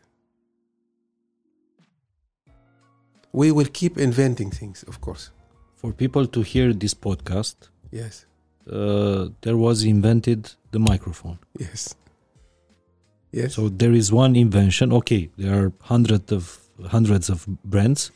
We 3.32 3.52
will 3.52 3.66
keep 3.66 3.98
inventing 3.98 4.50
things, 4.50 4.82
of 4.84 5.00
course. 5.00 5.30
For 5.84 5.92
people 5.92 6.26
to 6.28 6.40
hear 6.40 6.72
this 6.72 6.94
podcast, 6.94 7.56
Yes, 7.90 8.24
uh, 8.72 9.28
there 9.42 9.58
was 9.58 9.84
invented 9.84 10.40
the 10.70 10.78
microphone. 10.78 11.38
yes, 11.58 11.94
yes. 13.32 13.54
So 13.56 13.68
there 13.68 13.92
is 13.92 14.10
one 14.10 14.34
invention. 14.34 14.94
Okay, 15.00 15.28
there 15.36 15.54
are 15.60 15.72
hundreds 15.82 16.32
of 16.32 16.42
hundreds 16.96 17.28
of 17.28 17.46
brands, 17.72 18.10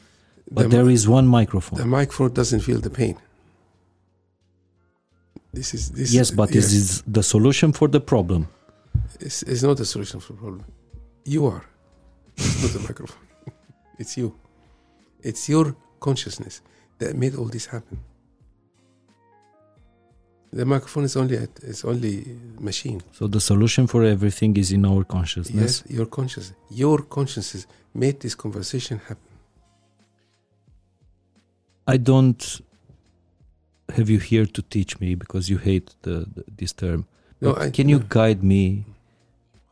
but 0.50 0.62
the, 0.62 0.68
there 0.76 0.88
is 0.88 1.06
one 1.06 1.26
microphone. 1.26 1.78
the 1.78 1.84
microphone 1.98 2.32
doesn't 2.32 2.60
feel 2.60 2.80
the 2.80 2.94
pain. 3.02 3.16
This 5.52 5.74
is 5.74 5.90
this. 5.90 6.14
yes, 6.14 6.30
but 6.30 6.48
yes, 6.48 6.64
this 6.64 6.72
is 6.72 7.02
the 7.02 7.22
solution 7.22 7.72
for 7.74 7.86
the 7.88 8.00
problem. 8.00 8.48
It's, 9.20 9.42
it's 9.42 9.62
not 9.62 9.78
a 9.80 9.84
solution 9.84 10.20
for 10.20 10.32
the 10.32 10.38
problem. 10.38 10.64
You 11.26 11.44
are. 11.52 11.64
It's 12.38 12.62
not 12.62 12.72
the 12.72 12.80
microphone. 12.88 13.26
It's 13.98 14.16
you. 14.16 14.34
It's 15.20 15.50
your 15.50 15.76
consciousness. 16.00 16.62
That 16.98 17.16
made 17.16 17.34
all 17.36 17.46
this 17.46 17.66
happen. 17.66 17.98
The 20.52 20.64
microphone 20.64 21.04
is 21.04 21.16
only 21.16 21.36
a, 21.36 21.48
is 21.62 21.84
only 21.84 22.24
machine. 22.58 23.02
So 23.12 23.26
the 23.26 23.40
solution 23.40 23.86
for 23.86 24.02
everything 24.04 24.56
is 24.56 24.72
in 24.72 24.86
our 24.86 25.04
consciousness. 25.04 25.82
Yes, 25.86 25.96
your 25.96 26.06
conscious, 26.06 26.52
your 26.70 26.98
consciousnness 27.02 27.66
made 27.94 28.20
this 28.20 28.34
conversation 28.34 28.98
happen. 28.98 29.28
I 31.86 31.96
don't 31.98 32.60
have 33.94 34.08
you 34.10 34.18
here 34.18 34.46
to 34.46 34.62
teach 34.62 35.00
me 35.00 35.14
because 35.14 35.48
you 35.50 35.58
hate 35.58 35.94
the, 36.02 36.26
the 36.34 36.44
this 36.56 36.72
term. 36.72 37.06
No, 37.40 37.54
I- 37.56 37.70
can 37.70 37.88
you 37.88 37.98
no. 37.98 38.06
guide 38.08 38.42
me 38.42 38.84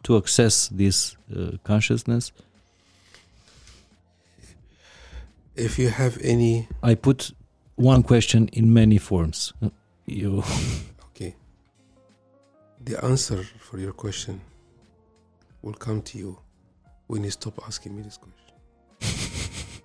to 0.05 0.17
access 0.17 0.69
this 0.69 1.17
uh, 1.35 1.53
consciousness? 1.65 2.33
If 5.57 5.79
you 5.79 5.89
have 5.89 6.19
any, 6.23 6.69
I 6.83 6.95
put 6.95 7.33
one 7.77 8.03
question 8.03 8.49
in 8.53 8.73
many 8.73 8.99
forms. 8.99 9.53
You 10.09 10.45
okay, 11.11 11.35
the 12.85 13.05
answer 13.05 13.43
for 13.59 13.81
your 13.81 13.93
question 13.93 14.41
will 15.63 15.75
come 15.75 16.01
to 16.03 16.19
you 16.19 16.39
when 17.09 17.25
you 17.25 17.31
stop 17.31 17.59
asking 17.67 17.97
me 17.97 18.03
this 18.03 18.17
question. 18.17 18.55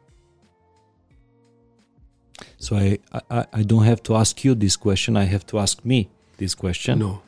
so 2.60 2.76
I, 2.76 3.00
I 3.32 3.46
I 3.52 3.64
don't 3.64 3.86
have 3.86 4.04
to 4.04 4.16
ask 4.16 4.44
you 4.44 4.54
this 4.54 4.78
question. 4.78 5.18
I 5.18 5.24
have 5.24 5.44
to 5.48 5.58
ask 5.58 5.84
me 5.84 6.08
this 6.38 6.54
question. 6.54 7.00
No, 7.00 7.24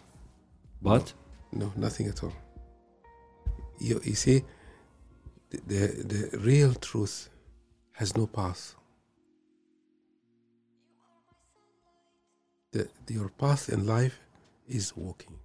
But 0.83 1.13
no, 1.51 1.71
nothing 1.75 2.07
at 2.09 2.23
all. 2.23 2.33
You, 3.79 4.01
you 4.03 4.15
see, 4.15 4.43
the, 5.49 5.57
the, 5.65 6.03
the 6.03 6.37
real 6.37 6.73
truth 6.75 7.29
has 7.93 8.15
no 8.17 8.27
path. 8.27 8.75
The, 12.71 12.89
your 13.07 13.29
path 13.29 13.69
in 13.69 13.85
life 13.85 14.19
is 14.67 14.95
walking. 14.95 15.37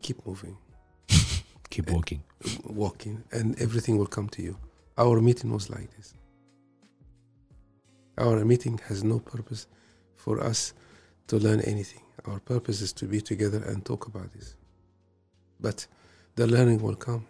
Keep 0.00 0.26
moving, 0.26 0.56
keep 1.70 1.90
walking. 1.90 2.22
walking, 2.64 3.22
and 3.30 3.60
everything 3.60 3.98
will 3.98 4.06
come 4.06 4.28
to 4.30 4.42
you. 4.42 4.56
Our 4.98 5.20
meeting 5.20 5.52
was 5.52 5.70
like 5.70 5.94
this. 5.96 6.14
Our 8.18 8.44
meeting 8.44 8.80
has 8.88 9.04
no 9.04 9.20
purpose 9.20 9.66
for 10.16 10.40
us 10.42 10.74
to 11.28 11.36
learn 11.36 11.60
anything. 11.60 12.02
Our 12.24 12.40
purpose 12.40 12.80
is 12.80 12.92
to 12.94 13.06
be 13.06 13.20
together 13.20 13.62
and 13.64 13.84
talk 13.84 14.06
about 14.06 14.32
this. 14.32 14.56
But 15.60 15.86
the 16.34 16.46
learning 16.46 16.82
will 16.82 16.96
come. 16.96 17.26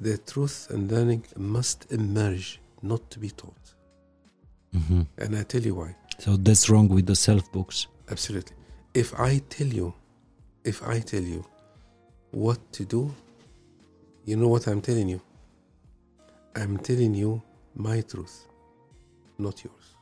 The 0.00 0.18
truth 0.18 0.68
and 0.70 0.90
learning 0.90 1.24
must 1.36 1.90
emerge, 1.90 2.60
not 2.82 3.10
to 3.10 3.18
be 3.18 3.30
taught. 3.30 3.74
Mhm. 4.72 5.06
And 5.18 5.36
I 5.36 5.42
tell 5.42 5.62
you 5.62 5.74
why. 5.74 5.96
So 6.20 6.36
that's 6.36 6.68
wrong 6.70 6.88
with 6.88 7.06
the 7.06 7.16
self 7.16 7.50
books. 7.52 7.86
Absolutely. 8.08 8.56
If 8.94 9.12
I 9.18 9.38
tell 9.48 9.66
you, 9.66 9.94
if 10.64 10.82
I 10.82 11.00
tell 11.00 11.22
you 11.22 11.44
what 12.30 12.58
to 12.72 12.84
do, 12.84 13.12
you 14.24 14.36
know 14.36 14.48
what 14.48 14.66
I'm 14.68 14.80
telling 14.80 15.08
you? 15.08 15.20
I'm 16.54 16.78
telling 16.78 17.14
you 17.14 17.42
my 17.74 18.00
truth, 18.02 18.46
not 19.38 19.64
yours. 19.64 19.94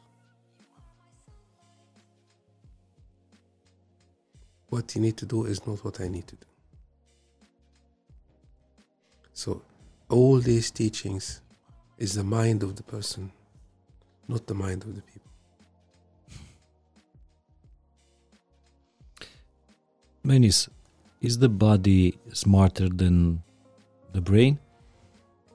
What 4.68 4.94
you 4.94 5.00
need 5.00 5.16
to 5.18 5.26
do 5.26 5.44
is 5.46 5.66
not 5.66 5.84
what 5.84 6.00
I 6.00 6.08
need 6.08 6.26
to 6.26 6.36
do. 6.36 6.46
So, 9.32 9.62
all 10.08 10.38
these 10.38 10.70
teachings 10.70 11.40
is 11.98 12.14
the 12.14 12.24
mind 12.24 12.62
of 12.62 12.76
the 12.76 12.82
person, 12.82 13.32
not 14.28 14.46
the 14.46 14.54
mind 14.54 14.82
of 14.84 14.94
the 14.94 15.02
people. 15.02 15.30
Menis, 20.24 20.68
is 21.20 21.38
the 21.38 21.48
body 21.48 22.18
smarter 22.32 22.88
than 22.88 23.42
the 24.12 24.20
brain? 24.20 24.58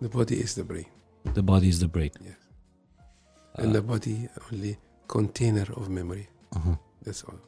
The 0.02 0.10
body 0.10 0.40
is 0.40 0.56
the 0.56 0.64
brain. 0.64 0.86
The 1.34 1.44
body 1.44 1.68
is 1.69 1.80
the 1.80 1.88
brain. 1.88 2.11
Yes. 2.22 2.36
and 3.56 3.76
the 3.76 3.82
body 3.82 4.30
only 4.52 4.78
container 5.07 5.65
of 5.76 5.90
memory. 5.90 6.28
Uh-huh. 6.56 6.76
That's 7.03 7.23
all. 7.23 7.40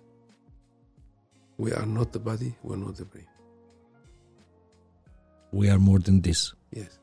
We 1.58 1.72
are 1.74 1.86
not 1.86 2.12
the 2.12 2.20
body. 2.20 2.56
We're 2.62 2.76
not 2.76 2.96
the 2.98 3.06
brain. 3.06 3.28
We 5.52 5.70
are 5.70 5.80
more 5.80 6.00
than 6.00 6.22
this. 6.22 6.54
Yes, 6.76 7.00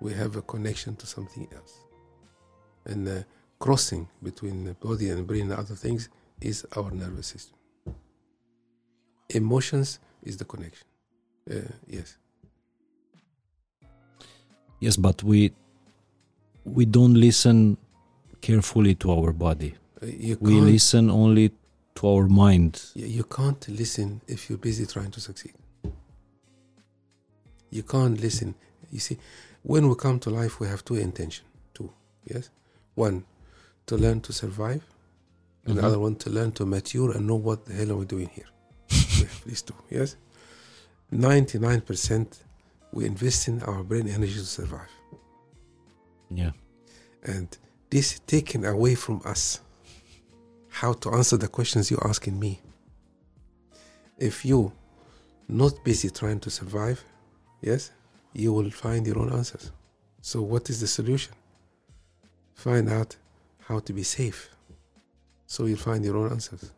we 0.00 0.12
have 0.14 0.36
a 0.36 0.42
connection 0.42 0.96
to 0.96 1.06
something 1.06 1.46
else, 1.54 1.74
and 2.86 3.06
the 3.06 3.24
crossing 3.58 4.08
between 4.22 4.64
the 4.64 4.74
body 4.74 5.10
and 5.10 5.26
brain 5.26 5.50
and 5.50 5.60
other 5.60 5.74
things 5.74 6.08
is 6.40 6.66
our 6.76 6.90
nervous 6.90 7.26
system. 7.28 7.56
Emotions 9.28 9.98
is 10.22 10.36
the 10.36 10.44
connection. 10.44 10.86
Uh, 11.50 11.72
yes, 11.86 12.16
Yes, 14.80 14.96
but 14.96 15.22
we 15.22 15.52
we 16.64 16.84
don't 16.86 17.14
listen 17.14 17.76
carefully 18.40 18.94
to 18.96 19.12
our 19.12 19.32
body. 19.32 19.74
Uh, 20.02 20.06
We 20.40 20.60
listen 20.60 21.08
only 21.10 21.52
to 21.94 22.08
our 22.08 22.26
mind. 22.28 22.82
You 22.94 23.22
can't 23.24 23.68
listen 23.68 24.20
if 24.26 24.48
you're 24.50 24.58
busy 24.58 24.84
trying 24.86 25.12
to 25.12 25.20
succeed. 25.20 25.54
You 27.70 27.84
can't 27.84 28.20
listen. 28.20 28.54
You 28.92 29.00
see, 29.00 29.18
when 29.62 29.88
we 29.88 29.94
come 29.96 30.20
to 30.20 30.30
life, 30.30 30.60
we 30.60 30.68
have 30.68 30.84
two 30.84 30.94
intentions. 30.96 31.48
Two, 31.74 31.90
yes. 32.24 32.50
One, 32.94 33.24
to 33.86 33.96
learn 33.96 34.20
to 34.20 34.32
survive, 34.32 34.82
and 35.64 35.76
the 35.78 35.82
Mhm. 35.82 35.84
other 35.86 35.98
one 35.98 36.14
to 36.16 36.30
learn 36.30 36.52
to 36.52 36.66
mature 36.66 37.10
and 37.12 37.26
know 37.26 37.36
what 37.36 37.64
the 37.64 37.72
hell 37.72 37.92
are 37.92 37.96
we 37.96 38.04
doing 38.04 38.28
here. 38.28 38.46
these 39.46 39.62
two, 39.62 39.74
yes. 39.90 40.16
Ninety-nine 41.10 41.80
percent, 41.80 42.28
we 42.92 43.06
invest 43.06 43.48
in 43.48 43.62
our 43.62 43.82
brain 43.82 44.06
energy 44.08 44.34
to 44.34 44.44
survive, 44.46 44.90
Yeah. 46.30 46.52
and 47.22 47.48
this 47.90 48.12
is 48.14 48.20
taken 48.20 48.64
away 48.64 48.94
from 48.94 49.20
us. 49.24 49.60
How 50.68 50.92
to 50.94 51.10
answer 51.12 51.36
the 51.38 51.48
questions 51.48 51.90
you're 51.90 52.06
asking 52.08 52.38
me? 52.38 52.60
if 54.18 54.44
you 54.44 54.70
not 55.48 55.72
busy 55.84 56.08
trying 56.08 56.38
to 56.38 56.48
survive 56.50 57.02
yes 57.60 57.90
you 58.34 58.52
will 58.52 58.70
find 58.70 59.06
your 59.06 59.18
own 59.18 59.32
answers. 59.32 59.70
So 60.20 60.42
what 60.42 60.70
is 60.70 60.80
the 60.80 60.86
solution? 60.86 61.32
Find 62.54 62.88
out 62.88 63.16
how 63.68 63.80
to 63.80 63.92
be 63.92 64.02
safe. 64.02 64.48
So 65.46 65.66
you'll 65.66 65.78
find 65.78 66.04
your 66.04 66.16
own 66.16 66.30
answers. 66.30 66.70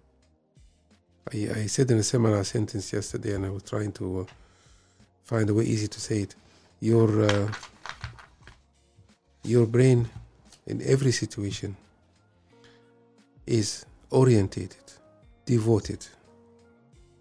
I, 1.33 1.37
I 1.63 1.67
said 1.67 1.91
in 1.91 1.99
a 1.99 2.03
seminar 2.03 2.45
sentence 2.45 2.93
yesterday 2.93 3.35
and 3.35 3.47
i 3.47 3.51
was 3.51 3.63
trying 3.63 3.93
to 3.93 4.21
uh, 4.21 4.25
find 5.23 5.49
a 5.49 5.55
way 5.55 5.65
easy 5.65 5.89
to 5.89 6.01
say 6.01 6.21
it. 6.23 6.35
Your 6.81 7.25
uh, 7.25 7.53
your 9.43 9.67
brain 9.67 10.09
in 10.67 10.83
every 10.83 11.13
situation 11.13 11.77
is 13.47 13.85
orientated 14.11 14.85
devoted 15.47 16.07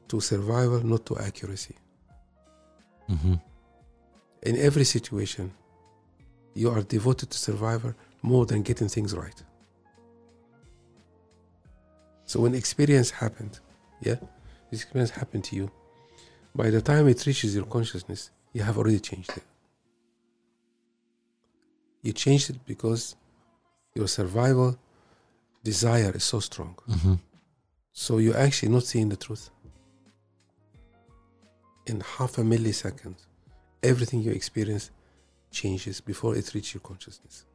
to 0.07 0.22
survival, 0.22 0.81
not 0.85 1.05
to 1.05 1.18
accuracy. 1.18 1.76
hmm 3.07 3.35
In 4.44 4.57
every 4.57 4.84
situation, 4.84 5.52
you 6.53 6.70
are 6.70 6.82
devoted 6.84 7.30
to 7.32 7.38
survival 7.38 7.94
more 8.22 8.45
than 8.45 8.61
getting 8.61 8.90
things 8.90 9.15
right. 9.15 9.41
So 12.26 12.40
when 12.41 12.53
experience 12.53 13.10
happened, 13.10 13.60
yeah, 14.02 14.15
this 14.70 14.82
experience 14.82 15.11
happened 15.11 15.45
to 15.45 15.56
you, 15.56 15.72
by 16.56 16.70
the 16.70 16.82
time 16.82 17.07
it 17.07 17.26
reaches 17.26 17.56
your 17.56 17.65
consciousness, 17.65 18.32
you 18.53 18.61
have 18.64 18.78
already 18.78 18.99
changed 18.99 19.32
it. 19.38 19.44
You 22.02 22.11
changed 22.14 22.49
it 22.49 22.60
because 22.65 23.15
your 23.95 24.07
survival 24.07 24.78
desire 25.64 26.11
is 26.14 26.24
so 26.24 26.40
strong. 26.40 26.76
hmm 26.88 27.15
So 27.94 28.18
you're 28.18 28.38
actually 28.38 28.70
not 28.70 28.84
seeing 28.84 29.10
the 29.10 29.15
truth. 29.15 29.49
In 31.86 32.02
half 32.02 32.38
a 32.38 32.41
millisecond, 32.41 33.15
everything 33.84 34.22
you 34.22 34.31
experience 34.31 34.91
changes 35.51 36.01
before 36.01 36.35
it 36.35 36.53
reaches 36.53 36.73
your 36.76 36.81
consciousness. 36.81 37.45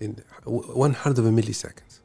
In 0.00 0.16
one 0.44 0.92
hundred 0.92 1.18
of 1.20 1.26
a 1.26 1.30
millisecond, 1.30 2.00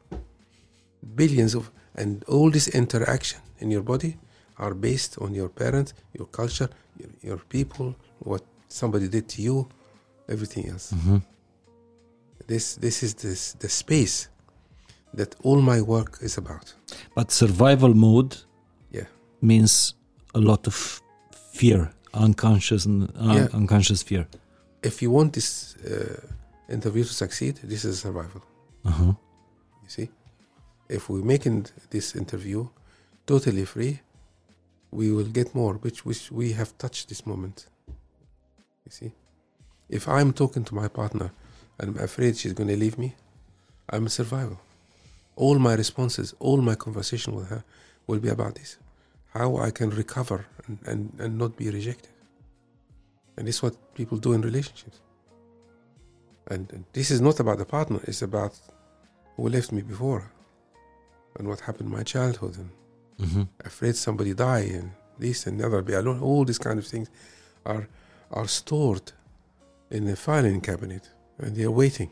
billions 1.15 1.55
of, 1.55 1.71
and 1.95 2.23
all 2.27 2.49
this 2.51 2.67
interaction 2.67 3.41
in 3.59 3.71
your 3.71 3.81
body 3.83 4.17
are 4.57 4.73
based 4.73 5.17
on 5.19 5.33
your 5.33 5.49
parents, 5.49 5.93
your 6.13 6.27
culture, 6.27 6.69
your, 6.97 7.09
your 7.21 7.37
people, 7.49 7.95
what 8.19 8.43
somebody 8.67 9.07
did 9.07 9.27
to 9.29 9.41
you, 9.41 9.67
everything 10.29 10.69
else 10.69 10.91
hmm 10.91 11.17
this 12.47 12.75
this 12.75 13.03
is 13.03 13.13
this 13.15 13.53
the 13.59 13.69
space 13.69 14.29
that 15.13 15.35
all 15.43 15.61
my 15.61 15.81
work 15.81 16.17
is 16.21 16.37
about 16.37 16.73
But 17.15 17.31
survival 17.31 17.93
mode 17.93 18.35
Yeah. 18.91 19.07
means 19.41 19.93
a 20.33 20.39
lot 20.39 20.67
of 20.67 21.01
fear 21.59 21.81
unconscious 22.13 22.85
uh, 22.87 23.07
Yeah. 23.37 23.47
unconscious 23.53 24.03
fear. 24.03 24.25
If 24.81 25.01
you 25.01 25.11
want 25.17 25.33
this 25.33 25.75
uh, 25.85 26.73
interview 26.75 27.03
to 27.03 27.13
succeed, 27.13 27.55
this 27.63 27.83
is 27.83 27.99
survival. 27.99 28.41
Uh-huh. 28.85 29.13
You 29.83 29.89
see, 29.89 30.07
if 30.97 31.09
we 31.09 31.21
making 31.21 31.65
this 31.89 32.15
interview 32.15 32.67
totally 33.25 33.65
free, 33.65 33.99
we 34.91 35.07
will 35.15 35.31
get 35.39 35.53
more, 35.53 35.73
which 35.83 35.99
which 36.05 36.31
we 36.31 36.53
have 36.59 36.69
touched 36.77 37.05
this 37.07 37.25
moment. 37.25 37.67
You 38.85 38.91
see, 38.99 39.11
if 39.97 40.03
I'm 40.07 40.31
talking 40.33 40.65
to 40.65 40.75
my 40.81 40.87
partner 40.87 41.29
and 41.79 41.85
I'm 41.89 42.03
afraid 42.03 42.31
she's 42.37 42.53
going 42.59 42.69
to 42.69 42.79
leave 42.85 42.97
me, 42.97 43.09
I'm 43.93 44.05
a 44.05 44.09
survival. 44.09 44.57
All 45.35 45.59
my 45.59 45.75
responses, 45.75 46.33
all 46.39 46.61
my 46.61 46.75
conversation 46.75 47.35
with 47.35 47.47
her 47.49 47.63
will 48.07 48.19
be 48.19 48.29
about 48.29 48.53
this: 48.55 48.77
how 49.29 49.57
I 49.57 49.71
can 49.71 49.89
recover 49.91 50.45
and, 50.65 50.79
and, 50.85 51.13
and 51.19 51.37
not 51.37 51.55
be 51.55 51.69
rejected. 51.69 52.09
And 53.37 53.47
this 53.47 53.57
is 53.57 53.63
what 53.63 53.75
people 53.93 54.17
do 54.17 54.33
in 54.33 54.41
relationships. 54.41 54.99
And, 56.47 56.71
and 56.73 56.83
this 56.93 57.11
is 57.11 57.21
not 57.21 57.39
about 57.39 57.57
the 57.59 57.65
partner; 57.65 57.99
it's 58.03 58.21
about 58.21 58.59
who 59.35 59.49
left 59.49 59.71
me 59.71 59.81
before 59.81 60.31
and 61.37 61.47
what 61.47 61.59
happened 61.61 61.87
in 61.89 61.97
my 61.97 62.03
childhood 62.03 62.57
and 62.57 62.69
hmm 63.19 63.43
afraid 63.65 63.95
somebody 63.95 64.33
die 64.33 64.65
and 64.79 64.91
this 65.17 65.45
and 65.45 65.59
the 65.59 65.65
other 65.65 65.81
be 65.81 65.93
alone 65.93 66.19
all 66.21 66.45
these 66.45 66.57
kind 66.57 66.79
of 66.79 66.87
things 66.87 67.09
are 67.65 67.87
are 68.31 68.47
stored 68.47 69.11
in 69.91 70.07
a 70.07 70.15
filing 70.15 70.61
cabinet 70.61 71.09
and 71.39 71.55
they're 71.55 71.71
waiting 71.83 72.09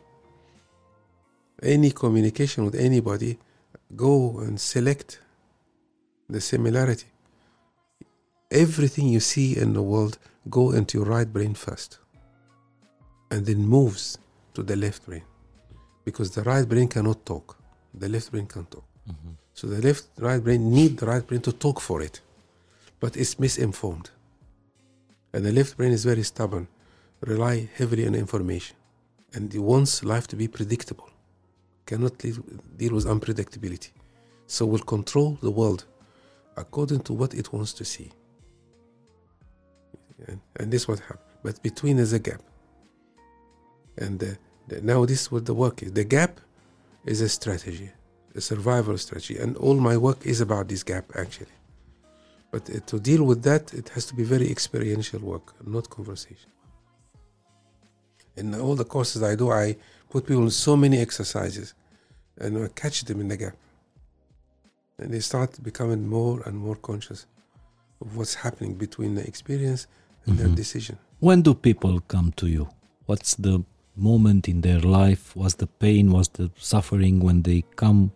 any 1.64 1.92
communication 1.92 2.66
with 2.66 2.76
anybody 2.76 3.40
go 3.96 4.40
and 4.40 4.60
select 4.60 5.20
the 6.30 6.42
similarity. 6.42 7.08
Everything 8.52 9.08
you 9.10 9.20
see 9.20 9.58
in 9.58 9.74
the 9.74 9.82
world 9.82 10.18
go 10.50 10.72
into 10.72 10.98
your 10.98 11.08
right 11.08 11.32
brain 11.32 11.54
first 11.54 12.00
and 13.32 13.46
then 13.46 13.66
moves 13.66 14.18
to 14.54 14.64
the 14.64 14.76
left 14.76 15.06
brain. 15.06 15.24
Because 16.06 16.32
the 16.32 16.44
right 16.44 16.68
brain 16.68 16.88
cannot 16.88 17.26
talk. 17.26 17.58
The 17.94 18.08
left 18.08 18.32
brain 18.32 18.48
can 18.48 18.66
talk. 18.66 18.86
Hmm 19.06 19.34
so 19.58 19.66
the 19.66 19.82
left 19.82 20.04
right 20.20 20.44
brain 20.44 20.72
need 20.72 21.00
the 21.00 21.08
right 21.08 21.26
brain 21.26 21.42
to 21.42 21.52
talk 21.52 21.82
for 21.82 22.04
it, 22.04 22.22
but 23.00 23.18
it's 23.18 23.40
misinformed. 23.40 24.12
And 25.34 25.44
the 25.44 25.52
left 25.52 25.76
brain 25.78 25.92
is 25.92 26.06
very 26.06 26.22
stubborn, 26.22 26.68
rely 27.22 27.68
heavily 27.76 28.06
on 28.06 28.14
information, 28.14 28.78
and 29.34 29.52
it 29.56 29.58
wants 29.58 30.04
life 30.04 30.28
to 30.28 30.36
be 30.36 30.48
predictable. 30.48 31.10
Cannot 31.88 32.20
deal 32.20 32.94
with 32.94 33.08
unpredictability, 33.08 33.90
so 34.46 34.68
will 34.68 34.86
control 34.96 35.40
the 35.42 35.50
world 35.50 35.86
according 36.58 37.02
to 37.02 37.14
what 37.14 37.34
it 37.34 37.54
wants 37.54 37.74
to 37.74 37.86
see. 37.86 38.12
And, 40.28 40.40
and 40.58 40.72
this 40.72 40.84
is 40.84 40.88
what 40.88 41.00
happened. 41.00 41.20
But 41.44 41.62
between 41.64 42.00
is 42.00 42.14
a 42.14 42.20
gap. 42.20 42.42
And 43.98 44.22
uh, 44.22 44.28
the, 44.68 44.82
now 44.82 45.06
this 45.06 45.22
is 45.22 45.32
what 45.32 45.46
the 45.46 45.54
work 45.54 45.84
is. 45.84 45.94
The 45.94 46.04
gap 46.04 46.42
is 47.06 47.22
a 47.22 47.30
strategy 47.30 47.90
a 48.38 48.42
survival 48.42 48.98
strategy 48.98 49.38
and 49.38 49.58
all 49.58 49.76
my 49.76 49.98
work 49.98 50.26
is 50.26 50.40
about 50.42 50.68
this 50.68 50.84
gap 50.84 51.06
actually 51.16 51.58
but 52.52 52.70
uh, 52.70 52.80
to 52.86 53.00
deal 53.00 53.24
with 53.24 53.42
that 53.44 53.74
it 53.74 53.90
has 53.90 54.06
to 54.06 54.14
be 54.14 54.24
very 54.24 54.50
experiential 54.50 55.20
work 55.20 55.46
not 55.66 55.90
conversation 55.90 56.52
in 58.36 58.54
all 58.54 58.76
the 58.76 58.86
courses 58.86 59.24
i 59.24 59.34
do 59.36 59.50
i 59.52 59.76
put 60.12 60.26
people 60.28 60.44
in 60.44 60.52
so 60.52 60.78
many 60.78 61.00
exercises 61.00 61.74
and 62.40 62.64
I 62.64 62.68
catch 62.68 63.04
them 63.06 63.20
in 63.20 63.28
the 63.30 63.38
gap 63.38 63.58
and 65.00 65.12
they 65.14 65.20
start 65.20 65.62
becoming 65.64 66.08
more 66.08 66.42
and 66.46 66.56
more 66.58 66.76
conscious 66.76 67.26
of 68.02 68.16
what's 68.18 68.36
happening 68.36 68.74
between 68.76 69.16
the 69.16 69.26
experience 69.28 69.88
and 70.26 70.38
their 70.38 70.48
Mhm. 70.50 70.56
decision 70.56 70.98
When 71.20 71.42
do 71.42 71.54
people 71.56 72.00
come 72.08 72.32
to 72.36 72.48
you? 72.48 72.68
What's 73.08 73.36
the 73.36 73.64
moment 73.96 74.48
in 74.48 74.62
their 74.62 74.80
life? 74.82 75.36
What's 75.36 75.56
the 75.56 75.66
pain? 75.68 76.12
What's 76.12 76.30
the 76.40 76.52
suffering 76.60 77.20
when 77.24 77.42
they 77.42 77.64
come 77.76 78.12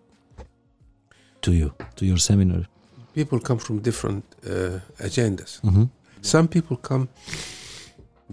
to 1.42 1.52
you, 1.52 1.74
to 1.96 2.06
your 2.06 2.20
seminar? 2.20 2.68
people 3.14 3.40
come 3.40 3.60
from 3.60 3.80
different 3.82 4.24
uh, 4.46 4.80
agendas 5.08 5.60
hmm 5.62 5.86
Some 6.22 6.48
people 6.48 6.78
come 6.78 7.08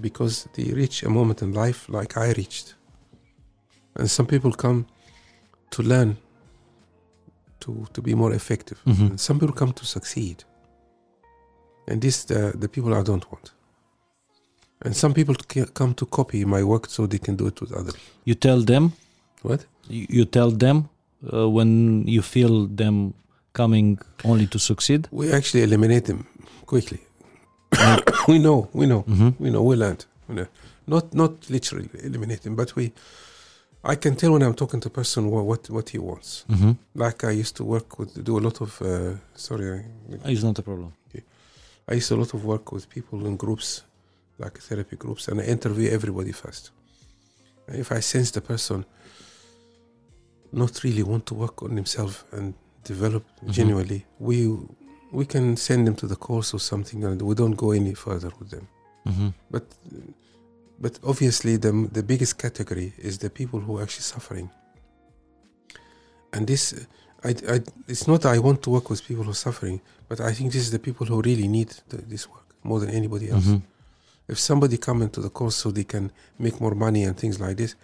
because 0.01 0.47
they 0.55 0.73
reach 0.75 1.03
a 1.03 1.09
moment 1.09 1.43
in 1.43 1.53
life 1.53 1.89
like 1.89 2.17
I 2.17 2.33
reached. 2.33 2.75
And 3.95 4.09
some 4.11 4.27
people 4.27 4.53
come 4.53 4.85
to 5.71 5.83
learn 5.83 6.17
to, 7.61 7.87
to 7.93 8.03
be 8.03 8.15
more 8.15 8.33
effective. 8.35 8.79
Mhm. 8.87 9.11
And 9.11 9.21
some 9.21 9.39
people 9.41 9.55
come 9.55 9.73
to 9.73 9.85
succeed. 9.85 10.45
And 11.87 12.01
this 12.01 12.25
the, 12.25 12.53
the 12.59 12.69
people 12.69 12.95
I 12.95 13.03
don't 13.03 13.25
want. 13.33 13.53
And 14.85 14.95
some 14.97 15.13
people 15.15 15.35
come 15.75 15.95
to 15.95 16.07
copy 16.07 16.45
my 16.45 16.63
work 16.63 16.87
so 16.89 17.07
they 17.07 17.19
can 17.19 17.37
do 17.37 17.47
it 17.47 17.61
with 17.61 17.73
others. 17.73 17.95
You 18.25 18.35
tell 18.35 18.65
them, 18.65 18.93
What? 19.43 19.67
you 19.89 20.07
you 20.09 20.25
tell 20.25 20.51
them 20.51 20.89
uh, 21.33 21.49
when 21.57 22.05
you 22.07 22.23
feel 22.23 22.69
them 22.77 23.15
coming 23.53 23.99
only 24.25 24.47
to 24.47 24.59
succeed. 24.59 25.09
We 25.11 25.33
actually 25.33 25.63
eliminate 25.65 26.05
them 26.05 26.27
quickly. 26.67 26.99
we 28.29 28.39
know, 28.39 28.69
we 28.73 28.87
know. 28.87 29.01
hmm 29.01 29.31
we 29.39 29.51
know 29.51 29.63
we 29.63 29.77
learned 29.77 30.05
know 30.29 30.47
not 30.87 31.13
not 31.15 31.33
literally 31.51 31.89
eliminate 32.05 32.47
him 32.47 32.55
but 32.57 32.75
we 32.77 32.93
i 33.93 33.97
can 34.03 34.15
tell 34.21 34.33
when 34.35 34.43
i'm 34.43 34.55
talking 34.63 34.81
to 34.85 34.89
a 34.89 34.95
person 35.01 35.23
what 35.33 35.45
what, 35.51 35.63
what 35.77 35.87
he 35.95 35.99
wants. 36.11 36.31
Hmm 36.49 36.73
like 37.05 37.21
i 37.31 37.35
used 37.43 37.55
to 37.57 37.65
work 37.75 37.89
with 37.99 38.11
do 38.29 38.33
a 38.41 38.43
lot 38.47 38.57
of 38.67 38.71
uh, 38.83 39.15
sorry 39.47 39.67
I, 40.25 40.31
It's 40.33 40.43
not 40.49 40.59
a 40.59 40.63
problem. 40.71 40.93
I 41.91 41.95
used 41.99 42.09
to 42.11 42.15
a 42.17 42.21
lot 42.25 42.33
of 42.35 42.41
work 42.45 42.67
with 42.75 42.85
people 42.97 43.19
in 43.29 43.37
groups 43.45 43.69
like 44.43 44.57
therapy 44.69 44.97
groups 45.05 45.29
and 45.29 45.41
i 45.41 45.45
interview 45.57 45.87
everybody 45.99 46.33
first. 46.33 46.65
If 47.85 47.89
i 47.99 48.01
sense 48.13 48.29
the 48.39 48.41
person 48.53 48.79
not 50.53 50.73
really 50.85 51.03
want 51.03 51.25
to 51.27 51.35
work 51.45 51.57
on 51.63 51.71
himself 51.83 52.13
and 52.37 52.55
develop 52.93 53.25
Mhm. 53.43 53.53
genuinely 53.59 54.01
we 54.29 54.37
we 55.19 55.25
can 55.35 55.57
send 55.57 55.81
them 55.87 55.95
to 56.03 56.07
the 56.13 56.17
course 56.29 56.49
or 56.57 56.61
something 56.73 57.05
and 57.05 57.21
we 57.23 57.35
don't 57.35 57.57
go 57.65 57.69
any 57.81 57.95
further 58.07 58.31
with 58.39 58.51
them. 58.55 58.67
Hmm 59.05 59.29
but 59.55 59.65
but 60.81 60.99
obviously 61.03 61.57
the 61.57 61.73
the 61.93 62.03
biggest 62.03 62.39
category 62.39 62.93
is 62.99 63.19
the 63.19 63.31
people 63.31 63.61
who 63.61 63.79
are 63.79 63.83
actually 63.83 64.09
suffering. 64.15 64.51
And 66.33 66.47
this 66.47 66.87
I, 67.25 67.35
I 67.55 67.61
it's 67.87 68.07
not 68.07 68.25
I 68.25 68.39
want 68.39 68.63
to 68.63 68.71
work 68.71 68.91
with 68.91 69.07
people 69.07 69.25
who 69.25 69.31
are 69.31 69.45
suffering 69.49 69.81
but 70.09 70.21
I 70.21 70.33
think 70.33 70.53
this 70.53 70.63
is 70.63 70.71
the 70.71 70.79
people 70.79 71.07
who 71.07 71.21
really 71.23 71.49
need 71.49 71.71
the, 71.89 71.97
this 71.97 72.29
work 72.29 72.47
more 72.63 72.81
than 72.81 72.91
anybody 72.91 73.31
else. 73.31 73.47
Hmm 73.47 73.59
if 74.29 74.39
somebody 74.39 74.77
come 74.77 75.03
into 75.03 75.21
the 75.21 75.31
course 75.31 75.57
so 75.57 75.71
they 75.71 75.85
can 75.85 76.13
make 76.39 76.61
more 76.61 76.75
money 76.75 77.03
and 77.05 77.17
things 77.17 77.41
like 77.41 77.57
this 77.57 77.75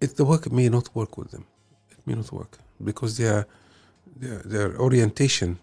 it 0.00 0.16
the 0.16 0.24
work 0.24 0.50
may 0.50 0.68
not 0.68 0.94
work 0.94 1.16
with 1.16 1.30
them. 1.30 1.46
It 1.90 1.98
may 2.06 2.14
not 2.14 2.30
work 2.32 2.58
because 2.82 3.16
their 3.16 3.46
their, 4.16 4.38
their 4.38 4.80
orientation 4.80 5.58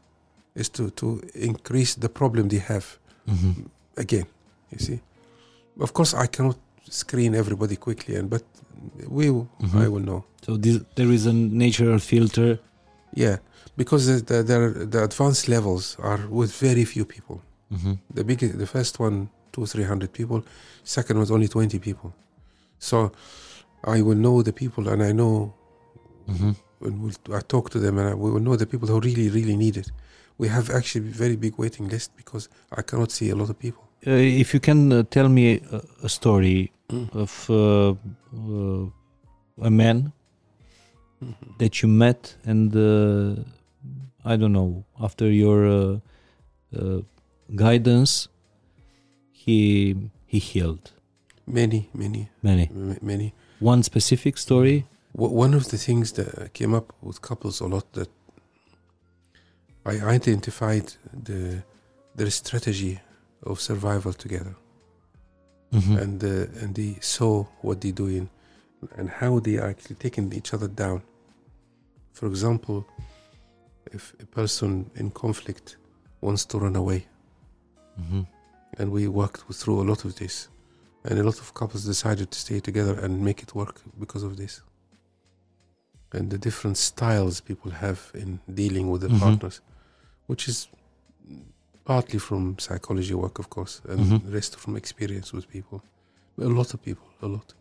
is 0.55 0.69
to 0.69 0.89
to 0.91 1.21
increase 1.33 1.95
the 1.95 2.09
problem 2.09 2.47
they 2.47 2.59
have 2.73 2.85
hmm 3.27 3.51
again 3.97 4.25
you 4.71 4.79
see 4.79 4.99
of 5.79 5.93
course 5.93 6.13
i 6.13 6.27
cannot 6.27 6.57
screen 6.89 7.33
everybody 7.35 7.75
quickly 7.75 8.15
and 8.15 8.29
but 8.29 8.43
we 9.17 9.25
Mhm. 9.29 9.81
i 9.85 9.87
will 9.87 10.03
know. 10.09 10.23
So 10.45 10.57
this, 10.57 10.77
there 10.95 11.11
is 11.17 11.25
a 11.25 11.33
natural 11.33 11.99
filter. 11.99 12.59
yeah 13.15 13.37
because 13.77 14.03
the, 14.07 14.17
the, 14.29 14.37
the, 14.43 14.85
the 14.93 15.03
advanced 15.03 15.47
levels 15.47 15.97
are 15.99 16.21
with 16.29 16.51
very 16.61 16.85
few 16.85 17.05
people. 17.05 17.37
Hmm 17.71 17.93
the 18.17 18.23
big 18.23 18.39
the 18.63 18.67
first 18.67 18.99
one 18.99 19.29
two 19.53 19.65
three 19.65 19.85
hundred 19.91 20.11
people 20.19 20.39
second 20.83 21.17
was 21.19 21.29
only 21.31 21.47
20 21.47 21.79
people. 21.79 22.09
So 22.79 23.11
i 23.95 24.01
will 24.01 24.17
know 24.25 24.41
the 24.43 24.53
people 24.53 24.83
and 24.91 25.01
i 25.09 25.11
know 25.11 25.53
hmm 26.27 26.51
and 26.85 26.95
we'll, 27.01 27.37
i 27.37 27.41
talk 27.53 27.69
to 27.69 27.79
them 27.79 27.97
and 27.99 28.09
I, 28.09 28.13
we 28.13 28.29
will 28.33 28.41
know 28.47 28.55
the 28.57 28.65
people 28.73 28.87
who 28.89 28.99
really 28.99 29.29
really 29.29 29.55
need 29.55 29.77
it. 29.77 29.89
We 30.37 30.47
have 30.49 30.69
actually 30.69 31.07
very 31.23 31.37
big 31.45 31.53
waiting 31.57 31.87
list 31.87 32.09
because 32.21 32.49
i 32.79 32.81
cannot 32.81 33.11
see 33.11 33.29
a 33.29 33.35
lot 33.35 33.49
of 33.49 33.57
people 33.59 33.83
if 34.05 34.53
you 34.53 34.59
can 34.59 34.91
uh, 34.91 35.03
tell 35.09 35.29
me 35.29 35.61
a, 35.71 35.81
a 36.03 36.09
story 36.09 36.69
Mm. 36.89 37.09
of 37.15 37.49
uh, 37.49 37.95
uh, 38.35 38.85
a 39.61 39.69
man 39.69 40.11
Mhm. 41.21 41.57
that 41.57 41.81
you 41.81 41.87
met 41.89 42.35
and 42.45 42.75
uh, 42.75 43.41
I 44.25 44.35
don't 44.37 44.51
know 44.51 44.83
after 44.99 45.31
your 45.31 45.65
uh, 45.65 45.99
uh, 46.77 47.01
guidance 47.55 48.27
he 49.31 49.95
he 50.27 50.39
healed. 50.39 50.91
Many 51.47 51.89
many. 51.93 52.29
Many. 52.41 52.69
M- 52.75 52.97
many. 53.01 53.33
One 53.59 53.81
specific 53.83 54.37
story? 54.37 54.85
W- 55.15 55.33
one 55.43 55.53
of 55.57 55.69
the 55.69 55.77
things 55.77 56.11
that 56.13 56.53
came 56.53 56.73
up 56.77 56.93
with 57.01 57.21
couples 57.21 57.61
a 57.61 57.65
lot 57.67 57.85
that 57.93 58.09
I 59.85 59.99
identified 60.15 60.93
the 61.25 61.63
their 62.15 62.29
strategy 62.31 62.99
of 63.45 63.59
survival 63.59 64.13
together, 64.13 64.55
Mhm. 65.71 66.01
and 66.01 66.23
uh, 66.23 66.61
and 66.63 66.75
they 66.75 66.97
saw 67.01 67.43
what 67.61 67.81
they're 67.81 67.91
doing, 68.05 68.29
and 68.97 69.09
how 69.09 69.39
they 69.39 69.57
are 69.57 69.69
actually 69.69 69.95
taking 69.95 70.31
each 70.33 70.53
other 70.53 70.67
down. 70.67 71.01
For 72.11 72.27
example, 72.27 72.85
if 73.91 74.13
a 74.19 74.25
person 74.25 74.89
in 74.95 75.11
conflict 75.11 75.77
wants 76.21 76.45
to 76.45 76.59
run 76.59 76.75
away, 76.75 77.07
Mhm. 77.99 78.27
and 78.77 78.91
we 78.91 79.07
worked 79.07 79.41
through 79.53 79.81
a 79.81 79.87
lot 79.91 80.05
of 80.05 80.15
this, 80.15 80.47
and 81.03 81.19
a 81.19 81.23
lot 81.23 81.39
of 81.39 81.53
couples 81.53 81.83
decided 81.85 82.31
to 82.31 82.39
stay 82.39 82.59
together 82.59 82.97
and 83.03 83.21
make 83.23 83.41
it 83.43 83.53
work 83.55 83.81
because 83.99 84.23
of 84.23 84.37
this. 84.37 84.61
And 86.11 86.29
the 86.29 86.37
different 86.37 86.77
styles 86.77 87.41
people 87.41 87.71
have 87.71 88.11
in 88.13 88.39
dealing 88.53 88.89
with 88.91 89.01
their 89.01 89.09
Mhm. 89.09 89.19
partners, 89.19 89.61
which 90.27 90.47
is 90.47 90.67
partly 91.85 92.19
from 92.19 92.57
psychology 92.59 93.13
work, 93.13 93.39
of 93.39 93.49
course, 93.49 93.81
and 93.89 93.99
Mhm. 93.99 94.23
the 94.25 94.31
rest 94.31 94.55
from 94.59 94.75
experience 94.75 95.33
with 95.35 95.47
people. 95.49 95.81
A 96.37 96.47
lot 96.47 96.73
of 96.73 96.81
people, 96.81 97.07
a 97.21 97.27
lot. 97.27 97.53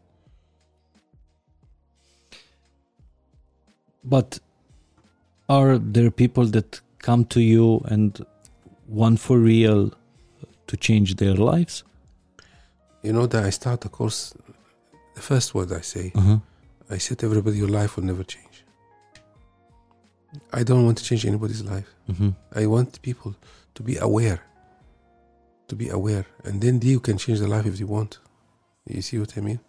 But 4.05 4.41
are 5.49 5.79
there 5.79 6.11
people 6.11 6.47
that 6.47 6.81
come 6.99 7.25
to 7.27 7.41
you 7.41 7.81
and 7.85 8.25
want 8.89 9.21
for 9.21 9.39
real 9.39 9.91
to 10.67 10.77
change 10.77 11.17
their 11.17 11.35
lives? 11.35 11.85
You 13.03 13.13
know 13.13 13.27
that 13.27 13.45
I 13.45 13.51
start 13.51 13.81
the 13.81 13.89
course. 13.89 14.35
The 15.15 15.21
first 15.21 15.55
word 15.55 15.73
I 15.73 15.83
say, 15.83 16.13
Uh-huh. 16.15 16.39
I 16.91 16.99
said 16.99 17.19
to 17.19 17.27
everybody, 17.27 17.59
your 17.59 17.69
life 17.81 17.97
will 17.97 18.05
never 18.05 18.25
change. 18.25 18.65
I 20.53 20.63
don't 20.65 20.85
want 20.85 20.99
to 20.99 21.05
change 21.05 21.27
anybody's 21.27 21.63
life. 21.63 21.89
hmm 22.07 22.31
I 22.55 22.67
want 22.67 23.01
people 23.03 23.35
to 23.75 23.83
be 23.83 23.97
aware. 23.99 24.41
To 25.69 25.77
be 25.77 25.89
aware. 25.89 26.27
And 26.45 26.61
then 26.61 26.81
you 26.83 27.01
can 27.01 27.17
change 27.19 27.41
the 27.41 27.49
life 27.49 27.67
if 27.67 27.79
you 27.81 27.87
want. 27.87 28.19
You 28.87 29.03
see 29.03 29.19
what 29.19 29.37
I 29.37 29.41
mean? 29.41 29.61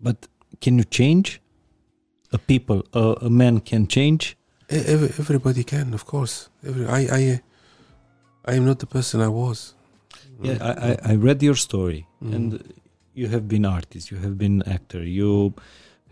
But 0.00 0.26
can 0.60 0.78
you 0.78 0.84
change? 0.84 1.40
A 2.32 2.38
people, 2.38 2.84
a, 2.92 3.14
a 3.22 3.30
man 3.30 3.60
can 3.60 3.86
change. 3.86 4.36
Every, 4.68 5.08
everybody 5.22 5.62
can, 5.62 5.94
of 5.94 6.04
course. 6.04 6.48
Every, 6.66 6.86
I, 6.86 7.00
I, 7.18 7.40
I 8.44 8.54
am 8.54 8.64
not 8.66 8.80
the 8.80 8.86
person 8.86 9.20
I 9.20 9.28
was. 9.28 9.74
Yeah, 10.42 10.58
I, 10.60 10.90
I, 10.90 10.96
I 11.12 11.14
read 11.14 11.42
your 11.42 11.54
story, 11.54 12.06
Mm. 12.22 12.34
and 12.34 12.74
you 13.14 13.28
have 13.28 13.46
been 13.48 13.64
artist, 13.64 14.10
you 14.10 14.18
have 14.18 14.36
been 14.36 14.62
actor, 14.66 15.02
you 15.04 15.54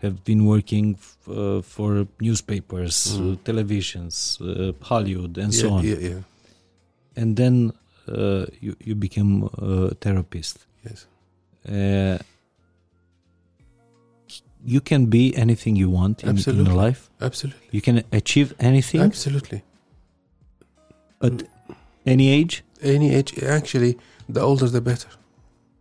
have 0.01 0.23
been 0.23 0.45
working 0.45 0.95
f- 0.97 1.17
uh, 1.29 1.61
for 1.61 2.07
newspapers, 2.21 2.95
uh, 3.17 3.19
Mm. 3.21 3.37
televisions, 3.43 4.15
uh, 4.41 4.71
Hollywood, 4.81 5.37
and 5.37 5.53
yeah, 5.53 5.61
so 5.61 5.69
on. 5.73 5.83
Yeah, 5.83 5.97
yeah, 6.09 6.19
And 7.15 7.35
then 7.37 7.71
uh, 8.07 8.45
you 8.61 8.75
you 8.87 8.95
became 8.95 9.49
a 9.57 9.93
therapist. 9.95 10.65
yes. 10.89 11.07
Uh, 11.69 12.17
you 14.67 14.81
can 14.81 15.05
be 15.05 15.33
anything 15.35 15.75
you 15.75 15.89
want 15.91 16.23
in, 16.23 16.37
in 16.37 16.75
life. 16.85 17.09
Absolutely. 17.21 17.67
You 17.71 17.81
can 17.81 18.03
achieve 18.11 18.53
anything 18.59 19.01
Absolutely. 19.01 19.61
at 21.21 21.43
any 22.05 22.29
age 22.29 22.63
Any 22.81 23.13
age, 23.15 23.33
actually, 23.43 23.97
the 24.33 24.41
older 24.41 24.67
the 24.69 24.81
better. 24.81 25.09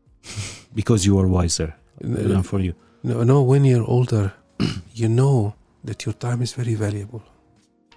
because 0.74 1.04
you 1.06 1.18
are 1.18 1.26
wiser 1.26 1.74
No, 2.00 2.42
for 2.42 2.60
you. 2.60 2.74
no, 3.02 3.22
no, 3.24 3.42
when 3.42 3.64
you're 3.64 3.84
older, 3.96 4.32
you 4.94 5.08
know 5.08 5.54
that 5.84 6.04
your 6.06 6.14
time 6.14 6.42
is 6.42 6.52
very 6.56 6.74
valuable 6.74 7.22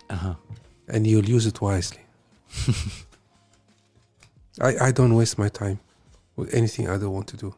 Uh-huh. 0.09 0.33
and 0.87 1.05
you'll 1.07 1.29
use 1.35 1.45
it 1.49 1.59
wisely. 1.61 2.01
I, 4.61 4.87
I 4.87 4.91
don't 4.91 5.13
waste 5.15 5.37
my 5.37 5.49
time 5.49 5.79
with 6.35 6.53
anything 6.53 6.89
I 6.89 6.97
don't 6.97 7.13
want 7.13 7.27
to 7.27 7.37
do. 7.37 7.53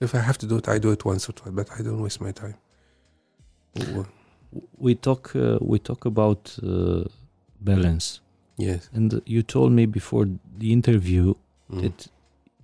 If 0.00 0.14
I 0.14 0.18
have 0.18 0.38
to 0.38 0.46
do 0.46 0.56
it, 0.56 0.68
I 0.68 0.78
do 0.78 0.90
it 0.92 1.04
once 1.04 1.28
or 1.28 1.32
twice, 1.32 1.54
but 1.54 1.68
I 1.78 1.82
don't 1.82 2.00
waste 2.02 2.20
my 2.20 2.32
time. 2.32 2.56
We 4.78 4.94
talk 4.94 5.34
uh, 5.34 5.58
we 5.60 5.78
talk 5.78 6.04
about 6.04 6.56
uh, 6.62 7.04
balance, 7.60 8.20
Yes. 8.56 8.88
and 8.94 9.20
you 9.26 9.42
told 9.42 9.72
me 9.72 9.86
before 9.86 10.26
the 10.58 10.72
interview 10.72 11.34
Mm. 11.70 11.80
that 11.82 12.08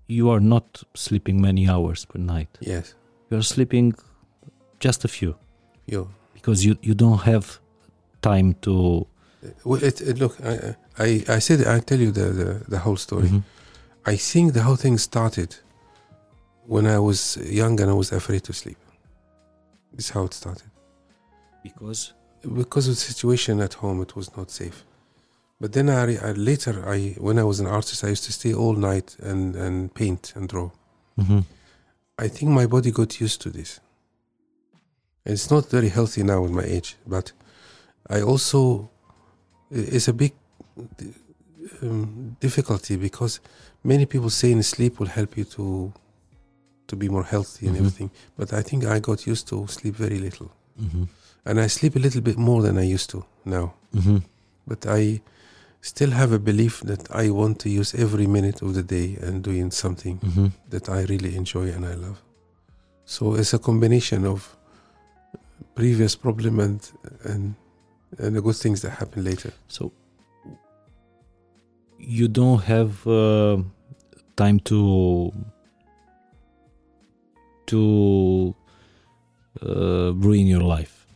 you 0.09 0.29
are 0.31 0.41
not 0.41 0.83
sleeping 0.95 1.41
many 1.41 1.67
hours 1.67 2.05
per 2.05 2.19
night. 2.21 2.49
Yes. 2.61 2.95
You 3.31 3.39
are 3.39 3.43
sleeping 3.43 3.95
just 4.79 5.05
a 5.05 5.09
few 5.09 5.35
Yo. 5.87 6.09
because 6.35 6.67
you 6.67 6.77
you 6.83 6.95
don't 6.95 7.23
have 7.23 7.59
time 8.21 8.55
to. 8.61 9.07
Well, 9.65 9.83
it, 9.83 10.01
it, 10.03 10.19
look, 10.19 10.37
I, 10.45 10.77
I, 10.99 11.25
I 11.37 11.39
said, 11.41 11.67
I 11.67 11.81
tell 11.81 11.99
you 11.99 12.11
the, 12.13 12.25
the, 12.41 12.65
the 12.69 12.79
whole 12.79 12.97
story. 12.97 13.29
Mhm. 13.29 13.43
I 14.07 14.17
think 14.17 14.53
the 14.53 14.63
whole 14.63 14.77
thing 14.77 14.99
started 14.99 15.57
when 16.67 16.87
I 16.87 16.99
was 16.99 17.37
young 17.37 17.81
and 17.81 17.91
I 17.91 17.95
was 17.95 18.13
afraid 18.13 18.45
to 18.45 18.53
sleep. 18.53 18.79
This 19.93 20.07
is 20.07 20.11
how 20.11 20.25
it 20.25 20.35
started. 20.35 20.71
Because 21.63 22.13
Because 22.43 22.89
of 22.89 22.95
the 22.95 23.01
situation 23.01 23.61
at 23.61 23.75
home, 23.75 24.01
it 24.03 24.17
was 24.17 24.35
not 24.37 24.51
safe. 24.51 24.85
But 25.61 25.73
then 25.73 25.91
I, 25.91 26.17
I 26.29 26.33
later, 26.33 26.73
I 26.89 27.15
when 27.19 27.39
I 27.39 27.45
was 27.45 27.61
an 27.61 27.67
artist, 27.67 28.03
I 28.05 28.09
used 28.09 28.25
to 28.25 28.33
stay 28.33 28.55
all 28.55 28.73
night 28.75 29.17
and, 29.23 29.55
and 29.57 29.93
paint 29.93 30.33
and 30.37 30.49
draw. 30.49 30.71
Mhm. 31.19 31.45
I 32.19 32.29
think 32.29 32.51
my 32.53 32.67
body 32.67 32.91
got 32.91 33.21
used 33.21 33.41
to 33.43 33.51
this. 33.51 33.81
And 35.27 35.35
it's 35.35 35.51
not 35.51 35.71
very 35.71 35.89
healthy 35.91 36.23
now 36.23 36.45
at 36.45 36.51
my 36.51 36.65
age, 36.65 36.97
but 37.07 37.33
I 38.09 38.23
also 38.23 38.89
it's 39.71 40.09
a 40.09 40.13
big 40.13 40.33
um, 41.83 42.37
difficulty 42.41 42.97
because 42.97 43.41
many 43.85 44.07
people 44.07 44.31
say 44.31 44.51
in 44.53 44.63
sleep 44.63 44.99
will 44.99 45.09
help 45.09 45.37
you 45.37 45.45
to 45.45 45.93
to 46.87 46.97
be 46.97 47.09
more 47.09 47.23
healthy 47.25 47.67
and 47.69 47.77
Mhm. 47.77 47.81
everything. 47.81 48.11
But 48.37 48.53
I 48.53 48.63
think 48.63 48.85
I 48.85 48.99
got 49.01 49.25
used 49.27 49.47
to 49.49 49.67
sleep 49.69 49.95
very 49.95 50.19
little, 50.19 50.51
Mhm. 50.81 51.09
and 51.45 51.61
I 51.61 51.69
sleep 51.69 51.95
a 51.97 52.01
little 52.01 52.21
bit 52.21 52.37
more 52.37 52.63
than 52.63 52.77
I 52.79 52.83
used 52.95 53.11
to 53.11 53.25
now. 53.45 53.75
Mhm. 53.95 54.23
But 54.67 54.87
I 54.87 55.21
still 55.83 56.11
have 56.11 56.33
a 56.33 56.39
belief 56.39 56.81
that 56.81 57.09
I 57.15 57.31
want 57.31 57.59
to 57.61 57.69
use 57.71 57.95
every 57.95 58.27
minute 58.27 58.61
of 58.61 58.75
the 58.75 58.83
day 58.83 59.17
and 59.23 59.43
doing 59.43 59.71
something 59.71 60.19
Mhm. 60.21 60.53
that 60.71 60.89
I 60.89 61.03
really 61.05 61.37
enjoy 61.37 61.71
and 61.73 61.85
I 61.87 61.95
love. 61.95 62.19
So 63.05 63.35
it's 63.35 63.55
a 63.55 63.59
combination 63.59 64.25
of 64.27 64.57
previous 65.75 66.17
problem 66.17 66.59
and 66.61 66.81
and 67.25 67.55
and 68.19 68.35
the 68.37 68.41
good 68.43 68.57
things 68.57 68.81
that 68.83 68.91
happen 68.99 69.23
later. 69.25 69.53
So 69.69 69.93
you 72.01 72.29
don't 72.29 72.63
have 72.65 73.07
uh, 73.07 73.59
time 74.37 74.59
to 74.61 75.33
to 77.67 78.55
uh, 79.63 80.13
ruin 80.15 80.47
your 80.47 80.63
life. 80.63 81.07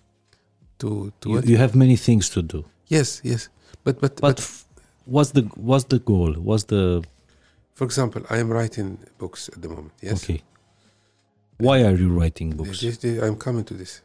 To 0.79 1.13
to 1.21 1.29
You, 1.31 1.41
you 1.43 1.57
have 1.57 1.75
many 1.75 1.97
things 1.97 2.29
to 2.31 2.43
do. 2.43 2.65
yes, 2.89 3.21
yes. 3.25 3.49
But 3.85 4.01
but 4.01 4.17
But 4.21 4.37
but 4.37 4.65
what's 5.05 5.33
the 5.33 5.43
what's 5.57 5.85
the 5.85 5.99
goal? 5.99 6.33
What's 6.35 6.65
the 6.65 7.03
for 7.75 7.85
example, 7.85 8.23
I 8.31 8.39
am 8.39 8.51
writing 8.53 8.99
books 9.19 9.49
at 9.49 9.61
the 9.63 9.69
moment. 9.69 9.93
Yes. 10.01 10.23
okay? 10.25 10.43
Why 11.59 11.83
are 11.83 11.97
you 11.97 12.09
writing 12.11 12.51
books? 12.57 12.81
This- 12.81 12.99
this- 12.99 13.23
I'm 13.23 13.37
coming 13.37 13.65
to 13.65 13.75
this. 13.75 14.01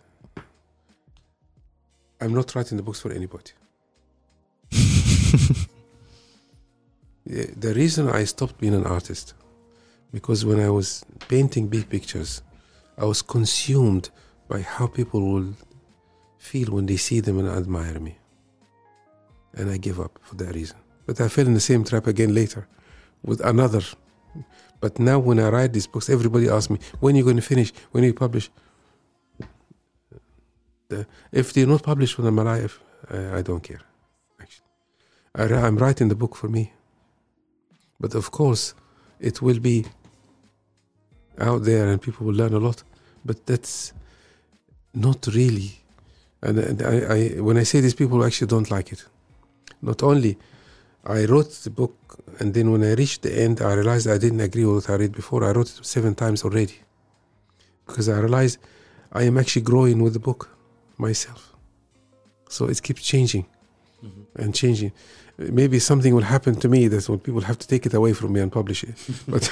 I'm 2.22 2.34
not 2.34 2.54
writing 2.56 2.78
the 2.78 2.84
books 2.84 3.00
for 3.00 3.12
anybody. 3.12 3.52
Yeah, 7.30 7.46
the 7.56 7.76
reason 7.76 8.10
I 8.10 8.24
stopped 8.24 8.58
being 8.58 8.74
an 8.74 8.88
artist 8.88 9.36
because 10.12 10.44
when 10.46 10.60
I 10.60 10.72
was 10.72 11.06
painting 11.28 11.68
big 11.68 11.88
pictures, 11.88 12.42
I 12.98 13.06
was 13.06 13.22
consumed 13.22 14.10
by 14.48 14.62
how 14.62 14.88
people 14.88 15.22
will 15.22 15.54
feel 16.40 16.70
when 16.72 16.88
they 16.88 16.98
see 16.98 17.20
them 17.20 17.38
and 17.38 17.48
admire 17.48 18.00
me. 18.00 18.18
And 19.54 19.70
I 19.70 19.78
gave 19.78 20.00
up 20.00 20.18
for 20.24 20.36
that 20.36 20.56
reason. 20.56 20.78
But 21.06 21.22
I 21.22 21.28
fell 21.28 21.46
in 21.46 21.54
the 21.54 21.60
same 21.60 21.84
trap 21.84 22.08
again 22.08 22.34
later 22.34 22.68
with 23.24 23.42
another. 23.42 23.84
But 24.80 24.98
now 24.98 25.20
when 25.20 25.40
I 25.40 25.50
write 25.50 25.74
these 25.74 25.86
books, 25.86 26.10
everybody 26.10 26.50
asks 26.50 26.72
me, 26.72 26.80
when 27.00 27.14
are 27.14 27.20
you 27.20 27.24
going 27.24 27.36
to 27.36 27.44
finish? 27.44 27.72
When 27.92 28.04
you 28.04 28.14
publish? 28.14 28.50
If 31.32 31.54
they're 31.54 31.68
not 31.68 31.84
published 31.84 32.18
when 32.18 32.26
I'm 32.26 32.40
alive, 32.40 32.80
uh, 33.12 33.36
I 33.36 33.44
don't 33.44 33.62
care. 33.62 33.82
Actually, 34.42 35.56
I'm 35.58 35.78
writing 35.78 36.08
the 36.08 36.16
book 36.16 36.36
for 36.36 36.48
me. 36.48 36.74
But 38.00 38.16
of 38.16 38.32
course, 38.32 38.74
it 39.20 39.42
will 39.42 39.60
be 39.60 39.86
out 41.40 41.64
there 41.64 41.88
and 41.90 42.02
people 42.02 42.26
will 42.26 42.36
learn 42.36 42.54
a 42.54 42.60
lot. 42.60 42.84
But 43.26 43.46
that's 43.46 43.94
not 44.94 45.28
really. 45.28 45.72
And, 46.42 46.60
and 46.60 46.82
I, 46.82 46.96
I, 47.16 47.42
when 47.42 47.58
I 47.58 47.64
say 47.64 47.82
this, 47.82 47.94
people 47.94 48.24
actually 48.24 48.48
don't 48.48 48.72
like 48.72 48.92
it. 48.92 49.06
Not 49.82 50.04
only 50.04 50.38
I 51.06 51.26
wrote 51.26 51.52
the 51.64 51.70
book, 51.70 51.96
and 52.40 52.54
then 52.54 52.72
when 52.72 52.84
I 52.84 52.94
reached 52.94 53.22
the 53.22 53.38
end, 53.38 53.62
I 53.62 53.74
realized 53.74 54.08
I 54.08 54.18
didn't 54.18 54.42
agree 54.42 54.66
with 54.66 54.88
what 54.88 54.90
I 54.90 54.98
read 54.98 55.14
before. 55.14 55.44
I 55.44 55.52
wrote 55.52 55.70
it 55.70 55.86
seven 55.86 56.16
times 56.16 56.44
already 56.44 56.76
because 57.86 58.10
I 58.10 58.20
realized 58.20 58.60
I 59.12 59.24
am 59.24 59.38
actually 59.38 59.64
growing 59.64 60.02
with 60.02 60.14
the 60.14 60.20
book 60.20 60.56
myself. 60.98 61.56
So 62.50 62.66
it 62.66 62.82
keeps 62.82 63.02
changing 63.02 63.46
mm-hmm. 64.04 64.42
and 64.42 64.54
changing. 64.54 64.92
Maybe 65.40 65.80
something 65.80 66.14
will 66.14 66.24
happen 66.24 66.56
to 66.56 66.68
me 66.68 66.90
that 66.90 67.08
when 67.08 67.20
people 67.20 67.42
have 67.42 67.58
to 67.60 67.68
take 67.68 67.86
it 67.86 67.94
away 67.94 68.12
from 68.14 68.34
me 68.34 68.42
and 68.42 68.52
publish 68.52 68.84
it. 68.84 68.96
but 69.28 69.50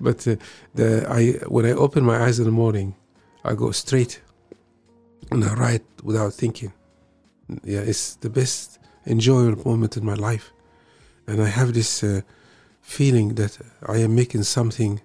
but 0.00 0.26
uh, 0.26 0.36
the 0.74 1.06
I 1.08 1.44
when 1.46 1.64
I 1.64 1.72
open 1.72 2.04
my 2.04 2.18
eyes 2.24 2.38
in 2.38 2.44
the 2.44 2.50
morning, 2.50 2.96
I 3.44 3.54
go 3.54 3.70
straight 3.70 4.20
and 5.30 5.44
I 5.44 5.54
write 5.54 5.84
without 6.02 6.34
thinking. 6.34 6.72
Yeah, 7.64 7.80
it's 7.80 8.16
the 8.16 8.30
best 8.30 8.78
enjoyable 9.06 9.64
moment 9.70 9.96
in 9.96 10.04
my 10.04 10.14
life, 10.14 10.52
and 11.26 11.40
I 11.40 11.46
have 11.46 11.72
this 11.72 12.02
uh, 12.02 12.22
feeling 12.80 13.34
that 13.36 13.58
I 13.86 13.98
am 13.98 14.14
making 14.14 14.42
something. 14.42 15.00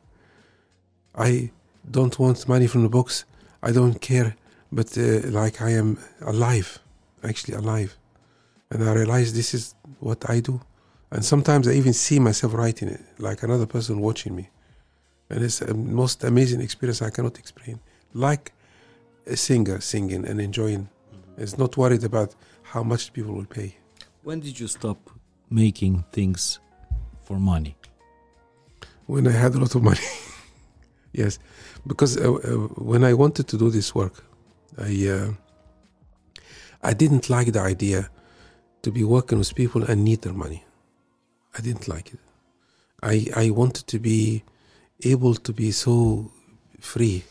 I 1.15 1.51
don't 1.89 2.17
want 2.17 2.47
money 2.47 2.67
from 2.67 2.81
the 2.83 2.89
box. 2.89 3.25
I 3.61 3.71
don't 3.71 4.01
care, 4.01 4.35
but 4.71 4.97
uh, 4.97 5.29
like 5.29 5.61
I 5.61 5.71
am 5.71 5.99
alive, 6.21 6.79
actually 7.23 7.53
alive, 7.53 7.95
and 8.73 8.83
I 8.83 8.93
realize 8.93 9.33
this 9.33 9.53
is 9.53 9.75
what 9.99 10.29
I 10.29 10.39
do. 10.39 10.59
And 11.11 11.23
sometimes 11.23 11.67
I 11.67 11.73
even 11.73 11.93
see 11.93 12.19
myself 12.19 12.53
writing 12.53 12.89
it, 12.89 13.01
like 13.19 13.43
another 13.43 13.67
person 13.67 13.99
watching 13.99 14.35
me, 14.35 14.49
and 15.29 15.43
it's 15.43 15.59
the 15.59 15.75
most 15.75 16.23
amazing 16.23 16.59
experience 16.59 17.01
I 17.01 17.11
cannot 17.11 17.37
explain. 17.37 17.79
Like 18.13 18.51
a 19.27 19.37
singer 19.37 19.79
singing 19.79 20.25
and 20.25 20.41
enjoying. 20.41 20.89
It's 21.37 21.57
not 21.57 21.77
worried 21.77 22.03
about 22.03 22.35
how 22.63 22.83
much 22.83 23.13
people 23.13 23.33
will 23.33 23.45
pay. 23.45 23.77
When 24.23 24.39
did 24.39 24.59
you 24.59 24.67
stop 24.67 24.97
making 25.49 26.03
things 26.11 26.59
for 27.21 27.37
money? 27.37 27.75
When 29.05 29.27
I 29.27 29.31
had 29.31 29.53
a 29.53 29.59
lot 29.59 29.75
of 29.75 29.83
money. 29.83 30.07
yes, 31.13 31.37
because 31.85 32.17
uh, 32.17 32.33
uh, 32.33 32.37
when 32.91 33.03
I 33.03 33.13
wanted 33.13 33.47
to 33.49 33.57
do 33.57 33.69
this 33.69 33.93
work, 33.93 34.23
I 34.79 35.07
uh, 35.07 35.29
I 36.81 36.93
didn't 36.93 37.29
like 37.29 37.51
the 37.51 37.61
idea 37.61 38.09
to 38.83 38.91
be 38.91 39.03
working 39.03 39.39
with 39.39 39.55
people 39.55 39.83
and 39.83 40.03
need 40.03 40.21
their 40.21 40.33
money. 40.33 40.63
I 41.57 41.61
didn't 41.61 41.87
like 41.87 42.07
it. 42.13 42.19
I 43.01 43.15
I 43.45 43.49
wanted 43.49 43.85
to 43.87 43.99
be 43.99 44.43
able 45.13 45.35
to 45.35 45.53
be 45.53 45.71
so 45.71 46.31
free. 46.79 47.23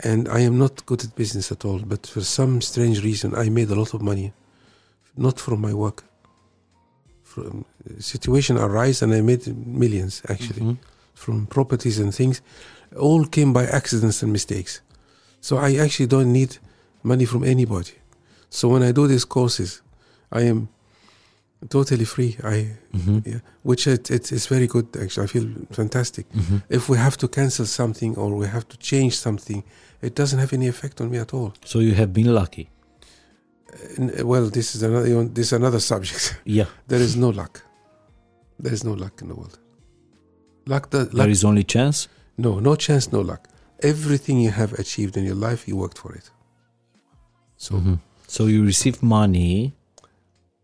And 0.00 0.28
I 0.28 0.40
am 0.40 0.58
not 0.58 0.84
good 0.86 1.02
at 1.04 1.14
business 1.14 1.50
at 1.52 1.64
all, 1.64 1.78
but 1.78 2.06
for 2.06 2.20
some 2.22 2.60
strange 2.60 3.02
reason, 3.04 3.34
I 3.34 3.48
made 3.48 3.70
a 3.70 3.74
lot 3.74 3.94
of 3.94 4.02
money, 4.02 4.32
not 5.16 5.40
from 5.40 5.60
my 5.60 5.72
work. 5.72 6.04
From 7.22 7.64
situation 8.00 8.58
arise, 8.58 9.02
and 9.02 9.14
I 9.14 9.20
made 9.22 9.46
millions 9.66 10.22
actually 10.28 10.60
Mhm. 10.62 10.76
from 11.14 11.46
properties 11.46 11.98
and 11.98 12.12
things. 12.14 12.42
All 12.96 13.24
came 13.24 13.52
by 13.52 13.64
accidents 13.66 14.22
and 14.22 14.32
mistakes. 14.32 14.80
So 15.40 15.56
I 15.56 15.76
actually 15.84 16.08
don't 16.08 16.32
need 16.32 16.58
money 17.02 17.24
from 17.24 17.42
anybody. 17.44 17.92
So 18.58 18.68
when 18.72 18.82
I 18.88 18.92
do 18.92 19.04
these 19.12 19.26
courses, 19.36 19.70
I 20.40 20.42
am 20.52 20.68
totally 21.76 22.04
free. 22.14 22.32
I 22.54 22.56
Mhm. 22.98 23.16
yeah, 23.26 23.40
which 23.68 23.82
it, 23.86 24.10
it 24.18 24.24
is 24.32 24.42
very 24.54 24.66
good 24.74 24.86
actually. 25.02 25.24
I 25.28 25.30
feel 25.34 25.46
fantastic. 25.80 26.24
Mhm. 26.32 26.58
If 26.68 26.82
we 26.90 26.96
have 27.06 27.16
to 27.22 27.26
cancel 27.38 27.66
something 27.66 28.12
or 28.20 28.28
we 28.42 28.46
have 28.56 28.64
to 28.72 28.76
change 28.90 29.12
something, 29.26 29.60
it 30.06 30.12
doesn't 30.20 30.38
have 30.44 30.52
any 30.58 30.68
effect 30.74 31.00
on 31.00 31.06
me 31.12 31.18
at 31.18 31.30
all. 31.34 31.50
So 31.70 31.78
you 31.80 31.94
have 31.94 32.12
been 32.12 32.30
lucky. 32.42 32.66
Uh, 33.98 34.24
well, 34.32 34.46
this 34.50 34.68
is 34.74 34.82
another 34.82 35.08
this 35.36 35.46
is 35.46 35.52
another 35.52 35.80
subject. 35.92 36.24
Yeah. 36.58 36.68
there 36.90 37.02
is 37.08 37.14
no 37.16 37.30
luck. 37.40 37.54
There 38.64 38.74
is 38.74 38.82
no 38.84 38.94
luck 39.04 39.14
in 39.22 39.28
the 39.28 39.34
world. 39.40 39.58
Luck, 40.72 40.84
the, 40.90 40.98
luck 40.98 41.12
There 41.22 41.30
is 41.38 41.42
only 41.44 41.64
chance. 41.64 41.98
no, 42.44 42.50
no 42.60 42.74
chance, 42.76 43.04
no 43.16 43.20
luck. 43.30 43.42
Everything 43.92 44.36
you 44.46 44.52
have 44.60 44.72
achieved 44.82 45.14
in 45.16 45.24
your 45.30 45.38
life, 45.48 45.60
you 45.68 45.76
worked 45.84 45.98
for 46.04 46.12
it. 46.20 46.26
So 47.66 47.74
Mhm. 47.74 47.98
So 48.34 48.46
you 48.46 48.60
receive 48.72 48.96
money 49.18 49.74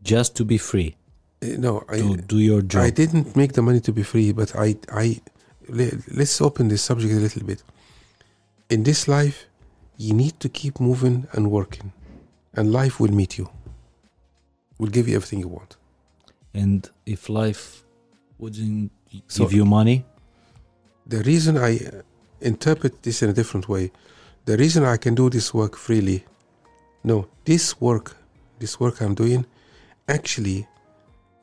just 0.02 0.30
to 0.38 0.44
be 0.44 0.58
free, 0.70 0.90
uh, 1.42 1.46
no, 1.66 1.72
I 1.88 1.98
to 1.98 2.16
do 2.16 2.38
your 2.50 2.62
job. 2.62 2.82
I 2.82 2.90
didn't 2.90 3.36
make 3.40 3.52
the 3.52 3.62
money 3.62 3.80
to 3.88 3.92
be 3.92 4.02
free, 4.02 4.32
but 4.32 4.48
I, 4.66 4.68
I, 5.04 5.20
let's 6.18 6.40
open 6.40 6.64
this 6.72 6.82
subject 6.82 7.12
a 7.12 7.22
little 7.26 7.44
bit. 7.50 7.62
In 8.74 8.82
this 8.82 9.06
life, 9.06 9.38
you 10.04 10.12
need 10.14 10.34
to 10.40 10.48
keep 10.48 10.74
moving 10.80 11.16
and 11.34 11.42
working, 11.58 11.92
and 12.56 12.72
life 12.72 12.94
will 12.98 13.14
meet 13.20 13.38
you. 13.38 13.46
Will 14.78 14.92
give 14.96 15.06
you 15.08 15.14
everything 15.16 15.40
you 15.46 15.52
want. 15.60 15.72
and 16.62 16.80
if 17.06 17.20
life 17.28 17.64
wouldn't 18.40 18.90
So- 19.28 19.44
give 19.44 19.52
you 19.58 19.64
money, 19.64 19.98
The 21.14 21.22
reason 21.32 21.52
I 21.70 21.72
interpret 22.40 22.92
this 23.04 23.16
in 23.22 23.28
a 23.30 23.32
different 23.40 23.66
way, 23.74 23.84
the 24.50 24.56
reason 24.56 24.80
I 24.94 24.96
can 25.04 25.14
do 25.14 25.26
this 25.36 25.46
work 25.60 25.74
freely, 25.86 26.18
no, 27.04 27.26
this 27.44 27.80
work, 27.80 28.16
this 28.58 28.78
work 28.80 29.00
I'm 29.00 29.14
doing, 29.14 29.46
actually 30.08 30.66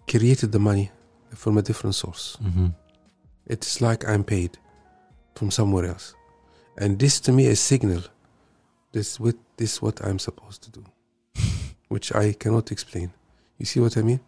created 0.08 0.52
the 0.52 0.60
money 0.60 0.92
from 1.36 1.58
a 1.58 1.62
different 1.62 1.96
source. 1.96 2.38
Mhm. 2.42 2.74
It's 3.48 3.82
like 3.82 4.08
I'm 4.08 4.24
paid 4.24 4.58
from 5.36 5.52
somewhere 5.52 5.86
else. 5.86 6.14
And 6.78 7.00
this 7.00 7.20
to 7.22 7.32
me 7.32 7.46
is 7.48 7.60
signal. 7.60 8.02
This 8.92 9.20
with 9.20 9.36
this 9.58 9.82
what 9.82 10.00
I'm 10.06 10.20
supposed 10.20 10.62
to 10.64 10.70
do. 10.72 10.84
Which 11.90 12.14
I 12.14 12.34
cannot 12.34 12.72
explain. 12.72 13.12
You 13.58 13.66
see 13.66 13.80
what 13.80 13.98
I 13.98 14.02
mean? 14.02 14.20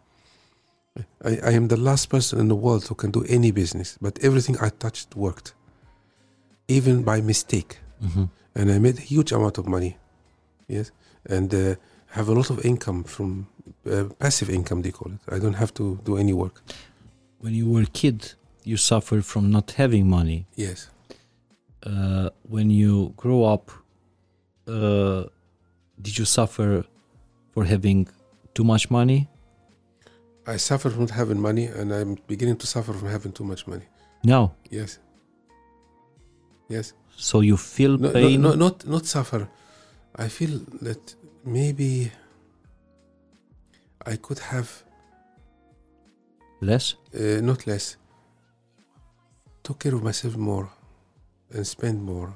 I, 1.24 1.38
I 1.44 1.52
am 1.52 1.68
the 1.68 1.78
last 1.78 2.10
person 2.10 2.40
in 2.40 2.48
the 2.48 2.56
world 2.56 2.88
who 2.88 2.96
can 2.96 3.12
do 3.12 3.24
any 3.30 3.52
business, 3.52 3.98
but 4.02 4.20
everything 4.24 4.58
I 4.60 4.70
touched 4.70 5.16
worked. 5.16 5.54
Even 6.68 7.04
by 7.04 7.22
mistake. 7.22 7.80
Mhm. 8.02 8.30
And 8.56 8.72
I 8.72 8.80
made 8.80 8.98
a 8.98 9.02
huge 9.02 9.32
amount 9.32 9.58
of 9.58 9.68
money. 9.68 9.98
Yes. 10.68 10.92
And 11.26 11.54
uh, 11.54 11.76
have 12.08 12.28
a 12.30 12.34
lot 12.34 12.50
of 12.50 12.64
income 12.66 13.04
from 13.04 13.48
uh, 13.90 14.06
passive 14.20 14.50
income 14.50 14.82
they 14.82 14.92
call 14.92 15.12
it. 15.12 15.20
I 15.36 15.40
don't 15.40 15.56
have 15.56 15.74
to 15.76 16.00
do 16.04 16.18
any 16.18 16.34
work. 16.34 16.62
when 17.42 17.54
you 17.54 17.70
were 17.74 17.84
a 17.84 17.92
kid, 18.02 18.34
you 18.66 18.76
suffered 18.78 19.24
from 19.26 19.50
not 19.50 19.72
having 19.72 20.06
money. 20.10 20.46
Yes. 20.56 20.90
Uh, 21.84 22.30
when 22.50 22.70
you 22.70 23.14
grow 23.16 23.46
up, 23.46 23.72
uh, 24.68 25.24
did 26.02 26.18
you 26.18 26.26
suffer 26.26 26.84
for 27.54 27.64
having 27.64 28.08
too 28.54 28.64
much 28.66 28.90
money? 28.92 29.28
I 30.46 30.58
suffer 30.58 30.90
from 30.90 31.02
not 31.02 31.12
having 31.12 31.40
money, 31.40 31.66
and 31.80 31.94
I'm 31.94 32.18
beginning 32.28 32.58
to 32.58 32.68
suffer 32.68 32.92
from 32.94 33.08
having 33.10 33.32
too 33.32 33.46
much 33.46 33.68
money. 33.68 33.86
No. 34.24 34.52
Yes. 34.70 35.00
Yes. 36.68 36.94
So 37.16 37.42
you 37.42 37.56
feel 37.58 37.98
No, 37.98 38.08
no, 38.08 38.14
pain. 38.14 38.42
no, 38.42 38.54
not 38.56 38.86
not 38.86 39.06
suffer. 39.06 39.48
I 40.20 40.28
feel 40.28 40.60
that 40.82 41.16
maybe 41.46 42.12
I 44.06 44.18
could 44.18 44.40
have 44.40 44.70
Less. 46.62 46.96
uh, 47.16 47.40
not 47.42 47.66
less. 47.66 47.96
Took 49.64 49.80
care 49.80 49.96
of 49.96 50.04
myself 50.04 50.36
more, 50.36 50.70
and 51.54 51.66
spend 51.66 52.04
more, 52.04 52.36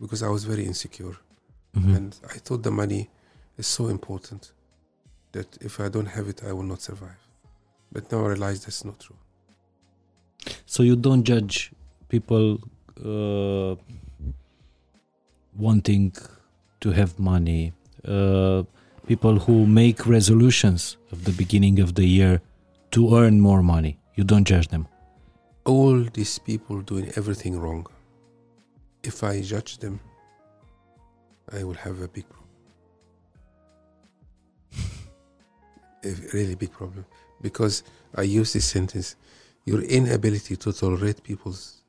because 0.00 0.22
I 0.22 0.28
was 0.28 0.44
very 0.44 0.64
insecure, 0.64 1.16
Mhm. 1.74 1.96
and 1.96 2.16
I 2.34 2.38
thought 2.38 2.62
the 2.62 2.70
money 2.70 3.10
is 3.58 3.66
so 3.66 3.88
important 3.88 4.52
that 5.32 5.48
if 5.60 5.80
I 5.80 5.88
don't 5.88 6.06
have 6.16 6.28
it, 6.28 6.44
I 6.44 6.52
will 6.52 6.68
not 6.72 6.80
survive. 6.80 7.20
But 7.92 8.10
now 8.12 8.24
I 8.24 8.28
realize 8.28 8.60
that's 8.64 8.84
not 8.84 9.00
true. 9.00 9.18
So 10.64 10.82
you 10.84 10.94
don't 10.96 11.24
judge 11.24 11.72
people 12.08 12.58
uh, 13.04 13.74
wanting 15.56 16.12
to 16.80 16.90
have 16.92 17.18
money, 17.18 17.72
uh, 18.06 18.62
people 19.06 19.38
who 19.38 19.66
make 19.66 20.06
resolutions 20.06 20.96
of 21.12 21.24
the 21.24 21.32
beginning 21.32 21.78
of 21.80 21.94
the 21.94 22.06
year 22.06 22.40
to 22.90 23.16
earn 23.16 23.40
more 23.40 23.62
money. 23.62 23.98
You 24.14 24.24
don't 24.24 24.46
judge 24.46 24.68
them. 24.68 24.88
all 25.66 26.04
these 26.14 26.38
people 26.38 26.80
doing 26.80 27.10
everything 27.16 27.58
wrong. 27.58 27.86
If 29.02 29.22
I 29.24 29.40
judge 29.42 29.78
them, 29.78 30.00
I 31.52 31.64
will 31.64 31.74
have 31.74 32.00
a 32.00 32.08
big 32.08 32.24
problem. 32.28 32.50
a 36.04 36.14
really 36.32 36.54
big 36.54 36.72
problem. 36.72 37.04
Because 37.42 37.82
I 38.14 38.22
use 38.22 38.52
this 38.52 38.66
sentence 38.66 39.16
your 39.64 39.82
inability 39.82 40.56
to 40.56 40.72
tolerate 40.72 41.22
people's 41.24 41.82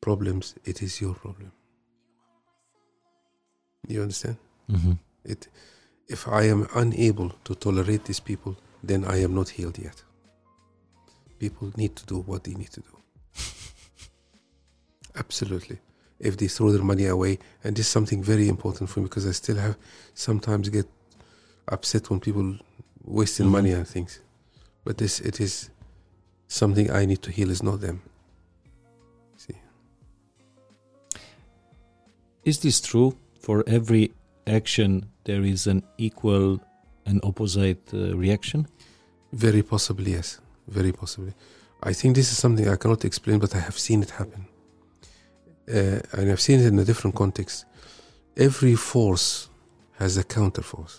problems, 0.00 0.54
it 0.64 0.80
is 0.80 1.00
your 1.00 1.14
problem. 1.14 1.50
You 3.88 4.02
understand? 4.02 4.36
hmm 4.70 4.92
It, 5.24 5.48
if 6.08 6.26
I 6.28 6.44
am 6.50 6.66
unable 6.74 7.30
to 7.44 7.54
tolerate 7.54 8.04
these 8.04 8.20
people, 8.20 8.56
then 8.84 9.04
I 9.04 9.22
am 9.24 9.34
not 9.34 9.48
healed 9.48 9.78
yet. 9.78 10.04
People 11.38 11.72
need 11.76 11.96
to 11.96 12.06
do 12.06 12.20
what 12.20 12.44
they 12.44 12.54
need 12.54 12.70
to 12.72 12.80
do. 12.80 12.96
Absolutely. 15.16 15.78
If 16.20 16.36
they 16.36 16.48
throw 16.48 16.72
their 16.72 16.82
money 16.84 17.06
away, 17.06 17.38
and 17.64 17.76
this 17.76 17.86
is 17.86 17.92
something 17.92 18.22
very 18.22 18.48
important 18.48 18.90
for 18.90 19.00
me 19.00 19.04
because 19.04 19.26
I 19.26 19.32
still 19.32 19.56
have 19.56 19.76
sometimes 20.14 20.68
get 20.68 20.86
upset 21.68 22.10
when 22.10 22.20
people 22.20 22.56
wasting 23.04 23.46
Mhm. 23.46 23.50
money 23.52 23.72
and 23.72 23.86
things. 23.86 24.20
But 24.84 24.96
this 24.98 25.20
it 25.20 25.40
is 25.40 25.70
something 26.48 26.90
I 26.90 27.06
need 27.06 27.22
to 27.22 27.30
heal. 27.30 27.50
Is 27.50 27.62
not 27.62 27.80
them. 27.80 28.00
See, 29.36 29.54
Is 32.44 32.58
this 32.58 32.80
true? 32.80 33.12
For 33.48 33.64
every 33.66 34.12
action, 34.46 34.90
there 35.24 35.42
is 35.42 35.66
an 35.66 35.82
equal 35.96 36.60
and 37.06 37.18
opposite 37.24 37.82
uh, 37.94 38.14
reaction. 38.24 38.66
very 39.32 39.62
possibly 39.62 40.10
yes, 40.12 40.28
very 40.78 40.92
possibly. 40.92 41.32
I 41.90 41.92
think 41.98 42.14
this 42.16 42.30
is 42.32 42.38
something 42.44 42.66
I 42.68 42.76
cannot 42.76 43.04
explain, 43.04 43.38
but 43.38 43.54
I 43.54 43.60
have 43.68 43.78
seen 43.86 44.02
it 44.02 44.10
happen. 44.10 44.42
Uh, 45.76 46.00
and 46.16 46.30
I've 46.30 46.40
seen 46.48 46.60
it 46.60 46.66
in 46.72 46.78
a 46.78 46.84
different 46.90 47.14
context. 47.22 47.64
Every 48.36 48.74
force 48.74 49.48
has 50.00 50.16
a 50.18 50.24
counter 50.24 50.62
force. 50.72 50.96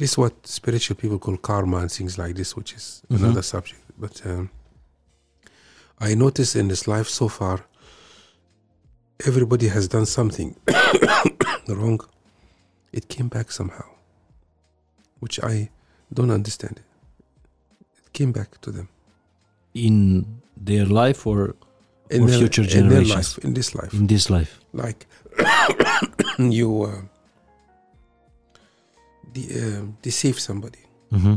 This 0.00 0.10
is 0.12 0.18
what 0.18 0.34
spiritual 0.46 0.96
people 1.02 1.18
call 1.18 1.36
karma 1.36 1.78
and 1.78 1.90
things 1.98 2.18
like 2.22 2.34
this, 2.40 2.50
which 2.58 2.72
is 2.78 2.84
Mhm. 3.08 3.16
another 3.18 3.42
subject. 3.54 3.80
but 4.04 4.14
um, 4.26 4.50
I 6.08 6.14
noticed 6.14 6.54
in 6.62 6.66
this 6.68 6.84
life 6.94 7.08
so 7.20 7.26
far, 7.28 7.56
everybody 9.26 9.68
has 9.68 9.88
done 9.88 10.06
something 10.06 10.56
wrong. 11.68 12.00
It 12.92 13.08
came 13.08 13.28
back 13.28 13.50
somehow, 13.50 13.84
which 15.20 15.38
I 15.42 15.70
don't 16.12 16.30
understand. 16.30 16.80
It 18.04 18.12
came 18.12 18.32
back 18.32 18.60
to 18.62 18.70
them 18.70 18.88
In 19.74 20.24
their 20.56 20.86
life 20.86 21.26
or 21.26 21.56
in 22.10 22.26
their, 22.26 22.38
future 22.38 22.62
in 22.62 22.88
their 22.88 23.04
life, 23.04 23.38
in 23.38 23.54
this 23.54 23.74
life. 23.74 23.92
in 23.94 24.06
this 24.06 24.30
life? 24.30 24.60
like 24.72 25.06
you 26.38 26.82
uh, 26.82 27.00
de- 29.32 29.50
uh, 29.60 29.82
deceive 30.02 30.38
somebody 30.38 30.78
Mm-hmm. 31.12 31.34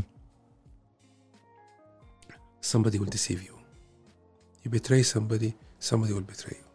somebody 2.61 2.97
will 2.99 3.11
deceive 3.17 3.41
you 3.43 3.55
you 4.63 4.69
betray 4.71 5.03
somebody 5.03 5.53
somebody 5.79 6.13
will 6.13 6.27
betray 6.33 6.57
you 6.61 6.66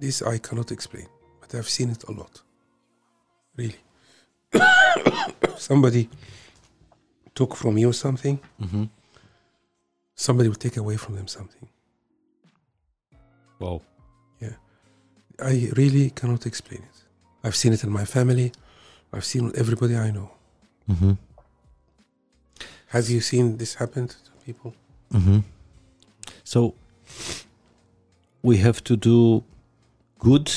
this 0.00 0.22
i 0.22 0.38
cannot 0.38 0.70
explain 0.72 1.06
but 1.40 1.54
i've 1.54 1.68
seen 1.68 1.90
it 1.90 2.04
a 2.04 2.12
lot 2.12 2.42
really 3.56 3.76
somebody 5.56 6.08
took 7.34 7.54
from 7.56 7.78
you 7.78 7.92
something 7.92 8.38
Mm-hmm. 8.60 8.84
somebody 10.14 10.48
will 10.48 10.56
take 10.66 10.76
away 10.76 10.96
from 10.96 11.14
them 11.16 11.26
something 11.28 11.68
Wow. 13.60 13.82
Yeah. 14.40 14.54
I 15.40 15.70
really 15.76 16.10
cannot 16.10 16.46
explain 16.46 16.80
it 16.82 16.96
i've 17.44 17.56
seen 17.56 17.72
it 17.72 17.82
in 17.84 17.90
my 17.90 18.04
family 18.04 18.52
i've 19.12 19.24
seen 19.24 19.46
with 19.46 19.56
everybody 19.58 19.96
i 19.96 20.10
know 20.10 20.30
Mm-hmm. 20.90 21.12
have 22.88 23.08
you 23.10 23.20
seen 23.20 23.56
this 23.58 23.74
happen 23.74 24.08
to 24.08 24.16
people 24.46 24.74
Mm-hmm. 25.12 25.38
So 26.44 26.74
we 28.42 28.58
have 28.58 28.84
to 28.84 28.94
do 28.96 29.42
good 30.18 30.50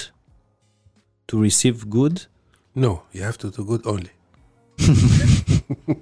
to 1.28 1.40
receive 1.42 1.90
good. 1.90 2.26
No, 2.76 3.04
you 3.14 3.22
have 3.24 3.38
to 3.40 3.50
do 3.52 3.64
good 3.66 3.86
only. 3.86 4.12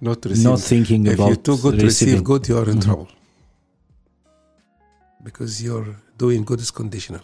Not 0.00 0.20
to 0.22 0.28
receive. 0.28 0.44
Not 0.44 0.60
thinking 0.60 1.06
if 1.06 1.14
about 1.14 1.26
you're 1.28 1.36
too 1.36 1.56
good 1.58 1.78
to 1.78 1.84
receiving. 1.86 2.14
receive 2.14 2.24
good, 2.24 2.48
you 2.48 2.58
are 2.58 2.68
in 2.70 2.78
Mhm. 2.78 2.84
trouble. 2.84 3.08
Because 5.24 5.62
you're 5.62 5.96
doing 6.18 6.44
good 6.44 6.60
is 6.60 6.70
conditional. 6.70 7.22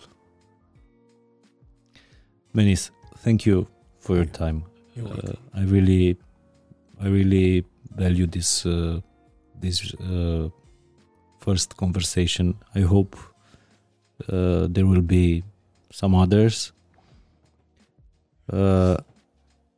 Menis, 2.55 2.91
thank 3.25 3.45
you 3.47 3.67
for 4.01 4.17
your 4.17 4.25
time. 4.43 4.63
You're 4.97 5.09
Uh. 5.09 5.35
I 5.55 5.63
really, 5.75 6.17
I 7.01 7.07
really 7.09 7.65
value 7.97 8.27
this 8.27 8.65
uh, 8.67 9.01
this 9.61 9.95
uh, 9.95 10.49
first 11.45 11.77
conversation. 11.77 12.55
I 12.75 12.81
hope 12.95 13.17
uh, 14.29 14.67
there 14.69 14.87
will 14.87 15.03
be 15.03 15.43
some 15.91 16.15
others. 16.15 16.73
Uh, 18.53 18.97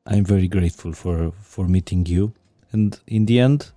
I'm 0.07 0.25
very 0.25 0.49
grateful 0.49 0.93
for 0.93 1.33
for 1.43 1.67
meeting 1.69 2.07
you, 2.07 2.33
and 2.73 2.99
in 3.07 3.27
the 3.27 3.41
end, 3.41 3.73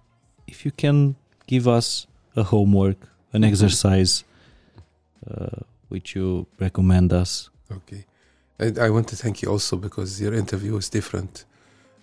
if 0.47 0.65
you 0.65 0.71
can 0.71 1.15
give 1.47 1.67
us 1.67 2.07
a 2.35 2.43
homework, 2.43 2.97
an 3.33 3.41
Mhm. 3.41 3.47
exercise, 3.51 4.23
uh, 5.27 5.61
which 5.89 6.15
you 6.15 6.45
recommend 6.59 7.11
us. 7.13 7.49
Okay. 7.71 8.05
And 8.59 8.77
I 8.77 8.89
want 8.89 9.07
to 9.09 9.15
thank 9.15 9.41
you 9.41 9.51
also 9.51 9.77
because 9.77 10.21
your 10.21 10.33
interview 10.33 10.77
is 10.77 10.89
different 10.89 11.45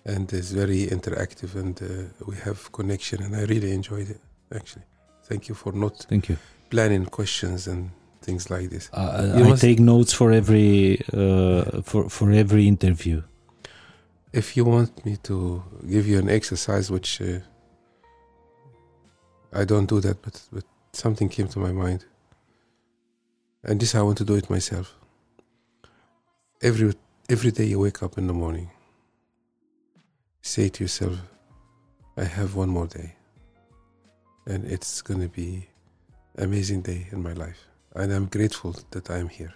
and 0.05 0.31
is 0.33 0.51
very 0.51 0.87
interactive 0.87 1.55
and 1.55 1.81
uh, 1.81 1.87
we 2.27 2.35
have 2.35 2.71
connection 2.71 3.23
and 3.23 3.35
I 3.35 3.43
really 3.45 3.71
enjoyed 3.71 4.09
it 4.09 4.21
actually. 4.53 4.85
Thank 5.29 5.47
you 5.49 5.55
for 5.55 5.71
not 5.73 6.05
Thank 6.09 6.27
you. 6.29 6.37
planning 6.69 7.05
questions 7.05 7.67
and 7.67 7.89
things 8.21 8.49
like 8.49 8.69
this. 8.69 8.89
Uh, 8.93 9.33
You 9.37 9.45
I 9.45 9.49
must- 9.49 9.61
take 9.61 9.79
notes 9.79 10.13
for 10.13 10.31
every 10.31 10.99
uh, 11.13 11.81
for 11.83 12.09
for 12.09 12.31
every 12.31 12.67
interview. 12.67 13.21
If 14.33 14.55
you 14.55 14.63
want 14.65 15.05
me 15.05 15.17
to 15.23 15.61
give 15.89 16.07
you 16.07 16.17
an 16.19 16.29
exercise, 16.29 16.89
which 16.89 17.21
uh, 17.21 17.39
I 19.53 19.65
don't 19.65 19.87
do 19.89 19.99
that, 19.99 20.21
but, 20.21 20.41
but 20.53 20.63
something 20.93 21.27
came 21.29 21.47
to 21.49 21.59
my 21.59 21.71
mind. 21.73 22.05
And 23.63 23.79
this, 23.79 23.93
I 23.93 24.01
want 24.01 24.17
to 24.19 24.23
do 24.25 24.35
it 24.35 24.49
myself. 24.49 24.95
Every, 26.61 26.93
every 27.29 27.51
day 27.51 27.65
you 27.65 27.79
wake 27.79 28.01
up 28.01 28.17
in 28.17 28.27
the 28.27 28.33
morning, 28.33 28.71
say 30.41 30.69
to 30.69 30.83
yourself, 30.83 31.15
I 32.17 32.23
have 32.23 32.55
one 32.55 32.69
more 32.69 32.87
day. 32.87 33.15
And 34.47 34.63
it's 34.65 35.01
going 35.01 35.19
to 35.21 35.27
be 35.27 35.67
amazing 36.37 36.81
day 36.83 37.07
in 37.11 37.21
my 37.21 37.33
life. 37.33 37.67
And 37.95 38.11
I'm 38.13 38.25
grateful 38.25 38.75
that 38.91 39.09
I'm 39.09 39.29
here 39.29 39.53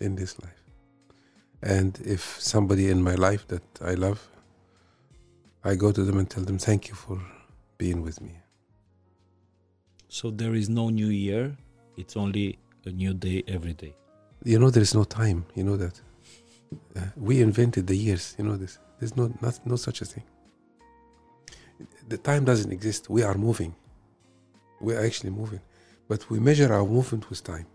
in 0.00 0.16
this 0.16 0.40
life. 0.40 0.62
And 1.62 1.98
if 2.04 2.40
somebody 2.40 2.90
in 2.90 3.02
my 3.02 3.14
life 3.14 3.46
that 3.48 3.62
I 3.80 3.94
love, 3.94 4.20
I 5.64 5.74
go 5.74 5.92
to 5.92 6.02
them 6.04 6.18
and 6.18 6.28
tell 6.28 6.44
them, 6.44 6.58
thank 6.58 6.88
you 6.88 6.94
for 6.94 7.18
being 7.78 8.02
with 8.02 8.20
me. 8.20 8.38
So 10.08 10.30
there 10.30 10.54
is 10.54 10.68
no 10.68 10.90
new 10.90 11.08
year. 11.08 11.56
It's 11.96 12.16
only 12.16 12.58
a 12.84 12.90
new 12.90 13.14
day 13.14 13.42
every 13.48 13.74
day. 13.74 13.94
You 14.44 14.58
know, 14.58 14.70
there 14.70 14.82
is 14.82 14.94
no 14.94 15.04
time. 15.04 15.46
You 15.54 15.64
know 15.64 15.76
that. 15.76 16.00
Uh, 16.96 17.00
we 17.16 17.40
invented 17.40 17.86
the 17.86 17.96
years. 17.96 18.34
You 18.38 18.44
know 18.44 18.56
this. 18.56 18.78
There's 18.98 19.16
no, 19.16 19.32
not, 19.40 19.58
no 19.66 19.76
such 19.76 20.02
a 20.02 20.04
thing. 20.04 20.24
The 22.08 22.18
time 22.18 22.44
doesn't 22.44 22.72
exist. 22.72 23.08
We 23.10 23.22
are 23.22 23.34
moving. 23.34 23.74
We 24.80 24.94
are 24.94 25.04
actually 25.04 25.30
moving. 25.30 25.60
But 26.08 26.28
we 26.30 26.38
measure 26.38 26.72
our 26.72 26.84
movement 26.84 27.30
with 27.30 27.42
time. 27.42 27.66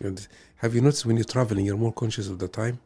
You 0.00 0.10
know, 0.10 0.16
have 0.56 0.74
you 0.74 0.80
noticed 0.80 1.06
when 1.06 1.16
you're 1.16 1.24
traveling, 1.24 1.64
you're 1.66 1.76
more 1.76 1.92
conscious 1.92 2.28
of 2.28 2.38
the 2.38 2.48
time? 2.48 2.80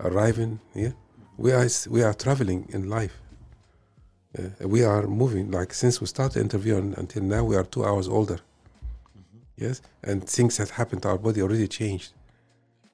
Arriving, 0.00 0.60
yeah? 0.74 0.92
We 1.36 1.52
are, 1.52 1.66
we 1.88 2.02
are 2.02 2.14
traveling 2.14 2.68
in 2.70 2.88
life. 2.88 3.20
Uh, 4.38 4.68
we 4.68 4.84
are 4.84 5.06
moving. 5.06 5.50
Like 5.50 5.72
since 5.72 6.00
we 6.00 6.06
started 6.06 6.34
the 6.34 6.40
interview 6.40 6.76
un- 6.76 6.94
until 6.96 7.22
now, 7.22 7.44
we 7.44 7.56
are 7.56 7.64
two 7.64 7.84
hours 7.84 8.08
older. 8.08 8.38
Yes? 9.56 9.80
And 10.02 10.28
things 10.28 10.56
that 10.58 10.70
happened 10.70 11.02
to 11.02 11.08
our 11.08 11.18
body 11.18 11.42
already 11.42 11.66
changed. 11.68 12.12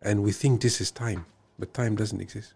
And 0.02 0.22
we 0.22 0.32
think 0.32 0.60
this 0.60 0.80
is 0.80 0.90
time, 0.90 1.26
but 1.58 1.74
time 1.74 1.96
doesn't 1.96 2.20
exist. 2.20 2.54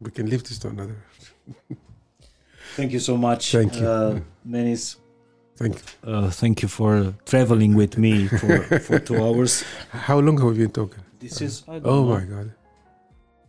We 0.00 0.10
can 0.10 0.28
leave 0.28 0.44
this 0.44 0.58
to 0.60 0.68
another. 0.68 0.96
Thank 2.76 2.92
you 2.92 3.00
so 3.00 3.16
much. 3.16 3.52
Thank 3.52 3.80
you. 3.80 3.86
uh, 3.86 4.20
Menis. 4.46 4.96
Thank 5.56 5.74
you. 5.76 6.10
Uh, 6.12 6.30
thank 6.30 6.62
you 6.62 6.68
for 6.68 7.14
traveling 7.26 7.74
with 7.76 7.96
me 7.96 8.26
for, 8.26 8.62
for 8.80 8.98
two 8.98 9.16
hours. 9.24 9.62
How 9.90 10.18
long 10.18 10.36
have 10.38 10.48
we 10.50 10.58
been 10.58 10.70
talking? 10.72 11.02
This 11.20 11.40
is 11.40 11.62
I 11.68 11.76
Oh 11.76 12.04
know, 12.04 12.04
my 12.06 12.24
God. 12.24 12.52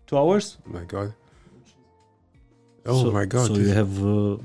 two 0.07 0.17
hours. 0.17 0.57
My 0.65 0.83
God. 0.83 1.13
Oh 2.85 3.03
So- 3.03 3.11
my 3.11 3.25
God. 3.25 3.47
So 3.47 3.55
you 3.55 3.69
have 3.69 4.03
uh, 4.03 4.33
uh, 4.33 4.37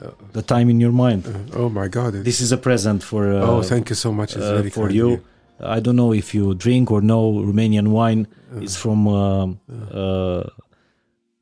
uh, 0.00 0.10
the 0.32 0.42
time 0.42 0.70
in 0.70 0.80
your 0.80 0.92
mind. 0.92 1.26
uh, 1.26 1.58
oh 1.60 1.68
my 1.68 1.88
God. 1.88 2.14
This 2.24 2.40
is 2.40 2.52
a 2.52 2.56
present 2.56 3.02
for 3.02 3.30
uh, 3.32 3.46
oh, 3.46 3.62
thank 3.62 3.90
you 3.90 3.96
so 3.96 4.10
much. 4.12 4.36
Uh, 4.36 4.62
for 4.70 4.86
of 4.86 4.92
you. 4.94 5.22
I 5.60 5.78
don't 5.78 5.94
know 5.96 6.12
if 6.12 6.34
you 6.34 6.54
drink 6.54 6.90
or 6.90 7.00
know 7.02 7.34
Romanian 7.34 7.88
wine. 7.88 8.26
Uh, 8.52 8.60
It's 8.64 8.76
from 8.76 9.06
uh, 9.06 9.46
uh, 9.92 10.48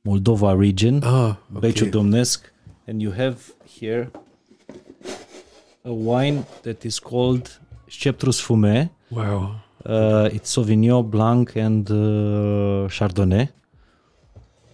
Moldova 0.04 0.56
region, 0.58 1.00
Ah, 1.04 1.36
Beciul. 1.52 1.90
Domnesc, 1.90 2.40
and 2.86 3.00
you 3.00 3.12
have 3.12 3.52
here 3.64 4.10
a 5.84 5.92
wine 5.92 6.44
that 6.62 6.84
is 6.84 6.98
called 7.00 7.58
Sceptrus 7.88 8.40
Fume. 8.40 8.90
Wow. 9.10 9.56
Uh, 9.84 10.28
it's 10.32 10.54
Sauvignon 10.56 11.10
Blanc 11.10 11.56
and 11.56 11.90
uh, 11.90 12.88
Chardonnay. 12.88 13.48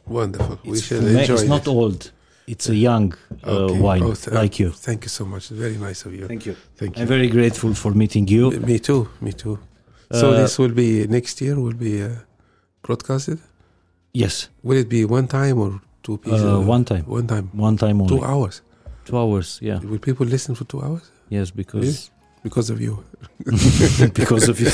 Wonderful. 0.06 0.58
we 0.64 0.72
It's 0.72 0.82
should 0.86 1.02
Fume. 1.02 1.16
enjoy 1.18 1.34
It's 1.34 1.42
not 1.44 1.62
it. 1.62 1.68
old. 1.68 2.10
It's 2.46 2.68
a 2.68 2.74
young 2.76 3.12
uh, 3.44 3.50
Okay. 3.50 3.80
wine, 3.80 4.02
Oh, 4.04 4.14
th- 4.14 4.28
like 4.34 4.60
you. 4.60 4.70
Thank 4.70 5.04
you 5.04 5.08
so 5.08 5.24
much. 5.24 5.48
Very 5.48 5.76
nice 5.76 6.04
of 6.06 6.14
you. 6.14 6.26
Thank 6.28 6.46
you. 6.46 6.54
Thank 6.76 6.96
you. 6.96 7.02
I'm 7.02 7.08
very 7.08 7.28
grateful 7.28 7.74
for 7.74 7.90
meeting 7.92 8.28
you. 8.28 8.50
Me- 8.52 8.58
Me 8.74 8.78
too. 8.78 9.08
Me 9.20 9.32
too. 9.32 9.58
So 10.12 10.30
Uh, 10.30 10.36
this 10.42 10.56
will 10.58 10.70
be 10.84 11.06
next 11.08 11.40
year. 11.40 11.58
Will 11.58 11.74
be 11.88 12.02
uh, 12.02 12.10
broadcasted. 12.82 13.38
Yes, 14.14 14.48
Will 14.62 14.78
it 14.78 14.88
be 14.88 15.04
one 15.04 15.26
time 15.26 15.58
or 15.58 15.80
two 16.02 16.16
pieces? 16.18 16.42
uh, 16.42 16.60
one 16.60 16.84
time, 16.84 17.04
One 17.06 17.26
time. 17.26 17.50
one 17.52 17.76
time 17.76 18.00
only. 18.00 18.16
Two 18.16 18.24
hours. 18.24 18.62
Two 19.08 19.16
hours. 19.22 19.58
Yeah. 19.68 19.78
Will 19.90 19.98
people 20.08 20.26
listen 20.26 20.54
for 20.54 20.64
two 20.72 20.80
hours 20.84 21.02
Yes, 21.36 21.50
because 21.50 22.10
because 22.42 22.68
of 22.74 22.78
you? 22.86 22.94
because 24.20 24.44
of 24.52 24.56
you. 24.64 24.70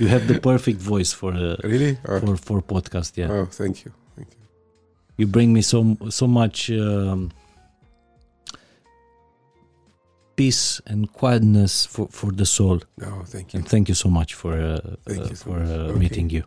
you 0.00 0.08
have 0.14 0.24
the 0.32 0.38
perfect 0.50 0.80
voice 0.92 1.12
for 1.20 1.30
uh, 1.34 1.56
Really? 1.72 1.92
Oh, 2.08 2.20
for 2.20 2.36
for 2.46 2.58
podcast. 2.74 3.10
Yeah, 3.20 3.30
oh, 3.34 3.46
thank 3.60 3.74
you. 3.84 3.90
Thank 4.16 4.28
you. 4.36 4.42
you 5.18 5.26
bring 5.36 5.50
me 5.56 5.62
so 5.62 5.78
so 6.08 6.26
much 6.40 6.58
um, 6.70 7.20
peace 10.36 10.80
and 10.86 11.00
quietness 11.20 11.86
for 11.86 12.06
for 12.10 12.30
the 12.32 12.44
soul. 12.56 12.78
Oh, 13.02 13.22
thank 13.32 13.46
you. 13.52 13.58
And 13.58 13.68
thank 13.68 13.88
you 13.88 13.94
so 13.94 14.08
much 14.08 14.30
for 14.34 14.52
uh, 14.54 14.78
uh, 15.08 15.28
you 15.28 15.34
so 15.36 15.44
for 15.44 15.58
much. 15.58 15.68
uh, 15.70 15.88
Okay. 15.88 15.98
meeting 15.98 16.30
you. 16.32 16.44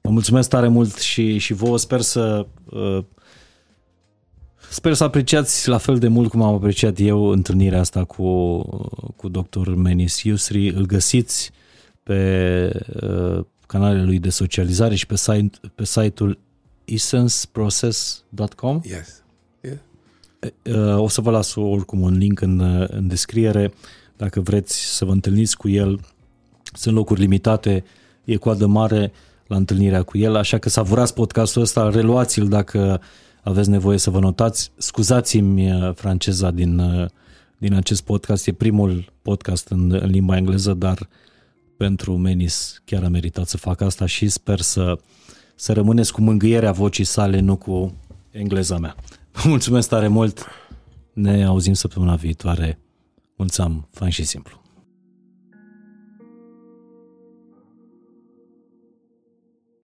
Vă 0.00 0.10
mulțumesc 0.10 0.48
tare 0.48 0.68
mult 0.68 0.98
și 0.98 1.38
și 1.38 1.52
vouă 1.52 1.78
sper 1.78 2.00
să 2.00 2.46
uh, 2.70 3.04
Sper 4.72 4.94
să 4.94 5.04
apreciați 5.04 5.68
la 5.68 5.78
fel 5.78 5.98
de 5.98 6.08
mult 6.08 6.30
cum 6.30 6.42
am 6.42 6.54
apreciat 6.54 6.98
eu 6.98 7.24
întâlnirea 7.24 7.80
asta 7.80 8.04
cu, 8.04 8.58
cu 9.16 9.28
dr. 9.28 9.68
Menis 9.68 10.22
Yusri. 10.22 10.68
Îl 10.68 10.86
găsiți 10.86 11.50
pe 12.02 12.70
uh, 13.02 13.44
canalele 13.66 14.04
lui 14.04 14.18
de 14.18 14.30
socializare 14.30 14.94
și 14.94 15.06
pe, 15.06 15.16
site, 15.16 15.58
pe 15.74 15.84
site-ul 15.84 16.38
essenceprocess.com. 16.84 18.80
Yes. 18.82 19.22
Yeah. 19.60 19.76
Uh, 20.64 20.98
o 21.02 21.08
să 21.08 21.20
vă 21.20 21.30
las 21.30 21.54
oricum 21.54 22.00
un 22.00 22.18
link 22.18 22.40
în, 22.40 22.60
în 22.90 23.08
descriere 23.08 23.72
dacă 24.16 24.40
vreți 24.40 24.96
să 24.96 25.04
vă 25.04 25.12
întâlniți 25.12 25.56
cu 25.56 25.68
el. 25.68 26.00
Sunt 26.72 26.94
locuri 26.94 27.20
limitate, 27.20 27.84
e 28.24 28.36
coadă 28.36 28.66
mare 28.66 29.12
la 29.46 29.56
întâlnirea 29.56 30.02
cu 30.02 30.18
el, 30.18 30.36
așa 30.36 30.58
că 30.58 30.68
savurați 30.68 31.14
podcastul 31.14 31.62
ăsta, 31.62 31.90
reluați-l 31.90 32.48
dacă 32.48 33.00
aveți 33.42 33.70
nevoie 33.70 33.98
să 33.98 34.10
vă 34.10 34.18
notați. 34.18 34.72
Scuzați-mi 34.76 35.72
uh, 35.72 35.94
franceza 35.94 36.50
din, 36.50 36.78
uh, 36.78 37.08
din 37.58 37.74
acest 37.74 38.02
podcast, 38.02 38.46
e 38.46 38.52
primul 38.52 39.12
podcast 39.22 39.68
în, 39.68 39.92
în 39.92 40.10
limba 40.10 40.36
engleză, 40.36 40.74
dar 40.74 41.08
pentru 41.76 42.16
Menis 42.16 42.82
chiar 42.84 43.04
a 43.04 43.08
meritat 43.08 43.48
să 43.48 43.56
fac 43.56 43.80
asta 43.80 44.06
și 44.06 44.28
sper 44.28 44.60
să, 44.60 44.98
să 45.54 45.72
rămâneți 45.72 46.12
cu 46.12 46.20
mângâierea 46.20 46.72
vocii 46.72 47.04
sale, 47.04 47.40
nu 47.40 47.56
cu 47.56 47.94
engleza 48.30 48.78
mea. 48.78 48.94
Mulțumesc 49.44 49.88
tare 49.88 50.08
mult, 50.08 50.46
ne 51.12 51.44
auzim 51.44 51.72
săptămâna 51.72 52.14
viitoare. 52.14 52.78
Mulțumim, 53.36 53.88
fain 53.90 54.10
și 54.10 54.24
simplu. 54.24 54.61